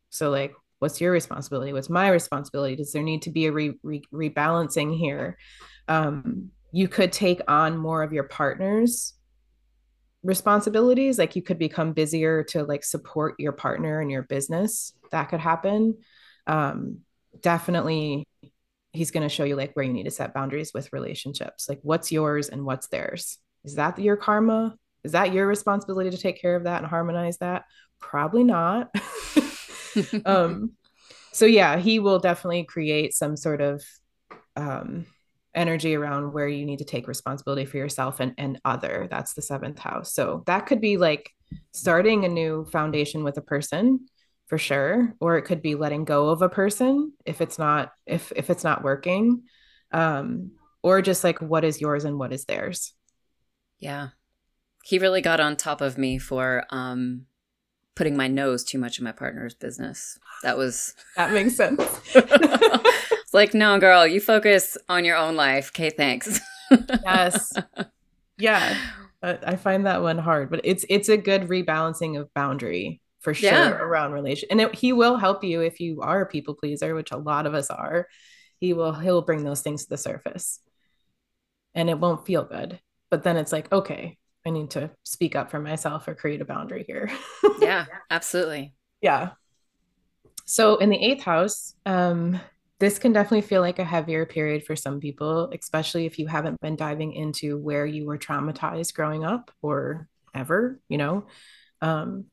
So 0.09 0.30
like 0.30 0.53
what's 0.80 1.01
your 1.01 1.11
responsibility? 1.11 1.74
What's 1.74 1.89
my 1.89 2.09
responsibility? 2.09 2.76
Does 2.76 2.91
there 2.91 3.03
need 3.03 3.24
to 3.24 3.32
be 3.32 3.47
a 3.47 3.51
re- 3.51 3.80
re- 3.84 4.03
rebalancing 4.13 4.97
here? 4.97 5.38
Um 5.88 6.51
you 6.78 6.88
could 6.88 7.11
take 7.11 7.41
on 7.47 7.75
more 7.75 8.03
of 8.03 8.13
your 8.13 8.25
partner's 8.25 9.15
responsibilities 10.21 11.17
like 11.17 11.36
you 11.36 11.41
could 11.41 11.57
become 11.57 11.91
busier 11.91 12.43
to 12.43 12.63
like 12.63 12.84
support 12.84 13.34
your 13.39 13.51
partner 13.51 13.99
and 13.99 14.11
your 14.11 14.21
business. 14.21 14.93
That 15.09 15.30
could 15.30 15.39
happen. 15.39 15.97
Um 16.45 16.99
definitely 17.41 18.28
he's 18.91 19.09
going 19.09 19.28
to 19.28 19.36
show 19.36 19.43
you 19.43 19.55
like 19.55 19.73
where 19.73 19.86
you 19.86 19.93
need 19.93 20.03
to 20.03 20.11
set 20.11 20.36
boundaries 20.36 20.71
with 20.71 20.93
relationships. 20.93 21.67
Like 21.67 21.80
what's 21.82 22.11
yours 22.11 22.47
and 22.49 22.63
what's 22.63 22.88
theirs? 22.89 23.39
Is 23.63 23.75
that 23.75 23.97
your 23.97 24.15
karma? 24.15 24.75
Is 25.03 25.13
that 25.13 25.34
your 25.34 25.47
responsibility 25.47 26.11
to 26.11 26.17
take 26.17 26.39
care 26.39 26.55
of 26.55 26.65
that 26.65 26.84
and 26.84 26.88
harmonize 26.88 27.39
that? 27.39 27.63
Probably 27.99 28.43
not. 28.43 28.93
Um 30.25 30.73
so 31.34 31.47
yeah 31.47 31.78
he 31.78 31.97
will 31.97 32.19
definitely 32.19 32.65
create 32.65 33.15
some 33.15 33.36
sort 33.36 33.61
of 33.61 33.84
um 34.55 35.07
energy 35.58 35.95
around 35.95 36.32
where 36.32 36.47
you 36.47 36.66
need 36.66 36.80
to 36.80 36.86
take 36.86 37.08
responsibility 37.08 37.66
for 37.66 37.78
yourself 37.78 38.20
and, 38.20 38.34
and 38.38 38.62
other. 38.64 39.08
That's 39.10 39.34
the 39.34 39.41
seventh 39.41 39.80
house. 39.80 40.14
So 40.14 40.43
that 40.45 40.68
could 40.68 40.80
be 40.80 40.97
like 40.97 41.32
starting 41.74 42.24
a 42.24 42.30
new 42.30 42.66
foundation 42.66 43.24
with 43.24 43.38
a 43.38 43.41
person 43.41 44.08
for 44.47 44.58
sure 44.58 45.14
or 45.20 45.38
it 45.38 45.43
could 45.43 45.62
be 45.62 45.76
letting 45.76 46.05
go 46.05 46.30
of 46.30 46.41
a 46.41 46.49
person 46.49 47.12
if 47.26 47.41
it's 47.41 47.60
not 47.60 47.91
if 48.05 48.32
if 48.36 48.49
it's 48.49 48.64
not 48.64 48.84
working 48.84 49.43
um 49.91 50.51
or 50.82 51.01
just 51.01 51.24
like 51.24 51.41
what 51.41 51.66
is 51.66 51.82
yours 51.82 52.05
and 52.05 52.18
what 52.18 52.32
is 52.32 52.45
theirs 52.45 52.93
yeah 53.80 54.10
he 54.84 54.99
really 54.99 55.22
got 55.22 55.41
on 55.41 55.58
top 55.58 55.82
of 55.82 55.97
me 55.97 56.18
for 56.18 56.64
um 56.70 57.26
putting 57.95 58.16
my 58.16 58.28
nose 58.28 58.64
too 58.64 58.78
much 58.78 58.99
in 58.99 59.03
my 59.03 59.12
partner's 59.12 59.53
business 59.53 60.18
that 60.43 60.58
was 60.58 60.93
that 61.18 61.34
makes 61.34 61.55
sense 61.55 61.82
it's 63.28 63.34
like, 63.34 63.53
no, 63.53 63.78
girl, 63.78 64.07
you 64.07 64.21
focus 64.21 64.78
on 64.88 65.03
your 65.03 65.17
own 65.17 65.36
life. 65.36 65.71
Okay, 65.71 65.89
thanks. 65.89 66.39
yes. 67.03 67.53
Yeah. 68.39 68.78
I 69.23 69.55
find 69.55 69.88
that 69.88 70.03
one 70.03 70.19
hard, 70.19 70.51
but 70.51 70.61
it's 70.63 70.86
it's 70.89 71.09
a 71.09 71.17
good 71.17 71.47
rebalancing 71.47 72.19
of 72.19 72.32
boundary 72.36 73.01
for 73.19 73.34
sure 73.34 73.49
yeah. 73.49 73.71
around 73.71 74.11
relation. 74.11 74.49
And 74.51 74.61
it, 74.61 74.75
he 74.75 74.93
will 74.93 75.17
help 75.17 75.43
you 75.43 75.61
if 75.61 75.80
you 75.80 76.01
are 76.01 76.21
a 76.21 76.28
people 76.28 76.53
pleaser, 76.53 76.93
which 76.93 77.11
a 77.11 77.17
lot 77.17 77.47
of 77.47 77.55
us 77.55 77.71
are. 77.71 78.07
He 78.59 78.73
will 78.73 78.93
he'll 78.93 79.23
bring 79.23 79.43
those 79.43 79.63
things 79.63 79.86
to 79.86 79.89
the 79.89 79.97
surface. 79.97 80.59
And 81.73 81.89
it 81.89 81.97
won't 81.97 82.28
feel 82.28 82.43
good. 82.43 82.80
But 83.09 83.23
then 83.23 83.38
it's 83.38 83.51
like, 83.51 83.71
okay, 83.71 84.19
I 84.45 84.51
need 84.51 84.69
to 84.71 84.91
speak 85.01 85.36
up 85.36 85.49
for 85.49 85.59
myself 85.59 86.07
or 86.07 86.13
create 86.13 86.41
a 86.41 86.45
boundary 86.45 86.84
here. 86.86 87.09
yeah, 87.59 87.88
absolutely. 88.11 88.75
Yeah. 89.01 89.32
So 90.45 90.78
in 90.78 90.91
the 90.91 91.03
eighth 91.03 91.23
house, 91.23 91.73
um, 91.88 92.39
this 92.80 92.99
can 92.99 93.11
definitely 93.11 93.41
feel 93.41 93.61
like 93.61 93.80
a 93.80 93.84
heavier 93.84 94.25
period 94.25 94.63
for 94.63 94.75
some 94.75 94.99
people, 94.99 95.51
especially 95.51 96.05
if 96.05 96.19
you 96.19 96.28
haven't 96.28 96.59
been 96.61 96.75
diving 96.75 97.13
into 97.13 97.57
where 97.57 97.86
you 97.86 98.05
were 98.05 98.17
traumatized 98.17 98.93
growing 98.93 99.25
up 99.25 99.51
or 99.61 100.07
ever, 100.36 100.80
you 100.88 100.97
know. 100.97 101.25
Um, 101.82 102.25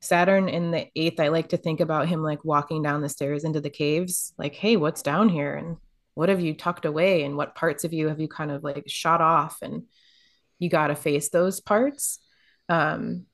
Saturn 0.00 0.48
in 0.48 0.70
the 0.70 0.88
eighth, 0.96 1.20
I 1.20 1.28
like 1.28 1.50
to 1.50 1.56
think 1.56 1.80
about 1.80 2.08
him 2.08 2.22
like 2.22 2.44
walking 2.44 2.82
down 2.82 3.00
the 3.00 3.08
stairs 3.08 3.44
into 3.44 3.60
the 3.60 3.70
caves, 3.70 4.32
like, 4.36 4.54
hey, 4.54 4.76
what's 4.76 5.02
down 5.02 5.28
here? 5.28 5.54
And 5.54 5.76
what 6.14 6.28
have 6.28 6.40
you 6.40 6.54
tucked 6.54 6.84
away? 6.84 7.22
And 7.22 7.36
what 7.36 7.54
parts 7.54 7.84
of 7.84 7.92
you 7.92 8.08
have 8.08 8.20
you 8.20 8.28
kind 8.28 8.50
of 8.50 8.64
like 8.64 8.84
shot 8.88 9.20
off? 9.20 9.58
And 9.62 9.84
you 10.58 10.68
got 10.68 10.88
to 10.88 10.94
face 10.94 11.28
those 11.28 11.60
parts. 11.60 12.18
Um, 12.68 13.26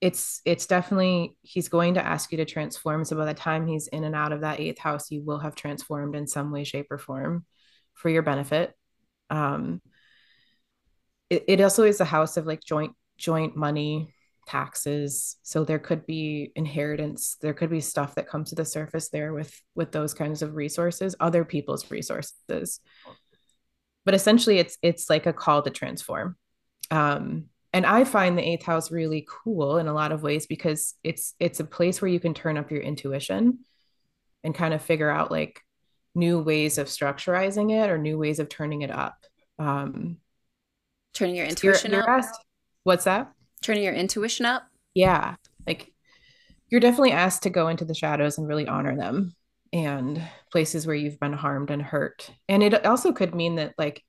it's 0.00 0.42
it's 0.44 0.66
definitely 0.66 1.36
he's 1.42 1.68
going 1.68 1.94
to 1.94 2.04
ask 2.04 2.30
you 2.30 2.38
to 2.38 2.44
transform. 2.44 3.04
So 3.04 3.16
by 3.16 3.24
the 3.24 3.34
time 3.34 3.66
he's 3.66 3.88
in 3.88 4.04
and 4.04 4.14
out 4.14 4.32
of 4.32 4.42
that 4.42 4.60
eighth 4.60 4.78
house 4.78 5.10
you 5.10 5.22
will 5.22 5.38
have 5.38 5.54
transformed 5.54 6.14
in 6.14 6.26
some 6.26 6.50
way 6.50 6.64
shape 6.64 6.86
or 6.90 6.98
form 6.98 7.46
for 7.94 8.08
your 8.08 8.22
benefit. 8.22 8.74
Um 9.30 9.80
it, 11.30 11.44
it 11.48 11.60
also 11.60 11.84
is 11.84 12.00
a 12.00 12.04
house 12.04 12.36
of 12.36 12.46
like 12.46 12.62
joint 12.62 12.94
joint 13.16 13.56
money 13.56 14.14
taxes. 14.46 15.36
So 15.42 15.64
there 15.64 15.78
could 15.78 16.06
be 16.06 16.52
inheritance 16.54 17.36
there 17.40 17.54
could 17.54 17.70
be 17.70 17.80
stuff 17.80 18.14
that 18.16 18.28
comes 18.28 18.50
to 18.50 18.54
the 18.54 18.66
surface 18.66 19.08
there 19.08 19.32
with 19.32 19.58
with 19.74 19.92
those 19.92 20.12
kinds 20.12 20.42
of 20.42 20.54
resources 20.54 21.16
other 21.18 21.44
people's 21.44 21.90
resources. 21.90 22.80
But 24.04 24.14
essentially 24.14 24.58
it's 24.58 24.76
it's 24.82 25.08
like 25.08 25.24
a 25.24 25.32
call 25.32 25.62
to 25.62 25.70
transform. 25.70 26.36
Um 26.90 27.46
and 27.72 27.86
i 27.86 28.04
find 28.04 28.36
the 28.36 28.48
eighth 28.48 28.64
house 28.64 28.90
really 28.90 29.26
cool 29.28 29.78
in 29.78 29.86
a 29.86 29.94
lot 29.94 30.12
of 30.12 30.22
ways 30.22 30.46
because 30.46 30.94
it's 31.02 31.34
it's 31.38 31.60
a 31.60 31.64
place 31.64 32.00
where 32.00 32.10
you 32.10 32.20
can 32.20 32.34
turn 32.34 32.56
up 32.56 32.70
your 32.70 32.80
intuition 32.80 33.58
and 34.46 34.54
kind 34.54 34.72
of 34.72 34.80
figure 34.80 35.10
out 35.10 35.30
like 35.30 35.60
new 36.14 36.40
ways 36.40 36.78
of 36.78 36.86
structurizing 36.86 37.72
it 37.72 37.90
or 37.90 37.98
new 37.98 38.16
ways 38.16 38.38
of 38.38 38.48
turning 38.48 38.82
it 38.82 38.90
up. 38.90 39.16
Um 39.58 40.18
turning 41.12 41.34
your 41.34 41.46
intuition 41.46 41.90
you're, 41.90 42.00
you're 42.00 42.10
up? 42.10 42.24
asked, 42.24 42.40
what's 42.84 43.04
that? 43.04 43.32
Turning 43.60 43.82
your 43.82 43.92
intuition 43.92 44.46
up? 44.46 44.66
Yeah. 44.94 45.34
Like 45.66 45.92
you're 46.70 46.80
definitely 46.80 47.12
asked 47.12 47.42
to 47.42 47.50
go 47.50 47.68
into 47.68 47.84
the 47.84 47.94
shadows 47.94 48.38
and 48.38 48.46
really 48.46 48.68
honor 48.68 48.96
them 48.96 49.34
and 49.72 50.22
places 50.52 50.86
where 50.86 50.96
you've 50.96 51.18
been 51.18 51.32
harmed 51.32 51.70
and 51.70 51.82
hurt. 51.82 52.30
And 52.48 52.62
it 52.62 52.86
also 52.86 53.12
could 53.12 53.34
mean 53.34 53.56
that 53.56 53.74
like 53.76 54.02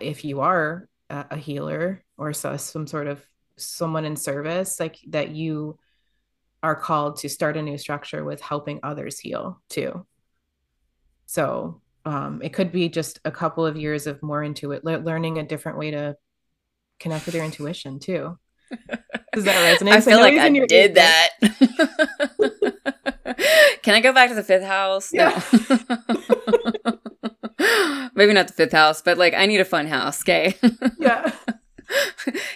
if 0.00 0.24
you 0.24 0.40
are 0.40 0.88
a 1.10 1.36
healer 1.36 2.03
or 2.16 2.32
so, 2.32 2.56
some 2.56 2.86
sort 2.86 3.06
of 3.06 3.24
someone 3.56 4.04
in 4.04 4.16
service 4.16 4.80
like 4.80 4.98
that 5.08 5.30
you 5.30 5.78
are 6.62 6.74
called 6.74 7.18
to 7.18 7.28
start 7.28 7.56
a 7.56 7.62
new 7.62 7.78
structure 7.78 8.24
with 8.24 8.40
helping 8.40 8.80
others 8.82 9.18
heal 9.18 9.60
too 9.68 10.04
so 11.26 11.80
um, 12.04 12.42
it 12.42 12.52
could 12.52 12.72
be 12.72 12.88
just 12.88 13.20
a 13.24 13.30
couple 13.30 13.64
of 13.64 13.76
years 13.76 14.06
of 14.06 14.22
more 14.22 14.42
into 14.42 14.72
it 14.72 14.84
le- 14.84 14.98
learning 14.98 15.38
a 15.38 15.44
different 15.44 15.78
way 15.78 15.92
to 15.92 16.16
connect 16.98 17.26
with 17.26 17.34
your 17.34 17.44
intuition 17.44 18.00
too 18.00 18.36
does 19.32 19.44
that 19.44 19.78
resonate 19.78 19.92
i 19.92 20.00
feel 20.00 20.18
I 20.18 20.22
like 20.22 20.38
i 20.38 20.66
did 20.66 20.96
that 20.96 21.30
can 23.82 23.94
i 23.94 24.00
go 24.00 24.12
back 24.12 24.30
to 24.30 24.34
the 24.34 24.42
fifth 24.42 24.64
house 24.64 25.10
yeah. 25.12 25.40
no 25.52 25.78
maybe 28.14 28.32
not 28.32 28.46
the 28.46 28.52
fifth 28.52 28.72
house, 28.72 29.02
but 29.02 29.18
like 29.18 29.34
I 29.34 29.46
need 29.46 29.60
a 29.60 29.64
fun 29.64 29.86
house. 29.86 30.22
Okay. 30.22 30.56
yeah. 30.98 31.32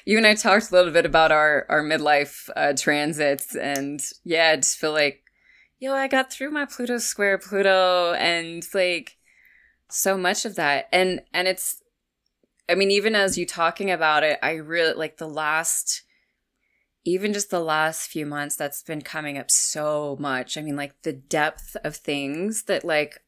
You 0.04 0.16
and 0.16 0.26
I 0.26 0.34
talked 0.34 0.70
a 0.70 0.74
little 0.74 0.92
bit 0.92 1.06
about 1.06 1.32
our 1.32 1.66
our 1.68 1.82
midlife 1.82 2.48
uh, 2.56 2.72
transits, 2.76 3.54
and 3.54 4.00
yeah, 4.24 4.50
I 4.50 4.56
just 4.56 4.78
feel 4.78 4.92
like, 4.92 5.22
yo, 5.78 5.94
I 5.94 6.08
got 6.08 6.32
through 6.32 6.50
my 6.50 6.64
Pluto 6.64 6.98
square 6.98 7.38
Pluto, 7.38 8.12
and 8.14 8.64
like 8.74 9.16
so 9.90 10.16
much 10.16 10.44
of 10.44 10.56
that, 10.56 10.88
and 10.92 11.22
and 11.32 11.48
it's, 11.48 11.82
I 12.68 12.74
mean, 12.74 12.90
even 12.90 13.14
as 13.14 13.38
you 13.38 13.46
talking 13.46 13.90
about 13.90 14.24
it, 14.24 14.38
I 14.42 14.52
really 14.52 14.94
like 14.94 15.16
the 15.18 15.28
last. 15.28 16.02
Even 17.04 17.32
just 17.32 17.48
the 17.50 17.60
last 17.60 18.10
few 18.10 18.26
months, 18.26 18.54
that's 18.54 18.82
been 18.82 19.00
coming 19.00 19.38
up 19.38 19.50
so 19.50 20.18
much. 20.20 20.58
I 20.58 20.60
mean, 20.60 20.76
like 20.76 21.00
the 21.04 21.12
depth 21.12 21.74
of 21.82 21.96
things 21.96 22.64
that, 22.64 22.84
like, 22.84 23.20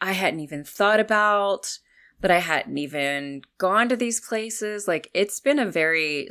I 0.00 0.10
hadn't 0.10 0.40
even 0.40 0.64
thought 0.64 0.98
about, 0.98 1.78
that 2.20 2.30
I 2.30 2.38
hadn't 2.38 2.78
even 2.78 3.42
gone 3.58 3.88
to 3.88 3.96
these 3.96 4.20
places. 4.20 4.86
Like 4.86 5.10
it's 5.14 5.40
been 5.40 5.58
a 5.58 5.70
very, 5.70 6.28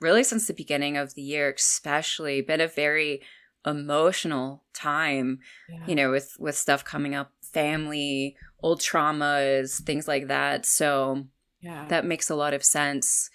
really 0.00 0.24
since 0.24 0.46
the 0.46 0.54
beginning 0.54 0.96
of 0.96 1.14
the 1.14 1.22
year, 1.22 1.52
especially 1.56 2.40
been 2.40 2.60
a 2.60 2.68
very 2.68 3.22
emotional 3.66 4.64
time, 4.72 5.40
yeah. 5.68 5.84
you 5.86 5.94
know, 5.94 6.10
with, 6.10 6.36
with 6.38 6.56
stuff 6.56 6.84
coming 6.84 7.14
up, 7.14 7.32
family, 7.42 8.36
old 8.60 8.80
traumas, 8.80 9.82
things 9.82 10.06
like 10.06 10.28
that. 10.28 10.64
So 10.64 11.26
yeah, 11.60 11.86
that 11.88 12.04
makes 12.04 12.30
a 12.30 12.36
lot 12.36 12.54
of 12.54 12.64
sense. 12.64 13.30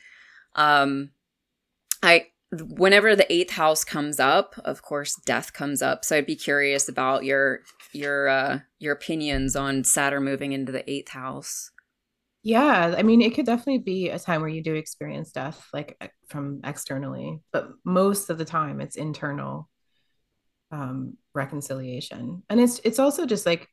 Um, 0.55 1.11
I, 2.01 2.27
whenever 2.51 3.15
the 3.15 3.31
eighth 3.31 3.51
house 3.51 3.83
comes 3.83 4.19
up, 4.19 4.55
of 4.63 4.81
course, 4.81 5.15
death 5.25 5.53
comes 5.53 5.81
up. 5.81 6.05
So 6.05 6.17
I'd 6.17 6.25
be 6.25 6.35
curious 6.35 6.87
about 6.87 7.23
your 7.23 7.61
your 7.91 8.27
uh, 8.29 8.59
your 8.79 8.93
opinions 8.93 9.55
on 9.55 9.83
Saturn 9.83 10.23
moving 10.23 10.53
into 10.53 10.71
the 10.71 10.89
eighth 10.89 11.09
house. 11.09 11.71
Yeah, 12.43 12.95
I 12.97 13.03
mean, 13.03 13.21
it 13.21 13.35
could 13.35 13.45
definitely 13.45 13.79
be 13.79 14.09
a 14.09 14.19
time 14.19 14.41
where 14.41 14.49
you 14.49 14.61
do 14.61 14.75
experience 14.75 15.31
death, 15.31 15.65
like 15.73 15.97
from 16.27 16.59
externally, 16.63 17.39
but 17.53 17.69
most 17.85 18.29
of 18.29 18.37
the 18.37 18.45
time 18.45 18.81
it's 18.81 18.97
internal 18.97 19.69
um, 20.71 21.17
reconciliation, 21.33 22.43
and 22.49 22.59
it's 22.59 22.79
it's 22.83 22.99
also 22.99 23.25
just 23.25 23.45
like 23.45 23.69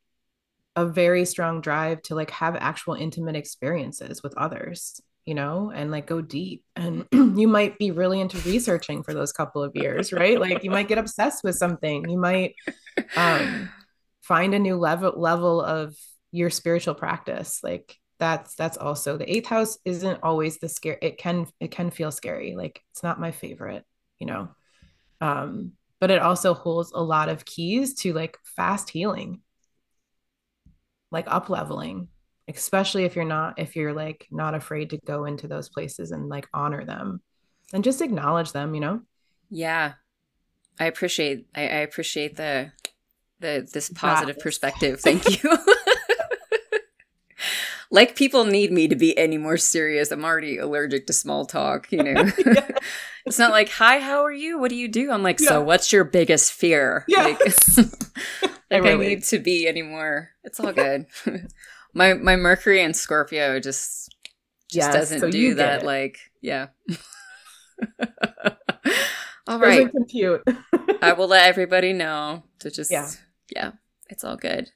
a 0.76 0.86
very 0.86 1.24
strong 1.24 1.60
drive 1.60 2.00
to 2.02 2.14
like 2.14 2.30
have 2.30 2.54
actual 2.54 2.94
intimate 2.94 3.34
experiences 3.34 4.22
with 4.22 4.36
others 4.36 5.00
you 5.26 5.34
know, 5.34 5.70
and 5.72 5.90
like 5.90 6.06
go 6.06 6.20
deep. 6.20 6.64
And 6.76 7.06
you 7.12 7.46
might 7.46 7.78
be 7.78 7.90
really 7.90 8.20
into 8.20 8.38
researching 8.38 9.02
for 9.02 9.14
those 9.14 9.32
couple 9.32 9.62
of 9.62 9.76
years, 9.76 10.12
right? 10.12 10.40
Like 10.40 10.64
you 10.64 10.70
might 10.70 10.88
get 10.88 10.98
obsessed 10.98 11.44
with 11.44 11.56
something. 11.56 12.08
You 12.08 12.18
might 12.18 12.54
um, 13.16 13.70
find 14.22 14.54
a 14.54 14.58
new 14.58 14.76
level 14.76 15.12
level 15.16 15.60
of 15.60 15.94
your 16.32 16.50
spiritual 16.50 16.94
practice. 16.94 17.60
Like 17.62 17.96
that's 18.20 18.54
that's 18.54 18.76
also 18.76 19.16
the 19.16 19.30
eighth 19.30 19.48
house 19.48 19.78
isn't 19.84 20.20
always 20.22 20.58
the 20.58 20.68
scare. 20.68 20.98
It 21.02 21.18
can 21.18 21.48
it 21.58 21.72
can 21.72 21.90
feel 21.90 22.12
scary. 22.12 22.54
Like 22.54 22.80
it's 22.92 23.02
not 23.02 23.18
my 23.18 23.32
favorite, 23.32 23.84
you 24.20 24.28
know. 24.28 24.50
Um, 25.20 25.72
but 25.98 26.12
it 26.12 26.22
also 26.22 26.54
holds 26.54 26.92
a 26.92 27.02
lot 27.02 27.28
of 27.28 27.44
keys 27.44 27.94
to 28.02 28.12
like 28.12 28.38
fast 28.44 28.90
healing, 28.90 29.40
like 31.10 31.26
up 31.26 31.50
leveling 31.50 32.08
especially 32.56 33.04
if 33.04 33.16
you're 33.16 33.24
not 33.24 33.58
if 33.58 33.76
you're 33.76 33.92
like 33.92 34.26
not 34.30 34.54
afraid 34.54 34.90
to 34.90 34.98
go 35.06 35.24
into 35.24 35.46
those 35.46 35.68
places 35.68 36.10
and 36.10 36.28
like 36.28 36.48
honor 36.52 36.84
them 36.84 37.20
and 37.72 37.84
just 37.84 38.00
acknowledge 38.00 38.52
them 38.52 38.74
you 38.74 38.80
know 38.80 39.00
yeah 39.50 39.94
i 40.78 40.86
appreciate 40.86 41.46
i, 41.54 41.62
I 41.62 41.80
appreciate 41.80 42.36
the 42.36 42.72
the 43.40 43.68
this 43.72 43.90
positive 43.90 44.38
perspective 44.38 45.00
thank 45.04 45.42
you 45.42 45.56
like 47.90 48.14
people 48.14 48.44
need 48.44 48.70
me 48.70 48.86
to 48.88 48.96
be 48.96 49.16
any 49.18 49.36
more 49.36 49.56
serious 49.56 50.10
i'm 50.10 50.24
already 50.24 50.58
allergic 50.58 51.06
to 51.06 51.12
small 51.12 51.44
talk 51.44 51.90
you 51.90 52.02
know 52.02 52.30
yeah. 52.46 52.68
it's 53.26 53.38
not 53.38 53.50
like 53.50 53.68
hi 53.68 53.98
how 53.98 54.24
are 54.24 54.32
you 54.32 54.58
what 54.58 54.70
do 54.70 54.76
you 54.76 54.88
do 54.88 55.10
i'm 55.10 55.22
like 55.22 55.40
yeah. 55.40 55.48
so 55.48 55.62
what's 55.62 55.92
your 55.92 56.04
biggest 56.04 56.52
fear 56.52 57.04
yes. 57.08 57.76
like, 57.76 57.88
like 58.70 58.84
I, 58.84 58.92
I 58.92 58.96
need 58.96 59.24
to 59.24 59.38
be 59.38 59.66
anymore 59.66 60.30
it's 60.44 60.60
all 60.60 60.72
good 60.72 61.06
my 61.94 62.14
my 62.14 62.36
Mercury 62.36 62.82
and 62.82 62.94
Scorpio 62.94 63.58
just 63.60 64.14
just 64.70 64.92
yes, 64.92 64.94
doesn't 64.94 65.20
so 65.20 65.30
do 65.30 65.54
that. 65.54 65.84
Like, 65.84 66.18
yeah. 66.40 66.68
all 69.46 69.58
right. 69.58 69.90
compute. 69.90 70.42
I 71.02 71.12
will 71.12 71.28
let 71.28 71.48
everybody 71.48 71.92
know 71.92 72.44
to 72.60 72.70
just 72.70 72.90
yeah. 72.90 73.10
yeah, 73.54 73.72
it's 74.08 74.22
all 74.22 74.36
good. 74.36 74.70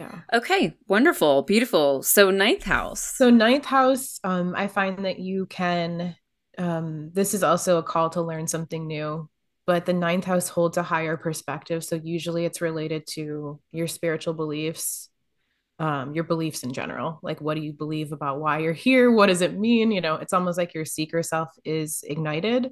Yeah. 0.00 0.20
Okay. 0.32 0.76
Wonderful. 0.88 1.42
Beautiful. 1.42 2.02
So 2.02 2.30
ninth 2.30 2.64
house. 2.64 3.02
So 3.02 3.30
ninth 3.30 3.66
house, 3.66 4.18
um, 4.24 4.54
I 4.56 4.66
find 4.66 5.04
that 5.04 5.18
you 5.18 5.46
can 5.46 6.16
um, 6.58 7.10
this 7.12 7.32
is 7.32 7.42
also 7.42 7.78
a 7.78 7.82
call 7.82 8.10
to 8.10 8.22
learn 8.22 8.46
something 8.46 8.86
new 8.86 9.28
but 9.66 9.86
the 9.86 9.92
ninth 9.92 10.24
house 10.24 10.48
holds 10.48 10.76
a 10.76 10.82
higher 10.82 11.16
perspective 11.16 11.82
so 11.84 11.98
usually 12.02 12.44
it's 12.44 12.60
related 12.60 13.06
to 13.06 13.60
your 13.70 13.86
spiritual 13.86 14.34
beliefs 14.34 15.10
um, 15.80 16.14
your 16.14 16.24
beliefs 16.24 16.62
in 16.62 16.74
general. 16.74 17.18
Like, 17.22 17.40
what 17.40 17.54
do 17.54 17.62
you 17.62 17.72
believe 17.72 18.12
about 18.12 18.38
why 18.38 18.58
you're 18.58 18.74
here? 18.74 19.10
What 19.10 19.26
does 19.26 19.40
it 19.40 19.58
mean? 19.58 19.90
You 19.90 20.02
know, 20.02 20.16
it's 20.16 20.34
almost 20.34 20.58
like 20.58 20.74
your 20.74 20.84
seeker 20.84 21.22
self 21.22 21.48
is 21.64 22.04
ignited. 22.06 22.70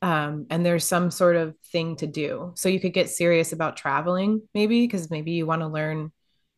Um, 0.00 0.46
and 0.48 0.64
there's 0.64 0.86
some 0.86 1.10
sort 1.10 1.36
of 1.36 1.54
thing 1.70 1.94
to 1.96 2.06
do. 2.06 2.52
So 2.56 2.70
you 2.70 2.80
could 2.80 2.94
get 2.94 3.10
serious 3.10 3.52
about 3.52 3.76
traveling, 3.76 4.40
maybe, 4.54 4.80
because 4.80 5.10
maybe 5.10 5.32
you 5.32 5.44
want 5.44 5.60
to 5.60 5.68
learn, 5.68 6.10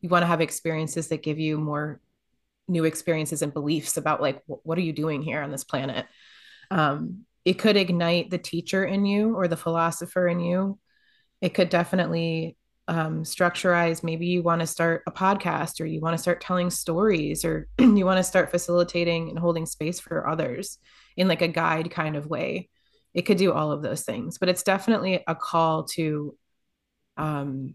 you 0.05 0.09
want 0.09 0.21
to 0.21 0.27
have 0.27 0.39
experiences 0.39 1.07
that 1.07 1.23
give 1.23 1.39
you 1.39 1.57
more 1.57 1.99
new 2.67 2.85
experiences 2.85 3.41
and 3.41 3.51
beliefs 3.51 3.97
about 3.97 4.21
like, 4.21 4.39
what 4.45 4.77
are 4.77 4.81
you 4.81 4.93
doing 4.93 5.23
here 5.23 5.41
on 5.41 5.49
this 5.49 5.63
planet? 5.63 6.05
Um, 6.69 7.25
it 7.43 7.55
could 7.55 7.75
ignite 7.75 8.29
the 8.29 8.37
teacher 8.37 8.85
in 8.85 9.03
you 9.05 9.35
or 9.35 9.47
the 9.47 9.57
philosopher 9.57 10.27
in 10.27 10.39
you. 10.39 10.77
It 11.41 11.55
could 11.55 11.69
definitely 11.69 12.55
um, 12.87 13.23
structureize 13.23 14.03
maybe 14.03 14.27
you 14.27 14.43
want 14.43 14.61
to 14.61 14.67
start 14.67 15.01
a 15.07 15.11
podcast 15.11 15.81
or 15.81 15.87
you 15.87 16.01
want 16.01 16.13
to 16.13 16.21
start 16.21 16.39
telling 16.39 16.69
stories 16.69 17.43
or 17.43 17.67
you 17.79 18.05
want 18.05 18.17
to 18.17 18.23
start 18.23 18.51
facilitating 18.51 19.29
and 19.29 19.39
holding 19.39 19.65
space 19.65 19.99
for 19.99 20.29
others 20.29 20.77
in 21.17 21.27
like 21.27 21.41
a 21.41 21.47
guide 21.47 21.89
kind 21.89 22.15
of 22.15 22.27
way 22.27 22.69
it 23.15 23.23
could 23.23 23.37
do 23.37 23.51
all 23.51 23.71
of 23.71 23.81
those 23.81 24.03
things 24.03 24.37
but 24.37 24.49
it's 24.49 24.61
definitely 24.61 25.23
a 25.25 25.33
call 25.33 25.85
to 25.85 26.37
um, 27.17 27.73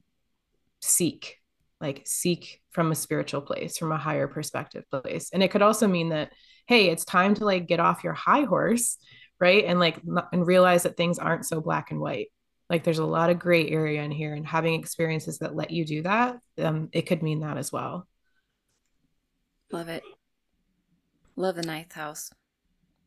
seek 0.80 1.39
like 1.80 2.02
seek 2.06 2.60
from 2.70 2.92
a 2.92 2.94
spiritual 2.94 3.40
place 3.40 3.78
from 3.78 3.92
a 3.92 3.98
higher 3.98 4.28
perspective 4.28 4.84
place. 4.90 5.30
And 5.32 5.42
it 5.42 5.50
could 5.50 5.62
also 5.62 5.86
mean 5.86 6.10
that 6.10 6.32
hey 6.66 6.90
it's 6.90 7.04
time 7.04 7.34
to 7.34 7.44
like 7.44 7.66
get 7.66 7.80
off 7.80 8.04
your 8.04 8.12
high 8.12 8.42
horse 8.42 8.98
right? 9.40 9.64
And 9.64 9.80
like 9.80 10.00
and 10.32 10.46
realize 10.46 10.84
that 10.84 10.96
things 10.96 11.18
aren't 11.18 11.46
so 11.46 11.60
black 11.60 11.90
and 11.90 12.00
white. 12.00 12.28
Like 12.68 12.84
there's 12.84 12.98
a 12.98 13.06
lot 13.06 13.30
of 13.30 13.38
gray 13.38 13.68
area 13.68 14.02
in 14.02 14.12
here 14.12 14.34
and 14.34 14.46
having 14.46 14.74
experiences 14.74 15.38
that 15.38 15.56
let 15.56 15.72
you 15.72 15.84
do 15.84 16.02
that 16.02 16.38
um, 16.58 16.88
it 16.92 17.02
could 17.02 17.22
mean 17.22 17.40
that 17.40 17.56
as 17.56 17.72
well. 17.72 18.06
Love 19.72 19.88
it. 19.88 20.04
Love 21.34 21.56
the 21.56 21.62
ninth 21.62 21.92
house. 21.92 22.30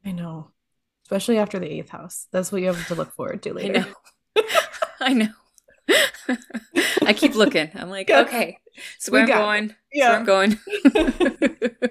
I 0.03 0.11
know. 0.11 0.51
Especially 1.05 1.38
after 1.38 1.59
the 1.59 1.71
eighth 1.71 1.89
house. 1.89 2.28
That's 2.32 2.51
what 2.51 2.61
you 2.61 2.67
have 2.67 2.88
to 2.88 2.95
look 2.95 3.13
forward 3.13 3.43
to 3.43 3.53
later. 3.53 3.86
i 4.36 4.41
know. 4.41 4.47
I 4.99 5.13
know 5.13 5.30
I 7.06 7.14
keep 7.14 7.36
looking. 7.36 7.70
I'm 7.76 7.90
like, 7.90 8.10
yeah. 8.10 8.22
okay, 8.22 8.58
so 9.00 9.12
where 9.12 9.24
I'm 9.24 9.28
going. 9.28 9.66
It. 9.66 9.76
Yeah, 9.94 10.10
where 10.10 10.20
I'm 10.20 10.26
going. 10.26 10.60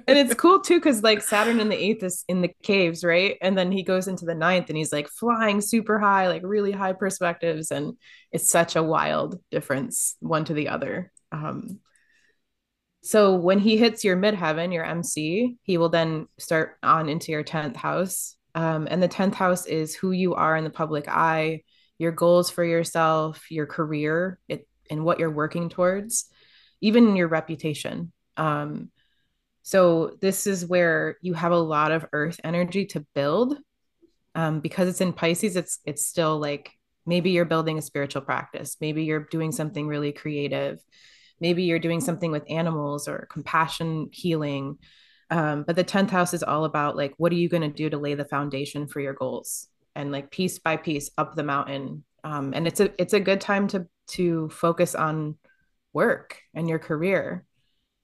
and 0.07 0.19
it's 0.19 0.35
cool 0.35 0.61
too, 0.61 0.79
because 0.79 1.03
like 1.03 1.23
Saturn 1.23 1.61
in 1.61 1.69
the 1.69 1.77
eighth 1.77 2.03
is 2.03 2.25
in 2.29 2.41
the 2.41 2.51
caves, 2.63 3.05
right? 3.05 3.37
And 3.43 3.57
then 3.57 3.71
he 3.71 3.83
goes 3.83 4.09
into 4.09 4.25
the 4.25 4.35
ninth, 4.35 4.69
and 4.69 4.77
he's 4.77 4.93
like 4.93 5.09
flying 5.09 5.61
super 5.61 5.99
high, 5.99 6.29
like 6.29 6.43
really 6.45 6.73
high 6.73 6.95
perspectives, 6.95 7.71
and 7.71 7.95
it's 8.31 8.51
such 8.51 8.77
a 8.77 8.83
wild 8.83 9.41
difference 9.51 10.17
one 10.21 10.45
to 10.47 10.55
the 10.55 10.69
other. 10.69 11.13
Um, 11.31 11.81
so 13.03 13.35
when 13.35 13.59
he 13.59 13.77
hits 13.77 14.05
your 14.05 14.17
midheaven, 14.17 14.73
your 14.73 14.85
MC, 14.85 15.57
he 15.63 15.77
will 15.77 15.89
then 15.89 16.29
start 16.39 16.77
on 16.83 17.09
into 17.09 17.33
your 17.33 17.43
tenth 17.43 17.77
house, 17.77 18.37
um, 18.55 18.89
and 18.91 19.03
the 19.03 19.09
tenth 19.09 19.35
house 19.35 19.67
is 19.67 19.95
who 19.95 20.13
you 20.13 20.35
are 20.35 20.57
in 20.57 20.65
the 20.65 20.71
public 20.71 21.09
eye 21.09 21.63
your 22.03 22.13
goals 22.13 22.51
for 22.51 22.65
yourself, 22.65 23.49
your 23.49 23.65
career, 23.65 24.41
it, 24.49 24.67
and 24.91 25.05
what 25.05 25.21
you're 25.21 25.31
working 25.31 25.69
towards, 25.69 26.29
even 26.81 27.15
your 27.15 27.29
reputation. 27.29 28.13
Um, 28.37 28.91
so 29.63 30.17
this 30.21 30.49
is 30.49 30.67
where 30.67 31.17
you 31.23 31.35
have 31.35 31.53
a 31.53 31.57
lot 31.57 31.93
of 31.93 32.05
earth 32.13 32.41
energy 32.43 32.87
to 32.87 33.07
build. 33.15 33.57
Um, 34.35 34.59
because 34.59 34.89
it's 34.89 35.01
in 35.01 35.13
Pisces, 35.13 35.57
it's 35.57 35.79
it's 35.85 36.05
still 36.05 36.41
like 36.41 36.73
maybe 37.07 37.31
you're 37.31 37.45
building 37.45 37.79
a 37.79 37.83
spiritual 37.83 38.23
practice, 38.23 38.77
maybe 38.81 39.05
you're 39.05 39.29
doing 39.31 39.53
something 39.53 39.87
really 39.87 40.11
creative, 40.11 40.81
maybe 41.39 41.65
you're 41.65 41.79
doing 41.79 42.01
something 42.01 42.33
with 42.33 42.51
animals 42.51 43.07
or 43.07 43.29
compassion 43.31 44.09
healing. 44.11 44.79
Um, 45.31 45.65
but 45.67 45.77
the 45.77 45.85
10th 45.85 46.11
house 46.11 46.35
is 46.35 46.43
all 46.43 46.65
about 46.65 46.97
like 46.97 47.15
what 47.19 47.31
are 47.31 47.37
you 47.37 47.49
going 47.49 47.63
to 47.63 47.69
do 47.69 47.89
to 47.91 47.99
lay 47.99 48.15
the 48.15 48.25
foundation 48.25 48.89
for 48.89 49.01
your 49.01 49.15
goals 49.15 49.69
and 49.95 50.13
like 50.13 50.31
piece 50.31 50.59
by 50.59 50.77
piece 50.77 51.11
up 51.19 51.35
the 51.35 51.43
mountain. 51.43 52.05
Um, 52.25 52.53
and 52.55 52.67
it's 52.67 52.81
a 52.81 52.91
it's 53.01 53.15
a 53.15 53.21
good 53.21 53.41
time 53.41 53.69
to 53.69 53.87
to 54.09 54.49
focus 54.51 54.95
on 54.95 55.37
work 55.93 56.39
and 56.55 56.69
your 56.69 56.79
career 56.79 57.45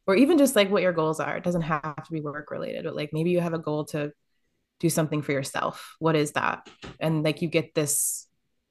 or 0.07 0.15
even 0.15 0.39
just 0.39 0.57
like 0.57 0.71
what 0.71 0.83
your 0.83 0.93
goals 0.93 1.21
are. 1.21 1.37
It 1.37 1.45
doesn't 1.45 1.63
have 1.63 2.03
to 2.03 2.13
be 2.13 2.21
work 2.21 2.51
related 2.51 2.85
but 2.85 2.97
like 2.97 3.11
maybe 3.13 3.31
you 3.31 3.41
have 3.41 3.55
a 3.55 3.59
goal 3.59 3.85
to 3.87 4.13
do 4.81 4.91
something 4.91 5.23
for 5.23 5.33
yourself. 5.33 5.97
What 5.99 6.17
is 6.17 6.33
that? 6.33 6.69
And 7.01 7.23
like 7.23 7.43
you 7.43 7.49
get 7.49 7.75
this 7.75 8.27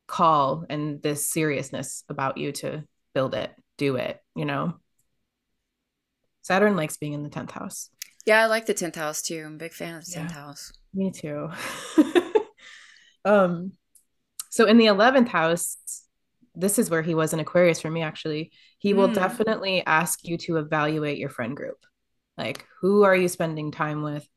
call 0.08 0.66
and 0.70 1.02
this 1.02 1.28
seriousness 1.28 2.04
about 2.10 2.38
you 2.38 2.54
to 2.54 2.84
build 3.14 3.36
it 3.36 3.52
do 3.78 3.96
it 3.98 4.20
you 4.36 4.46
know? 4.46 4.76
Saturn 6.42 6.78
likes 6.78 6.98
being 6.98 7.14
in 7.14 7.24
the 7.24 7.30
10th 7.30 7.52
house. 7.52 7.90
Yeah 8.26 8.42
i 8.42 8.46
like 8.46 8.66
the 8.66 8.74
10th 8.74 8.96
house 8.96 9.22
too. 9.22 9.44
I'm 9.46 9.56
a 9.56 9.58
big 9.58 9.74
fan 9.74 9.96
of 9.96 10.06
the 10.06 10.12
10th 10.12 10.30
yeah, 10.30 10.32
house. 10.32 10.72
Me 10.94 11.12
too 11.12 11.50
Um, 13.26 13.74
so 14.50 14.66
in 14.66 14.78
the 14.78 14.86
11th 14.86 15.28
house, 15.28 15.78
this 16.56 16.80
is 16.80 16.90
where 16.90 17.04
he 17.04 17.14
was 17.14 17.34
in 17.34 17.40
Aquarius 17.40 17.80
for 17.80 17.92
me, 17.92 18.02
actually. 18.02 18.52
He 18.80 18.94
mm. 18.94 18.98
will 18.98 19.08
hmm. 19.08 19.14
definitely 19.14 19.86
ask 19.86 20.24
you 20.24 20.38
to 20.40 20.58
evaluate 20.58 21.20
your 21.20 21.30
friend 21.30 21.56
group. 21.56 21.78
Like, 22.38 22.66
who 22.82 23.04
are 23.04 23.16
you 23.16 23.28
spending 23.28 23.72
time 23.72 24.02
with? 24.02 24.28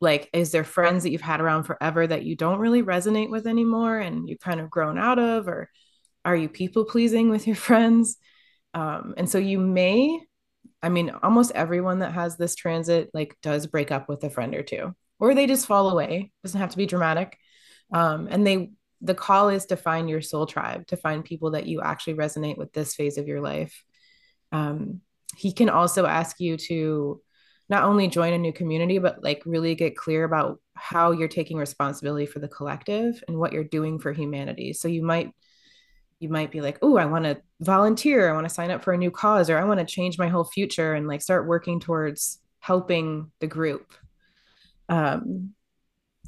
Like, 0.00 0.28
is 0.32 0.50
there 0.50 0.64
friends 0.64 1.04
that 1.04 1.10
you've 1.10 1.20
had 1.20 1.40
around 1.40 1.62
forever 1.62 2.04
that 2.06 2.24
you 2.24 2.34
don't 2.34 2.58
really 2.58 2.82
resonate 2.82 3.30
with 3.30 3.46
anymore 3.46 3.98
and 3.98 4.28
you've 4.28 4.40
kind 4.40 4.60
of 4.60 4.70
grown 4.70 4.98
out 4.98 5.20
of? 5.20 5.46
Or 5.46 5.70
are 6.24 6.34
you 6.34 6.48
people 6.48 6.84
pleasing 6.84 7.30
with 7.30 7.46
your 7.46 7.56
friends? 7.68 8.16
Um, 8.74 9.14
and 9.16 9.30
so 9.30 9.38
you 9.38 9.60
may, 9.60 10.20
I 10.82 10.88
mean, 10.88 11.10
almost 11.22 11.52
everyone 11.54 12.00
that 12.00 12.12
has 12.12 12.36
this 12.36 12.56
transit 12.56 13.10
like 13.14 13.36
does 13.42 13.68
break 13.68 13.92
up 13.92 14.08
with 14.08 14.24
a 14.24 14.30
friend 14.30 14.54
or 14.54 14.62
two, 14.62 14.94
or 15.20 15.34
they 15.34 15.46
just 15.46 15.66
fall 15.66 15.90
away. 15.90 16.32
Doesn't 16.42 16.60
have 16.60 16.70
to 16.70 16.76
be 16.76 16.86
dramatic 16.86 17.38
um, 17.92 18.28
and 18.30 18.46
they 18.46 18.70
the 19.00 19.14
call 19.14 19.48
is 19.48 19.66
to 19.66 19.76
find 19.76 20.08
your 20.08 20.22
soul 20.22 20.46
tribe 20.46 20.86
to 20.86 20.96
find 20.96 21.24
people 21.24 21.50
that 21.52 21.66
you 21.66 21.82
actually 21.82 22.14
resonate 22.14 22.56
with 22.56 22.72
this 22.72 22.94
phase 22.94 23.18
of 23.18 23.26
your 23.26 23.40
life. 23.40 23.84
Um, 24.52 25.00
he 25.36 25.52
can 25.52 25.68
also 25.68 26.06
ask 26.06 26.38
you 26.38 26.56
to 26.56 27.20
not 27.68 27.84
only 27.84 28.06
join 28.06 28.32
a 28.32 28.38
new 28.38 28.52
community 28.52 28.98
but 28.98 29.22
like 29.22 29.42
really 29.44 29.74
get 29.74 29.96
clear 29.96 30.24
about 30.24 30.60
how 30.74 31.10
you're 31.10 31.28
taking 31.28 31.56
responsibility 31.56 32.26
for 32.26 32.38
the 32.38 32.48
collective 32.48 33.22
and 33.26 33.38
what 33.38 33.52
you're 33.52 33.64
doing 33.64 33.98
for 33.98 34.12
humanity. 34.12 34.72
So 34.72 34.88
you 34.88 35.02
might 35.02 35.32
you 36.20 36.28
might 36.28 36.52
be 36.52 36.60
like 36.60 36.78
oh 36.82 36.96
i 36.96 37.04
want 37.04 37.24
to 37.24 37.42
volunteer. 37.60 38.30
I 38.30 38.34
want 38.34 38.48
to 38.48 38.54
sign 38.54 38.70
up 38.70 38.84
for 38.84 38.92
a 38.92 38.98
new 38.98 39.10
cause 39.10 39.50
or 39.50 39.58
i 39.58 39.64
want 39.64 39.80
to 39.80 39.86
change 39.86 40.18
my 40.18 40.28
whole 40.28 40.44
future 40.44 40.94
and 40.94 41.08
like 41.08 41.22
start 41.22 41.48
working 41.48 41.80
towards 41.80 42.38
helping 42.60 43.32
the 43.40 43.46
group. 43.48 43.92
Um, 44.88 45.54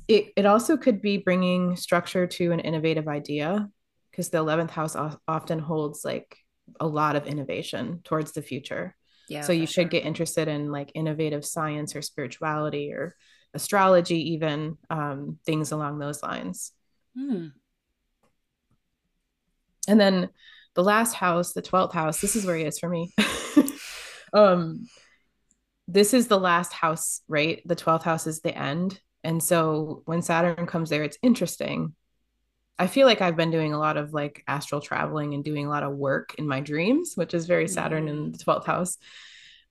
it, 0.09 0.33
it 0.37 0.47
also 0.47 0.77
could 0.77 1.01
be 1.01 1.19
bringing 1.19 1.77
structure 1.77 2.27
to 2.27 2.53
an 2.53 2.61
innovative 2.61 3.09
idea 3.09 3.69
because 4.11 4.29
the 4.29 4.39
11th 4.39 4.71
house 4.71 4.97
often 5.27 5.59
holds 5.59 6.05
like 6.05 6.37
a 6.81 6.87
lot 6.87 7.17
of 7.17 7.27
innovation 7.27 8.01
towards 8.05 8.33
the 8.33 8.43
future. 8.43 8.95
Yeah. 9.29 9.43
So 9.43 9.53
you 9.53 9.67
should 9.67 9.85
sure. 9.85 9.85
get 9.85 10.05
interested 10.05 10.49
in 10.49 10.71
like 10.71 10.93
innovative 10.95 11.45
science 11.45 11.97
or 11.97 12.03
spirituality 12.03 12.93
or 12.93 13.17
astrology, 13.55 14.33
even 14.33 14.77
um, 14.91 15.39
things 15.47 15.73
along 15.73 15.99
those 15.99 16.23
lines. 16.23 16.73
Hmm. 17.17 17.49
And 19.89 20.01
then 20.01 20.31
the 20.75 20.85
last 20.85 21.15
house, 21.15 21.53
the 21.53 21.63
12th 21.63 21.93
house, 21.93 22.21
this 22.21 22.37
is 22.37 22.45
where 22.45 22.57
he 22.57 22.65
is 22.65 22.79
for 22.79 22.89
me. 22.89 23.13
um, 24.33 24.87
this 25.87 26.15
is 26.15 26.29
the 26.29 26.39
last 26.39 26.73
house, 26.73 27.21
right? 27.29 27.63
The 27.67 27.77
12th 27.77 28.03
house 28.03 28.27
is 28.27 28.41
the 28.41 28.57
end. 28.57 29.01
And 29.25 29.43
so 29.43 30.03
when 30.05 30.23
Saturn 30.23 30.67
comes 30.67 30.91
there, 30.91 31.03
it's 31.03 31.19
interesting. 31.23 31.95
I 32.79 32.87
feel 32.87 33.07
like 33.07 33.23
I've 33.23 33.37
been 33.37 33.51
doing 33.51 33.73
a 33.73 33.79
lot 33.79 33.97
of 33.97 34.13
like 34.13 34.45
astral 34.47 34.81
traveling 34.81 35.33
and 35.33 35.43
doing 35.43 35.67
a 35.67 35.71
lot 35.71 35.83
of 35.83 35.97
work 35.97 36.35
in 36.37 36.47
my 36.47 36.61
dreams, 36.61 37.13
which 37.15 37.33
is 37.33 37.47
very 37.47 37.67
Saturn 37.67 38.09
in 38.09 38.33
the 38.33 38.39
12th 38.39 38.67
house. 38.67 38.99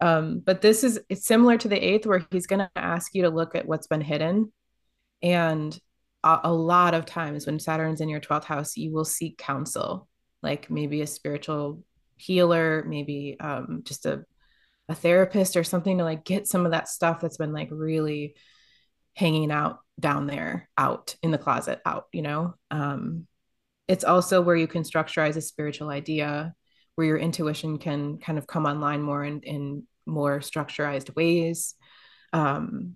Um, 0.02 0.40
but 0.40 0.62
this 0.62 0.84
is 0.84 1.00
it's 1.08 1.26
similar 1.26 1.58
to 1.58 1.68
the 1.68 1.78
eighth 1.78 2.06
where 2.06 2.26
he's 2.32 2.48
going 2.48 2.60
to 2.60 2.70
ask 2.76 3.14
you 3.14 3.24
to 3.24 3.30
look 3.30 3.56
at 3.56 3.68
what's 3.68 3.88
been 3.88 4.02
hidden. 4.02 4.52
And 5.22 5.78
a, 6.24 6.40
a 6.46 6.54
lot 6.54 6.94
of 6.94 7.06
times 7.06 7.46
when 7.46 7.60
Saturn's 7.60 8.02
in 8.02 8.10
your 8.10 8.20
12th 8.20 8.46
house, 8.46 8.76
you 8.76 8.92
will 8.92 9.06
seek 9.06 9.38
counsel, 9.38 10.08
like 10.42 10.70
maybe 10.70 11.02
a 11.02 11.08
spiritual 11.08 11.84
healer, 12.18 12.84
maybe 12.88 13.38
um, 13.40 13.82
just 13.86 14.06
a, 14.06 14.26
a 14.90 14.96
therapist 14.96 15.56
or 15.56 15.64
something 15.64 16.00
to 16.00 16.04
like 16.04 16.26
get 16.26 16.48
some 16.48 16.66
of 16.66 16.72
that 16.72 16.88
stuff 16.88 17.20
that's 17.20 17.38
been 17.38 17.54
like 17.54 17.70
really 17.72 18.36
hanging 19.16 19.52
out 19.52 19.80
down 20.00 20.28
there 20.28 20.70
out 20.78 21.16
in 21.22 21.32
the 21.32 21.38
closet 21.38 21.82
out 21.86 22.08
you 22.12 22.22
know? 22.22 22.54
Um 22.72 23.28
it's 23.88 24.04
also 24.04 24.42
where 24.42 24.56
you 24.56 24.68
can 24.68 24.84
structureize 24.84 25.36
a 25.36 25.42
spiritual 25.42 25.90
idea 25.90 26.54
where 26.96 27.08
your 27.08 27.18
intuition 27.18 27.78
can 27.78 28.18
kind 28.18 28.38
of 28.38 28.48
come 28.48 28.66
online 28.66 29.02
more 29.02 29.24
in, 29.24 29.42
in 29.42 29.88
more 30.06 30.40
structurized 30.40 31.16
ways. 31.16 31.76
Um 32.32 32.96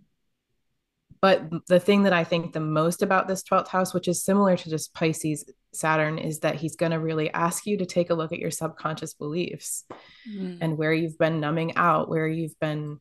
but 1.22 1.50
the 1.68 1.80
thing 1.80 2.04
that 2.04 2.14
i 2.14 2.24
think 2.24 2.54
the 2.54 2.60
most 2.60 3.02
about 3.02 3.28
this 3.28 3.44
12th 3.44 3.68
house 3.68 3.94
which 3.94 4.08
is 4.08 4.24
similar 4.24 4.56
to 4.56 4.70
just 4.70 4.94
pisces 4.94 5.46
saturn 5.74 6.18
is 6.18 6.40
that 6.40 6.56
he's 6.56 6.76
going 6.76 6.92
to 6.92 7.00
really 7.00 7.32
ask 7.32 7.66
you 7.66 7.78
to 7.78 7.86
take 7.86 8.10
a 8.10 8.16
look 8.16 8.32
at 8.32 8.40
your 8.40 8.52
subconscious 8.52 9.14
beliefs 9.14 9.86
mm. 10.30 10.58
and 10.62 10.78
where 10.78 10.94
you've 10.94 11.18
been 11.18 11.40
numbing 11.40 11.76
out 11.76 12.10
where 12.10 12.28
you've 12.28 12.58
been 12.60 13.00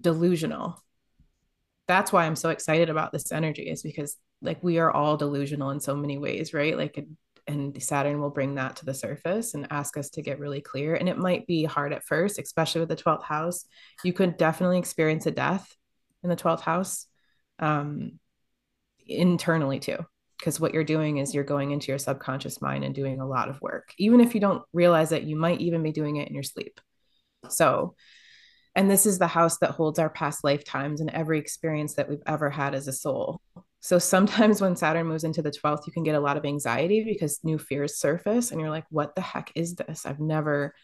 delusional 0.00 0.82
that's 1.92 2.12
why 2.12 2.24
I'm 2.24 2.36
so 2.36 2.48
excited 2.48 2.88
about 2.88 3.12
this 3.12 3.30
energy 3.32 3.68
is 3.68 3.82
because 3.82 4.16
like 4.40 4.62
we 4.64 4.78
are 4.78 4.90
all 4.90 5.18
delusional 5.18 5.70
in 5.70 5.80
so 5.80 5.94
many 5.94 6.16
ways, 6.18 6.54
right? 6.54 6.76
Like 6.76 7.06
and 7.46 7.82
Saturn 7.82 8.20
will 8.20 8.30
bring 8.30 8.54
that 8.54 8.76
to 8.76 8.84
the 8.84 8.94
surface 8.94 9.54
and 9.54 9.66
ask 9.70 9.96
us 9.96 10.10
to 10.10 10.22
get 10.22 10.38
really 10.38 10.60
clear. 10.60 10.94
And 10.94 11.08
it 11.08 11.18
might 11.18 11.46
be 11.46 11.64
hard 11.64 11.92
at 11.92 12.04
first, 12.04 12.38
especially 12.38 12.80
with 12.80 12.88
the 12.88 12.96
12th 12.96 13.24
house. 13.24 13.64
You 14.04 14.12
could 14.12 14.36
definitely 14.36 14.78
experience 14.78 15.26
a 15.26 15.32
death 15.32 15.76
in 16.22 16.30
the 16.30 16.36
12th 16.36 16.60
house 16.60 17.06
um, 17.58 18.18
internally 19.06 19.80
too. 19.80 19.98
Because 20.38 20.60
what 20.60 20.72
you're 20.72 20.84
doing 20.84 21.18
is 21.18 21.34
you're 21.34 21.44
going 21.44 21.72
into 21.72 21.88
your 21.88 21.98
subconscious 21.98 22.62
mind 22.62 22.84
and 22.84 22.94
doing 22.94 23.20
a 23.20 23.26
lot 23.26 23.48
of 23.48 23.60
work. 23.60 23.92
Even 23.98 24.20
if 24.20 24.34
you 24.34 24.40
don't 24.40 24.62
realize 24.72 25.12
it, 25.12 25.24
you 25.24 25.36
might 25.36 25.60
even 25.60 25.82
be 25.82 25.92
doing 25.92 26.16
it 26.16 26.28
in 26.28 26.34
your 26.34 26.42
sleep. 26.42 26.80
So 27.48 27.94
and 28.74 28.90
this 28.90 29.06
is 29.06 29.18
the 29.18 29.26
house 29.26 29.58
that 29.58 29.72
holds 29.72 29.98
our 29.98 30.08
past 30.08 30.44
lifetimes 30.44 31.00
and 31.00 31.10
every 31.10 31.38
experience 31.38 31.94
that 31.94 32.08
we've 32.08 32.22
ever 32.26 32.48
had 32.48 32.74
as 32.74 32.88
a 32.88 32.92
soul. 32.92 33.40
So 33.80 33.98
sometimes 33.98 34.60
when 34.60 34.76
Saturn 34.76 35.08
moves 35.08 35.24
into 35.24 35.42
the 35.42 35.50
12th, 35.50 35.86
you 35.86 35.92
can 35.92 36.04
get 36.04 36.14
a 36.14 36.20
lot 36.20 36.36
of 36.36 36.44
anxiety 36.44 37.04
because 37.04 37.40
new 37.42 37.58
fears 37.58 37.98
surface 37.98 38.50
and 38.50 38.60
you're 38.60 38.70
like, 38.70 38.86
what 38.90 39.14
the 39.14 39.20
heck 39.20 39.50
is 39.54 39.74
this? 39.74 40.06
I've 40.06 40.20
never 40.20 40.74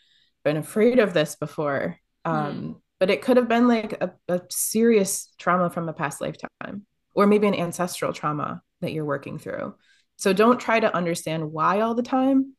been 0.45 0.57
afraid 0.57 0.99
of 0.99 1.15
this 1.15 1.37
before. 1.37 1.97
Mm. 2.27 2.31
Um, 2.31 2.83
but 3.01 3.11
it 3.11 3.23
could 3.23 3.37
have 3.37 3.49
been 3.49 3.69
like 3.69 3.93
a, 4.03 4.13
a 4.29 4.41
serious 4.51 5.33
trauma 5.39 5.71
from 5.71 5.89
a 5.89 5.93
past 5.93 6.21
lifetime 6.21 6.85
or 7.15 7.27
maybe 7.27 7.47
an 7.47 7.55
ancestral 7.55 8.13
trauma 8.13 8.63
that 8.81 8.93
you're 8.93 9.05
working 9.05 9.39
through. 9.39 9.75
So 10.17 10.33
don't 10.33 10.61
try 10.61 10.81
to 10.81 10.95
understand 10.95 11.53
why 11.53 11.81
all 11.81 11.95
the 11.95 12.03
time 12.03 12.55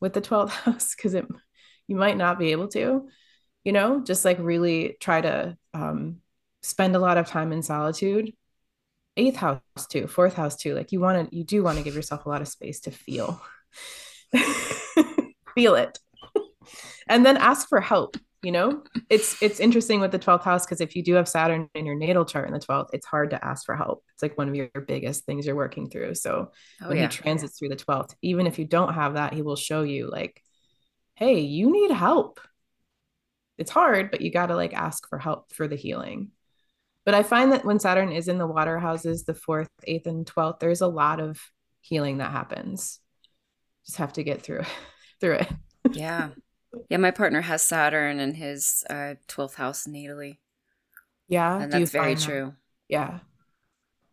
with 0.00 0.12
the 0.12 0.20
12th 0.20 0.50
house 0.64 0.94
because 0.94 1.14
it 1.14 1.26
you 1.86 1.96
might 1.96 2.18
not 2.18 2.38
be 2.38 2.52
able 2.52 2.68
to 2.68 3.08
you 3.68 3.72
know 3.74 4.00
just 4.00 4.24
like 4.24 4.38
really 4.40 4.96
try 4.98 5.20
to 5.20 5.54
um, 5.74 6.22
spend 6.62 6.96
a 6.96 6.98
lot 6.98 7.18
of 7.18 7.26
time 7.26 7.52
in 7.52 7.62
solitude. 7.62 8.32
Eighth 9.18 9.36
house 9.36 9.60
too 9.90 10.06
fourth 10.06 10.32
house 10.32 10.56
too 10.56 10.74
like 10.74 10.90
you 10.90 11.00
want 11.00 11.28
to 11.28 11.36
you 11.36 11.44
do 11.44 11.62
want 11.62 11.76
to 11.76 11.84
give 11.84 11.94
yourself 11.94 12.24
a 12.24 12.30
lot 12.30 12.40
of 12.40 12.48
space 12.48 12.80
to 12.80 12.90
feel. 12.90 13.42
Feel 15.54 15.74
it. 15.74 15.98
And 17.08 17.26
then 17.26 17.36
ask 17.36 17.68
for 17.68 17.82
help 17.82 18.16
you 18.42 18.52
know? 18.52 18.84
It's 19.10 19.42
it's 19.42 19.60
interesting 19.60 20.00
with 20.00 20.12
the 20.12 20.18
12th 20.18 20.44
house 20.44 20.64
because 20.64 20.80
if 20.80 20.96
you 20.96 21.02
do 21.02 21.14
have 21.14 21.28
saturn 21.28 21.68
in 21.74 21.84
your 21.84 21.96
natal 21.96 22.24
chart 22.24 22.46
in 22.46 22.54
the 22.54 22.60
12th 22.60 22.90
it's 22.94 23.04
hard 23.04 23.30
to 23.30 23.44
ask 23.44 23.66
for 23.66 23.76
help. 23.76 24.02
It's 24.14 24.22
like 24.22 24.38
one 24.38 24.48
of 24.48 24.54
your 24.54 24.70
biggest 24.86 25.26
things 25.26 25.44
you're 25.44 25.56
working 25.56 25.90
through. 25.90 26.14
So 26.14 26.52
oh, 26.80 26.88
when 26.88 26.96
yeah. 26.96 27.02
he 27.02 27.08
transits 27.08 27.58
through 27.58 27.68
the 27.68 27.76
12th 27.76 28.14
even 28.22 28.46
if 28.46 28.58
you 28.58 28.64
don't 28.64 28.94
have 28.94 29.14
that 29.14 29.34
he 29.34 29.42
will 29.42 29.56
show 29.56 29.82
you 29.82 30.08
like 30.10 30.42
hey 31.16 31.40
you 31.40 31.70
need 31.70 31.90
help 31.90 32.40
it's 33.58 33.70
hard, 33.70 34.10
but 34.10 34.20
you 34.20 34.30
got 34.30 34.46
to 34.46 34.56
like 34.56 34.72
ask 34.72 35.08
for 35.08 35.18
help 35.18 35.52
for 35.52 35.68
the 35.68 35.76
healing. 35.76 36.30
But 37.04 37.14
I 37.14 37.22
find 37.22 37.52
that 37.52 37.64
when 37.64 37.80
Saturn 37.80 38.12
is 38.12 38.28
in 38.28 38.38
the 38.38 38.46
water 38.46 38.78
houses, 38.78 39.24
the 39.24 39.34
fourth, 39.34 39.68
eighth, 39.84 40.06
and 40.06 40.26
12th, 40.26 40.60
there's 40.60 40.80
a 40.80 40.86
lot 40.86 41.20
of 41.20 41.40
healing 41.80 42.18
that 42.18 42.32
happens. 42.32 43.00
Just 43.86 43.98
have 43.98 44.12
to 44.14 44.22
get 44.22 44.42
through 44.42 44.64
through 45.20 45.34
it. 45.34 45.48
yeah. 45.92 46.30
Yeah, 46.90 46.98
my 46.98 47.12
partner 47.12 47.40
has 47.40 47.62
Saturn 47.62 48.20
in 48.20 48.34
his 48.34 48.84
uh, 48.90 49.14
12th 49.26 49.54
house 49.54 49.86
natally. 49.86 50.36
Yeah. 51.26 51.62
And 51.62 51.72
that's 51.72 51.90
very 51.90 52.14
true. 52.14 52.44
That? 52.44 52.54
Yeah. 52.90 53.18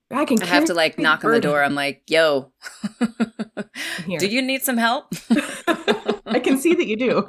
I 0.10 0.24
can 0.24 0.42
I 0.42 0.46
have 0.46 0.66
to 0.66 0.74
like 0.74 0.98
knock 0.98 1.22
burden. 1.22 1.36
on 1.36 1.42
the 1.42 1.48
door. 1.48 1.62
I'm 1.62 1.76
like, 1.76 2.04
yo, 2.08 2.54
do 4.08 4.28
you 4.28 4.42
need 4.42 4.62
some 4.62 4.78
help? 4.78 5.14
I 6.26 6.40
can 6.42 6.58
see 6.58 6.76
that 6.76 6.88
you 6.88 6.96
do. 6.96 7.28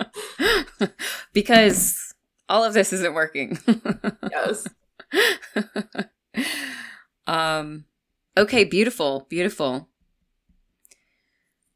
because 1.32 2.05
all 2.49 2.64
of 2.64 2.74
this 2.74 2.92
isn't 2.92 3.14
working. 3.14 3.59
yes. 4.30 4.66
um 7.26 7.84
okay, 8.36 8.64
beautiful, 8.64 9.26
beautiful. 9.28 9.88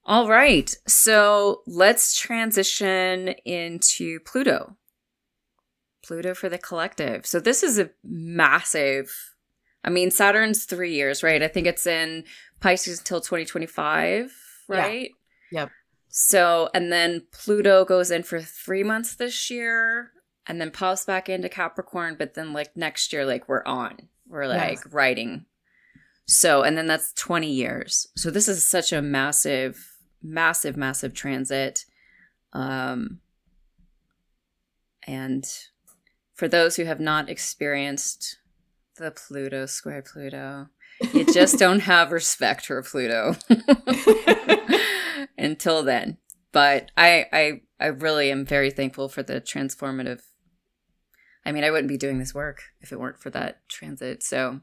All 0.05 0.29
right. 0.29 0.75
So, 0.87 1.63
let's 1.67 2.19
transition 2.19 3.29
into 3.45 4.19
Pluto. 4.21 4.77
Pluto 6.05 6.35
for 6.35 6.49
the 6.49 6.59
collective. 6.59 7.27
So, 7.27 7.39
this 7.39 7.63
is 7.63 7.79
a 7.79 7.91
massive 8.03 9.35
I 9.83 9.89
mean, 9.89 10.11
Saturn's 10.11 10.65
3 10.65 10.93
years, 10.93 11.23
right? 11.23 11.43
I 11.43 11.49
think 11.49 11.67
it's 11.67 11.87
in 11.87 12.25
Pisces 12.61 12.99
until 12.99 13.21
2025, 13.21 14.31
right? 14.69 15.11
Yeah. 15.51 15.61
Yep. 15.63 15.71
So, 16.09 16.69
and 16.75 16.93
then 16.93 17.27
Pluto 17.33 17.85
goes 17.85 18.11
in 18.11 18.23
for 18.23 18.41
3 18.41 18.83
months 18.83 19.15
this 19.15 19.51
year 19.51 20.13
and 20.47 20.61
then 20.61 20.71
pops 20.71 21.05
back 21.05 21.29
into 21.29 21.49
Capricorn, 21.49 22.17
but 22.19 22.35
then 22.35 22.53
like 22.53 22.77
next 22.77 23.13
year, 23.13 23.25
like 23.25 23.49
we're 23.49 23.65
on, 23.65 24.09
we're 24.29 24.47
like 24.47 24.79
yes. 24.85 24.87
writing. 24.91 25.47
So, 26.27 26.63
and 26.63 26.79
then 26.79 26.87
that's 26.87 27.13
20 27.15 27.51
years. 27.51 28.07
So 28.17 28.31
this 28.31 28.49
is 28.49 28.65
such 28.65 28.93
a 28.93 29.03
massive, 29.03 29.97
massive, 30.23 30.77
massive 30.77 31.13
transit. 31.13 31.85
Um, 32.53 33.21
and 35.07 35.45
for 36.35 36.47
those 36.47 36.77
who 36.77 36.85
have 36.85 37.01
not 37.01 37.29
experienced 37.29 38.39
the 38.97 39.11
Pluto 39.11 39.67
square 39.67 40.03
Pluto, 40.03 40.69
you 41.13 41.25
just 41.33 41.59
don't 41.59 41.81
have 41.81 42.13
respect 42.13 42.67
for 42.67 42.83
Pluto 42.83 43.35
until 45.39 45.83
then. 45.83 46.19
But 46.53 46.91
I, 46.97 47.27
I, 47.33 47.61
I 47.81 47.87
really 47.87 48.31
am 48.31 48.45
very 48.45 48.71
thankful 48.71 49.09
for 49.09 49.23
the 49.23 49.41
transformative 49.41 50.21
I 51.51 51.53
mean, 51.53 51.65
I 51.65 51.73
wouldn't 51.73 51.89
be 51.89 51.97
doing 51.97 52.21
this 52.21 52.33
work 52.33 52.63
if 52.81 52.93
it 52.93 53.01
weren't 53.01 53.19
for 53.19 53.29
that 53.31 53.69
transit. 53.69 54.23
So, 54.23 54.61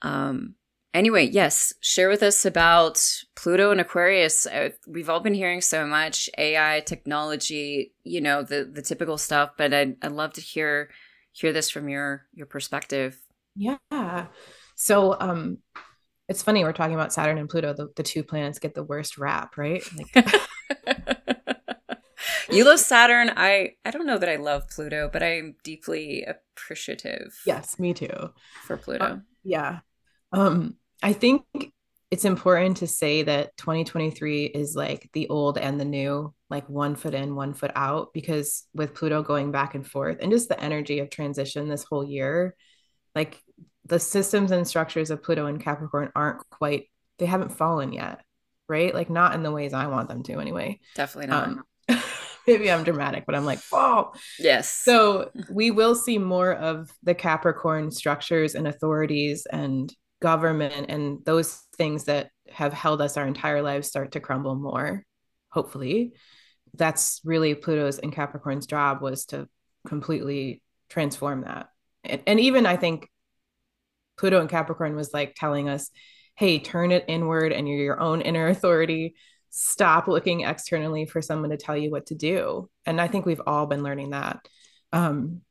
um, 0.00 0.54
anyway, 0.94 1.24
yes, 1.24 1.74
share 1.80 2.08
with 2.08 2.22
us 2.22 2.44
about 2.44 3.04
Pluto 3.34 3.72
and 3.72 3.80
Aquarius. 3.80 4.46
We've 4.86 5.10
all 5.10 5.18
been 5.18 5.34
hearing 5.34 5.60
so 5.60 5.84
much 5.84 6.30
AI 6.38 6.84
technology, 6.86 7.94
you 8.04 8.20
know, 8.20 8.44
the 8.44 8.62
the 8.62 8.80
typical 8.80 9.18
stuff, 9.18 9.50
but 9.58 9.74
I'd, 9.74 9.96
I'd 10.02 10.12
love 10.12 10.34
to 10.34 10.40
hear 10.40 10.90
hear 11.32 11.52
this 11.52 11.68
from 11.68 11.88
your 11.88 12.26
your 12.32 12.46
perspective. 12.46 13.18
Yeah. 13.56 14.26
So, 14.76 15.16
um, 15.18 15.58
it's 16.28 16.44
funny 16.44 16.62
we're 16.62 16.72
talking 16.72 16.94
about 16.94 17.12
Saturn 17.12 17.38
and 17.38 17.50
Pluto. 17.50 17.74
The, 17.74 17.88
the 17.96 18.04
two 18.04 18.22
planets 18.22 18.60
get 18.60 18.76
the 18.76 18.84
worst 18.84 19.18
rap, 19.18 19.56
right? 19.56 19.82
Like, 20.14 20.26
you 22.52 22.64
love 22.64 22.80
Saturn. 22.80 23.32
I 23.36 23.74
I 23.84 23.90
don't 23.90 24.06
know 24.06 24.18
that 24.18 24.28
I 24.28 24.36
love 24.36 24.68
Pluto, 24.68 25.08
but 25.12 25.22
I'm 25.22 25.56
deeply 25.64 26.24
appreciative. 26.24 27.40
Yes, 27.46 27.78
me 27.78 27.94
too. 27.94 28.30
For 28.64 28.76
Pluto. 28.76 29.04
Uh, 29.04 29.16
yeah. 29.44 29.80
Um 30.32 30.76
I 31.02 31.12
think 31.12 31.44
it's 32.12 32.26
important 32.26 32.76
to 32.76 32.86
say 32.86 33.22
that 33.22 33.56
2023 33.56 34.44
is 34.44 34.76
like 34.76 35.08
the 35.14 35.30
old 35.30 35.56
and 35.56 35.80
the 35.80 35.84
new, 35.86 36.34
like 36.50 36.68
one 36.68 36.94
foot 36.94 37.14
in, 37.14 37.34
one 37.34 37.54
foot 37.54 37.72
out, 37.74 38.12
because 38.12 38.66
with 38.74 38.94
Pluto 38.94 39.22
going 39.22 39.50
back 39.50 39.74
and 39.74 39.86
forth 39.86 40.18
and 40.20 40.30
just 40.30 40.50
the 40.50 40.60
energy 40.60 40.98
of 40.98 41.08
transition 41.08 41.70
this 41.70 41.84
whole 41.84 42.04
year, 42.04 42.54
like 43.14 43.42
the 43.86 43.98
systems 43.98 44.50
and 44.50 44.68
structures 44.68 45.10
of 45.10 45.22
Pluto 45.22 45.46
and 45.46 45.58
Capricorn 45.58 46.12
aren't 46.14 46.46
quite, 46.50 46.90
they 47.18 47.24
haven't 47.24 47.56
fallen 47.56 47.94
yet, 47.94 48.20
right? 48.68 48.94
Like 48.94 49.08
not 49.08 49.34
in 49.34 49.42
the 49.42 49.50
ways 49.50 49.72
I 49.72 49.86
want 49.86 50.10
them 50.10 50.22
to 50.24 50.38
anyway. 50.38 50.80
Definitely 50.94 51.28
not. 51.28 51.48
Um, 51.48 51.64
maybe 52.46 52.70
I'm 52.70 52.84
dramatic, 52.84 53.24
but 53.26 53.34
I'm 53.34 53.44
like, 53.44 53.60
whoa. 53.70 54.12
Yes. 54.38 54.70
So 54.70 55.30
we 55.50 55.70
will 55.70 55.94
see 55.94 56.18
more 56.18 56.52
of 56.52 56.90
the 57.02 57.14
Capricorn 57.14 57.90
structures 57.90 58.54
and 58.54 58.66
authorities 58.66 59.46
and 59.50 59.92
government 60.22 60.86
and 60.88 61.22
those 61.26 61.60
things 61.76 62.04
that 62.04 62.30
have 62.48 62.72
held 62.72 63.02
us 63.02 63.16
our 63.16 63.26
entire 63.26 63.60
lives 63.60 63.88
start 63.88 64.12
to 64.12 64.20
crumble 64.20 64.54
more 64.54 65.04
hopefully 65.50 66.12
that's 66.74 67.20
really 67.24 67.54
pluto's 67.56 67.98
and 67.98 68.12
capricorn's 68.12 68.66
job 68.66 69.02
was 69.02 69.26
to 69.26 69.48
completely 69.86 70.62
transform 70.88 71.42
that 71.42 71.68
and, 72.04 72.22
and 72.28 72.38
even 72.38 72.66
i 72.66 72.76
think 72.76 73.08
pluto 74.16 74.40
and 74.40 74.48
capricorn 74.48 74.94
was 74.94 75.12
like 75.12 75.34
telling 75.34 75.68
us 75.68 75.90
hey 76.36 76.60
turn 76.60 76.92
it 76.92 77.04
inward 77.08 77.52
and 77.52 77.68
you're 77.68 77.78
your 77.78 78.00
own 78.00 78.20
inner 78.20 78.46
authority 78.46 79.16
stop 79.54 80.08
looking 80.08 80.40
externally 80.40 81.04
for 81.04 81.20
someone 81.20 81.50
to 81.50 81.58
tell 81.58 81.76
you 81.76 81.90
what 81.90 82.06
to 82.06 82.14
do. 82.14 82.70
And 82.86 82.98
i 83.00 83.06
think 83.06 83.26
we've 83.26 83.40
all 83.46 83.66
been 83.66 83.82
learning 83.82 84.10
that. 84.10 84.48
Um, 84.92 85.42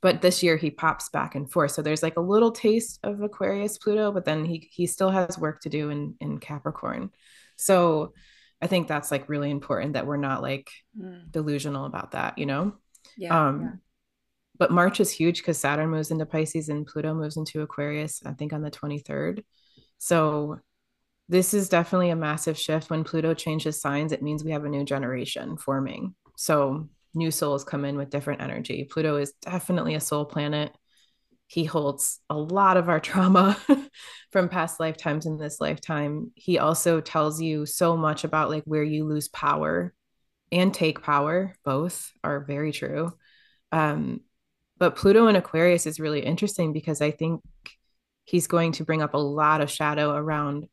but 0.00 0.22
this 0.22 0.42
year 0.42 0.56
he 0.56 0.70
pops 0.70 1.10
back 1.10 1.34
and 1.34 1.50
forth. 1.50 1.72
So 1.72 1.82
there's 1.82 2.04
like 2.04 2.16
a 2.16 2.22
little 2.22 2.52
taste 2.52 3.00
of 3.02 3.20
aquarius 3.20 3.78
pluto 3.78 4.12
but 4.12 4.24
then 4.24 4.44
he 4.44 4.68
he 4.72 4.86
still 4.86 5.10
has 5.10 5.36
work 5.36 5.60
to 5.62 5.68
do 5.68 5.90
in 5.90 6.14
in 6.20 6.38
capricorn. 6.38 7.10
So 7.56 8.14
i 8.62 8.68
think 8.68 8.86
that's 8.86 9.10
like 9.10 9.28
really 9.28 9.50
important 9.50 9.94
that 9.94 10.06
we're 10.06 10.16
not 10.16 10.40
like 10.40 10.70
mm. 10.96 11.30
delusional 11.32 11.86
about 11.86 12.12
that 12.12 12.38
you 12.38 12.46
know? 12.46 12.74
Yeah, 13.16 13.48
um 13.48 13.60
yeah. 13.62 13.70
but 14.56 14.70
march 14.70 15.00
is 15.00 15.10
huge 15.10 15.38
because 15.38 15.58
saturn 15.58 15.90
moves 15.90 16.12
into 16.12 16.26
pisces 16.26 16.68
and 16.68 16.86
pluto 16.86 17.12
moves 17.14 17.36
into 17.36 17.62
aquarius 17.62 18.22
i 18.24 18.32
think 18.34 18.52
on 18.52 18.62
the 18.62 18.70
23rd 18.70 19.42
so 19.98 20.60
this 21.30 21.54
is 21.54 21.68
definitely 21.68 22.10
a 22.10 22.16
massive 22.16 22.58
shift 22.58 22.90
when 22.90 23.04
pluto 23.04 23.34
changes 23.34 23.80
signs 23.80 24.12
it 24.12 24.22
means 24.22 24.44
we 24.44 24.52
have 24.52 24.64
a 24.64 24.68
new 24.68 24.84
generation 24.84 25.56
forming 25.56 26.14
so 26.36 26.88
new 27.14 27.30
souls 27.30 27.64
come 27.64 27.84
in 27.84 27.96
with 27.96 28.10
different 28.10 28.40
energy. 28.40 28.88
Pluto 28.90 29.16
is 29.16 29.32
definitely 29.42 29.94
a 29.94 30.00
soul 30.00 30.24
planet. 30.24 30.72
He 31.46 31.64
holds 31.64 32.20
a 32.30 32.36
lot 32.36 32.76
of 32.76 32.88
our 32.88 33.00
trauma 33.00 33.56
from 34.30 34.48
past 34.48 34.80
lifetimes 34.80 35.26
in 35.26 35.38
this 35.38 35.60
lifetime. 35.60 36.32
He 36.34 36.58
also 36.58 37.00
tells 37.00 37.40
you 37.40 37.66
so 37.66 37.96
much 37.96 38.24
about 38.24 38.50
like 38.50 38.62
where 38.64 38.84
you 38.84 39.04
lose 39.04 39.28
power 39.28 39.92
and 40.52 40.72
take 40.72 41.02
power. 41.02 41.54
Both 41.64 42.12
are 42.22 42.40
very 42.40 42.72
true. 42.72 43.12
Um, 43.72 44.20
but 44.78 44.96
Pluto 44.96 45.26
in 45.26 45.36
Aquarius 45.36 45.86
is 45.86 46.00
really 46.00 46.20
interesting 46.20 46.72
because 46.72 47.02
I 47.02 47.10
think 47.10 47.42
he's 48.24 48.46
going 48.46 48.72
to 48.72 48.84
bring 48.84 49.02
up 49.02 49.14
a 49.14 49.18
lot 49.18 49.60
of 49.60 49.70
shadow 49.70 50.14
around 50.14 50.68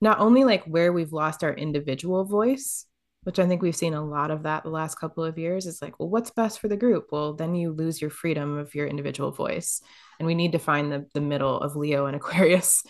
not 0.00 0.20
only 0.20 0.44
like 0.44 0.64
where 0.64 0.92
we've 0.92 1.12
lost 1.12 1.44
our 1.44 1.52
individual 1.52 2.24
voice, 2.24 2.86
which 3.24 3.38
I 3.38 3.46
think 3.46 3.62
we've 3.62 3.74
seen 3.74 3.94
a 3.94 4.04
lot 4.04 4.30
of 4.30 4.42
that 4.42 4.62
the 4.62 4.70
last 4.70 4.96
couple 4.96 5.24
of 5.24 5.38
years. 5.38 5.66
is 5.66 5.82
like, 5.82 5.98
well, 5.98 6.10
what's 6.10 6.30
best 6.30 6.60
for 6.60 6.68
the 6.68 6.76
group? 6.76 7.08
Well, 7.10 7.34
then 7.34 7.54
you 7.54 7.72
lose 7.72 8.00
your 8.00 8.10
freedom 8.10 8.58
of 8.58 8.74
your 8.74 8.86
individual 8.86 9.32
voice. 9.32 9.80
And 10.18 10.26
we 10.26 10.34
need 10.34 10.52
to 10.52 10.58
find 10.58 10.92
the, 10.92 11.06
the 11.14 11.20
middle 11.20 11.58
of 11.58 11.74
Leo 11.74 12.06
and 12.06 12.16
Aquarius. 12.16 12.82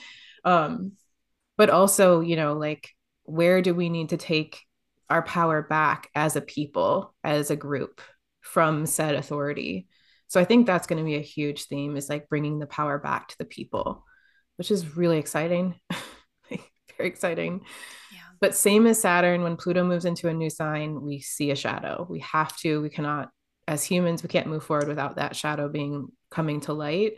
Um, 0.44 0.92
but 1.56 1.70
also, 1.70 2.20
you 2.20 2.36
know, 2.36 2.54
like, 2.54 2.90
where 3.22 3.62
do 3.62 3.74
we 3.74 3.88
need 3.88 4.10
to 4.10 4.16
take 4.16 4.60
our 5.08 5.22
power 5.22 5.62
back 5.62 6.10
as 6.14 6.36
a 6.36 6.40
people, 6.40 7.14
as 7.22 7.50
a 7.50 7.56
group 7.56 8.00
from 8.40 8.86
said 8.86 9.14
authority? 9.14 9.86
So 10.26 10.40
I 10.40 10.44
think 10.44 10.66
that's 10.66 10.88
going 10.88 10.98
to 10.98 11.04
be 11.04 11.14
a 11.14 11.20
huge 11.20 11.66
theme 11.66 11.96
is 11.96 12.08
like 12.08 12.28
bringing 12.28 12.58
the 12.58 12.66
power 12.66 12.98
back 12.98 13.28
to 13.28 13.38
the 13.38 13.44
people, 13.44 14.04
which 14.56 14.72
is 14.72 14.96
really 14.96 15.18
exciting. 15.18 15.78
Very 16.96 17.08
exciting. 17.08 17.64
But 18.40 18.54
same 18.54 18.86
as 18.86 19.00
Saturn, 19.00 19.42
when 19.42 19.56
Pluto 19.56 19.84
moves 19.84 20.04
into 20.04 20.28
a 20.28 20.34
new 20.34 20.50
sign, 20.50 21.00
we 21.00 21.20
see 21.20 21.50
a 21.50 21.56
shadow. 21.56 22.06
We 22.10 22.20
have 22.20 22.56
to, 22.58 22.82
we 22.82 22.90
cannot, 22.90 23.30
as 23.66 23.84
humans, 23.84 24.22
we 24.22 24.28
can't 24.28 24.48
move 24.48 24.64
forward 24.64 24.88
without 24.88 25.16
that 25.16 25.34
shadow 25.34 25.68
being 25.68 26.08
coming 26.30 26.60
to 26.62 26.72
light. 26.74 27.14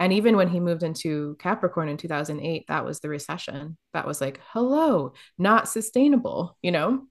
And 0.00 0.12
even 0.12 0.36
when 0.36 0.48
he 0.48 0.60
moved 0.60 0.82
into 0.82 1.36
Capricorn 1.38 1.88
in 1.88 1.96
2008, 1.96 2.64
that 2.68 2.84
was 2.84 3.00
the 3.00 3.08
recession. 3.08 3.76
That 3.92 4.06
was 4.06 4.20
like, 4.20 4.40
hello, 4.48 5.12
not 5.38 5.68
sustainable, 5.68 6.56
you 6.62 6.72
know? 6.72 7.06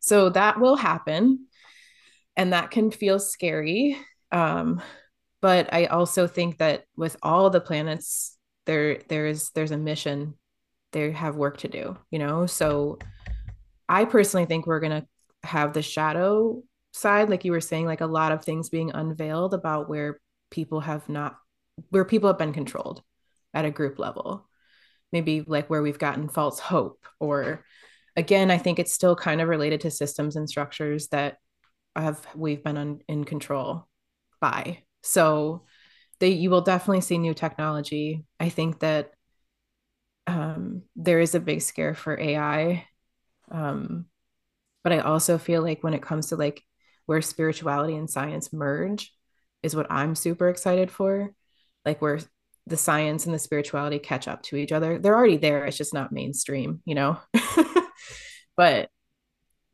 So 0.00 0.30
that 0.30 0.60
will 0.60 0.76
happen. 0.76 1.46
And 2.36 2.52
that 2.52 2.70
can 2.70 2.90
feel 2.90 3.18
scary. 3.18 3.98
Um, 4.30 4.80
but 5.42 5.72
I 5.72 5.86
also 5.86 6.26
think 6.26 6.58
that 6.58 6.84
with 6.96 7.16
all 7.22 7.50
the 7.50 7.60
planets, 7.60 8.38
there 8.64 9.00
there's 9.08 9.50
there's 9.50 9.72
a 9.72 9.76
mission 9.76 10.34
they 10.92 11.10
have 11.12 11.36
work 11.36 11.58
to 11.58 11.68
do, 11.68 11.96
you 12.10 12.18
know? 12.18 12.46
So 12.46 12.98
I 13.88 14.04
personally 14.04 14.46
think 14.46 14.66
we're 14.66 14.80
going 14.80 15.02
to 15.02 15.06
have 15.42 15.72
the 15.72 15.82
shadow 15.82 16.62
side, 16.92 17.30
like 17.30 17.44
you 17.44 17.52
were 17.52 17.60
saying, 17.60 17.86
like 17.86 18.00
a 18.00 18.06
lot 18.06 18.32
of 18.32 18.44
things 18.44 18.68
being 18.68 18.92
unveiled 18.92 19.54
about 19.54 19.88
where 19.88 20.20
people 20.50 20.80
have 20.80 21.08
not, 21.08 21.36
where 21.90 22.04
people 22.04 22.28
have 22.28 22.38
been 22.38 22.52
controlled 22.52 23.02
at 23.54 23.64
a 23.64 23.70
group 23.70 23.98
level. 23.98 24.48
Maybe 25.12 25.44
like 25.46 25.68
where 25.68 25.82
we've 25.82 25.98
gotten 25.98 26.28
false 26.28 26.58
hope, 26.58 27.06
or 27.20 27.64
again, 28.16 28.50
I 28.50 28.58
think 28.58 28.78
it's 28.78 28.92
still 28.92 29.16
kind 29.16 29.40
of 29.40 29.48
related 29.48 29.82
to 29.82 29.90
systems 29.90 30.36
and 30.36 30.48
structures 30.48 31.08
that 31.08 31.36
have 31.94 32.26
we've 32.34 32.64
been 32.64 32.78
un, 32.78 33.00
in 33.08 33.24
control 33.24 33.86
by. 34.40 34.82
So 35.02 35.64
they, 36.18 36.30
you 36.30 36.48
will 36.48 36.62
definitely 36.62 37.02
see 37.02 37.18
new 37.18 37.34
technology. 37.34 38.24
I 38.40 38.48
think 38.48 38.80
that 38.80 39.10
um, 40.26 40.82
there 40.96 41.20
is 41.20 41.34
a 41.34 41.40
big 41.40 41.62
scare 41.62 41.94
for 41.94 42.18
AI. 42.18 42.86
Um, 43.50 44.06
but 44.84 44.92
I 44.92 45.00
also 45.00 45.38
feel 45.38 45.62
like 45.62 45.82
when 45.82 45.94
it 45.94 46.02
comes 46.02 46.28
to 46.28 46.36
like 46.36 46.62
where 47.06 47.22
spirituality 47.22 47.96
and 47.96 48.08
science 48.08 48.52
merge 48.52 49.12
is 49.62 49.76
what 49.76 49.90
I'm 49.90 50.14
super 50.14 50.48
excited 50.48 50.90
for. 50.90 51.34
Like 51.84 52.00
where 52.00 52.20
the 52.66 52.76
science 52.76 53.26
and 53.26 53.34
the 53.34 53.38
spirituality 53.38 53.98
catch 53.98 54.28
up 54.28 54.42
to 54.44 54.56
each 54.56 54.72
other. 54.72 54.98
They're 54.98 55.16
already 55.16 55.36
there. 55.36 55.64
It's 55.64 55.76
just 55.76 55.94
not 55.94 56.12
mainstream, 56.12 56.80
you 56.84 56.94
know? 56.94 57.18
but 58.56 58.88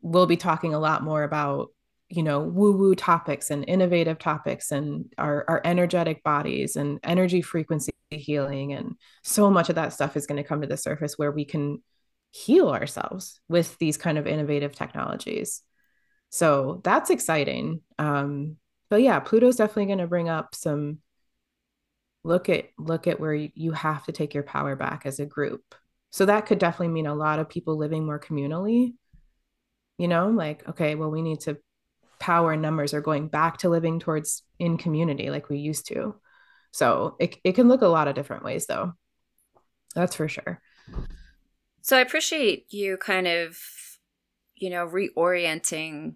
we'll 0.01 0.25
be 0.25 0.37
talking 0.37 0.73
a 0.73 0.79
lot 0.79 1.03
more 1.03 1.23
about 1.23 1.69
you 2.09 2.23
know 2.23 2.39
woo 2.41 2.75
woo 2.75 2.95
topics 2.95 3.51
and 3.51 3.63
innovative 3.67 4.17
topics 4.17 4.71
and 4.71 5.13
our, 5.17 5.45
our 5.47 5.61
energetic 5.63 6.23
bodies 6.23 6.75
and 6.75 6.99
energy 7.03 7.41
frequency 7.41 7.91
healing 8.09 8.73
and 8.73 8.95
so 9.23 9.51
much 9.51 9.69
of 9.69 9.75
that 9.75 9.93
stuff 9.93 10.17
is 10.17 10.25
going 10.25 10.41
to 10.41 10.47
come 10.47 10.61
to 10.61 10.67
the 10.67 10.77
surface 10.77 11.17
where 11.17 11.31
we 11.31 11.45
can 11.45 11.81
heal 12.31 12.69
ourselves 12.69 13.39
with 13.47 13.77
these 13.77 13.97
kind 13.97 14.17
of 14.17 14.27
innovative 14.27 14.75
technologies. 14.75 15.61
So 16.29 16.81
that's 16.83 17.09
exciting. 17.09 17.81
Um 17.97 18.57
but 18.89 19.01
yeah 19.03 19.19
pluto's 19.19 19.57
definitely 19.57 19.85
going 19.85 19.99
to 19.99 20.07
bring 20.07 20.29
up 20.29 20.55
some 20.55 20.97
look 22.23 22.49
at 22.49 22.69
look 22.79 23.05
at 23.07 23.19
where 23.19 23.33
you 23.33 23.71
have 23.71 24.03
to 24.05 24.11
take 24.11 24.33
your 24.33 24.43
power 24.43 24.75
back 24.75 25.05
as 25.05 25.19
a 25.19 25.25
group. 25.25 25.75
So 26.11 26.25
that 26.25 26.47
could 26.47 26.57
definitely 26.57 26.89
mean 26.89 27.05
a 27.05 27.13
lot 27.13 27.37
of 27.37 27.49
people 27.49 27.77
living 27.77 28.03
more 28.05 28.19
communally. 28.19 28.93
You 29.99 30.07
know 30.07 30.29
like 30.29 30.67
okay 30.69 30.95
well 30.95 31.11
we 31.11 31.21
need 31.21 31.41
to 31.41 31.57
power 32.19 32.51
and 32.51 32.61
numbers 32.61 32.93
are 32.93 33.01
going 33.01 33.27
back 33.27 33.57
to 33.59 33.69
living 33.69 33.99
towards 33.99 34.43
in 34.59 34.77
community 34.77 35.29
like 35.29 35.49
we 35.49 35.57
used 35.57 35.87
to. 35.87 36.15
So 36.71 37.15
it, 37.19 37.37
it 37.43 37.53
can 37.53 37.67
look 37.67 37.81
a 37.81 37.87
lot 37.87 38.07
of 38.07 38.15
different 38.15 38.43
ways 38.43 38.67
though. 38.67 38.93
That's 39.95 40.15
for 40.15 40.27
sure. 40.27 40.61
So 41.81 41.97
I 41.97 42.01
appreciate 42.01 42.71
you 42.71 42.97
kind 42.97 43.27
of, 43.27 43.57
you 44.55 44.69
know, 44.69 44.87
reorienting 44.87 46.15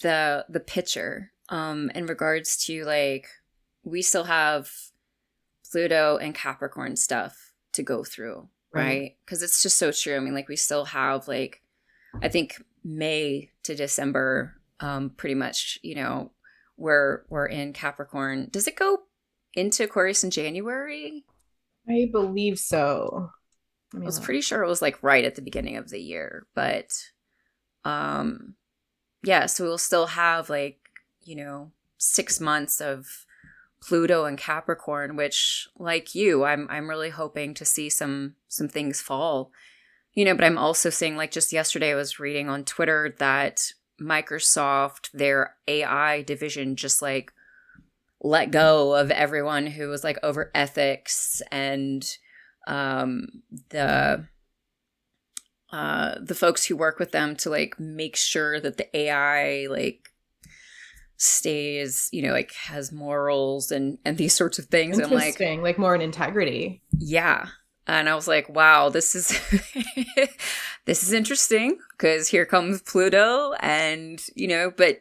the 0.00 0.44
the 0.48 0.60
picture 0.60 1.32
um 1.48 1.90
in 1.94 2.06
regards 2.06 2.56
to 2.66 2.84
like 2.84 3.26
we 3.82 4.00
still 4.02 4.24
have 4.24 4.70
Pluto 5.70 6.16
and 6.16 6.34
Capricorn 6.34 6.96
stuff 6.96 7.52
to 7.72 7.82
go 7.82 8.04
through, 8.04 8.48
right? 8.72 9.16
Because 9.24 9.40
right? 9.40 9.44
it's 9.44 9.62
just 9.62 9.78
so 9.78 9.92
true. 9.92 10.16
I 10.16 10.20
mean, 10.20 10.34
like 10.34 10.48
we 10.48 10.56
still 10.56 10.86
have 10.86 11.28
like 11.28 11.62
I 12.22 12.28
think 12.28 12.62
May 12.84 13.50
to 13.64 13.74
December 13.74 14.57
um, 14.80 15.10
pretty 15.10 15.34
much, 15.34 15.78
you 15.82 15.94
know, 15.94 16.32
we're 16.76 17.22
we're 17.28 17.46
in 17.46 17.72
Capricorn. 17.72 18.48
Does 18.50 18.68
it 18.68 18.76
go 18.76 19.00
into 19.54 19.84
Aquarius 19.84 20.24
in 20.24 20.30
January? 20.30 21.24
I 21.88 22.08
believe 22.12 22.58
so. 22.58 23.30
I, 23.94 23.98
I 23.98 24.04
was 24.04 24.20
pretty 24.20 24.42
sure 24.42 24.62
it 24.62 24.68
was 24.68 24.82
like 24.82 25.02
right 25.02 25.24
at 25.24 25.34
the 25.34 25.42
beginning 25.42 25.76
of 25.76 25.90
the 25.90 26.00
year, 26.00 26.46
but 26.54 26.92
um 27.84 28.54
yeah, 29.24 29.46
so 29.46 29.64
we'll 29.64 29.78
still 29.78 30.06
have 30.06 30.48
like, 30.48 30.78
you 31.22 31.34
know, 31.34 31.72
six 31.96 32.40
months 32.40 32.80
of 32.80 33.26
Pluto 33.80 34.24
and 34.24 34.38
Capricorn, 34.38 35.16
which 35.16 35.68
like 35.76 36.14
you, 36.14 36.44
I'm 36.44 36.66
I'm 36.70 36.88
really 36.88 37.10
hoping 37.10 37.54
to 37.54 37.64
see 37.64 37.88
some 37.88 38.34
some 38.48 38.68
things 38.68 39.00
fall. 39.00 39.50
You 40.14 40.24
know, 40.24 40.34
but 40.34 40.44
I'm 40.44 40.58
also 40.58 40.90
seeing 40.90 41.16
like 41.16 41.30
just 41.30 41.52
yesterday 41.52 41.92
I 41.92 41.96
was 41.96 42.18
reading 42.18 42.48
on 42.48 42.64
Twitter 42.64 43.14
that 43.18 43.72
Microsoft, 44.00 45.10
their 45.12 45.54
AI 45.66 46.22
division, 46.22 46.76
just 46.76 47.02
like 47.02 47.32
let 48.20 48.50
go 48.50 48.94
of 48.94 49.10
everyone 49.10 49.66
who 49.66 49.88
was 49.88 50.02
like 50.02 50.18
over 50.22 50.50
ethics 50.54 51.40
and 51.52 52.16
um 52.66 53.28
the 53.70 54.26
uh 55.70 56.14
the 56.20 56.34
folks 56.34 56.66
who 56.66 56.76
work 56.76 56.98
with 56.98 57.12
them 57.12 57.36
to 57.36 57.48
like 57.48 57.78
make 57.78 58.16
sure 58.16 58.60
that 58.60 58.76
the 58.76 58.96
AI 58.96 59.66
like 59.68 60.12
stays, 61.18 62.08
you 62.12 62.22
know, 62.22 62.32
like 62.32 62.52
has 62.54 62.90
morals 62.90 63.70
and 63.70 63.98
and 64.04 64.16
these 64.16 64.34
sorts 64.34 64.58
of 64.58 64.66
things. 64.66 64.98
And 64.98 65.10
like 65.10 65.38
like 65.40 65.78
more 65.78 65.94
in 65.94 66.00
integrity. 66.00 66.82
Yeah. 66.96 67.46
And 67.88 68.08
I 68.08 68.14
was 68.14 68.28
like, 68.28 68.48
wow, 68.48 68.90
this 68.90 69.14
is 69.14 69.28
this 70.84 71.02
is 71.02 71.12
interesting 71.12 71.78
because 71.92 72.28
here 72.28 72.44
comes 72.44 72.82
Pluto 72.82 73.54
and, 73.60 74.22
you 74.34 74.46
know, 74.46 74.70
but 74.76 75.00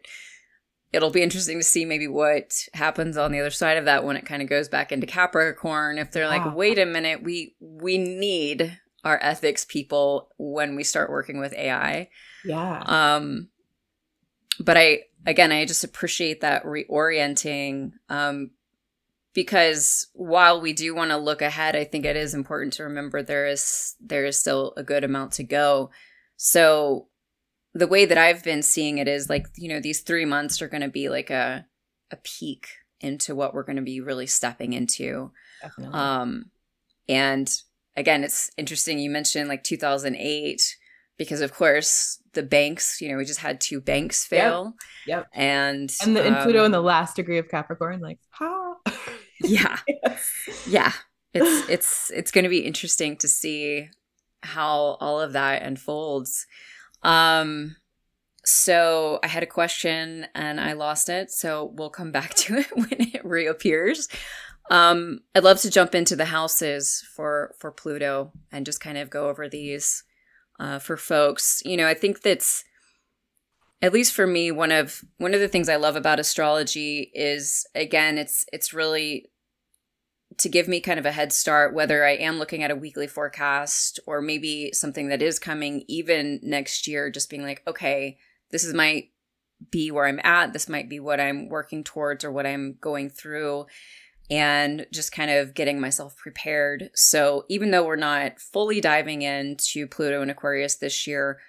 it'll 0.93 1.11
be 1.11 1.21
interesting 1.21 1.59
to 1.59 1.63
see 1.63 1.83
maybe 1.83 2.07
what 2.07 2.53
happens 2.73 3.17
on 3.17 3.31
the 3.31 3.39
other 3.39 3.51
side 3.51 3.77
of 3.77 3.85
that 3.85 4.05
when 4.05 4.15
it 4.15 4.25
kind 4.25 4.41
of 4.41 4.49
goes 4.49 4.69
back 4.69 4.91
into 4.91 5.05
Capricorn 5.05 5.97
if 5.97 6.11
they're 6.11 6.29
like, 6.29 6.45
wow. 6.45 6.55
"Wait 6.55 6.79
a 6.79 6.85
minute, 6.85 7.21
we 7.23 7.55
we 7.59 7.97
need 7.97 8.79
our 9.03 9.19
ethics 9.21 9.65
people 9.65 10.29
when 10.37 10.75
we 10.75 10.83
start 10.83 11.09
working 11.09 11.39
with 11.39 11.53
AI." 11.53 12.09
Yeah. 12.45 12.83
Um 12.85 13.49
but 14.59 14.77
I 14.77 15.03
again, 15.25 15.51
I 15.51 15.65
just 15.65 15.83
appreciate 15.83 16.41
that 16.41 16.63
reorienting 16.63 17.91
um, 18.09 18.51
because 19.37 20.07
while 20.13 20.59
we 20.59 20.73
do 20.73 20.95
want 20.95 21.11
to 21.11 21.17
look 21.17 21.43
ahead, 21.43 21.75
I 21.75 21.83
think 21.83 22.05
it 22.05 22.15
is 22.15 22.33
important 22.33 22.73
to 22.73 22.83
remember 22.85 23.21
there 23.21 23.45
is 23.45 23.93
there 23.99 24.25
is 24.25 24.39
still 24.39 24.73
a 24.77 24.81
good 24.81 25.03
amount 25.03 25.33
to 25.33 25.43
go. 25.43 25.91
So 26.37 27.09
the 27.75 27.85
way 27.85 28.05
that 28.05 28.17
I've 28.17 28.43
been 28.43 28.63
seeing 28.63 28.97
it 28.97 29.07
is 29.07 29.29
like, 29.29 29.45
you 29.55 29.69
know, 29.69 29.79
these 29.79 30.01
3 30.01 30.25
months 30.25 30.59
are 30.59 30.67
going 30.67 30.81
to 30.81 30.89
be 30.89 31.09
like 31.09 31.29
a 31.29 31.67
a 32.09 32.15
peek 32.15 32.67
into 32.99 33.35
what 33.35 33.53
we're 33.53 33.63
going 33.63 33.75
to 33.75 33.83
be 33.83 34.01
really 34.01 34.25
stepping 34.25 34.73
into. 34.73 35.31
Definitely. 35.61 35.99
Um 35.99 36.45
and 37.07 37.47
again, 37.95 38.23
it's 38.23 38.49
interesting 38.57 38.97
you 38.97 39.11
mentioned 39.11 39.49
like 39.49 39.63
2008 39.63 40.77
because 41.19 41.41
of 41.41 41.53
course 41.53 42.19
the 42.33 42.43
banks 42.43 43.01
you 43.01 43.09
know 43.09 43.17
we 43.17 43.25
just 43.25 43.39
had 43.39 43.59
two 43.59 43.81
banks 43.81 44.23
fail 44.23 44.75
yep, 45.07 45.17
yep. 45.17 45.27
and 45.33 45.91
and, 46.03 46.15
the, 46.15 46.21
um, 46.21 46.33
and 46.33 46.43
pluto 46.43 46.63
in 46.63 46.71
the 46.71 46.79
last 46.79 47.15
degree 47.15 47.39
of 47.39 47.49
capricorn 47.49 47.99
like 47.99 48.19
ha 48.29 48.75
yeah 49.41 49.77
yes. 49.87 50.31
yeah 50.67 50.91
it's 51.33 51.69
it's 51.69 52.11
it's 52.11 52.31
going 52.31 52.43
to 52.43 52.49
be 52.49 52.59
interesting 52.59 53.15
to 53.17 53.27
see 53.27 53.89
how 54.43 54.97
all 54.99 55.19
of 55.19 55.33
that 55.33 55.63
unfolds 55.63 56.45
um 57.03 57.75
so 58.45 59.19
i 59.23 59.27
had 59.27 59.43
a 59.43 59.47
question 59.47 60.27
and 60.33 60.59
i 60.59 60.73
lost 60.73 61.09
it 61.09 61.31
so 61.31 61.73
we'll 61.75 61.89
come 61.89 62.11
back 62.11 62.33
to 62.33 62.57
it 62.57 62.67
when 62.75 62.87
it 63.13 63.25
reappears 63.25 64.07
um 64.69 65.19
i'd 65.35 65.43
love 65.43 65.59
to 65.59 65.71
jump 65.71 65.95
into 65.95 66.15
the 66.15 66.25
houses 66.25 67.03
for 67.15 67.53
for 67.57 67.71
pluto 67.71 68.31
and 68.51 68.65
just 68.65 68.79
kind 68.79 68.97
of 68.97 69.09
go 69.09 69.27
over 69.27 69.49
these 69.49 70.03
uh, 70.59 70.79
for 70.79 70.97
folks. 70.97 71.61
You 71.65 71.77
know, 71.77 71.87
I 71.87 71.93
think 71.93 72.21
that's 72.21 72.63
at 73.81 73.93
least 73.93 74.13
for 74.13 74.25
me 74.25 74.51
one 74.51 74.71
of 74.71 75.03
one 75.17 75.33
of 75.33 75.39
the 75.39 75.47
things 75.47 75.69
I 75.69 75.75
love 75.75 75.95
about 75.95 76.19
astrology 76.19 77.11
is 77.13 77.65
again 77.75 78.17
it's 78.17 78.45
it's 78.51 78.73
really 78.73 79.29
to 80.37 80.49
give 80.49 80.67
me 80.67 80.81
kind 80.81 80.99
of 80.99 81.05
a 81.05 81.11
head 81.11 81.31
start 81.33 81.73
whether 81.73 82.05
I 82.05 82.11
am 82.11 82.39
looking 82.39 82.63
at 82.63 82.71
a 82.71 82.75
weekly 82.75 83.07
forecast 83.07 83.99
or 84.05 84.21
maybe 84.21 84.71
something 84.73 85.09
that 85.09 85.21
is 85.21 85.39
coming 85.39 85.83
even 85.87 86.39
next 86.43 86.87
year 86.87 87.09
just 87.09 87.29
being 87.29 87.43
like 87.43 87.63
okay 87.67 88.17
this 88.51 88.63
is 88.63 88.73
might 88.73 89.11
be 89.71 89.89
where 89.91 90.05
I'm 90.05 90.21
at 90.23 90.53
this 90.53 90.69
might 90.69 90.89
be 90.89 90.99
what 90.99 91.19
I'm 91.19 91.49
working 91.49 91.83
towards 91.83 92.23
or 92.23 92.31
what 92.31 92.45
I'm 92.45 92.77
going 92.79 93.09
through 93.09 93.65
and 94.29 94.85
just 94.91 95.11
kind 95.11 95.31
of 95.31 95.53
getting 95.53 95.79
myself 95.79 96.17
prepared. 96.17 96.89
So, 96.93 97.45
even 97.47 97.71
though 97.71 97.85
we're 97.85 97.95
not 97.95 98.39
fully 98.39 98.81
diving 98.81 99.21
into 99.21 99.87
Pluto 99.87 100.21
and 100.21 100.29
Aquarius 100.29 100.75
this 100.75 101.07
year, 101.07 101.39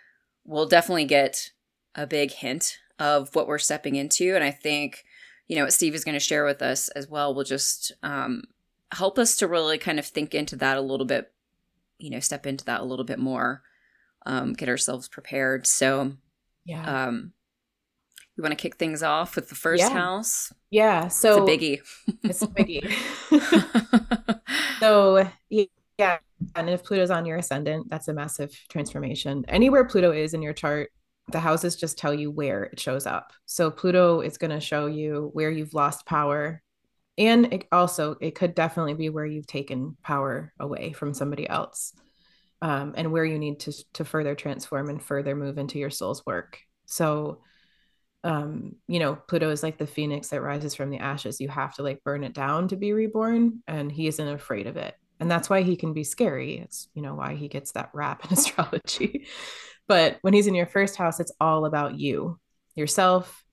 we'll 0.44 0.68
definitely 0.68 1.04
get 1.04 1.50
a 1.98 2.06
big 2.06 2.30
hint 2.30 2.78
of 2.98 3.34
what 3.34 3.48
we're 3.48 3.58
stepping 3.58 3.96
into. 3.96 4.34
And 4.34 4.44
I 4.44 4.52
think, 4.52 5.04
you 5.48 5.56
know, 5.56 5.64
what 5.64 5.72
Steve 5.72 5.94
is 5.94 6.04
going 6.04 6.14
to 6.14 6.20
share 6.20 6.44
with 6.44 6.62
us 6.62 6.88
as 6.90 7.08
well 7.08 7.34
will 7.34 7.44
just 7.44 7.92
um, 8.02 8.44
help 8.92 9.18
us 9.18 9.36
to 9.38 9.48
really 9.48 9.78
kind 9.78 9.98
of 9.98 10.06
think 10.06 10.34
into 10.34 10.56
that 10.56 10.76
a 10.76 10.80
little 10.80 11.06
bit, 11.06 11.32
you 11.98 12.10
know, 12.10 12.20
step 12.20 12.46
into 12.46 12.64
that 12.66 12.80
a 12.80 12.84
little 12.84 13.04
bit 13.04 13.18
more, 13.18 13.62
um, 14.24 14.52
get 14.52 14.68
ourselves 14.68 15.08
prepared. 15.08 15.66
So, 15.66 16.12
yeah. 16.64 17.06
Um, 17.06 17.32
you 18.36 18.42
want 18.42 18.52
to 18.52 18.62
kick 18.62 18.76
things 18.76 19.02
off 19.02 19.34
with 19.34 19.48
the 19.48 19.56
first 19.56 19.82
yeah. 19.82 19.90
house? 19.90 20.52
Yeah. 20.70 21.08
So 21.08 21.44
it's 21.44 21.50
a 21.50 21.56
biggie. 21.56 21.80
it's 22.22 22.42
a 22.42 22.46
biggie. 22.46 24.40
so 24.78 25.28
yeah. 25.50 26.18
And 26.54 26.70
if 26.70 26.84
Pluto's 26.84 27.10
on 27.10 27.26
your 27.26 27.38
ascendant, 27.38 27.90
that's 27.90 28.06
a 28.06 28.14
massive 28.14 28.56
transformation. 28.68 29.44
Anywhere 29.48 29.84
Pluto 29.84 30.12
is 30.12 30.34
in 30.34 30.42
your 30.42 30.52
chart, 30.52 30.92
the 31.30 31.40
houses 31.40 31.76
just 31.76 31.98
tell 31.98 32.14
you 32.14 32.30
where 32.30 32.64
it 32.64 32.80
shows 32.80 33.06
up. 33.06 33.32
So 33.46 33.70
Pluto 33.70 34.20
is 34.20 34.38
going 34.38 34.50
to 34.50 34.60
show 34.60 34.86
you 34.86 35.30
where 35.32 35.50
you've 35.50 35.74
lost 35.74 36.06
power. 36.06 36.62
And 37.16 37.52
it 37.52 37.66
also, 37.72 38.16
it 38.20 38.34
could 38.34 38.54
definitely 38.54 38.94
be 38.94 39.10
where 39.10 39.26
you've 39.26 39.46
taken 39.46 39.96
power 40.02 40.52
away 40.58 40.92
from 40.92 41.14
somebody 41.14 41.48
else. 41.48 41.92
Um, 42.60 42.94
and 42.96 43.12
where 43.12 43.24
you 43.24 43.38
need 43.38 43.60
to 43.60 43.72
to 43.94 44.04
further 44.04 44.34
transform 44.34 44.88
and 44.88 45.00
further 45.00 45.36
move 45.36 45.58
into 45.58 45.78
your 45.78 45.90
soul's 45.90 46.26
work. 46.26 46.58
So 46.86 47.42
um 48.24 48.74
you 48.88 48.98
know 48.98 49.14
pluto 49.14 49.50
is 49.50 49.62
like 49.62 49.78
the 49.78 49.86
phoenix 49.86 50.28
that 50.28 50.42
rises 50.42 50.74
from 50.74 50.90
the 50.90 50.98
ashes 50.98 51.40
you 51.40 51.48
have 51.48 51.74
to 51.74 51.82
like 51.82 52.02
burn 52.02 52.24
it 52.24 52.32
down 52.32 52.66
to 52.66 52.76
be 52.76 52.92
reborn 52.92 53.62
and 53.68 53.92
he 53.92 54.08
isn't 54.08 54.28
afraid 54.28 54.66
of 54.66 54.76
it 54.76 54.94
and 55.20 55.30
that's 55.30 55.48
why 55.48 55.62
he 55.62 55.76
can 55.76 55.92
be 55.92 56.02
scary 56.02 56.58
it's 56.58 56.88
you 56.94 57.02
know 57.02 57.14
why 57.14 57.34
he 57.34 57.46
gets 57.48 57.72
that 57.72 57.90
rap 57.94 58.24
in 58.24 58.32
astrology 58.36 59.26
but 59.88 60.18
when 60.22 60.34
he's 60.34 60.46
in 60.46 60.54
your 60.54 60.66
first 60.66 60.96
house 60.96 61.20
it's 61.20 61.32
all 61.40 61.64
about 61.64 61.98
you 61.98 62.38
yourself 62.74 63.44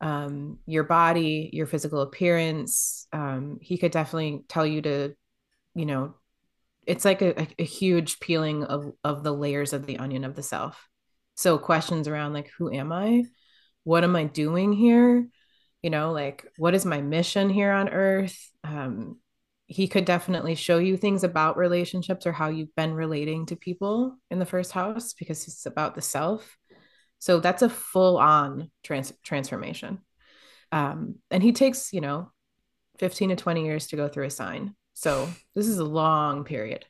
um 0.00 0.58
your 0.66 0.84
body 0.84 1.50
your 1.52 1.66
physical 1.66 2.00
appearance 2.00 3.06
um 3.12 3.58
he 3.60 3.78
could 3.78 3.92
definitely 3.92 4.44
tell 4.48 4.66
you 4.66 4.82
to 4.82 5.14
you 5.74 5.86
know 5.86 6.14
it's 6.86 7.04
like 7.04 7.22
a, 7.22 7.46
a 7.58 7.64
huge 7.64 8.20
peeling 8.20 8.64
of 8.64 8.92
of 9.04 9.22
the 9.22 9.32
layers 9.32 9.72
of 9.72 9.86
the 9.86 9.98
onion 9.98 10.24
of 10.24 10.34
the 10.34 10.42
self 10.42 10.88
so 11.36 11.58
questions 11.58 12.08
around 12.08 12.32
like 12.32 12.50
who 12.58 12.72
am 12.72 12.92
i 12.92 13.24
what 13.84 14.02
am 14.02 14.16
I 14.16 14.24
doing 14.24 14.72
here? 14.72 15.28
You 15.82 15.90
know, 15.90 16.12
like 16.12 16.44
what 16.56 16.74
is 16.74 16.84
my 16.84 17.00
mission 17.00 17.50
here 17.50 17.70
on 17.70 17.90
earth? 17.90 18.50
Um, 18.64 19.20
he 19.66 19.88
could 19.88 20.04
definitely 20.04 20.54
show 20.54 20.78
you 20.78 20.96
things 20.96 21.24
about 21.24 21.56
relationships 21.56 22.26
or 22.26 22.32
how 22.32 22.48
you've 22.48 22.74
been 22.76 22.94
relating 22.94 23.46
to 23.46 23.56
people 23.56 24.16
in 24.30 24.38
the 24.38 24.46
first 24.46 24.72
house 24.72 25.14
because 25.14 25.48
it's 25.48 25.66
about 25.66 25.94
the 25.94 26.02
self. 26.02 26.56
So 27.18 27.40
that's 27.40 27.62
a 27.62 27.70
full 27.70 28.18
on 28.18 28.70
trans- 28.82 29.14
transformation. 29.24 30.00
Um, 30.70 31.16
and 31.30 31.42
he 31.42 31.52
takes, 31.52 31.92
you 31.92 32.00
know, 32.00 32.30
15 32.98 33.30
to 33.30 33.36
20 33.36 33.64
years 33.64 33.86
to 33.88 33.96
go 33.96 34.08
through 34.08 34.26
a 34.26 34.30
sign. 34.30 34.74
So 34.92 35.28
this 35.54 35.66
is 35.66 35.78
a 35.78 35.84
long 35.84 36.44
period 36.44 36.84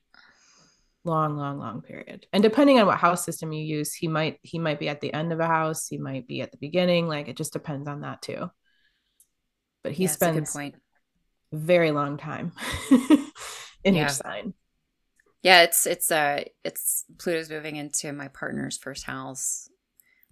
long 1.05 1.36
long 1.36 1.59
long 1.59 1.82
period 1.82 2.26
and 2.32 2.42
depending 2.42 2.80
on 2.80 2.86
what 2.86 2.96
house 2.96 3.24
system 3.24 3.52
you 3.52 3.62
use 3.62 3.92
he 3.92 4.09
might 4.09 4.38
he 4.42 4.59
might 4.59 4.80
be 4.80 4.88
at 4.88 5.02
the 5.02 5.12
end 5.12 5.32
of 5.32 5.40
a 5.40 5.46
house 5.46 5.86
he 5.86 5.98
might 5.98 6.26
be 6.26 6.40
at 6.40 6.51
the 6.51 6.56
beginning 6.56 7.06
like 7.06 7.28
it 7.28 7.36
just 7.36 7.52
depends 7.52 7.86
on 7.86 8.01
that 8.01 8.22
too 8.22 8.51
but 9.82 9.92
he 9.92 10.05
yeah, 10.05 10.10
spends 10.10 10.56
very 11.52 11.90
long 11.90 12.16
time 12.16 12.52
in 13.84 13.94
yeah. 13.94 14.06
each 14.06 14.12
sign 14.12 14.54
yeah 15.42 15.62
it's 15.62 15.86
it's 15.86 16.10
uh 16.10 16.42
it's 16.64 17.04
pluto's 17.18 17.50
moving 17.50 17.76
into 17.76 18.12
my 18.12 18.28
partner's 18.28 18.76
first 18.76 19.04
house 19.04 19.68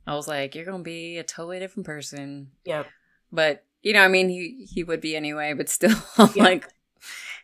i 0.06 0.14
was 0.14 0.26
like 0.26 0.54
you're 0.54 0.64
gonna 0.64 0.82
be 0.82 1.18
a 1.18 1.24
totally 1.24 1.58
different 1.58 1.86
person 1.86 2.48
yep 2.64 2.86
but 3.30 3.64
you 3.82 3.92
know 3.92 4.02
i 4.02 4.08
mean 4.08 4.28
he 4.28 4.66
he 4.72 4.82
would 4.82 5.00
be 5.00 5.14
anyway 5.14 5.52
but 5.52 5.68
still 5.68 5.96
i'm 6.18 6.30
yeah. 6.34 6.42
like 6.42 6.68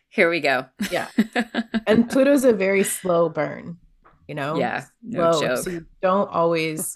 here 0.09 0.29
we 0.29 0.39
go. 0.39 0.65
Yeah. 0.91 1.07
and 1.87 2.09
Pluto's 2.09 2.43
a 2.43 2.51
very 2.51 2.83
slow 2.83 3.29
burn, 3.29 3.77
you 4.27 4.35
know? 4.35 4.57
Yeah. 4.57 4.85
No 5.03 5.31
slow. 5.31 5.41
joke. 5.41 5.57
So 5.59 5.69
you 5.69 5.85
don't 6.01 6.29
always, 6.29 6.95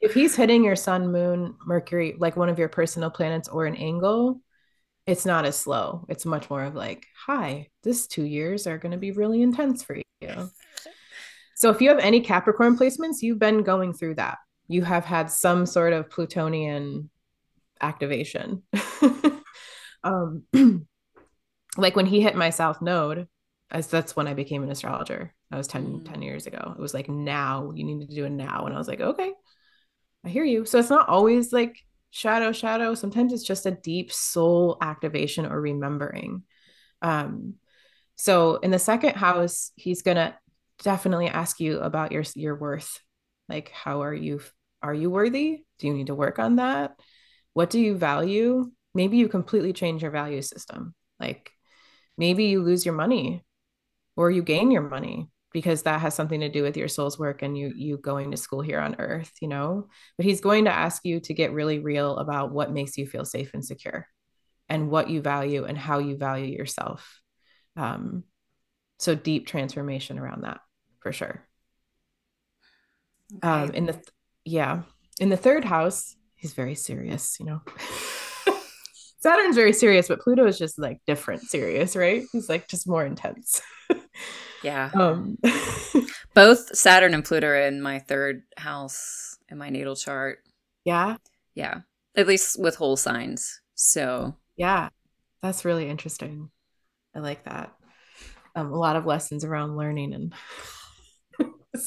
if 0.00 0.12
he's 0.12 0.36
hitting 0.36 0.64
your 0.64 0.76
sun, 0.76 1.12
moon, 1.12 1.54
Mercury, 1.64 2.16
like 2.18 2.36
one 2.36 2.48
of 2.48 2.58
your 2.58 2.68
personal 2.68 3.10
planets 3.10 3.48
or 3.48 3.66
an 3.66 3.76
angle, 3.76 4.40
it's 5.06 5.26
not 5.26 5.44
as 5.44 5.56
slow. 5.56 6.06
It's 6.08 6.26
much 6.26 6.50
more 6.50 6.64
of 6.64 6.74
like, 6.74 7.06
hi, 7.14 7.68
this 7.82 8.06
two 8.06 8.24
years 8.24 8.66
are 8.66 8.78
going 8.78 8.92
to 8.92 8.98
be 8.98 9.12
really 9.12 9.42
intense 9.42 9.82
for 9.82 9.96
you. 9.96 10.50
So 11.56 11.70
if 11.70 11.80
you 11.80 11.88
have 11.90 11.98
any 11.98 12.20
Capricorn 12.20 12.76
placements, 12.76 13.20
you've 13.20 13.38
been 13.38 13.62
going 13.62 13.92
through 13.92 14.14
that. 14.16 14.38
you 14.68 14.82
have 14.82 15.04
had 15.04 15.30
some 15.30 15.66
sort 15.66 15.92
of 15.92 16.08
Plutonian 16.08 17.10
activation. 17.80 18.62
um, 20.04 20.44
like 21.76 21.96
when 21.96 22.06
he 22.06 22.20
hit 22.20 22.36
my 22.36 22.50
south 22.50 22.80
node, 22.80 23.26
as 23.70 23.88
that's 23.88 24.16
when 24.16 24.26
I 24.26 24.34
became 24.34 24.62
an 24.62 24.70
astrologer. 24.70 25.34
That 25.50 25.56
was 25.56 25.68
10, 25.68 25.84
mm. 25.86 26.04
10 26.10 26.22
years 26.22 26.46
ago. 26.46 26.74
It 26.76 26.80
was 26.80 26.94
like 26.94 27.08
now 27.08 27.72
you 27.74 27.84
need 27.84 28.08
to 28.08 28.14
do 28.14 28.24
it 28.24 28.30
now. 28.30 28.66
And 28.66 28.74
I 28.74 28.78
was 28.78 28.88
like, 28.88 29.00
okay, 29.00 29.32
I 30.24 30.28
hear 30.28 30.44
you. 30.44 30.64
So 30.64 30.78
it's 30.78 30.90
not 30.90 31.08
always 31.08 31.52
like 31.52 31.76
shadow, 32.10 32.52
shadow. 32.52 32.94
Sometimes 32.94 33.32
it's 33.32 33.44
just 33.44 33.66
a 33.66 33.70
deep 33.70 34.12
soul 34.12 34.76
activation 34.80 35.46
or 35.46 35.60
remembering. 35.60 36.42
Um, 37.02 37.54
so 38.16 38.56
in 38.56 38.70
the 38.70 38.78
second 38.78 39.16
house, 39.16 39.72
he's 39.76 40.02
gonna 40.02 40.36
definitely 40.82 41.28
ask 41.28 41.60
you 41.60 41.78
about 41.80 42.12
your 42.12 42.24
your 42.34 42.56
worth. 42.56 43.00
Like, 43.48 43.70
how 43.70 44.02
are 44.02 44.14
you? 44.14 44.40
Are 44.82 44.94
you 44.94 45.10
worthy? 45.10 45.64
Do 45.78 45.86
you 45.86 45.94
need 45.94 46.06
to 46.08 46.14
work 46.14 46.38
on 46.38 46.56
that? 46.56 46.98
What 47.52 47.70
do 47.70 47.80
you 47.80 47.96
value? 47.96 48.70
Maybe 48.94 49.16
you 49.16 49.28
completely 49.28 49.72
change 49.72 50.02
your 50.02 50.10
value 50.10 50.42
system. 50.42 50.94
Like, 51.18 51.50
maybe 52.16 52.44
you 52.44 52.62
lose 52.62 52.84
your 52.84 52.94
money 52.94 53.44
or 54.16 54.30
you 54.30 54.42
gain 54.42 54.70
your 54.70 54.82
money 54.82 55.28
because 55.52 55.82
that 55.82 56.00
has 56.00 56.14
something 56.14 56.40
to 56.40 56.48
do 56.48 56.62
with 56.62 56.76
your 56.76 56.88
soul's 56.88 57.18
work 57.18 57.42
and 57.42 57.56
you 57.56 57.72
you 57.74 57.96
going 57.96 58.30
to 58.30 58.36
school 58.36 58.60
here 58.60 58.80
on 58.80 58.96
earth 58.98 59.32
you 59.40 59.48
know 59.48 59.88
but 60.16 60.24
he's 60.24 60.40
going 60.40 60.64
to 60.64 60.72
ask 60.72 61.04
you 61.04 61.20
to 61.20 61.34
get 61.34 61.52
really 61.52 61.78
real 61.78 62.16
about 62.18 62.52
what 62.52 62.72
makes 62.72 62.96
you 62.96 63.06
feel 63.06 63.24
safe 63.24 63.52
and 63.54 63.64
secure 63.64 64.06
and 64.68 64.90
what 64.90 65.10
you 65.10 65.20
value 65.20 65.64
and 65.64 65.76
how 65.76 65.98
you 65.98 66.16
value 66.16 66.46
yourself 66.56 67.20
um 67.76 68.24
so 68.98 69.14
deep 69.14 69.46
transformation 69.46 70.18
around 70.18 70.44
that 70.44 70.60
for 71.00 71.12
sure 71.12 71.46
okay. 73.36 73.48
um 73.48 73.70
in 73.70 73.86
the 73.86 73.92
th- 73.92 74.04
yeah 74.44 74.82
in 75.18 75.28
the 75.28 75.36
third 75.36 75.64
house 75.64 76.16
he's 76.36 76.52
very 76.52 76.74
serious 76.74 77.36
you 77.40 77.46
know 77.46 77.60
Saturn's 79.22 79.54
very 79.54 79.74
serious, 79.74 80.08
but 80.08 80.20
Pluto 80.20 80.46
is 80.46 80.58
just 80.58 80.78
like 80.78 81.02
different 81.06 81.42
serious, 81.42 81.94
right? 81.94 82.22
He's 82.32 82.48
like 82.48 82.68
just 82.68 82.88
more 82.88 83.04
intense. 83.04 83.60
Yeah. 84.62 84.90
Um 84.94 85.38
both 86.34 86.76
Saturn 86.76 87.14
and 87.14 87.24
Pluto 87.24 87.46
are 87.48 87.56
in 87.56 87.80
my 87.82 87.98
third 87.98 88.42
house 88.56 89.38
in 89.48 89.58
my 89.58 89.70
natal 89.70 89.96
chart. 89.96 90.38
Yeah. 90.84 91.16
Yeah. 91.54 91.80
At 92.16 92.26
least 92.26 92.60
with 92.60 92.76
whole 92.76 92.96
signs. 92.96 93.60
So 93.74 94.36
yeah. 94.56 94.88
That's 95.42 95.64
really 95.64 95.88
interesting. 95.88 96.50
I 97.14 97.20
like 97.20 97.44
that. 97.44 97.72
Um, 98.54 98.72
a 98.72 98.78
lot 98.78 98.96
of 98.96 99.06
lessons 99.06 99.44
around 99.44 99.76
learning 99.76 100.12
and 100.12 100.34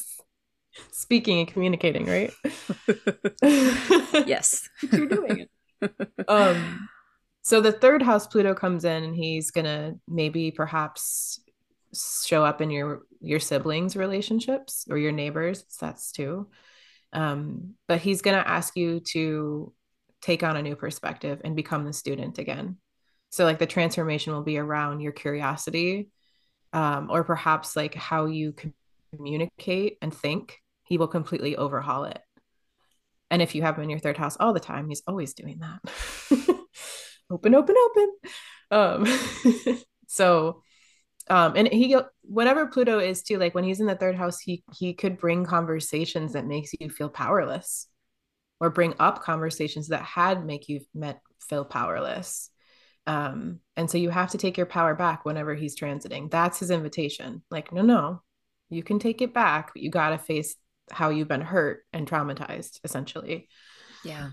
speaking 0.91 1.39
and 1.39 1.47
communicating, 1.47 2.05
right? 2.05 2.33
yes. 3.43 4.67
You're 4.91 5.07
doing 5.07 5.47
it. 5.81 6.09
Um 6.27 6.89
so 7.43 7.59
the 7.59 7.73
third 7.73 8.01
house 8.01 8.25
Pluto 8.25 8.53
comes 8.55 8.85
in 8.85 9.03
and 9.03 9.15
he's 9.15 9.51
going 9.51 9.65
to 9.65 9.99
maybe 10.07 10.49
perhaps 10.49 11.41
show 11.93 12.43
up 12.43 12.61
in 12.61 12.69
your 12.69 13.01
your 13.21 13.39
siblings 13.39 13.95
relationships 13.95 14.85
or 14.89 14.97
your 14.97 15.11
neighbors 15.11 15.63
that's 15.79 16.11
too. 16.11 16.49
Um, 17.11 17.75
but 17.87 18.01
he's 18.01 18.21
going 18.21 18.37
to 18.37 18.47
ask 18.47 18.75
you 18.75 19.01
to 19.11 19.73
take 20.21 20.43
on 20.43 20.57
a 20.57 20.61
new 20.61 20.75
perspective 20.75 21.41
and 21.43 21.55
become 21.55 21.85
the 21.85 21.93
student 21.93 22.39
again. 22.39 22.77
So 23.29 23.45
like 23.45 23.59
the 23.59 23.67
transformation 23.67 24.33
will 24.33 24.43
be 24.43 24.57
around 24.57 25.01
your 25.01 25.11
curiosity 25.11 26.09
um, 26.71 27.09
or 27.11 27.23
perhaps 27.23 27.75
like 27.75 27.93
how 27.93 28.25
you 28.25 28.53
communicate 29.15 29.97
and 30.01 30.13
think. 30.13 30.57
He 30.85 30.97
will 30.97 31.07
completely 31.07 31.55
overhaul 31.55 32.05
it. 32.05 32.19
And 33.31 33.41
if 33.41 33.55
you 33.55 33.61
have 33.61 33.77
him 33.77 33.83
in 33.83 33.89
your 33.89 33.99
third 33.99 34.17
house 34.17 34.37
all 34.39 34.53
the 34.53 34.59
time 34.59 34.89
he's 34.89 35.03
always 35.07 35.33
doing 35.33 35.59
that. 35.59 36.59
Open, 37.33 37.55
open, 37.55 37.75
open. 37.85 38.11
Um, 38.69 39.77
so, 40.07 40.61
um, 41.29 41.55
and 41.55 41.67
he, 41.67 41.95
whatever 42.21 42.67
Pluto 42.67 42.99
is 42.99 43.23
too, 43.23 43.37
like 43.37 43.55
when 43.55 43.63
he's 43.63 43.79
in 43.79 43.87
the 43.87 43.95
third 43.95 44.15
house, 44.15 44.39
he 44.39 44.63
he 44.75 44.93
could 44.93 45.17
bring 45.17 45.45
conversations 45.45 46.33
that 46.33 46.45
makes 46.45 46.71
you 46.79 46.89
feel 46.89 47.09
powerless, 47.09 47.87
or 48.59 48.69
bring 48.69 48.93
up 48.99 49.23
conversations 49.23 49.87
that 49.89 50.03
had 50.03 50.45
make 50.45 50.67
you 50.69 50.81
met 50.93 51.21
feel 51.39 51.65
powerless. 51.65 52.49
Um, 53.05 53.59
and 53.75 53.89
so 53.89 53.97
you 53.97 54.09
have 54.09 54.31
to 54.31 54.37
take 54.37 54.57
your 54.57 54.65
power 54.65 54.95
back 54.95 55.25
whenever 55.25 55.53
he's 55.55 55.77
transiting. 55.77 56.31
That's 56.31 56.59
his 56.59 56.71
invitation. 56.71 57.43
Like, 57.51 57.73
no, 57.73 57.81
no, 57.81 58.21
you 58.69 58.83
can 58.83 58.99
take 58.99 59.21
it 59.21 59.33
back, 59.33 59.71
but 59.73 59.81
you 59.81 59.89
got 59.89 60.09
to 60.09 60.17
face 60.17 60.55
how 60.91 61.09
you've 61.09 61.27
been 61.27 61.41
hurt 61.41 61.85
and 61.91 62.07
traumatized, 62.07 62.79
essentially. 62.83 63.49
Yeah. 64.03 64.31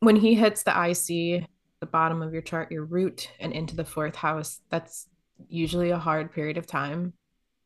When 0.00 0.16
he 0.16 0.34
hits 0.34 0.62
the 0.62 0.70
IC, 0.70 1.46
the 1.80 1.86
bottom 1.86 2.22
of 2.22 2.32
your 2.32 2.42
chart, 2.42 2.72
your 2.72 2.84
root, 2.84 3.30
and 3.40 3.52
into 3.52 3.76
the 3.76 3.84
fourth 3.84 4.16
house, 4.16 4.60
that's 4.70 5.08
usually 5.48 5.90
a 5.90 5.98
hard 5.98 6.32
period 6.32 6.58
of 6.58 6.66
time. 6.66 7.14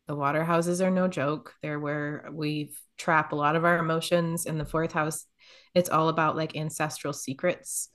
The 0.06 0.16
water 0.16 0.44
houses 0.44 0.80
are 0.80 0.90
no 0.90 1.08
joke. 1.08 1.54
They're 1.62 1.78
where 1.78 2.28
we 2.32 2.72
trap 2.96 3.32
a 3.32 3.36
lot 3.36 3.56
of 3.56 3.64
our 3.64 3.78
emotions. 3.78 4.46
In 4.46 4.58
the 4.58 4.64
fourth 4.64 4.92
house, 4.92 5.26
it's 5.74 5.90
all 5.90 6.08
about 6.08 6.36
like 6.36 6.56
ancestral 6.56 7.12
secrets, 7.12 7.90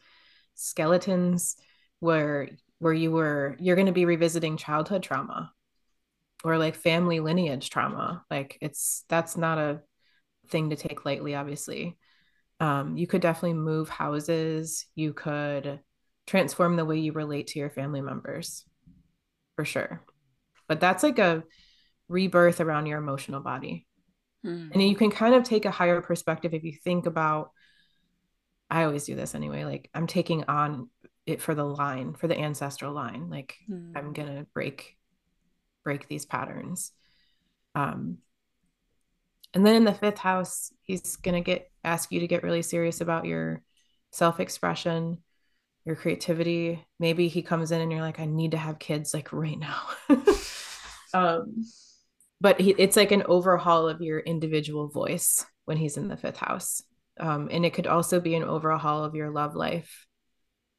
skeletons, 0.55 1.55
where 1.99 2.49
where 2.79 2.93
you 2.93 3.11
were 3.11 3.55
you're 3.59 3.75
going 3.75 3.87
to 3.87 3.93
be 3.93 4.05
revisiting 4.05 4.57
childhood 4.57 5.03
trauma 5.03 5.51
or 6.43 6.57
like 6.57 6.75
family 6.75 7.19
lineage 7.19 7.69
trauma. 7.69 8.23
Like 8.29 8.57
it's 8.61 9.05
that's 9.09 9.37
not 9.37 9.57
a 9.57 9.81
thing 10.49 10.69
to 10.69 10.75
take 10.75 11.05
lightly, 11.05 11.35
obviously. 11.35 11.97
Um, 12.59 12.95
you 12.97 13.07
could 13.07 13.21
definitely 13.21 13.55
move 13.55 13.89
houses. 13.89 14.85
You 14.95 15.13
could 15.13 15.79
transform 16.27 16.75
the 16.75 16.85
way 16.85 16.99
you 16.99 17.11
relate 17.11 17.47
to 17.47 17.59
your 17.59 17.69
family 17.69 18.01
members 18.01 18.65
for 19.55 19.65
sure. 19.65 20.01
But 20.67 20.79
that's 20.79 21.03
like 21.03 21.19
a 21.19 21.43
rebirth 22.07 22.61
around 22.61 22.85
your 22.85 22.99
emotional 22.99 23.41
body. 23.41 23.87
Mm. 24.45 24.71
and 24.73 24.83
you 24.83 24.93
can 24.93 25.09
kind 25.09 25.35
of 25.35 25.45
take 25.45 25.63
a 25.63 25.71
higher 25.71 26.01
perspective 26.01 26.53
if 26.53 26.65
you 26.65 26.73
think 26.73 27.05
about 27.05 27.51
i 28.69 28.83
always 28.83 29.05
do 29.05 29.15
this 29.15 29.35
anyway 29.35 29.63
like 29.63 29.89
i'm 29.93 30.05
taking 30.05 30.43
on 30.49 30.89
it 31.25 31.41
for 31.41 31.55
the 31.55 31.63
line 31.63 32.13
for 32.13 32.27
the 32.27 32.37
ancestral 32.37 32.93
line. 32.93 33.29
Like 33.29 33.55
mm. 33.69 33.91
i'm 33.95 34.13
gonna 34.13 34.45
break 34.53 34.97
break 35.83 36.07
these 36.07 36.25
patterns. 36.25 36.91
Um 37.75 38.17
and 39.53 39.65
then 39.65 39.75
in 39.75 39.83
the 39.83 39.93
fifth 39.93 40.17
house 40.17 40.71
he's 40.81 41.15
gonna 41.17 41.41
get 41.41 41.71
ask 41.83 42.11
you 42.11 42.19
to 42.21 42.27
get 42.27 42.43
really 42.43 42.61
serious 42.61 43.01
about 43.01 43.25
your 43.25 43.61
self-expression 44.11 45.17
your 45.85 45.95
creativity. 45.95 46.85
Maybe 46.99 47.27
he 47.27 47.41
comes 47.41 47.71
in 47.71 47.81
and 47.81 47.91
you're 47.91 48.01
like, 48.01 48.19
I 48.19 48.25
need 48.25 48.51
to 48.51 48.57
have 48.57 48.79
kids 48.79 49.13
like 49.13 49.33
right 49.33 49.57
now. 49.57 49.81
um, 51.13 51.65
but 52.39 52.59
he, 52.59 52.75
it's 52.77 52.97
like 52.97 53.11
an 53.11 53.23
overhaul 53.23 53.87
of 53.87 54.01
your 54.01 54.19
individual 54.19 54.87
voice 54.87 55.45
when 55.65 55.77
he's 55.77 55.97
in 55.97 56.07
the 56.07 56.17
fifth 56.17 56.37
house. 56.37 56.81
Um, 57.19 57.49
and 57.51 57.65
it 57.65 57.73
could 57.73 57.87
also 57.87 58.19
be 58.19 58.35
an 58.35 58.43
overhaul 58.43 59.03
of 59.03 59.15
your 59.15 59.29
love 59.29 59.55
life. 59.55 60.05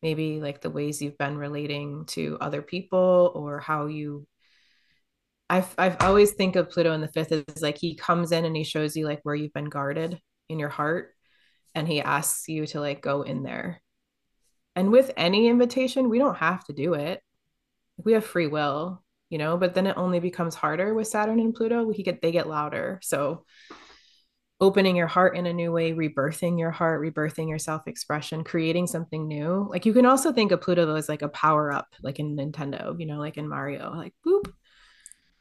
Maybe 0.02 0.40
like 0.40 0.60
the 0.60 0.70
ways 0.70 1.00
you've 1.00 1.18
been 1.18 1.38
relating 1.38 2.04
to 2.08 2.36
other 2.40 2.60
people 2.60 3.32
or 3.34 3.60
how 3.60 3.86
you 3.86 4.26
I've 5.48 5.74
I've 5.76 5.96
always 6.00 6.32
think 6.32 6.56
of 6.56 6.70
Pluto 6.70 6.92
in 6.92 7.00
the 7.00 7.08
fifth 7.08 7.32
as 7.32 7.62
like 7.62 7.78
he 7.78 7.94
comes 7.94 8.32
in 8.32 8.44
and 8.44 8.56
he 8.56 8.64
shows 8.64 8.96
you 8.96 9.06
like 9.06 9.20
where 9.22 9.34
you've 9.34 9.52
been 9.52 9.68
guarded 9.68 10.18
in 10.48 10.58
your 10.58 10.68
heart 10.68 11.12
and 11.74 11.86
he 11.86 12.00
asks 12.00 12.48
you 12.48 12.66
to 12.68 12.80
like 12.80 13.02
go 13.02 13.22
in 13.22 13.42
there 13.42 13.82
and 14.76 14.90
with 14.90 15.12
any 15.16 15.48
invitation, 15.48 16.08
we 16.08 16.18
don't 16.18 16.36
have 16.36 16.64
to 16.64 16.72
do 16.72 16.94
it. 16.94 17.22
We 17.96 18.12
have 18.14 18.24
free 18.24 18.48
will, 18.48 19.02
you 19.30 19.38
know, 19.38 19.56
but 19.56 19.74
then 19.74 19.86
it 19.86 19.96
only 19.96 20.20
becomes 20.20 20.54
harder 20.54 20.94
with 20.94 21.08
Saturn 21.08 21.38
and 21.38 21.54
Pluto. 21.54 21.84
We 21.84 22.02
get 22.02 22.22
they 22.22 22.32
get 22.32 22.48
louder. 22.48 22.98
So 23.02 23.44
opening 24.60 24.96
your 24.96 25.06
heart 25.06 25.36
in 25.36 25.46
a 25.46 25.52
new 25.52 25.70
way, 25.70 25.92
rebirthing 25.92 26.58
your 26.58 26.70
heart, 26.70 27.02
rebirthing 27.02 27.48
your 27.48 27.58
self-expression, 27.58 28.44
creating 28.44 28.86
something 28.86 29.26
new. 29.28 29.66
Like 29.70 29.86
you 29.86 29.92
can 29.92 30.06
also 30.06 30.32
think 30.32 30.52
of 30.52 30.60
Pluto 30.60 30.94
as 30.94 31.08
like 31.08 31.22
a 31.22 31.28
power 31.28 31.72
up, 31.72 31.88
like 32.02 32.18
in 32.18 32.36
Nintendo, 32.36 32.98
you 32.98 33.06
know, 33.06 33.18
like 33.18 33.36
in 33.36 33.48
Mario, 33.48 33.92
like 33.94 34.14
boop. 34.26 34.50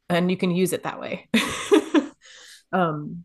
And 0.08 0.30
you 0.30 0.36
can 0.36 0.50
use 0.50 0.72
it 0.72 0.82
that 0.82 1.00
way. 1.00 1.28
um 2.72 3.24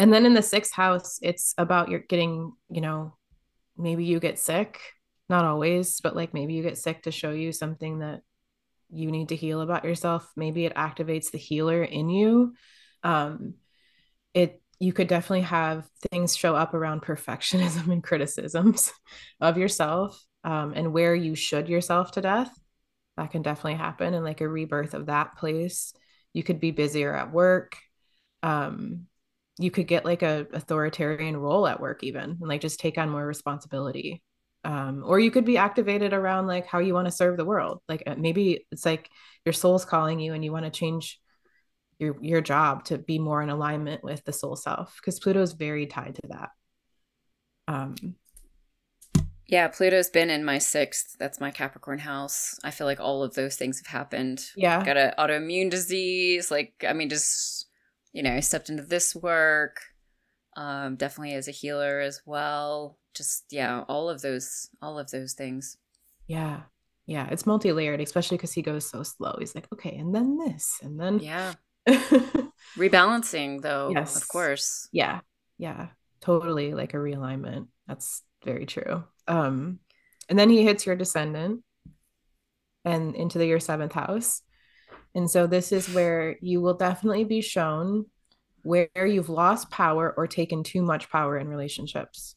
and 0.00 0.12
then 0.12 0.26
in 0.26 0.34
the 0.34 0.42
sixth 0.42 0.72
house, 0.72 1.20
it's 1.22 1.54
about 1.56 1.88
your 1.88 2.00
getting, 2.00 2.52
you 2.68 2.80
know, 2.80 3.16
maybe 3.76 4.04
you 4.04 4.18
get 4.18 4.38
sick 4.38 4.80
not 5.28 5.44
always, 5.44 6.00
but 6.00 6.16
like 6.16 6.34
maybe 6.34 6.54
you 6.54 6.62
get 6.62 6.78
sick 6.78 7.02
to 7.02 7.10
show 7.10 7.30
you 7.30 7.52
something 7.52 8.00
that 8.00 8.22
you 8.90 9.10
need 9.10 9.30
to 9.30 9.36
heal 9.36 9.60
about 9.60 9.84
yourself. 9.84 10.30
Maybe 10.36 10.66
it 10.66 10.74
activates 10.74 11.30
the 11.30 11.38
healer 11.38 11.82
in 11.82 12.08
you. 12.08 12.54
Um, 13.02 13.54
it 14.34 14.60
you 14.80 14.92
could 14.92 15.08
definitely 15.08 15.42
have 15.42 15.88
things 16.10 16.36
show 16.36 16.54
up 16.54 16.74
around 16.74 17.02
perfectionism 17.02 17.88
and 17.92 18.02
criticisms 18.02 18.92
of 19.40 19.56
yourself 19.56 20.22
um, 20.42 20.72
and 20.74 20.92
where 20.92 21.14
you 21.14 21.34
should 21.34 21.68
yourself 21.68 22.12
to 22.12 22.20
death. 22.20 22.50
That 23.16 23.30
can 23.30 23.42
definitely 23.42 23.74
happen, 23.74 24.12
and 24.12 24.24
like 24.24 24.40
a 24.40 24.48
rebirth 24.48 24.94
of 24.94 25.06
that 25.06 25.36
place. 25.36 25.92
You 26.32 26.42
could 26.42 26.58
be 26.58 26.72
busier 26.72 27.14
at 27.14 27.32
work. 27.32 27.76
Um, 28.42 29.06
you 29.58 29.70
could 29.70 29.86
get 29.86 30.04
like 30.04 30.22
a 30.22 30.48
authoritarian 30.52 31.36
role 31.36 31.66
at 31.68 31.80
work 31.80 32.02
even 32.02 32.38
and 32.40 32.48
like 32.48 32.60
just 32.60 32.80
take 32.80 32.98
on 32.98 33.08
more 33.08 33.24
responsibility 33.24 34.20
um, 34.64 35.02
or 35.06 35.20
you 35.20 35.30
could 35.30 35.44
be 35.44 35.58
activated 35.58 36.12
around 36.12 36.46
like 36.46 36.66
how 36.66 36.78
you 36.78 36.94
want 36.94 37.06
to 37.06 37.12
serve 37.12 37.36
the 37.36 37.44
world. 37.44 37.80
Like 37.88 38.02
uh, 38.06 38.14
maybe 38.16 38.66
it's 38.72 38.86
like 38.86 39.08
your 39.44 39.52
soul's 39.52 39.84
calling 39.84 40.18
you 40.20 40.32
and 40.32 40.44
you 40.44 40.52
want 40.52 40.64
to 40.64 40.70
change 40.70 41.20
your 41.98 42.16
your 42.20 42.40
job 42.40 42.84
to 42.84 42.98
be 42.98 43.18
more 43.18 43.42
in 43.42 43.50
alignment 43.50 44.02
with 44.02 44.24
the 44.24 44.32
soul 44.32 44.56
self 44.56 44.96
because 44.96 45.20
pluto's 45.20 45.52
very 45.52 45.86
tied 45.86 46.16
to 46.16 46.28
that. 46.28 46.48
Um 47.68 48.16
yeah 49.46 49.68
pluto's 49.68 50.10
been 50.10 50.30
in 50.30 50.44
my 50.44 50.58
sixth. 50.58 51.16
That's 51.18 51.40
my 51.40 51.50
capricorn 51.50 51.98
house. 51.98 52.58
I 52.64 52.70
feel 52.70 52.86
like 52.86 53.00
all 53.00 53.22
of 53.22 53.34
those 53.34 53.56
things 53.56 53.78
have 53.78 53.86
happened. 53.86 54.44
Yeah. 54.56 54.82
Got 54.84 54.96
an 54.96 55.12
autoimmune 55.18 55.70
disease 55.70 56.50
like 56.50 56.84
i 56.88 56.92
mean 56.92 57.10
just 57.10 57.68
you 58.12 58.22
know 58.22 58.40
stepped 58.40 58.70
into 58.70 58.82
this 58.82 59.14
work 59.14 59.80
um 60.56 60.96
definitely 60.96 61.34
as 61.34 61.48
a 61.48 61.52
healer 61.52 62.00
as 62.00 62.22
well. 62.26 62.98
Just 63.14 63.44
yeah 63.50 63.84
all 63.88 64.08
of 64.08 64.20
those 64.22 64.68
all 64.82 64.98
of 64.98 65.10
those 65.10 65.34
things. 65.34 65.76
Yeah. 66.26 66.62
Yeah 67.06 67.28
it's 67.30 67.46
multi-layered 67.46 68.00
especially 68.00 68.36
because 68.36 68.52
he 68.52 68.62
goes 68.62 68.88
so 68.88 69.02
slow. 69.02 69.36
He's 69.38 69.54
like 69.54 69.68
okay 69.72 69.96
and 69.96 70.14
then 70.14 70.38
this 70.38 70.78
and 70.82 70.98
then 70.98 71.18
yeah. 71.18 71.54
Rebalancing 72.76 73.60
though 73.60 73.90
yes. 73.90 74.16
of 74.16 74.28
course. 74.28 74.88
Yeah. 74.92 75.20
Yeah. 75.58 75.88
Totally 76.20 76.74
like 76.74 76.94
a 76.94 76.98
realignment. 76.98 77.68
That's 77.86 78.22
very 78.44 78.66
true. 78.66 79.04
Um 79.28 79.80
and 80.28 80.38
then 80.38 80.48
he 80.48 80.64
hits 80.64 80.86
your 80.86 80.96
descendant 80.96 81.62
and 82.84 83.14
into 83.14 83.38
the 83.38 83.46
your 83.46 83.60
seventh 83.60 83.92
house. 83.92 84.42
And 85.14 85.30
so 85.30 85.46
this 85.46 85.72
is 85.72 85.92
where 85.94 86.36
you 86.40 86.60
will 86.60 86.74
definitely 86.74 87.24
be 87.24 87.40
shown 87.40 88.06
where 88.64 89.06
you've 89.06 89.28
lost 89.28 89.70
power 89.70 90.12
or 90.16 90.26
taken 90.26 90.62
too 90.62 90.82
much 90.82 91.10
power 91.10 91.38
in 91.38 91.48
relationships. 91.48 92.36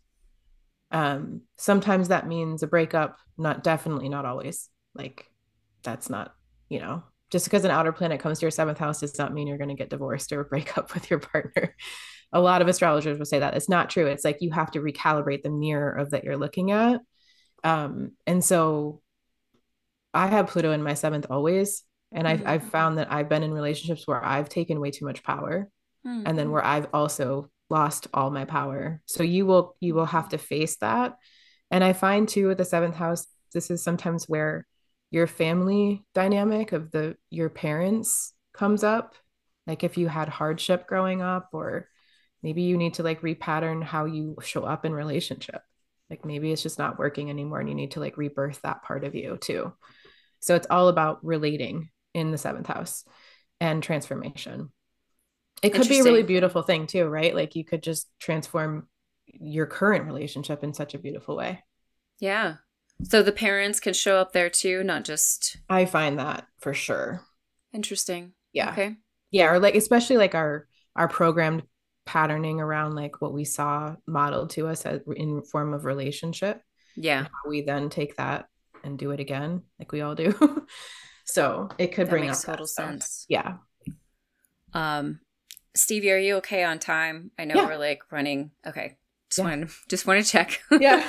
Um 0.92 1.42
sometimes 1.58 2.10
that 2.10 2.28
means 2.28 2.64
a 2.64 2.68
breakup 2.68 3.18
not 3.38 3.64
definitely 3.64 4.10
not 4.10 4.26
always. 4.26 4.70
Like 4.94 5.26
that's 5.84 6.10
not 6.10 6.34
you 6.70 6.80
know 6.80 7.04
just 7.30 7.46
because 7.46 7.66
an 7.66 7.72
outer 7.72 7.92
planet 7.92 8.22
comes 8.22 8.40
to 8.40 8.46
your 8.46 8.52
seventh 8.52 8.78
house 8.78 9.02
does 9.02 9.18
not 9.18 9.34
mean 9.34 9.48
you're 9.48 9.58
going 9.58 9.70
to 9.70 9.76
get 9.76 9.90
divorced 9.90 10.32
or 10.32 10.44
break 10.52 10.78
up 10.78 10.94
with 10.94 11.10
your 11.10 11.20
partner. 11.20 11.76
A 12.32 12.40
lot 12.40 12.62
of 12.62 12.68
astrologers 12.68 13.18
will 13.18 13.26
say 13.26 13.40
that. 13.40 13.56
It's 13.56 13.68
not 13.68 13.90
true. 13.90 14.06
It's 14.06 14.24
like 14.24 14.38
you 14.42 14.52
have 14.52 14.72
to 14.72 14.80
recalibrate 14.80 15.44
the 15.44 15.50
mirror 15.50 15.92
of 15.92 16.12
that 16.12 16.24
you're 16.24 16.38
looking 16.38 16.72
at. 16.72 17.02
Um 17.64 18.12
and 18.26 18.44
so 18.44 19.02
i 20.14 20.28
have 20.28 20.48
pluto 20.48 20.72
in 20.72 20.84
my 20.84 20.94
seventh 20.94 21.28
always 21.30 21.84
and 22.12 22.28
mm-hmm. 22.28 22.48
I've, 22.48 22.64
I've 22.64 22.70
found 22.70 22.98
that 22.98 23.12
i've 23.12 23.30
been 23.30 23.44
in 23.44 23.54
relationships 23.54 24.08
where 24.08 24.24
i've 24.24 24.50
taken 24.50 24.80
way 24.80 24.92
too 24.92 25.06
much 25.06 25.24
power 25.24 25.70
mm-hmm. 26.08 26.24
and 26.26 26.38
then 26.38 26.46
mm-hmm. 26.46 26.54
where 26.54 26.66
i've 26.66 26.88
also 26.94 27.50
lost 27.70 28.08
all 28.14 28.30
my 28.30 28.46
power. 28.46 29.02
So 29.06 29.24
you 29.24 29.46
will 29.46 29.76
you 29.80 29.94
will 29.94 30.06
have 30.06 30.30
to 30.30 30.38
face 30.38 30.78
that. 30.78 31.18
And 31.72 31.84
i 31.84 31.94
find 31.94 32.28
too 32.28 32.48
with 32.48 32.58
the 32.58 32.66
seventh 32.66 32.96
house 32.96 33.28
this 33.54 33.72
is 33.72 33.84
sometimes 33.84 34.28
where 34.28 34.68
your 35.10 35.28
family 35.28 36.06
dynamic 36.14 36.74
of 36.74 36.92
the 36.92 37.16
your 37.30 37.50
parents 37.50 38.34
comes 38.54 38.84
up. 38.84 39.16
Like 39.66 39.84
if 39.84 39.98
you 39.98 40.08
had 40.08 40.30
hardship 40.30 40.88
growing 40.88 41.22
up 41.22 41.50
or 41.54 41.88
maybe 42.42 42.64
you 42.64 42.78
need 42.78 42.96
to 42.96 43.04
like 43.04 43.22
repattern 43.22 43.84
how 43.84 44.06
you 44.06 44.38
show 44.42 44.64
up 44.64 44.86
in 44.86 44.94
relationship. 44.94 45.62
Like 46.10 46.26
maybe 46.26 46.52
it's 46.52 46.64
just 46.64 46.80
not 46.80 47.00
working 47.00 47.30
anymore 47.30 47.60
and 47.60 47.70
you 47.70 47.76
need 47.76 47.92
to 47.92 48.00
like 48.00 48.18
rebirth 48.18 48.62
that 48.62 48.84
part 48.84 49.04
of 49.04 49.16
you 49.16 49.38
too. 49.38 49.74
So 50.40 50.56
it's 50.56 50.68
all 50.70 50.88
about 50.88 51.24
relating 51.26 51.90
in 52.14 52.32
the 52.32 52.38
seventh 52.38 52.68
house 52.68 53.04
and 53.60 53.84
transformation 53.84 54.72
it 55.64 55.74
could 55.74 55.90
be 55.90 56.00
a 56.00 56.04
really 56.04 56.24
beautiful 56.24 56.62
thing 56.62 56.88
too, 56.88 57.06
right? 57.06 57.34
Like 57.34 57.56
you 57.56 57.66
could 57.66 57.84
just 57.84 58.08
transform 58.20 58.88
your 59.26 59.66
current 59.66 60.06
relationship 60.06 60.64
in 60.64 60.74
such 60.74 60.94
a 60.94 61.00
beautiful 61.00 61.36
way. 61.36 61.64
Yeah. 62.20 62.56
So 63.04 63.22
the 63.22 63.32
parents 63.32 63.80
can 63.80 63.94
show 63.94 64.18
up 64.18 64.32
there 64.32 64.50
too, 64.50 64.84
not 64.84 65.04
just 65.04 65.58
I 65.70 65.86
find 65.86 66.20
that 66.20 66.48
for 66.60 66.74
sure. 66.74 67.22
Interesting. 67.74 68.34
Yeah. 68.54 68.72
Okay. 68.72 68.96
Yeah, 69.32 69.52
or 69.52 69.60
like 69.60 69.76
especially 69.76 70.18
like 70.18 70.36
our 70.36 70.68
our 70.96 71.08
programmed 71.08 71.64
patterning 72.06 72.60
around 72.62 72.96
like 72.96 73.22
what 73.22 73.34
we 73.34 73.44
saw 73.44 73.96
modeled 74.08 74.52
to 74.52 74.68
us 74.68 74.86
as, 74.86 75.02
in 75.16 75.44
form 75.44 75.74
of 75.74 75.86
relationship. 75.86 76.62
Yeah. 76.96 77.28
we 77.48 77.62
then 77.62 77.90
take 77.90 78.16
that 78.16 78.48
and 78.84 78.98
do 78.98 79.12
it 79.12 79.20
again, 79.20 79.62
like 79.78 79.92
we 79.92 80.02
all 80.02 80.16
do. 80.16 80.34
so 81.26 81.70
it 81.78 81.94
could 81.94 82.08
that 82.08 82.12
bring 82.12 82.26
makes 82.26 82.44
up 82.44 82.54
total 82.54 82.66
sense. 82.66 83.26
Yeah. 83.30 83.58
Um, 84.74 85.20
Stevie, 85.78 86.12
are 86.12 86.18
you 86.18 86.36
okay 86.38 86.64
on 86.64 86.80
time? 86.80 87.32
I 87.38 87.46
know 87.46 87.56
yeah. 87.56 87.68
we're 87.68 87.78
like 87.78 88.02
running. 88.12 88.52
Okay. 88.66 88.98
Just 89.30 89.40
yeah. 89.40 89.44
want 89.44 89.72
just 89.88 90.08
want 90.08 90.24
to 90.24 90.30
check. 90.30 90.62
yeah. 90.80 91.08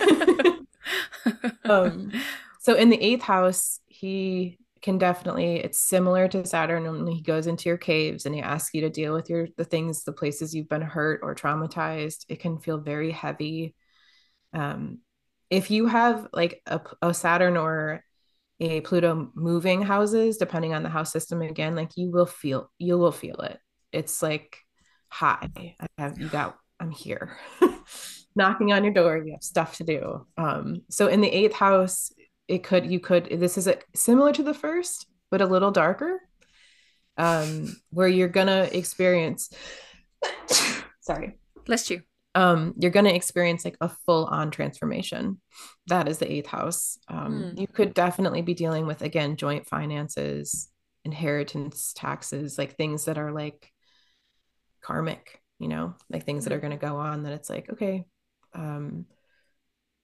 um, 1.64 2.12
so 2.60 2.74
in 2.74 2.90
the 2.90 3.02
eighth 3.02 3.22
house, 3.22 3.80
he 3.86 4.58
can 4.80 4.98
definitely 4.98 5.56
it's 5.56 5.80
similar 5.80 6.28
to 6.28 6.46
Saturn 6.46 6.84
when 6.84 7.06
he 7.06 7.22
goes 7.22 7.46
into 7.46 7.68
your 7.68 7.78
caves 7.78 8.26
and 8.26 8.34
he 8.34 8.40
asks 8.40 8.74
you 8.74 8.82
to 8.82 8.90
deal 8.90 9.14
with 9.14 9.30
your 9.30 9.48
the 9.56 9.64
things, 9.64 10.04
the 10.04 10.12
places 10.12 10.54
you've 10.54 10.68
been 10.68 10.82
hurt 10.82 11.20
or 11.22 11.34
traumatized. 11.34 12.24
It 12.28 12.40
can 12.40 12.58
feel 12.58 12.78
very 12.78 13.10
heavy. 13.10 13.74
Um, 14.52 14.98
if 15.50 15.70
you 15.70 15.86
have 15.86 16.28
like 16.32 16.60
a, 16.66 16.80
a 17.00 17.14
Saturn 17.14 17.56
or 17.56 18.04
a 18.60 18.80
Pluto 18.82 19.30
moving 19.34 19.82
houses, 19.82 20.36
depending 20.36 20.74
on 20.74 20.82
the 20.82 20.88
house 20.88 21.12
system 21.12 21.40
again, 21.40 21.74
like 21.74 21.96
you 21.96 22.10
will 22.10 22.26
feel 22.26 22.70
you 22.78 22.98
will 22.98 23.12
feel 23.12 23.36
it 23.36 23.58
it's 23.92 24.22
like, 24.22 24.58
hi, 25.08 25.48
I 25.80 25.86
have 25.96 26.18
you 26.18 26.28
got, 26.28 26.56
I'm 26.80 26.90
here. 26.90 27.38
Knocking 28.36 28.72
on 28.72 28.84
your 28.84 28.92
door, 28.92 29.16
you 29.18 29.32
have 29.32 29.42
stuff 29.42 29.76
to 29.76 29.84
do. 29.84 30.26
Um, 30.36 30.82
so 30.90 31.08
in 31.08 31.20
the 31.20 31.28
eighth 31.28 31.54
house, 31.54 32.12
it 32.46 32.62
could, 32.62 32.90
you 32.90 33.00
could, 33.00 33.28
this 33.40 33.58
is 33.58 33.66
a, 33.66 33.78
similar 33.94 34.32
to 34.32 34.42
the 34.42 34.54
first, 34.54 35.06
but 35.30 35.40
a 35.40 35.46
little 35.46 35.70
darker, 35.70 36.20
um, 37.16 37.76
where 37.90 38.08
you're 38.08 38.28
gonna 38.28 38.68
experience, 38.72 39.50
sorry, 41.00 41.38
bless 41.66 41.90
you. 41.90 42.02
Um, 42.34 42.74
you're 42.78 42.92
gonna 42.92 43.10
experience 43.10 43.64
like 43.64 43.76
a 43.80 43.90
full 44.06 44.26
on 44.26 44.50
transformation. 44.50 45.40
That 45.88 46.08
is 46.08 46.18
the 46.18 46.30
eighth 46.30 46.46
house. 46.46 46.98
Um, 47.08 47.54
mm. 47.56 47.60
You 47.60 47.66
could 47.66 47.94
definitely 47.94 48.42
be 48.42 48.54
dealing 48.54 48.86
with 48.86 49.02
again 49.02 49.36
joint 49.36 49.66
finances, 49.66 50.68
inheritance 51.04 51.92
taxes, 51.96 52.56
like 52.56 52.76
things 52.76 53.06
that 53.06 53.18
are 53.18 53.32
like 53.32 53.72
karmic, 54.88 55.42
you 55.58 55.68
know, 55.68 55.94
like 56.08 56.24
things 56.24 56.44
that 56.44 56.52
are 56.52 56.56
mm-hmm. 56.56 56.68
going 56.68 56.78
to 56.78 56.86
go 56.86 56.96
on 56.96 57.24
that 57.24 57.34
it's 57.34 57.50
like, 57.50 57.70
okay, 57.70 58.06
um, 58.54 59.04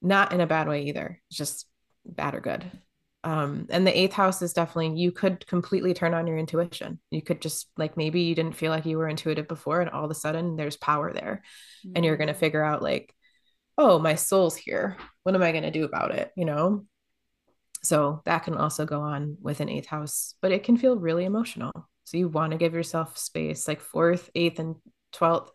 not 0.02 0.32
in 0.34 0.42
a 0.42 0.46
bad 0.46 0.68
way 0.68 0.84
either, 0.84 1.20
it's 1.28 1.38
just 1.38 1.66
bad 2.04 2.34
or 2.34 2.40
good. 2.40 2.70
Um, 3.24 3.66
and 3.70 3.86
the 3.86 3.98
eighth 3.98 4.12
house 4.12 4.42
is 4.42 4.52
definitely, 4.52 5.00
you 5.00 5.10
could 5.10 5.46
completely 5.46 5.94
turn 5.94 6.12
on 6.12 6.26
your 6.26 6.36
intuition. 6.36 7.00
You 7.10 7.22
could 7.22 7.40
just 7.40 7.68
like 7.78 7.96
maybe 7.96 8.20
you 8.20 8.34
didn't 8.34 8.56
feel 8.56 8.70
like 8.70 8.84
you 8.84 8.98
were 8.98 9.08
intuitive 9.08 9.48
before, 9.48 9.80
and 9.80 9.88
all 9.88 10.04
of 10.04 10.10
a 10.10 10.14
sudden 10.14 10.56
there's 10.56 10.76
power 10.76 11.10
there, 11.10 11.42
mm-hmm. 11.80 11.92
and 11.96 12.04
you're 12.04 12.18
going 12.18 12.28
to 12.28 12.34
mm-hmm. 12.34 12.40
figure 12.40 12.62
out, 12.62 12.82
like, 12.82 13.14
oh, 13.78 13.98
my 13.98 14.16
soul's 14.16 14.56
here. 14.56 14.98
What 15.22 15.34
am 15.34 15.42
I 15.42 15.52
going 15.52 15.64
to 15.64 15.70
do 15.70 15.84
about 15.84 16.10
it? 16.10 16.32
You 16.36 16.44
know? 16.44 16.84
So 17.82 18.20
that 18.26 18.44
can 18.44 18.54
also 18.54 18.84
go 18.84 19.00
on 19.00 19.38
with 19.40 19.60
an 19.60 19.70
eighth 19.70 19.88
house, 19.88 20.34
but 20.42 20.52
it 20.52 20.64
can 20.64 20.76
feel 20.76 20.96
really 20.98 21.24
emotional. 21.24 21.72
So 22.04 22.18
you 22.18 22.28
want 22.28 22.52
to 22.52 22.58
give 22.58 22.74
yourself 22.74 23.16
space, 23.16 23.66
like 23.66 23.80
fourth, 23.80 24.30
eighth, 24.34 24.58
and 24.58 24.76
12th 25.14 25.48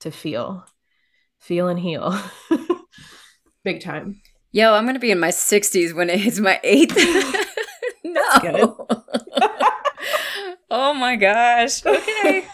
to 0.00 0.10
feel, 0.10 0.66
feel 1.38 1.68
and 1.68 1.78
heal. 1.78 2.18
Big 3.64 3.80
time. 3.82 4.20
Yo, 4.50 4.74
I'm 4.74 4.84
going 4.84 4.94
to 4.94 5.00
be 5.00 5.12
in 5.12 5.20
my 5.20 5.30
60s 5.30 5.94
when 5.94 6.10
it 6.10 6.18
hits 6.18 6.38
my 6.38 6.60
eighth. 6.64 6.96
no. 8.04 8.86
oh 10.70 10.92
my 10.94 11.16
gosh. 11.16 11.86
Okay. 11.86 12.46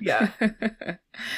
yeah. 0.00 0.30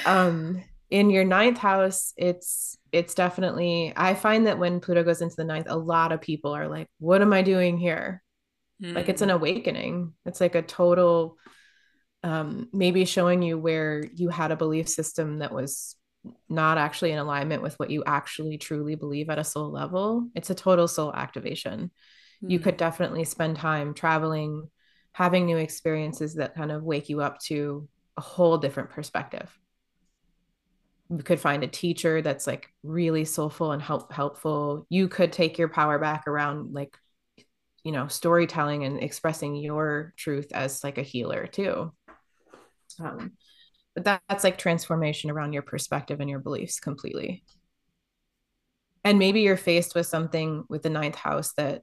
Um, 0.04 0.62
in 0.90 1.10
your 1.10 1.24
ninth 1.24 1.58
house, 1.58 2.12
it's 2.16 2.78
it's 2.92 3.14
definitely 3.14 3.92
I 3.96 4.14
find 4.14 4.46
that 4.46 4.58
when 4.58 4.80
Pluto 4.80 5.02
goes 5.02 5.20
into 5.20 5.36
the 5.36 5.44
ninth, 5.44 5.66
a 5.68 5.76
lot 5.76 6.12
of 6.12 6.20
people 6.20 6.54
are 6.54 6.68
like, 6.68 6.88
what 6.98 7.20
am 7.20 7.32
I 7.32 7.42
doing 7.42 7.76
here? 7.76 8.22
Mm. 8.82 8.94
Like 8.94 9.08
it's 9.08 9.22
an 9.22 9.30
hmm. 9.30 9.36
awakening. 9.36 10.12
It's 10.24 10.40
like 10.40 10.54
a 10.54 10.62
total 10.62 11.38
um, 12.22 12.68
maybe 12.72 13.04
showing 13.04 13.42
you 13.42 13.58
where 13.58 14.04
you 14.14 14.28
had 14.30 14.50
a 14.50 14.56
belief 14.56 14.88
system 14.88 15.38
that 15.38 15.52
was 15.52 15.96
not 16.48 16.76
actually 16.76 17.12
in 17.12 17.18
alignment 17.18 17.62
with 17.62 17.78
what 17.78 17.90
you 17.90 18.02
actually 18.04 18.58
truly 18.58 18.96
believe 18.96 19.30
at 19.30 19.38
a 19.38 19.44
soul 19.44 19.70
level. 19.70 20.28
It's 20.34 20.50
a 20.50 20.54
total 20.54 20.88
soul 20.88 21.14
activation. 21.14 21.90
Mm. 22.42 22.50
You 22.50 22.58
hmm. 22.58 22.64
could 22.64 22.76
definitely 22.76 23.24
spend 23.24 23.56
time 23.56 23.94
traveling, 23.94 24.68
having 25.12 25.46
new 25.46 25.56
experiences 25.56 26.34
that 26.34 26.54
kind 26.54 26.72
of 26.72 26.82
wake 26.82 27.08
you 27.08 27.20
up 27.20 27.38
to 27.42 27.88
a 28.16 28.20
whole 28.20 28.58
different 28.58 28.90
perspective. 28.90 29.56
You 31.08 31.22
could 31.22 31.38
find 31.38 31.62
a 31.62 31.68
teacher 31.68 32.20
that's 32.20 32.48
like 32.48 32.68
really 32.82 33.24
soulful 33.24 33.70
and 33.70 33.80
help 33.80 34.12
helpful. 34.12 34.86
You 34.88 35.06
could 35.06 35.32
take 35.32 35.58
your 35.58 35.68
power 35.68 36.00
back 36.00 36.26
around 36.26 36.74
like 36.74 36.98
you 37.86 37.92
know 37.92 38.08
storytelling 38.08 38.82
and 38.84 39.00
expressing 39.00 39.54
your 39.54 40.12
truth 40.16 40.48
as 40.52 40.82
like 40.82 40.98
a 40.98 41.02
healer 41.02 41.46
too 41.46 41.92
Um, 43.00 43.32
but 43.94 44.04
that, 44.04 44.22
that's 44.28 44.44
like 44.44 44.58
transformation 44.58 45.30
around 45.30 45.52
your 45.52 45.62
perspective 45.62 46.20
and 46.20 46.28
your 46.28 46.40
beliefs 46.40 46.80
completely. 46.80 47.44
And 49.04 49.18
maybe 49.18 49.40
you're 49.40 49.56
faced 49.56 49.94
with 49.94 50.06
something 50.06 50.64
with 50.68 50.82
the 50.82 50.90
ninth 50.90 51.14
house 51.14 51.52
that 51.56 51.82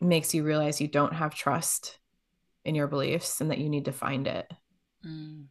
makes 0.00 0.34
you 0.34 0.44
realize 0.44 0.80
you 0.80 0.88
don't 0.88 1.12
have 1.12 1.34
trust 1.34 1.98
in 2.64 2.74
your 2.74 2.88
beliefs 2.88 3.40
and 3.40 3.50
that 3.50 3.58
you 3.58 3.68
need 3.68 3.84
to 3.84 3.92
find 3.92 4.26
it. 4.26 4.50
Mm. 5.06 5.44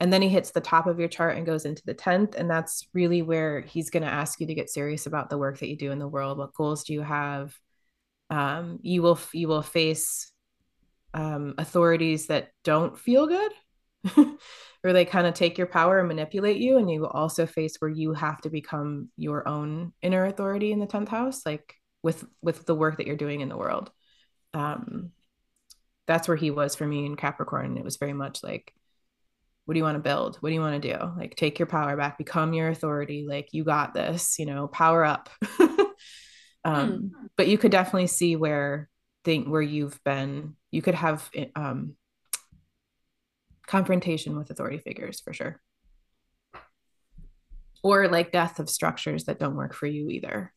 And 0.00 0.12
then 0.12 0.22
he 0.22 0.28
hits 0.28 0.50
the 0.50 0.60
top 0.60 0.86
of 0.86 0.98
your 0.98 1.08
chart 1.08 1.36
and 1.36 1.46
goes 1.46 1.64
into 1.64 1.82
the 1.86 1.94
10th. 1.94 2.34
And 2.34 2.50
that's 2.50 2.88
really 2.92 3.22
where 3.22 3.60
he's 3.60 3.90
going 3.90 4.02
to 4.02 4.08
ask 4.08 4.40
you 4.40 4.46
to 4.48 4.54
get 4.54 4.68
serious 4.68 5.06
about 5.06 5.30
the 5.30 5.38
work 5.38 5.60
that 5.60 5.68
you 5.68 5.76
do 5.76 5.92
in 5.92 6.00
the 6.00 6.08
world. 6.08 6.36
What 6.36 6.54
goals 6.54 6.84
do 6.84 6.92
you 6.92 7.02
have? 7.02 7.56
Um, 8.34 8.80
you 8.82 9.00
will 9.00 9.18
you 9.32 9.46
will 9.46 9.62
face 9.62 10.32
um, 11.14 11.54
authorities 11.56 12.26
that 12.26 12.48
don't 12.64 12.98
feel 12.98 13.28
good 13.28 13.52
or 14.82 14.92
they 14.92 15.04
kind 15.04 15.28
of 15.28 15.34
take 15.34 15.56
your 15.56 15.68
power 15.68 16.00
and 16.00 16.08
manipulate 16.08 16.56
you 16.56 16.76
and 16.76 16.90
you 16.90 17.00
will 17.00 17.06
also 17.06 17.46
face 17.46 17.76
where 17.78 17.90
you 17.90 18.12
have 18.12 18.40
to 18.40 18.50
become 18.50 19.08
your 19.16 19.46
own 19.46 19.92
inner 20.02 20.24
authority 20.24 20.72
in 20.72 20.80
the 20.80 20.86
10th 20.86 21.08
house 21.08 21.46
like 21.46 21.76
with 22.02 22.24
with 22.42 22.66
the 22.66 22.74
work 22.74 22.96
that 22.96 23.06
you're 23.06 23.14
doing 23.14 23.40
in 23.40 23.48
the 23.48 23.56
world. 23.56 23.92
Um 24.52 25.12
that's 26.08 26.26
where 26.26 26.36
he 26.36 26.50
was 26.50 26.74
for 26.74 26.88
me 26.88 27.06
in 27.06 27.14
capricorn 27.14 27.78
it 27.78 27.84
was 27.84 27.98
very 27.98 28.14
much 28.14 28.42
like 28.42 28.74
what 29.66 29.74
do 29.74 29.78
you 29.78 29.84
want 29.84 29.94
to 29.94 30.00
build? 30.00 30.38
What 30.40 30.50
do 30.50 30.54
you 30.54 30.60
want 30.60 30.82
to 30.82 30.92
do? 30.92 30.98
Like 31.16 31.36
take 31.36 31.60
your 31.60 31.66
power 31.66 31.96
back 31.96 32.18
become 32.18 32.52
your 32.52 32.68
authority 32.68 33.26
like 33.28 33.50
you 33.52 33.62
got 33.62 33.94
this 33.94 34.40
you 34.40 34.46
know 34.46 34.66
power 34.66 35.04
up 35.04 35.30
um 36.64 36.90
mm. 36.90 37.10
but 37.36 37.48
you 37.48 37.58
could 37.58 37.70
definitely 37.70 38.06
see 38.06 38.36
where 38.36 38.88
think 39.24 39.48
where 39.48 39.62
you've 39.62 40.02
been. 40.04 40.54
You 40.70 40.82
could 40.82 40.94
have 40.94 41.28
um 41.56 41.94
confrontation 43.66 44.36
with 44.36 44.50
authority 44.50 44.78
figures 44.78 45.20
for 45.20 45.32
sure. 45.32 45.60
Or 47.82 48.08
like 48.08 48.32
death 48.32 48.60
of 48.60 48.70
structures 48.70 49.24
that 49.24 49.38
don't 49.38 49.56
work 49.56 49.74
for 49.74 49.86
you 49.86 50.08
either. 50.10 50.52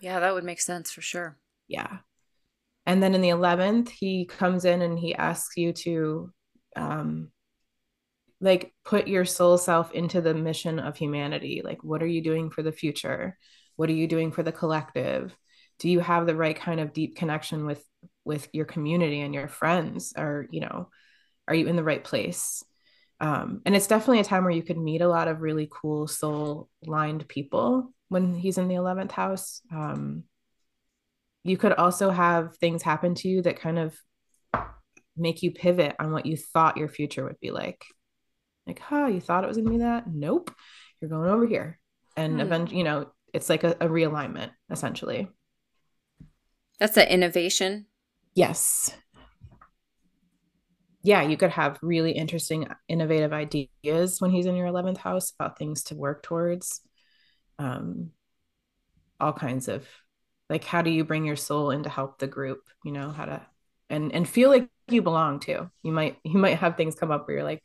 Yeah 0.00 0.20
that 0.20 0.34
would 0.34 0.44
make 0.44 0.60
sense 0.60 0.90
for 0.90 1.00
sure. 1.00 1.38
Yeah. 1.68 1.98
And 2.86 3.02
then 3.02 3.14
in 3.14 3.20
the 3.20 3.28
11th 3.28 3.88
he 3.88 4.26
comes 4.26 4.64
in 4.64 4.82
and 4.82 4.98
he 4.98 5.14
asks 5.14 5.56
you 5.56 5.72
to 5.72 6.32
um 6.76 7.30
like 8.40 8.72
put 8.84 9.06
your 9.06 9.26
soul 9.26 9.58
self 9.58 9.92
into 9.92 10.20
the 10.20 10.34
mission 10.34 10.78
of 10.78 10.96
humanity. 10.96 11.60
Like 11.62 11.84
what 11.84 12.02
are 12.02 12.08
you 12.08 12.22
doing 12.22 12.50
for 12.50 12.62
the 12.62 12.72
future 12.72 13.36
what 13.80 13.88
are 13.88 13.94
you 13.94 14.06
doing 14.06 14.30
for 14.30 14.42
the 14.42 14.52
collective? 14.52 15.34
Do 15.78 15.88
you 15.88 16.00
have 16.00 16.26
the 16.26 16.36
right 16.36 16.54
kind 16.54 16.80
of 16.80 16.92
deep 16.92 17.16
connection 17.16 17.64
with 17.64 17.82
with 18.26 18.46
your 18.52 18.66
community 18.66 19.22
and 19.22 19.32
your 19.32 19.48
friends? 19.48 20.12
Or 20.18 20.46
you 20.50 20.60
know 20.60 20.90
are 21.48 21.54
you 21.54 21.66
in 21.66 21.76
the 21.76 21.82
right 21.82 22.04
place? 22.04 22.62
Um, 23.20 23.62
and 23.64 23.74
it's 23.74 23.86
definitely 23.86 24.20
a 24.20 24.24
time 24.24 24.44
where 24.44 24.52
you 24.52 24.62
could 24.62 24.76
meet 24.76 25.00
a 25.00 25.08
lot 25.08 25.28
of 25.28 25.40
really 25.40 25.66
cool 25.72 26.06
soul 26.06 26.68
lined 26.84 27.26
people 27.26 27.94
when 28.10 28.34
he's 28.34 28.58
in 28.58 28.68
the 28.68 28.74
11th 28.74 29.12
house. 29.12 29.62
Um, 29.72 30.24
you 31.42 31.56
could 31.56 31.72
also 31.72 32.10
have 32.10 32.58
things 32.58 32.82
happen 32.82 33.14
to 33.14 33.28
you 33.28 33.40
that 33.42 33.60
kind 33.60 33.78
of 33.78 33.96
make 35.16 35.42
you 35.42 35.52
pivot 35.52 35.96
on 35.98 36.12
what 36.12 36.26
you 36.26 36.36
thought 36.36 36.76
your 36.76 36.90
future 36.90 37.24
would 37.24 37.40
be 37.40 37.50
like. 37.50 37.82
Like 38.66 38.78
huh 38.78 39.06
you 39.06 39.22
thought 39.22 39.44
it 39.44 39.48
was 39.48 39.56
gonna 39.56 39.70
be 39.70 39.78
that? 39.78 40.04
Nope. 40.06 40.54
You're 41.00 41.08
going 41.08 41.30
over 41.30 41.46
here. 41.46 41.80
And 42.14 42.34
hmm. 42.34 42.40
eventually 42.40 42.76
you 42.76 42.84
know 42.84 43.06
it's 43.34 43.48
like 43.48 43.64
a, 43.64 43.72
a 43.80 43.88
realignment 43.88 44.50
essentially 44.70 45.28
that's 46.78 46.96
an 46.96 47.08
innovation 47.08 47.86
yes 48.34 48.94
yeah, 51.02 51.22
you 51.22 51.36
could 51.36 51.50
have 51.50 51.78
really 51.82 52.12
interesting, 52.12 52.68
innovative 52.88 53.32
ideas 53.32 54.20
when 54.20 54.30
he's 54.30 54.46
in 54.46 54.56
your 54.56 54.68
11th 54.68 54.98
house 54.98 55.32
about 55.38 55.58
things 55.58 55.84
to 55.84 55.94
work 55.94 56.22
towards. 56.22 56.82
Um, 57.58 58.10
all 59.18 59.32
kinds 59.32 59.68
of 59.68 59.86
like, 60.50 60.64
how 60.64 60.82
do 60.82 60.90
you 60.90 61.04
bring 61.04 61.24
your 61.24 61.36
soul 61.36 61.70
in 61.70 61.84
to 61.84 61.88
help 61.88 62.18
the 62.18 62.26
group? 62.26 62.60
You 62.84 62.92
know, 62.92 63.10
how 63.10 63.24
to, 63.24 63.46
and, 63.88 64.12
and 64.12 64.28
feel 64.28 64.50
like 64.50 64.68
you 64.88 65.00
belong 65.00 65.40
to. 65.40 65.70
You 65.82 65.92
might, 65.92 66.18
you 66.24 66.38
might 66.38 66.58
have 66.58 66.76
things 66.76 66.94
come 66.94 67.10
up 67.10 67.26
where 67.26 67.38
you're 67.38 67.46
like, 67.46 67.62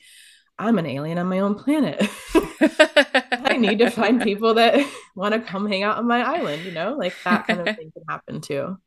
I'm 0.57 0.77
an 0.79 0.85
alien 0.85 1.17
on 1.17 1.27
my 1.27 1.39
own 1.39 1.55
planet. 1.55 2.01
I 2.33 3.57
need 3.59 3.79
to 3.79 3.89
find 3.89 4.21
people 4.23 4.53
that 4.55 4.85
want 5.15 5.33
to 5.33 5.41
come 5.41 5.67
hang 5.67 5.83
out 5.83 5.97
on 5.97 6.07
my 6.07 6.21
island, 6.21 6.63
you 6.63 6.71
know, 6.71 6.95
like 6.95 7.13
that 7.23 7.47
kind 7.47 7.59
of 7.67 7.75
thing 7.75 7.91
can 7.91 8.03
happen 8.07 8.41
too. 8.41 8.77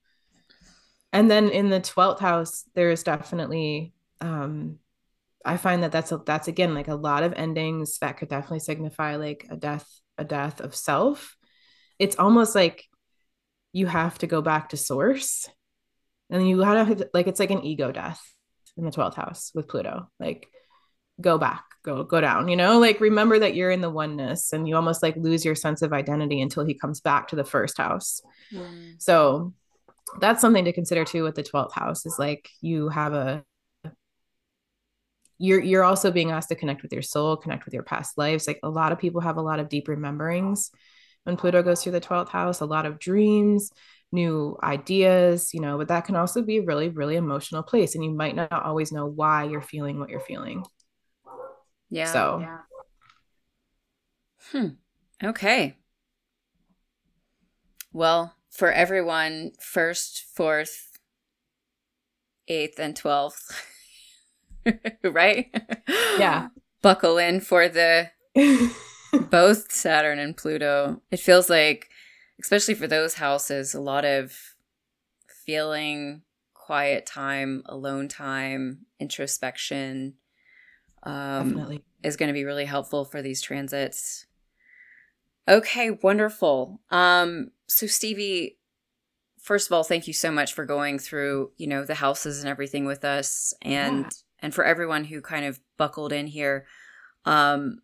And 1.12 1.30
then 1.30 1.50
in 1.50 1.70
the 1.70 1.80
12th 1.80 2.20
house, 2.20 2.64
there's 2.74 3.02
definitely 3.02 3.92
um 4.20 4.78
i 5.44 5.56
find 5.56 5.84
that 5.84 5.92
that's 5.92 6.10
a, 6.10 6.18
that's 6.26 6.48
again 6.48 6.74
like 6.74 6.88
a 6.88 6.94
lot 6.94 7.22
of 7.22 7.32
endings 7.34 7.98
that 8.00 8.16
could 8.16 8.28
definitely 8.28 8.58
signify 8.58 9.14
like 9.14 9.46
a 9.48 9.56
death 9.56 9.88
a 10.18 10.24
death 10.24 10.60
of 10.60 10.74
self 10.74 11.36
it's 12.00 12.16
almost 12.16 12.56
like 12.56 12.84
you 13.72 13.86
have 13.86 14.18
to 14.18 14.26
go 14.26 14.42
back 14.42 14.70
to 14.70 14.76
source 14.76 15.48
and 16.30 16.48
you 16.48 16.58
gotta 16.58 17.08
like 17.14 17.28
it's 17.28 17.38
like 17.38 17.52
an 17.52 17.64
ego 17.64 17.92
death 17.92 18.20
in 18.76 18.84
the 18.84 18.90
12th 18.90 19.14
house 19.14 19.52
with 19.54 19.68
pluto 19.68 20.10
like 20.18 20.48
go 21.20 21.38
back 21.38 21.64
go 21.82 22.04
go 22.04 22.20
down 22.20 22.48
you 22.48 22.56
know 22.56 22.78
like 22.78 23.00
remember 23.00 23.38
that 23.38 23.54
you're 23.54 23.70
in 23.70 23.80
the 23.80 23.90
oneness 23.90 24.52
and 24.52 24.68
you 24.68 24.76
almost 24.76 25.02
like 25.02 25.16
lose 25.16 25.44
your 25.44 25.54
sense 25.54 25.82
of 25.82 25.92
identity 25.92 26.40
until 26.40 26.64
he 26.64 26.74
comes 26.74 27.00
back 27.00 27.28
to 27.28 27.36
the 27.36 27.44
first 27.44 27.78
house. 27.78 28.20
Mm. 28.52 28.94
so 28.98 29.52
that's 30.20 30.40
something 30.40 30.64
to 30.64 30.72
consider 30.72 31.04
too 31.04 31.22
with 31.22 31.34
the 31.34 31.42
12th 31.42 31.72
house 31.72 32.06
is 32.06 32.18
like 32.18 32.48
you 32.60 32.88
have 32.88 33.12
a 33.12 33.44
you're 35.38 35.60
you're 35.60 35.84
also 35.84 36.10
being 36.10 36.30
asked 36.30 36.48
to 36.48 36.56
connect 36.56 36.82
with 36.82 36.92
your 36.92 37.02
soul 37.02 37.36
connect 37.36 37.64
with 37.64 37.74
your 37.74 37.84
past 37.84 38.18
lives. 38.18 38.46
Like 38.48 38.58
a 38.62 38.70
lot 38.70 38.90
of 38.90 38.98
people 38.98 39.20
have 39.20 39.36
a 39.36 39.42
lot 39.42 39.60
of 39.60 39.68
deep 39.68 39.86
rememberings 39.86 40.70
when 41.24 41.36
pluto 41.36 41.62
goes 41.62 41.82
through 41.82 41.92
the 41.92 42.00
12th 42.00 42.30
house 42.30 42.60
a 42.60 42.66
lot 42.66 42.86
of 42.86 42.98
dreams 42.98 43.70
new 44.10 44.56
ideas 44.62 45.52
you 45.52 45.60
know 45.60 45.76
but 45.76 45.88
that 45.88 46.06
can 46.06 46.16
also 46.16 46.40
be 46.42 46.56
a 46.56 46.62
really 46.62 46.88
really 46.88 47.16
emotional 47.16 47.62
place 47.62 47.94
and 47.94 48.02
you 48.02 48.10
might 48.10 48.34
not 48.34 48.50
always 48.50 48.90
know 48.90 49.06
why 49.06 49.44
you're 49.44 49.60
feeling 49.60 50.00
what 50.00 50.08
you're 50.08 50.20
feeling 50.20 50.64
yeah 51.90 52.12
so 52.12 52.38
yeah. 52.40 52.58
hmm 54.52 54.68
okay 55.22 55.76
well 57.92 58.34
for 58.50 58.70
everyone 58.70 59.52
first 59.60 60.24
fourth 60.34 60.98
eighth 62.48 62.78
and 62.78 62.94
12th 62.94 63.52
right? 65.04 65.54
Yeah. 66.18 66.48
Buckle 66.82 67.18
in 67.18 67.40
for 67.40 67.68
the 67.68 68.10
both 69.30 69.72
Saturn 69.72 70.18
and 70.18 70.36
Pluto. 70.36 71.02
It 71.10 71.20
feels 71.20 71.50
like, 71.50 71.88
especially 72.40 72.74
for 72.74 72.86
those 72.86 73.14
houses, 73.14 73.74
a 73.74 73.80
lot 73.80 74.04
of 74.04 74.36
feeling, 75.44 76.22
quiet 76.54 77.04
time, 77.04 77.62
alone 77.66 78.08
time, 78.08 78.86
introspection 79.00 80.14
um, 81.02 81.50
Definitely. 81.50 81.84
is 82.02 82.16
going 82.16 82.28
to 82.28 82.34
be 82.34 82.44
really 82.44 82.64
helpful 82.64 83.04
for 83.04 83.22
these 83.22 83.42
transits. 83.42 84.26
Okay, 85.48 85.90
wonderful. 85.90 86.80
Um, 86.90 87.50
so 87.68 87.86
Stevie, 87.86 88.58
first 89.40 89.68
of 89.68 89.72
all, 89.72 89.84
thank 89.84 90.06
you 90.06 90.12
so 90.12 90.30
much 90.30 90.52
for 90.52 90.66
going 90.66 90.98
through, 90.98 91.52
you 91.56 91.66
know, 91.66 91.84
the 91.84 91.94
houses 91.94 92.40
and 92.40 92.48
everything 92.48 92.84
with 92.84 93.04
us 93.04 93.54
and 93.62 94.04
yeah 94.04 94.10
and 94.40 94.54
for 94.54 94.64
everyone 94.64 95.04
who 95.04 95.20
kind 95.20 95.44
of 95.44 95.60
buckled 95.76 96.12
in 96.12 96.26
here. 96.26 96.66
Um, 97.24 97.80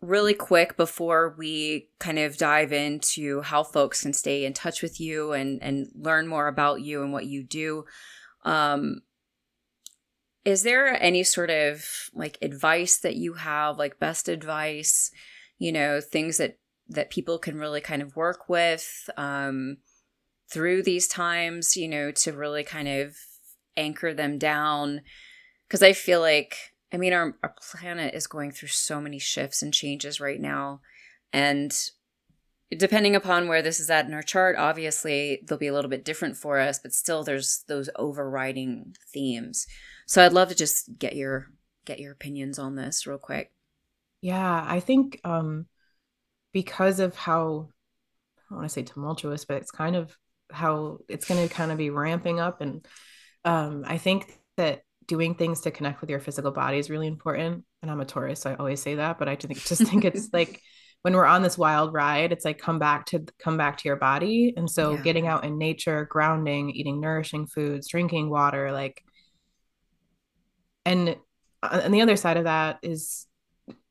really 0.00 0.34
quick 0.34 0.76
before 0.76 1.34
we 1.38 1.88
kind 2.00 2.18
of 2.18 2.36
dive 2.36 2.72
into 2.72 3.40
how 3.42 3.62
folks 3.62 4.02
can 4.02 4.12
stay 4.12 4.44
in 4.44 4.52
touch 4.52 4.82
with 4.82 5.00
you 5.00 5.32
and 5.32 5.62
and 5.62 5.86
learn 5.94 6.26
more 6.26 6.48
about 6.48 6.80
you 6.80 7.04
and 7.04 7.12
what 7.12 7.24
you 7.24 7.44
do 7.44 7.84
um 8.44 9.00
is 10.44 10.62
there 10.62 11.00
any 11.02 11.22
sort 11.22 11.50
of 11.50 11.84
like 12.14 12.38
advice 12.42 12.98
that 12.98 13.16
you 13.16 13.34
have 13.34 13.78
like 13.78 14.00
best 14.00 14.28
advice 14.28 15.10
you 15.58 15.70
know 15.70 16.00
things 16.00 16.38
that 16.38 16.58
that 16.88 17.10
people 17.10 17.38
can 17.38 17.58
really 17.58 17.80
kind 17.80 18.02
of 18.02 18.16
work 18.16 18.48
with 18.48 19.08
um 19.16 19.76
through 20.50 20.82
these 20.82 21.06
times 21.06 21.76
you 21.76 21.88
know 21.88 22.10
to 22.10 22.32
really 22.32 22.64
kind 22.64 22.88
of 22.88 23.16
anchor 23.76 24.12
them 24.14 24.38
down? 24.38 25.02
Because 25.66 25.82
I 25.82 25.92
feel 25.92 26.20
like 26.20 26.56
I 26.92 26.96
mean 26.96 27.12
our 27.12 27.36
our 27.42 27.54
planet 27.70 28.14
is 28.14 28.26
going 28.26 28.52
through 28.52 28.68
so 28.68 29.00
many 29.00 29.18
shifts 29.18 29.62
and 29.62 29.72
changes 29.72 30.20
right 30.20 30.40
now 30.40 30.80
and 31.32 31.72
depending 32.76 33.14
upon 33.14 33.48
where 33.48 33.62
this 33.62 33.80
is 33.80 33.90
at 33.90 34.06
in 34.06 34.14
our 34.14 34.22
chart 34.22 34.56
obviously 34.56 35.42
they'll 35.46 35.58
be 35.58 35.66
a 35.66 35.74
little 35.74 35.90
bit 35.90 36.06
different 36.06 36.36
for 36.36 36.58
us 36.58 36.78
but 36.78 36.92
still 36.92 37.22
there's 37.22 37.64
those 37.68 37.90
overriding 37.96 38.94
themes 39.12 39.66
so 40.12 40.24
i'd 40.24 40.32
love 40.32 40.48
to 40.48 40.54
just 40.54 40.98
get 40.98 41.16
your 41.16 41.48
get 41.84 42.00
your 42.00 42.12
opinions 42.12 42.58
on 42.58 42.76
this 42.76 43.06
real 43.06 43.18
quick 43.18 43.52
yeah 44.20 44.64
i 44.68 44.80
think 44.80 45.20
um 45.24 45.66
because 46.52 47.00
of 47.00 47.16
how 47.16 47.68
i 48.38 48.42
don't 48.50 48.58
want 48.58 48.68
to 48.68 48.72
say 48.72 48.82
tumultuous 48.82 49.44
but 49.44 49.56
it's 49.56 49.70
kind 49.70 49.96
of 49.96 50.16
how 50.50 50.98
it's 51.08 51.24
going 51.24 51.48
to 51.48 51.52
kind 51.52 51.72
of 51.72 51.78
be 51.78 51.90
ramping 51.90 52.38
up 52.38 52.60
and 52.60 52.86
um, 53.44 53.84
I 53.86 53.98
think 53.98 54.38
that 54.56 54.82
doing 55.06 55.34
things 55.34 55.62
to 55.62 55.70
connect 55.70 56.00
with 56.00 56.10
your 56.10 56.20
physical 56.20 56.52
body 56.52 56.78
is 56.78 56.90
really 56.90 57.08
important. 57.08 57.64
And 57.82 57.90
I'm 57.90 58.00
a 58.00 58.04
Taurus, 58.04 58.40
so 58.40 58.50
I 58.50 58.54
always 58.54 58.80
say 58.80 58.96
that, 58.96 59.18
but 59.18 59.28
I 59.28 59.36
just, 59.36 59.66
just 59.66 59.82
think 59.90 60.04
it's 60.04 60.28
like 60.32 60.60
when 61.02 61.14
we're 61.14 61.26
on 61.26 61.42
this 61.42 61.58
wild 61.58 61.92
ride, 61.92 62.30
it's 62.30 62.44
like 62.44 62.58
come 62.58 62.78
back 62.78 63.06
to 63.06 63.24
come 63.38 63.56
back 63.56 63.78
to 63.78 63.88
your 63.88 63.96
body. 63.96 64.54
And 64.56 64.70
so 64.70 64.92
yeah. 64.92 65.02
getting 65.02 65.26
out 65.26 65.44
in 65.44 65.58
nature, 65.58 66.06
grounding, 66.08 66.70
eating 66.70 67.00
nourishing 67.00 67.46
foods, 67.46 67.88
drinking 67.88 68.30
water, 68.30 68.70
like 68.70 69.02
and 70.84 71.16
uh, 71.62 71.88
the 71.88 72.00
other 72.00 72.16
side 72.16 72.36
of 72.36 72.44
that 72.44 72.78
is 72.82 73.26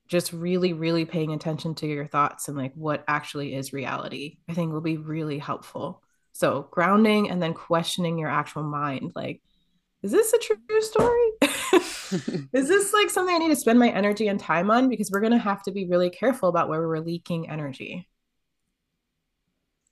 just 0.08 0.34
really 0.34 0.74
really 0.74 1.06
paying 1.06 1.32
attention 1.32 1.74
to 1.76 1.88
your 1.88 2.06
thoughts 2.06 2.50
and 2.50 2.58
like 2.58 2.74
what 2.76 3.04
actually 3.08 3.56
is 3.56 3.72
reality 3.72 4.38
i 4.50 4.54
think 4.54 4.74
will 4.74 4.82
be 4.82 4.98
really 4.98 5.40
helpful. 5.40 6.04
So 6.34 6.68
grounding 6.72 7.30
and 7.30 7.42
then 7.42 7.54
questioning 7.54 8.18
your 8.18 8.30
actual 8.30 8.64
mind 8.64 9.12
like 9.16 9.42
is 10.04 10.12
this 10.12 10.34
a 10.34 10.38
true 10.40 10.82
story? 10.82 11.32
Is 12.54 12.68
this 12.68 12.92
like 12.92 13.10
something 13.10 13.34
i 13.34 13.38
need 13.38 13.50
to 13.50 13.56
spend 13.56 13.80
my 13.80 13.90
energy 13.90 14.28
and 14.28 14.40
time 14.40 14.72
on? 14.72 14.90
Because 14.90 15.12
we're 15.12 15.22
going 15.22 15.32
to 15.32 15.38
have 15.38 15.64
to 15.64 15.72
be 15.72 15.86
really 15.86 16.10
careful 16.10 16.50
about 16.50 16.70
where 16.70 16.86
we're 16.86 17.00
leaking 17.00 17.50
energy. 17.50 18.08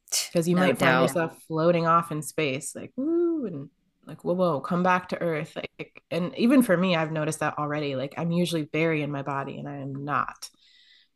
Because 0.09 0.47
you 0.47 0.55
no 0.55 0.61
might 0.61 0.79
doubt. 0.79 0.79
find 0.79 1.01
yourself 1.03 1.43
floating 1.47 1.85
off 1.85 2.11
in 2.11 2.21
space 2.21 2.75
like 2.75 2.91
woo 2.95 3.45
and 3.45 3.69
like 4.09 4.23
whoa 4.23 4.33
whoa 4.33 4.59
come 4.59 4.83
back 4.83 5.09
to 5.09 5.21
earth 5.21 5.55
like 5.55 6.03
and 6.11 6.35
even 6.37 6.61
for 6.61 6.75
me 6.75 6.95
i've 6.95 7.11
noticed 7.11 7.39
that 7.39 7.57
already 7.57 7.95
like 7.95 8.13
i'm 8.17 8.31
usually 8.31 8.67
very 8.73 9.01
in 9.01 9.11
my 9.11 9.21
body 9.21 9.57
and 9.57 9.69
i 9.69 9.77
am 9.77 10.03
not 10.03 10.49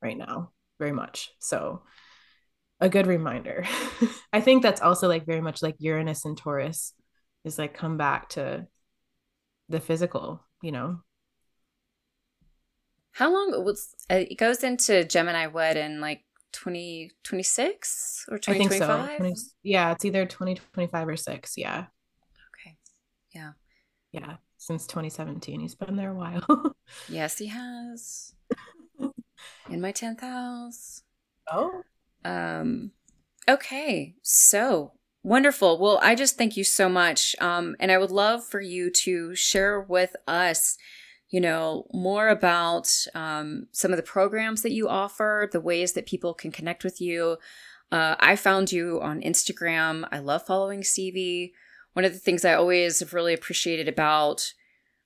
right 0.02 0.18
now 0.18 0.52
very 0.80 0.92
much 0.92 1.32
so 1.40 1.82
a 2.80 2.88
good 2.88 3.08
reminder 3.08 3.66
i 4.34 4.40
think 4.40 4.62
that's 4.62 4.82
also 4.82 5.08
like 5.08 5.26
very 5.26 5.42
much 5.42 5.62
like 5.62 5.76
uranus 5.80 6.24
and 6.26 6.38
taurus 6.38 6.94
is 7.44 7.58
like 7.58 7.74
come 7.74 7.98
back 7.98 8.30
to 8.30 8.66
the 9.70 9.80
physical 9.80 10.46
you 10.62 10.72
know 10.72 11.00
how 13.12 13.32
long 13.32 13.64
was 13.66 13.96
uh, 14.12 14.16
it 14.16 14.38
goes 14.38 14.64
into 14.64 15.04
gemini 15.06 15.48
what 15.48 15.78
in 15.78 16.00
like 16.00 16.22
2026 16.52 18.26
or 18.30 18.38
2025 18.38 19.20
so. 19.36 19.44
yeah 19.64 19.92
it's 19.92 20.06
either 20.06 20.26
2025 20.26 21.08
or 21.08 21.18
6 21.18 21.54
yeah 21.58 21.64
yeah. 21.64 21.86
Yeah. 24.14 24.36
Since 24.58 24.88
2017. 24.88 25.60
He's 25.60 25.76
been 25.76 25.98
there 25.98 26.12
a 26.12 26.16
while. 26.16 26.76
yes, 27.10 27.38
he 27.38 27.48
has. 27.48 28.34
In 29.70 29.82
my 29.82 29.92
10th 29.92 30.22
house. 30.22 31.04
Oh. 31.52 31.82
Um 32.24 32.92
okay. 33.50 34.16
So 34.22 34.94
wonderful. 35.24 35.78
Well, 35.78 36.00
I 36.02 36.16
just 36.16 36.38
thank 36.38 36.56
you 36.56 36.64
so 36.64 36.88
much. 36.88 37.36
Um 37.42 37.76
and 37.82 37.92
I 37.92 37.98
would 37.98 38.12
love 38.12 38.46
for 38.46 38.62
you 38.62 38.90
to 38.92 39.36
share 39.36 39.82
with 39.82 40.16
us 40.28 40.78
you 41.34 41.42
know, 41.42 41.88
more 41.92 42.30
about 42.30 42.96
um, 43.16 43.66
some 43.72 43.90
of 43.90 43.98
the 43.98 44.04
programs 44.04 44.62
that 44.62 44.72
you 44.72 44.88
offer, 44.88 45.50
the 45.52 45.60
ways 45.60 45.94
that 45.94 46.06
people 46.06 46.32
can 46.36 46.52
connect 46.52 46.84
with 46.84 47.02
you. 47.02 47.38
Uh, 47.92 48.16
I 48.20 48.36
found 48.36 48.72
you 48.72 49.02
on 49.02 49.20
Instagram. 49.20 50.08
I 50.12 50.20
love 50.20 50.46
following 50.46 50.84
Stevie 50.84 51.56
one 51.94 52.06
of 52.06 52.14
the 52.14 52.20
things 52.20 52.44
I 52.44 52.54
always 52.54 53.00
have 53.00 53.14
really 53.14 53.34
appreciated 53.34 53.88
about 53.88 54.54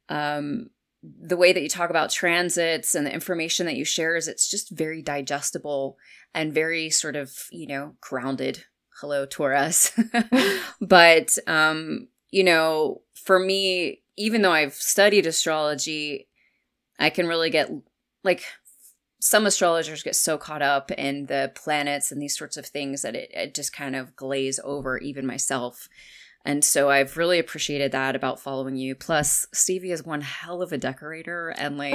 um, 0.09 0.69
the 1.03 1.38
way 1.38 1.53
that 1.53 1.61
you 1.61 1.69
talk 1.69 1.89
about 1.89 2.09
transits 2.09 2.95
and 2.95 3.05
the 3.05 3.14
information 3.14 3.65
that 3.65 3.76
you 3.76 3.85
share 3.85 4.15
is 4.15 4.27
it's 4.27 4.49
just 4.49 4.72
very 4.72 5.01
digestible 5.01 5.97
and 6.34 6.53
very 6.53 6.89
sort 6.89 7.15
of, 7.15 7.34
you 7.51 7.68
know, 7.68 7.95
grounded. 8.01 8.65
Hello, 8.99 9.26
Taurus. 9.26 9.91
but, 10.81 11.38
um, 11.45 12.07
you 12.31 12.43
know, 12.43 13.01
for 13.15 13.39
me, 13.39 14.01
even 14.18 14.41
though 14.41 14.51
I've 14.51 14.73
studied 14.73 15.26
astrology, 15.26 16.27
I 16.97 17.09
can 17.09 17.27
really 17.27 17.49
get 17.49 17.69
like 18.23 18.43
some 19.19 19.45
astrologers 19.45 20.03
get 20.03 20.15
so 20.15 20.38
caught 20.38 20.61
up 20.61 20.91
in 20.91 21.26
the 21.27 21.51
planets 21.55 22.11
and 22.11 22.22
these 22.22 22.38
sorts 22.38 22.57
of 22.57 22.65
things 22.65 23.01
that 23.01 23.15
it, 23.15 23.30
it 23.34 23.55
just 23.55 23.73
kind 23.73 23.95
of 23.95 24.15
glaze 24.15 24.59
over 24.64 24.97
even 24.97 25.26
myself. 25.26 25.88
And 26.48 26.64
so 26.64 26.90
I've 26.90 27.18
really 27.18 27.40
appreciated 27.40 27.91
that 27.91 28.15
about 28.15 28.40
following 28.40 28.78
you. 28.78 28.95
Plus, 28.95 29.45
Stevie 29.53 29.91
is 29.91 30.06
one 30.06 30.22
hell 30.22 30.61
of 30.61 30.72
a 30.72 30.78
decorator, 30.78 31.49
and 31.49 31.78
like, 31.78 31.94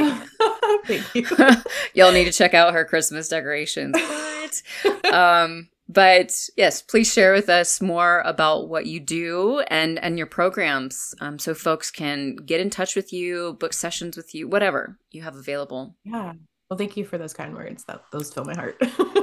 thank 0.84 1.14
you. 1.14 1.26
y'all 1.94 2.12
need 2.12 2.26
to 2.26 2.32
check 2.32 2.52
out 2.52 2.74
her 2.74 2.84
Christmas 2.84 3.30
decorations. 3.30 3.96
But, 3.96 5.10
um, 5.10 5.70
but 5.88 6.50
yes, 6.54 6.82
please 6.82 7.10
share 7.10 7.32
with 7.32 7.48
us 7.48 7.80
more 7.80 8.20
about 8.26 8.68
what 8.68 8.84
you 8.84 9.00
do 9.00 9.60
and 9.68 9.98
and 10.00 10.18
your 10.18 10.26
programs, 10.26 11.14
um, 11.22 11.38
so 11.38 11.54
folks 11.54 11.90
can 11.90 12.36
get 12.36 12.60
in 12.60 12.68
touch 12.68 12.94
with 12.94 13.10
you, 13.10 13.56
book 13.58 13.72
sessions 13.72 14.18
with 14.18 14.34
you, 14.34 14.46
whatever 14.46 14.98
you 15.10 15.22
have 15.22 15.34
available. 15.34 15.96
Yeah. 16.04 16.34
Well, 16.68 16.76
thank 16.76 16.98
you 16.98 17.06
for 17.06 17.16
those 17.16 17.32
kind 17.32 17.54
words. 17.54 17.84
That 17.84 18.02
those 18.12 18.32
fill 18.32 18.44
my 18.44 18.54
heart. 18.54 18.76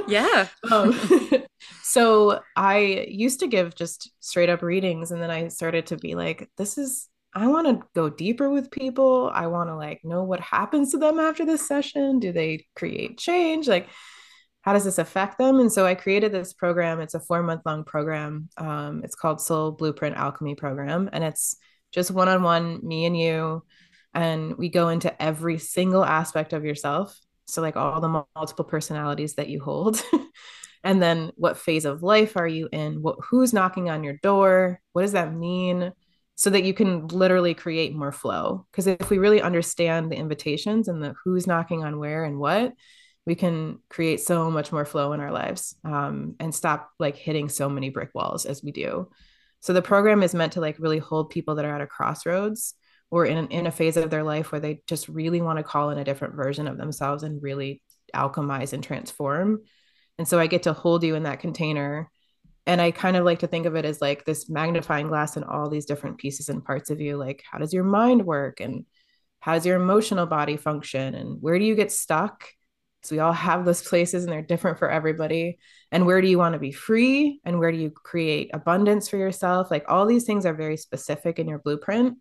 yeah. 0.08 0.48
um, 0.72 0.92
so 1.82 2.40
I 2.56 3.06
used 3.08 3.40
to 3.40 3.48
give 3.48 3.74
just 3.74 4.10
straight 4.20 4.48
up 4.48 4.62
readings, 4.62 5.10
and 5.10 5.20
then 5.22 5.30
I 5.30 5.48
started 5.48 5.86
to 5.86 5.96
be 5.96 6.14
like, 6.14 6.48
this 6.56 6.78
is. 6.78 7.08
I 7.32 7.46
want 7.46 7.68
to 7.68 7.86
go 7.94 8.10
deeper 8.10 8.50
with 8.50 8.72
people. 8.72 9.30
I 9.32 9.46
want 9.46 9.70
to 9.70 9.76
like 9.76 10.00
know 10.02 10.24
what 10.24 10.40
happens 10.40 10.90
to 10.90 10.98
them 10.98 11.20
after 11.20 11.46
this 11.46 11.64
session. 11.66 12.18
Do 12.18 12.32
they 12.32 12.66
create 12.74 13.18
change? 13.18 13.68
Like, 13.68 13.88
how 14.62 14.72
does 14.72 14.84
this 14.84 14.98
affect 14.98 15.38
them? 15.38 15.60
And 15.60 15.72
so 15.72 15.86
I 15.86 15.94
created 15.94 16.32
this 16.32 16.52
program. 16.52 17.00
It's 17.00 17.14
a 17.14 17.20
four 17.20 17.44
month 17.44 17.62
long 17.64 17.84
program. 17.84 18.48
Um, 18.56 19.02
it's 19.04 19.14
called 19.14 19.40
Soul 19.40 19.70
Blueprint 19.70 20.16
Alchemy 20.16 20.56
Program, 20.56 21.08
and 21.12 21.22
it's 21.22 21.54
just 21.92 22.10
one 22.10 22.28
on 22.28 22.42
one, 22.42 22.80
me 22.82 23.04
and 23.04 23.16
you, 23.16 23.62
and 24.12 24.56
we 24.56 24.68
go 24.68 24.88
into 24.88 25.22
every 25.22 25.58
single 25.58 26.04
aspect 26.04 26.52
of 26.52 26.64
yourself 26.64 27.16
so, 27.50 27.62
like 27.62 27.76
all 27.76 28.00
the 28.00 28.24
multiple 28.36 28.64
personalities 28.64 29.34
that 29.34 29.48
you 29.48 29.60
hold. 29.60 30.02
and 30.82 31.02
then 31.02 31.32
what 31.36 31.58
phase 31.58 31.84
of 31.84 32.02
life 32.02 32.36
are 32.36 32.46
you 32.46 32.68
in? 32.72 33.02
What 33.02 33.18
who's 33.28 33.52
knocking 33.52 33.90
on 33.90 34.04
your 34.04 34.16
door? 34.22 34.80
What 34.92 35.02
does 35.02 35.12
that 35.12 35.34
mean? 35.34 35.92
So 36.36 36.50
that 36.50 36.64
you 36.64 36.72
can 36.72 37.08
literally 37.08 37.52
create 37.52 37.94
more 37.94 38.12
flow. 38.12 38.66
Because 38.70 38.86
if 38.86 39.10
we 39.10 39.18
really 39.18 39.42
understand 39.42 40.10
the 40.10 40.16
invitations 40.16 40.88
and 40.88 41.02
the 41.02 41.14
who's 41.22 41.46
knocking 41.46 41.84
on 41.84 41.98
where 41.98 42.24
and 42.24 42.38
what, 42.38 42.72
we 43.26 43.34
can 43.34 43.78
create 43.90 44.20
so 44.20 44.50
much 44.50 44.72
more 44.72 44.86
flow 44.86 45.12
in 45.12 45.20
our 45.20 45.30
lives 45.30 45.76
um, 45.84 46.36
and 46.40 46.54
stop 46.54 46.90
like 46.98 47.16
hitting 47.16 47.48
so 47.48 47.68
many 47.68 47.90
brick 47.90 48.10
walls 48.14 48.46
as 48.46 48.62
we 48.62 48.72
do. 48.72 49.10
So 49.60 49.74
the 49.74 49.82
program 49.82 50.22
is 50.22 50.34
meant 50.34 50.54
to 50.54 50.60
like 50.60 50.78
really 50.78 50.98
hold 50.98 51.28
people 51.28 51.56
that 51.56 51.66
are 51.66 51.74
at 51.74 51.82
a 51.82 51.86
crossroads 51.86 52.74
or 53.10 53.26
in, 53.26 53.48
in 53.48 53.66
a 53.66 53.70
phase 53.70 53.96
of 53.96 54.08
their 54.08 54.22
life 54.22 54.52
where 54.52 54.60
they 54.60 54.80
just 54.86 55.08
really 55.08 55.42
want 55.42 55.58
to 55.58 55.62
call 55.62 55.90
in 55.90 55.98
a 55.98 56.04
different 56.04 56.34
version 56.34 56.66
of 56.66 56.78
themselves 56.78 57.22
and 57.22 57.42
really 57.42 57.82
alchemize 58.14 58.72
and 58.72 58.82
transform. 58.82 59.60
And 60.20 60.28
so 60.28 60.38
I 60.38 60.48
get 60.48 60.64
to 60.64 60.74
hold 60.74 61.02
you 61.02 61.14
in 61.14 61.22
that 61.22 61.40
container. 61.40 62.10
And 62.66 62.78
I 62.78 62.90
kind 62.90 63.16
of 63.16 63.24
like 63.24 63.38
to 63.38 63.46
think 63.46 63.64
of 63.64 63.74
it 63.74 63.86
as 63.86 64.02
like 64.02 64.26
this 64.26 64.50
magnifying 64.50 65.08
glass 65.08 65.34
and 65.34 65.46
all 65.46 65.70
these 65.70 65.86
different 65.86 66.18
pieces 66.18 66.50
and 66.50 66.62
parts 66.62 66.90
of 66.90 67.00
you. 67.00 67.16
Like, 67.16 67.42
how 67.50 67.56
does 67.56 67.72
your 67.72 67.84
mind 67.84 68.26
work? 68.26 68.60
And 68.60 68.84
how 69.40 69.54
does 69.54 69.64
your 69.64 69.76
emotional 69.76 70.26
body 70.26 70.58
function? 70.58 71.14
And 71.14 71.40
where 71.40 71.58
do 71.58 71.64
you 71.64 71.74
get 71.74 71.90
stuck? 71.90 72.44
So 73.02 73.14
we 73.14 73.20
all 73.20 73.32
have 73.32 73.64
those 73.64 73.80
places 73.88 74.24
and 74.24 74.30
they're 74.30 74.42
different 74.42 74.78
for 74.78 74.90
everybody. 74.90 75.58
And 75.90 76.04
where 76.04 76.20
do 76.20 76.28
you 76.28 76.36
want 76.36 76.52
to 76.52 76.58
be 76.58 76.70
free? 76.70 77.40
And 77.46 77.58
where 77.58 77.72
do 77.72 77.78
you 77.78 77.90
create 77.90 78.50
abundance 78.52 79.08
for 79.08 79.16
yourself? 79.16 79.70
Like 79.70 79.86
all 79.88 80.04
these 80.04 80.24
things 80.24 80.44
are 80.44 80.52
very 80.52 80.76
specific 80.76 81.38
in 81.38 81.48
your 81.48 81.60
blueprint 81.60 82.18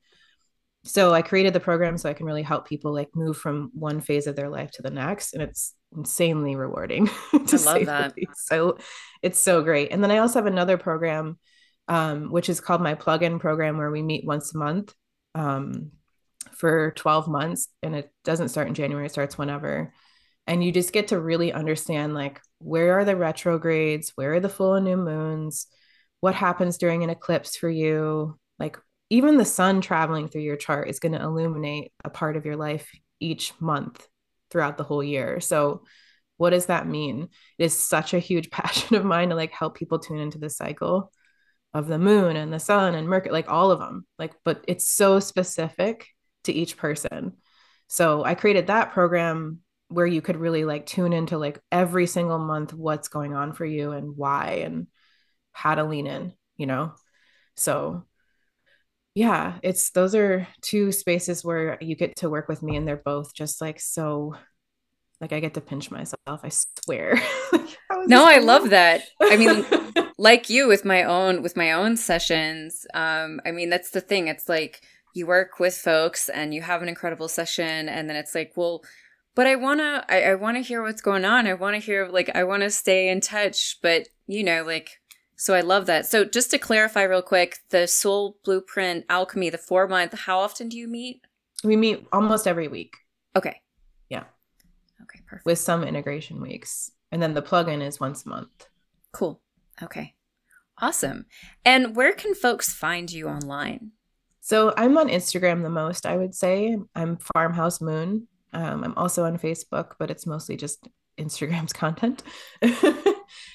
so 0.85 1.13
I 1.13 1.21
created 1.21 1.53
the 1.53 1.59
program 1.59 1.97
so 1.97 2.09
I 2.09 2.13
can 2.13 2.26
really 2.26 2.41
help 2.41 2.67
people 2.67 2.93
like 2.93 3.09
move 3.13 3.38
from 3.38 3.69
one 3.73 3.99
phase 3.99 4.27
of 4.27 4.35
their 4.35 4.49
life 4.49 4.71
to 4.71 4.81
the 4.81 4.89
next. 4.89 5.34
And 5.34 5.43
it's 5.43 5.76
insanely 5.95 6.56
rewarding. 6.56 7.07
to 7.32 7.57
I 7.68 7.74
love 7.74 7.86
that. 7.86 8.14
So 8.36 8.78
it's 9.22 9.40
so 9.40 9.61
great. 9.61 9.91
And 9.91 10.03
then 10.03 10.11
I 10.11 10.20
also 10.20 10.40
have 10.40 10.45
another 10.45 10.78
program, 10.78 11.38
um, 11.88 12.32
which 12.32 12.49
is 12.49 12.61
called 12.61 12.82
my 12.82 12.95
plug-in 12.95 13.40
program 13.40 13.78
where 13.78 13.91
we 13.91 14.02
meet 14.02 14.26
once 14.26 14.53
a 14.53 14.57
month 14.57 14.94
um, 15.36 15.91
for 16.52 16.91
12 16.91 17.28
months. 17.28 17.68
And 17.84 17.95
it 17.95 18.11
doesn't 18.24 18.49
start 18.49 18.68
in 18.68 18.74
January, 18.74 19.06
it 19.06 19.11
starts 19.11 19.38
whenever. 19.38 19.94
And 20.48 20.64
you 20.64 20.72
just 20.72 20.94
get 20.94 21.10
to 21.10 21.20
really 21.20 21.53
understand 21.53 22.14
like 22.14 22.41
where 22.60 22.99
are 22.99 23.06
the 23.06 23.16
retrogrades, 23.16 24.11
where 24.16 24.34
are 24.34 24.40
the 24.40 24.49
full 24.49 24.74
and 24.74 24.86
new 24.86 24.98
moons, 24.98 25.68
what 26.22 26.36
happens 26.36 26.78
during 26.78 27.03
an 27.03 27.10
eclipse 27.10 27.56
for 27.56 27.70
you, 27.70 28.38
like 28.57 28.78
even 29.10 29.38
the 29.38 29.45
sun 29.45 29.82
traveling 29.82 30.28
through 30.28 30.41
your 30.41 30.57
chart 30.57 30.90
is 30.90 30.99
going 30.99 31.14
to 31.14 31.22
illuminate 31.22 31.91
a 32.03 32.10
part 32.10 32.36
of 32.36 32.45
your 32.45 32.56
life 32.56 32.90
each 33.20 33.53
month 33.60 34.07
throughout 34.49 34.77
the 34.77 34.84
whole 34.84 35.03
year. 35.03 35.39
So, 35.39 35.84
what 36.38 36.51
does 36.51 36.67
that 36.67 36.88
mean? 36.88 37.30
It 37.57 37.65
is 37.65 37.77
such 37.77 38.13
a 38.13 38.19
huge 38.19 38.49
passion 38.51 38.95
of 38.95 39.05
mine 39.05 39.30
to 39.30 39.35
like 39.35 39.51
help 39.51 39.76
people 39.76 39.99
tune 39.99 40.19
into 40.19 40.38
the 40.38 40.49
cycle 40.49 41.11
of 41.73 41.88
the 41.88 41.99
moon 41.99 42.35
and 42.35 42.51
the 42.51 42.59
sun 42.59 42.95
and 42.95 43.07
Mercury, 43.07 43.31
like 43.31 43.49
all 43.49 43.71
of 43.71 43.80
them. 43.80 44.05
Like, 44.17 44.34
but 44.43 44.63
it's 44.67 44.89
so 44.89 45.19
specific 45.19 46.07
to 46.45 46.53
each 46.53 46.77
person. 46.77 47.34
So, 47.88 48.23
I 48.23 48.35
created 48.35 48.67
that 48.67 48.91
program 48.91 49.59
where 49.89 50.05
you 50.05 50.21
could 50.21 50.38
really 50.38 50.65
like 50.65 50.85
tune 50.85 51.13
into 51.13 51.38
like 51.38 51.59
every 51.71 52.05
single 52.05 52.38
month 52.39 52.73
what's 52.73 53.07
going 53.07 53.34
on 53.34 53.53
for 53.53 53.65
you 53.65 53.91
and 53.91 54.15
why 54.15 54.61
and 54.63 54.88
how 55.51 55.76
to 55.76 55.84
lean 55.84 56.07
in, 56.07 56.34
you 56.57 56.67
know? 56.67 56.93
So 57.55 58.05
yeah, 59.15 59.56
it's 59.64 59.91
those 59.91 60.15
are 60.15 60.48
two 60.61 60.91
spaces 60.91 61.44
where 61.44 61.77
you 61.81 61.95
get 61.95 62.15
to 62.18 62.30
work 62.30 62.48
with 62.48 62.61
me 62.64 62.76
and 62.76 62.88
they're 62.88 62.98
both 62.98 63.34
just 63.34 63.61
like 63.61 63.80
so 63.80 64.36
like 65.22 65.34
I 65.34 65.40
get 65.41 65.53
to 65.56 65.61
pinch 65.61 65.91
myself, 65.91 66.18
I 66.27 66.49
swear. 66.49 67.22
no, 68.06 68.26
I 68.26 68.38
love 68.38 68.69
that. 68.69 69.02
I 69.22 69.36
mean, 69.36 69.65
like 70.18 70.49
you 70.49 70.68
with 70.68 70.86
my 70.86 71.03
own 71.03 71.41
with 71.41 71.57
my 71.57 71.73
own 71.73 71.98
sessions, 71.98 72.86
um, 72.94 73.41
I 73.45 73.52
mean 73.52 73.69
that's 73.69 73.90
the 73.90 74.02
thing. 74.02 74.27
It's 74.27 74.48
like 74.48 74.81
you 75.14 75.27
work 75.27 75.60
with 75.60 75.76
folks 75.76 76.30
and 76.30 76.53
you 76.53 76.61
have 76.61 76.81
an 76.81 76.90
incredible 76.90 77.27
session 77.27 77.90
and 77.90 78.10
then 78.10 78.15
it's 78.15 78.36
like, 78.36 78.53
well, 78.56 78.81
but 79.36 79.48
I 79.48 79.56
wanna 79.56 80.06
I, 80.07 80.23
I 80.23 80.36
wanna 80.36 80.61
hear 80.61 80.81
what's 80.81 81.02
going 81.02 81.26
on. 81.26 81.48
I 81.48 81.53
wanna 81.53 81.80
hear 81.80 82.07
like 82.07 82.30
I 82.36 82.44
wanna 82.45 82.69
stay 82.69 83.10
in 83.10 83.19
touch, 83.19 83.80
but 83.81 84.07
you 84.27 84.44
know, 84.44 84.64
like 84.64 85.02
so 85.40 85.53
I 85.53 85.61
love 85.61 85.86
that. 85.86 86.06
So 86.06 86.26
just 86.26 86.52
to 86.52 86.57
clarify 86.57 87.03
real 87.03 87.22
quick, 87.22 87.60
the 87.70 87.88
Soul 87.88 88.36
Blueprint 88.44 89.06
Alchemy, 89.07 89.49
the 89.49 89.57
four 89.57 89.88
month, 89.88 90.14
how 90.14 90.40
often 90.40 90.68
do 90.68 90.78
you 90.78 90.86
meet? 90.86 91.22
We 91.64 91.78
meet 91.78 92.06
almost 92.11 92.45
every 92.45 92.68
week. 92.68 92.98
Okay. 93.38 93.61
Yeah. 94.10 94.26
Okay, 95.03 95.22
perfect. 95.26 95.45
With 95.45 95.57
some 95.57 95.86
integration 95.86 96.41
weeks. 96.41 96.91
And 97.14 97.24
then 97.24 97.36
the 97.36 97.41
plugin 97.41 97.82
is 97.82 98.02
once 98.02 98.26
a 98.26 98.30
month. 98.30 98.68
Cool. 99.14 99.41
Okay. 99.82 100.14
Awesome. 100.78 101.26
And 101.64 101.95
where 101.95 102.11
can 102.11 102.36
folks 102.36 102.74
find 102.74 103.10
you 103.10 103.30
online? 103.30 103.91
So 104.41 104.74
I'm 104.76 104.98
on 104.98 105.07
Instagram 105.07 105.64
the 105.64 105.70
most, 105.70 106.06
I 106.06 106.18
would 106.18 106.36
say. 106.36 106.78
I'm 106.95 107.18
Farmhouse 107.34 107.80
Moon. 107.80 108.28
Um, 108.52 108.84
I'm 108.84 108.98
also 108.98 109.24
on 109.24 109.38
Facebook, 109.38 109.94
but 109.99 110.11
it's 110.11 110.28
mostly 110.28 110.57
just 110.57 110.90
Instagram's 111.18 111.72
content. 111.74 112.24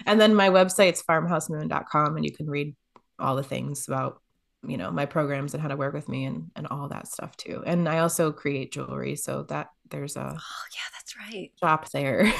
And 0.06 0.20
then 0.20 0.34
my 0.34 0.48
website's 0.48 1.02
farmhousemoon.com 1.02 2.16
and 2.16 2.24
you 2.24 2.32
can 2.32 2.48
read 2.48 2.74
all 3.18 3.36
the 3.36 3.42
things 3.42 3.86
about 3.88 4.20
you 4.66 4.76
know 4.76 4.90
my 4.90 5.06
programs 5.06 5.54
and 5.54 5.62
how 5.62 5.68
to 5.68 5.76
work 5.76 5.94
with 5.94 6.08
me 6.08 6.24
and 6.24 6.50
and 6.56 6.66
all 6.68 6.88
that 6.88 7.06
stuff 7.06 7.36
too. 7.36 7.62
And 7.66 7.88
i 7.88 7.98
also 7.98 8.32
create 8.32 8.72
jewelry 8.72 9.16
so 9.16 9.44
that 9.44 9.68
there's 9.90 10.16
a 10.16 10.36
oh 10.38 10.64
yeah 10.72 10.88
that's 10.92 11.16
right. 11.16 11.52
shop 11.60 11.90
there. 11.90 12.32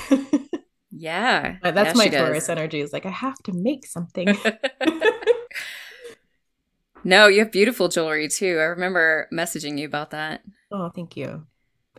Yeah. 0.96 1.56
That's 1.62 1.88
yeah, 1.88 1.92
my 1.94 2.06
taurus 2.08 2.48
energy 2.48 2.80
is 2.80 2.92
like 2.92 3.04
i 3.04 3.10
have 3.10 3.36
to 3.44 3.52
make 3.52 3.86
something. 3.86 4.28
No 7.06 7.26
you 7.26 7.40
have 7.40 7.52
beautiful 7.52 7.88
jewelry 7.88 8.28
too. 8.28 8.56
I 8.58 8.64
remember 8.64 9.28
messaging 9.30 9.78
you 9.78 9.84
about 9.86 10.12
that. 10.12 10.40
Oh 10.72 10.88
thank 10.88 11.18
you. 11.18 11.46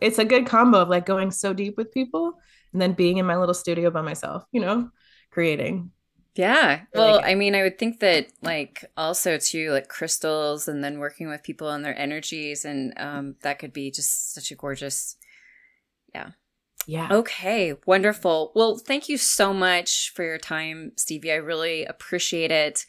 It's 0.02 0.18
a 0.18 0.24
good 0.24 0.46
combo 0.46 0.80
of 0.80 0.88
like 0.88 1.06
going 1.06 1.30
so 1.30 1.52
deep 1.52 1.76
with 1.76 1.92
people 1.92 2.34
and 2.72 2.82
then 2.82 2.92
being 2.92 3.18
in 3.18 3.26
my 3.26 3.36
little 3.36 3.54
studio 3.54 3.90
by 3.90 4.02
myself 4.02 4.44
you 4.50 4.60
know 4.60 4.90
creating. 5.36 5.90
Yeah. 6.34 6.80
Well, 6.94 7.20
I 7.22 7.34
mean, 7.34 7.54
I 7.54 7.62
would 7.62 7.78
think 7.78 8.00
that 8.00 8.28
like 8.40 8.86
also 8.96 9.36
too 9.36 9.70
like 9.70 9.88
crystals 9.88 10.66
and 10.66 10.82
then 10.82 10.98
working 10.98 11.28
with 11.28 11.42
people 11.42 11.68
and 11.68 11.84
their 11.84 11.98
energies 11.98 12.64
and 12.64 12.94
um 12.96 13.36
that 13.42 13.58
could 13.58 13.74
be 13.74 13.90
just 13.90 14.32
such 14.32 14.50
a 14.50 14.54
gorgeous 14.54 15.16
yeah. 16.14 16.30
Yeah. 16.86 17.08
Okay, 17.10 17.74
wonderful. 17.84 18.52
Well, 18.54 18.78
thank 18.78 19.10
you 19.10 19.18
so 19.18 19.52
much 19.52 20.12
for 20.14 20.24
your 20.24 20.38
time, 20.38 20.92
Stevie. 20.96 21.32
I 21.32 21.36
really 21.36 21.84
appreciate 21.84 22.50
it. 22.50 22.86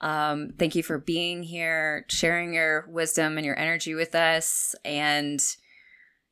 Um, 0.00 0.54
thank 0.58 0.74
you 0.74 0.82
for 0.82 0.96
being 0.96 1.42
here, 1.42 2.06
sharing 2.08 2.54
your 2.54 2.86
wisdom 2.88 3.36
and 3.36 3.44
your 3.44 3.58
energy 3.58 3.94
with 3.94 4.14
us. 4.14 4.74
And 4.82 5.44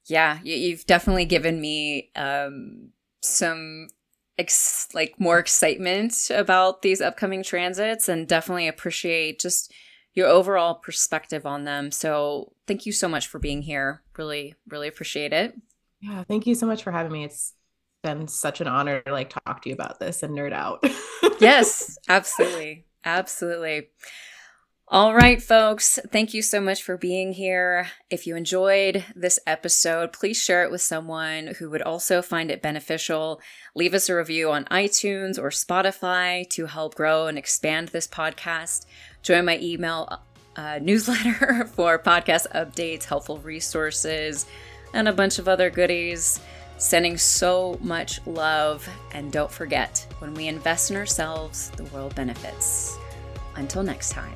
yeah, 0.06 0.38
you, 0.42 0.70
have 0.70 0.86
definitely 0.86 1.26
given 1.26 1.60
me 1.60 2.10
um, 2.16 2.92
some 3.22 3.88
ex- 4.40 4.88
like 4.94 5.20
more 5.20 5.38
excitement 5.38 6.30
about 6.34 6.82
these 6.82 7.00
upcoming 7.00 7.42
transits 7.42 8.08
and 8.08 8.26
definitely 8.26 8.66
appreciate 8.66 9.38
just 9.38 9.72
your 10.14 10.26
overall 10.26 10.74
perspective 10.74 11.46
on 11.46 11.64
them. 11.64 11.90
So 11.90 12.52
thank 12.66 12.86
you 12.86 12.92
so 12.92 13.08
much 13.08 13.28
for 13.28 13.38
being 13.38 13.62
here. 13.62 14.02
Really, 14.16 14.54
really 14.68 14.88
appreciate 14.88 15.32
it. 15.32 15.54
Yeah, 16.00 16.24
thank 16.24 16.46
you 16.46 16.54
so 16.54 16.66
much 16.66 16.82
for 16.82 16.90
having 16.90 17.12
me. 17.12 17.24
It's 17.24 17.52
been 18.02 18.26
such 18.26 18.60
an 18.60 18.66
honor 18.66 19.02
to 19.02 19.12
like 19.12 19.30
talk 19.30 19.62
to 19.62 19.68
you 19.68 19.74
about 19.74 20.00
this 20.00 20.22
and 20.22 20.36
nerd 20.36 20.52
out. 20.52 20.82
yes, 21.40 21.98
absolutely. 22.08 22.86
Absolutely. 23.04 23.88
All 24.92 25.14
right, 25.14 25.40
folks, 25.40 26.00
thank 26.10 26.34
you 26.34 26.42
so 26.42 26.60
much 26.60 26.82
for 26.82 26.96
being 26.96 27.32
here. 27.32 27.86
If 28.10 28.26
you 28.26 28.34
enjoyed 28.34 29.04
this 29.14 29.38
episode, 29.46 30.12
please 30.12 30.42
share 30.42 30.64
it 30.64 30.72
with 30.72 30.80
someone 30.82 31.54
who 31.58 31.70
would 31.70 31.80
also 31.80 32.20
find 32.22 32.50
it 32.50 32.60
beneficial. 32.60 33.40
Leave 33.76 33.94
us 33.94 34.08
a 34.08 34.16
review 34.16 34.50
on 34.50 34.64
iTunes 34.64 35.38
or 35.38 35.50
Spotify 35.50 36.50
to 36.50 36.66
help 36.66 36.96
grow 36.96 37.28
and 37.28 37.38
expand 37.38 37.90
this 37.90 38.08
podcast. 38.08 38.86
Join 39.22 39.44
my 39.44 39.60
email 39.60 40.22
uh, 40.56 40.78
newsletter 40.82 41.66
for 41.66 41.96
podcast 41.96 42.50
updates, 42.50 43.04
helpful 43.04 43.38
resources, 43.38 44.46
and 44.92 45.06
a 45.06 45.12
bunch 45.12 45.38
of 45.38 45.46
other 45.46 45.70
goodies. 45.70 46.40
Sending 46.78 47.16
so 47.16 47.78
much 47.80 48.26
love. 48.26 48.88
And 49.12 49.30
don't 49.30 49.52
forget, 49.52 50.04
when 50.18 50.34
we 50.34 50.48
invest 50.48 50.90
in 50.90 50.96
ourselves, 50.96 51.70
the 51.76 51.84
world 51.84 52.16
benefits. 52.16 52.98
Until 53.56 53.82
next 53.82 54.10
time. 54.10 54.34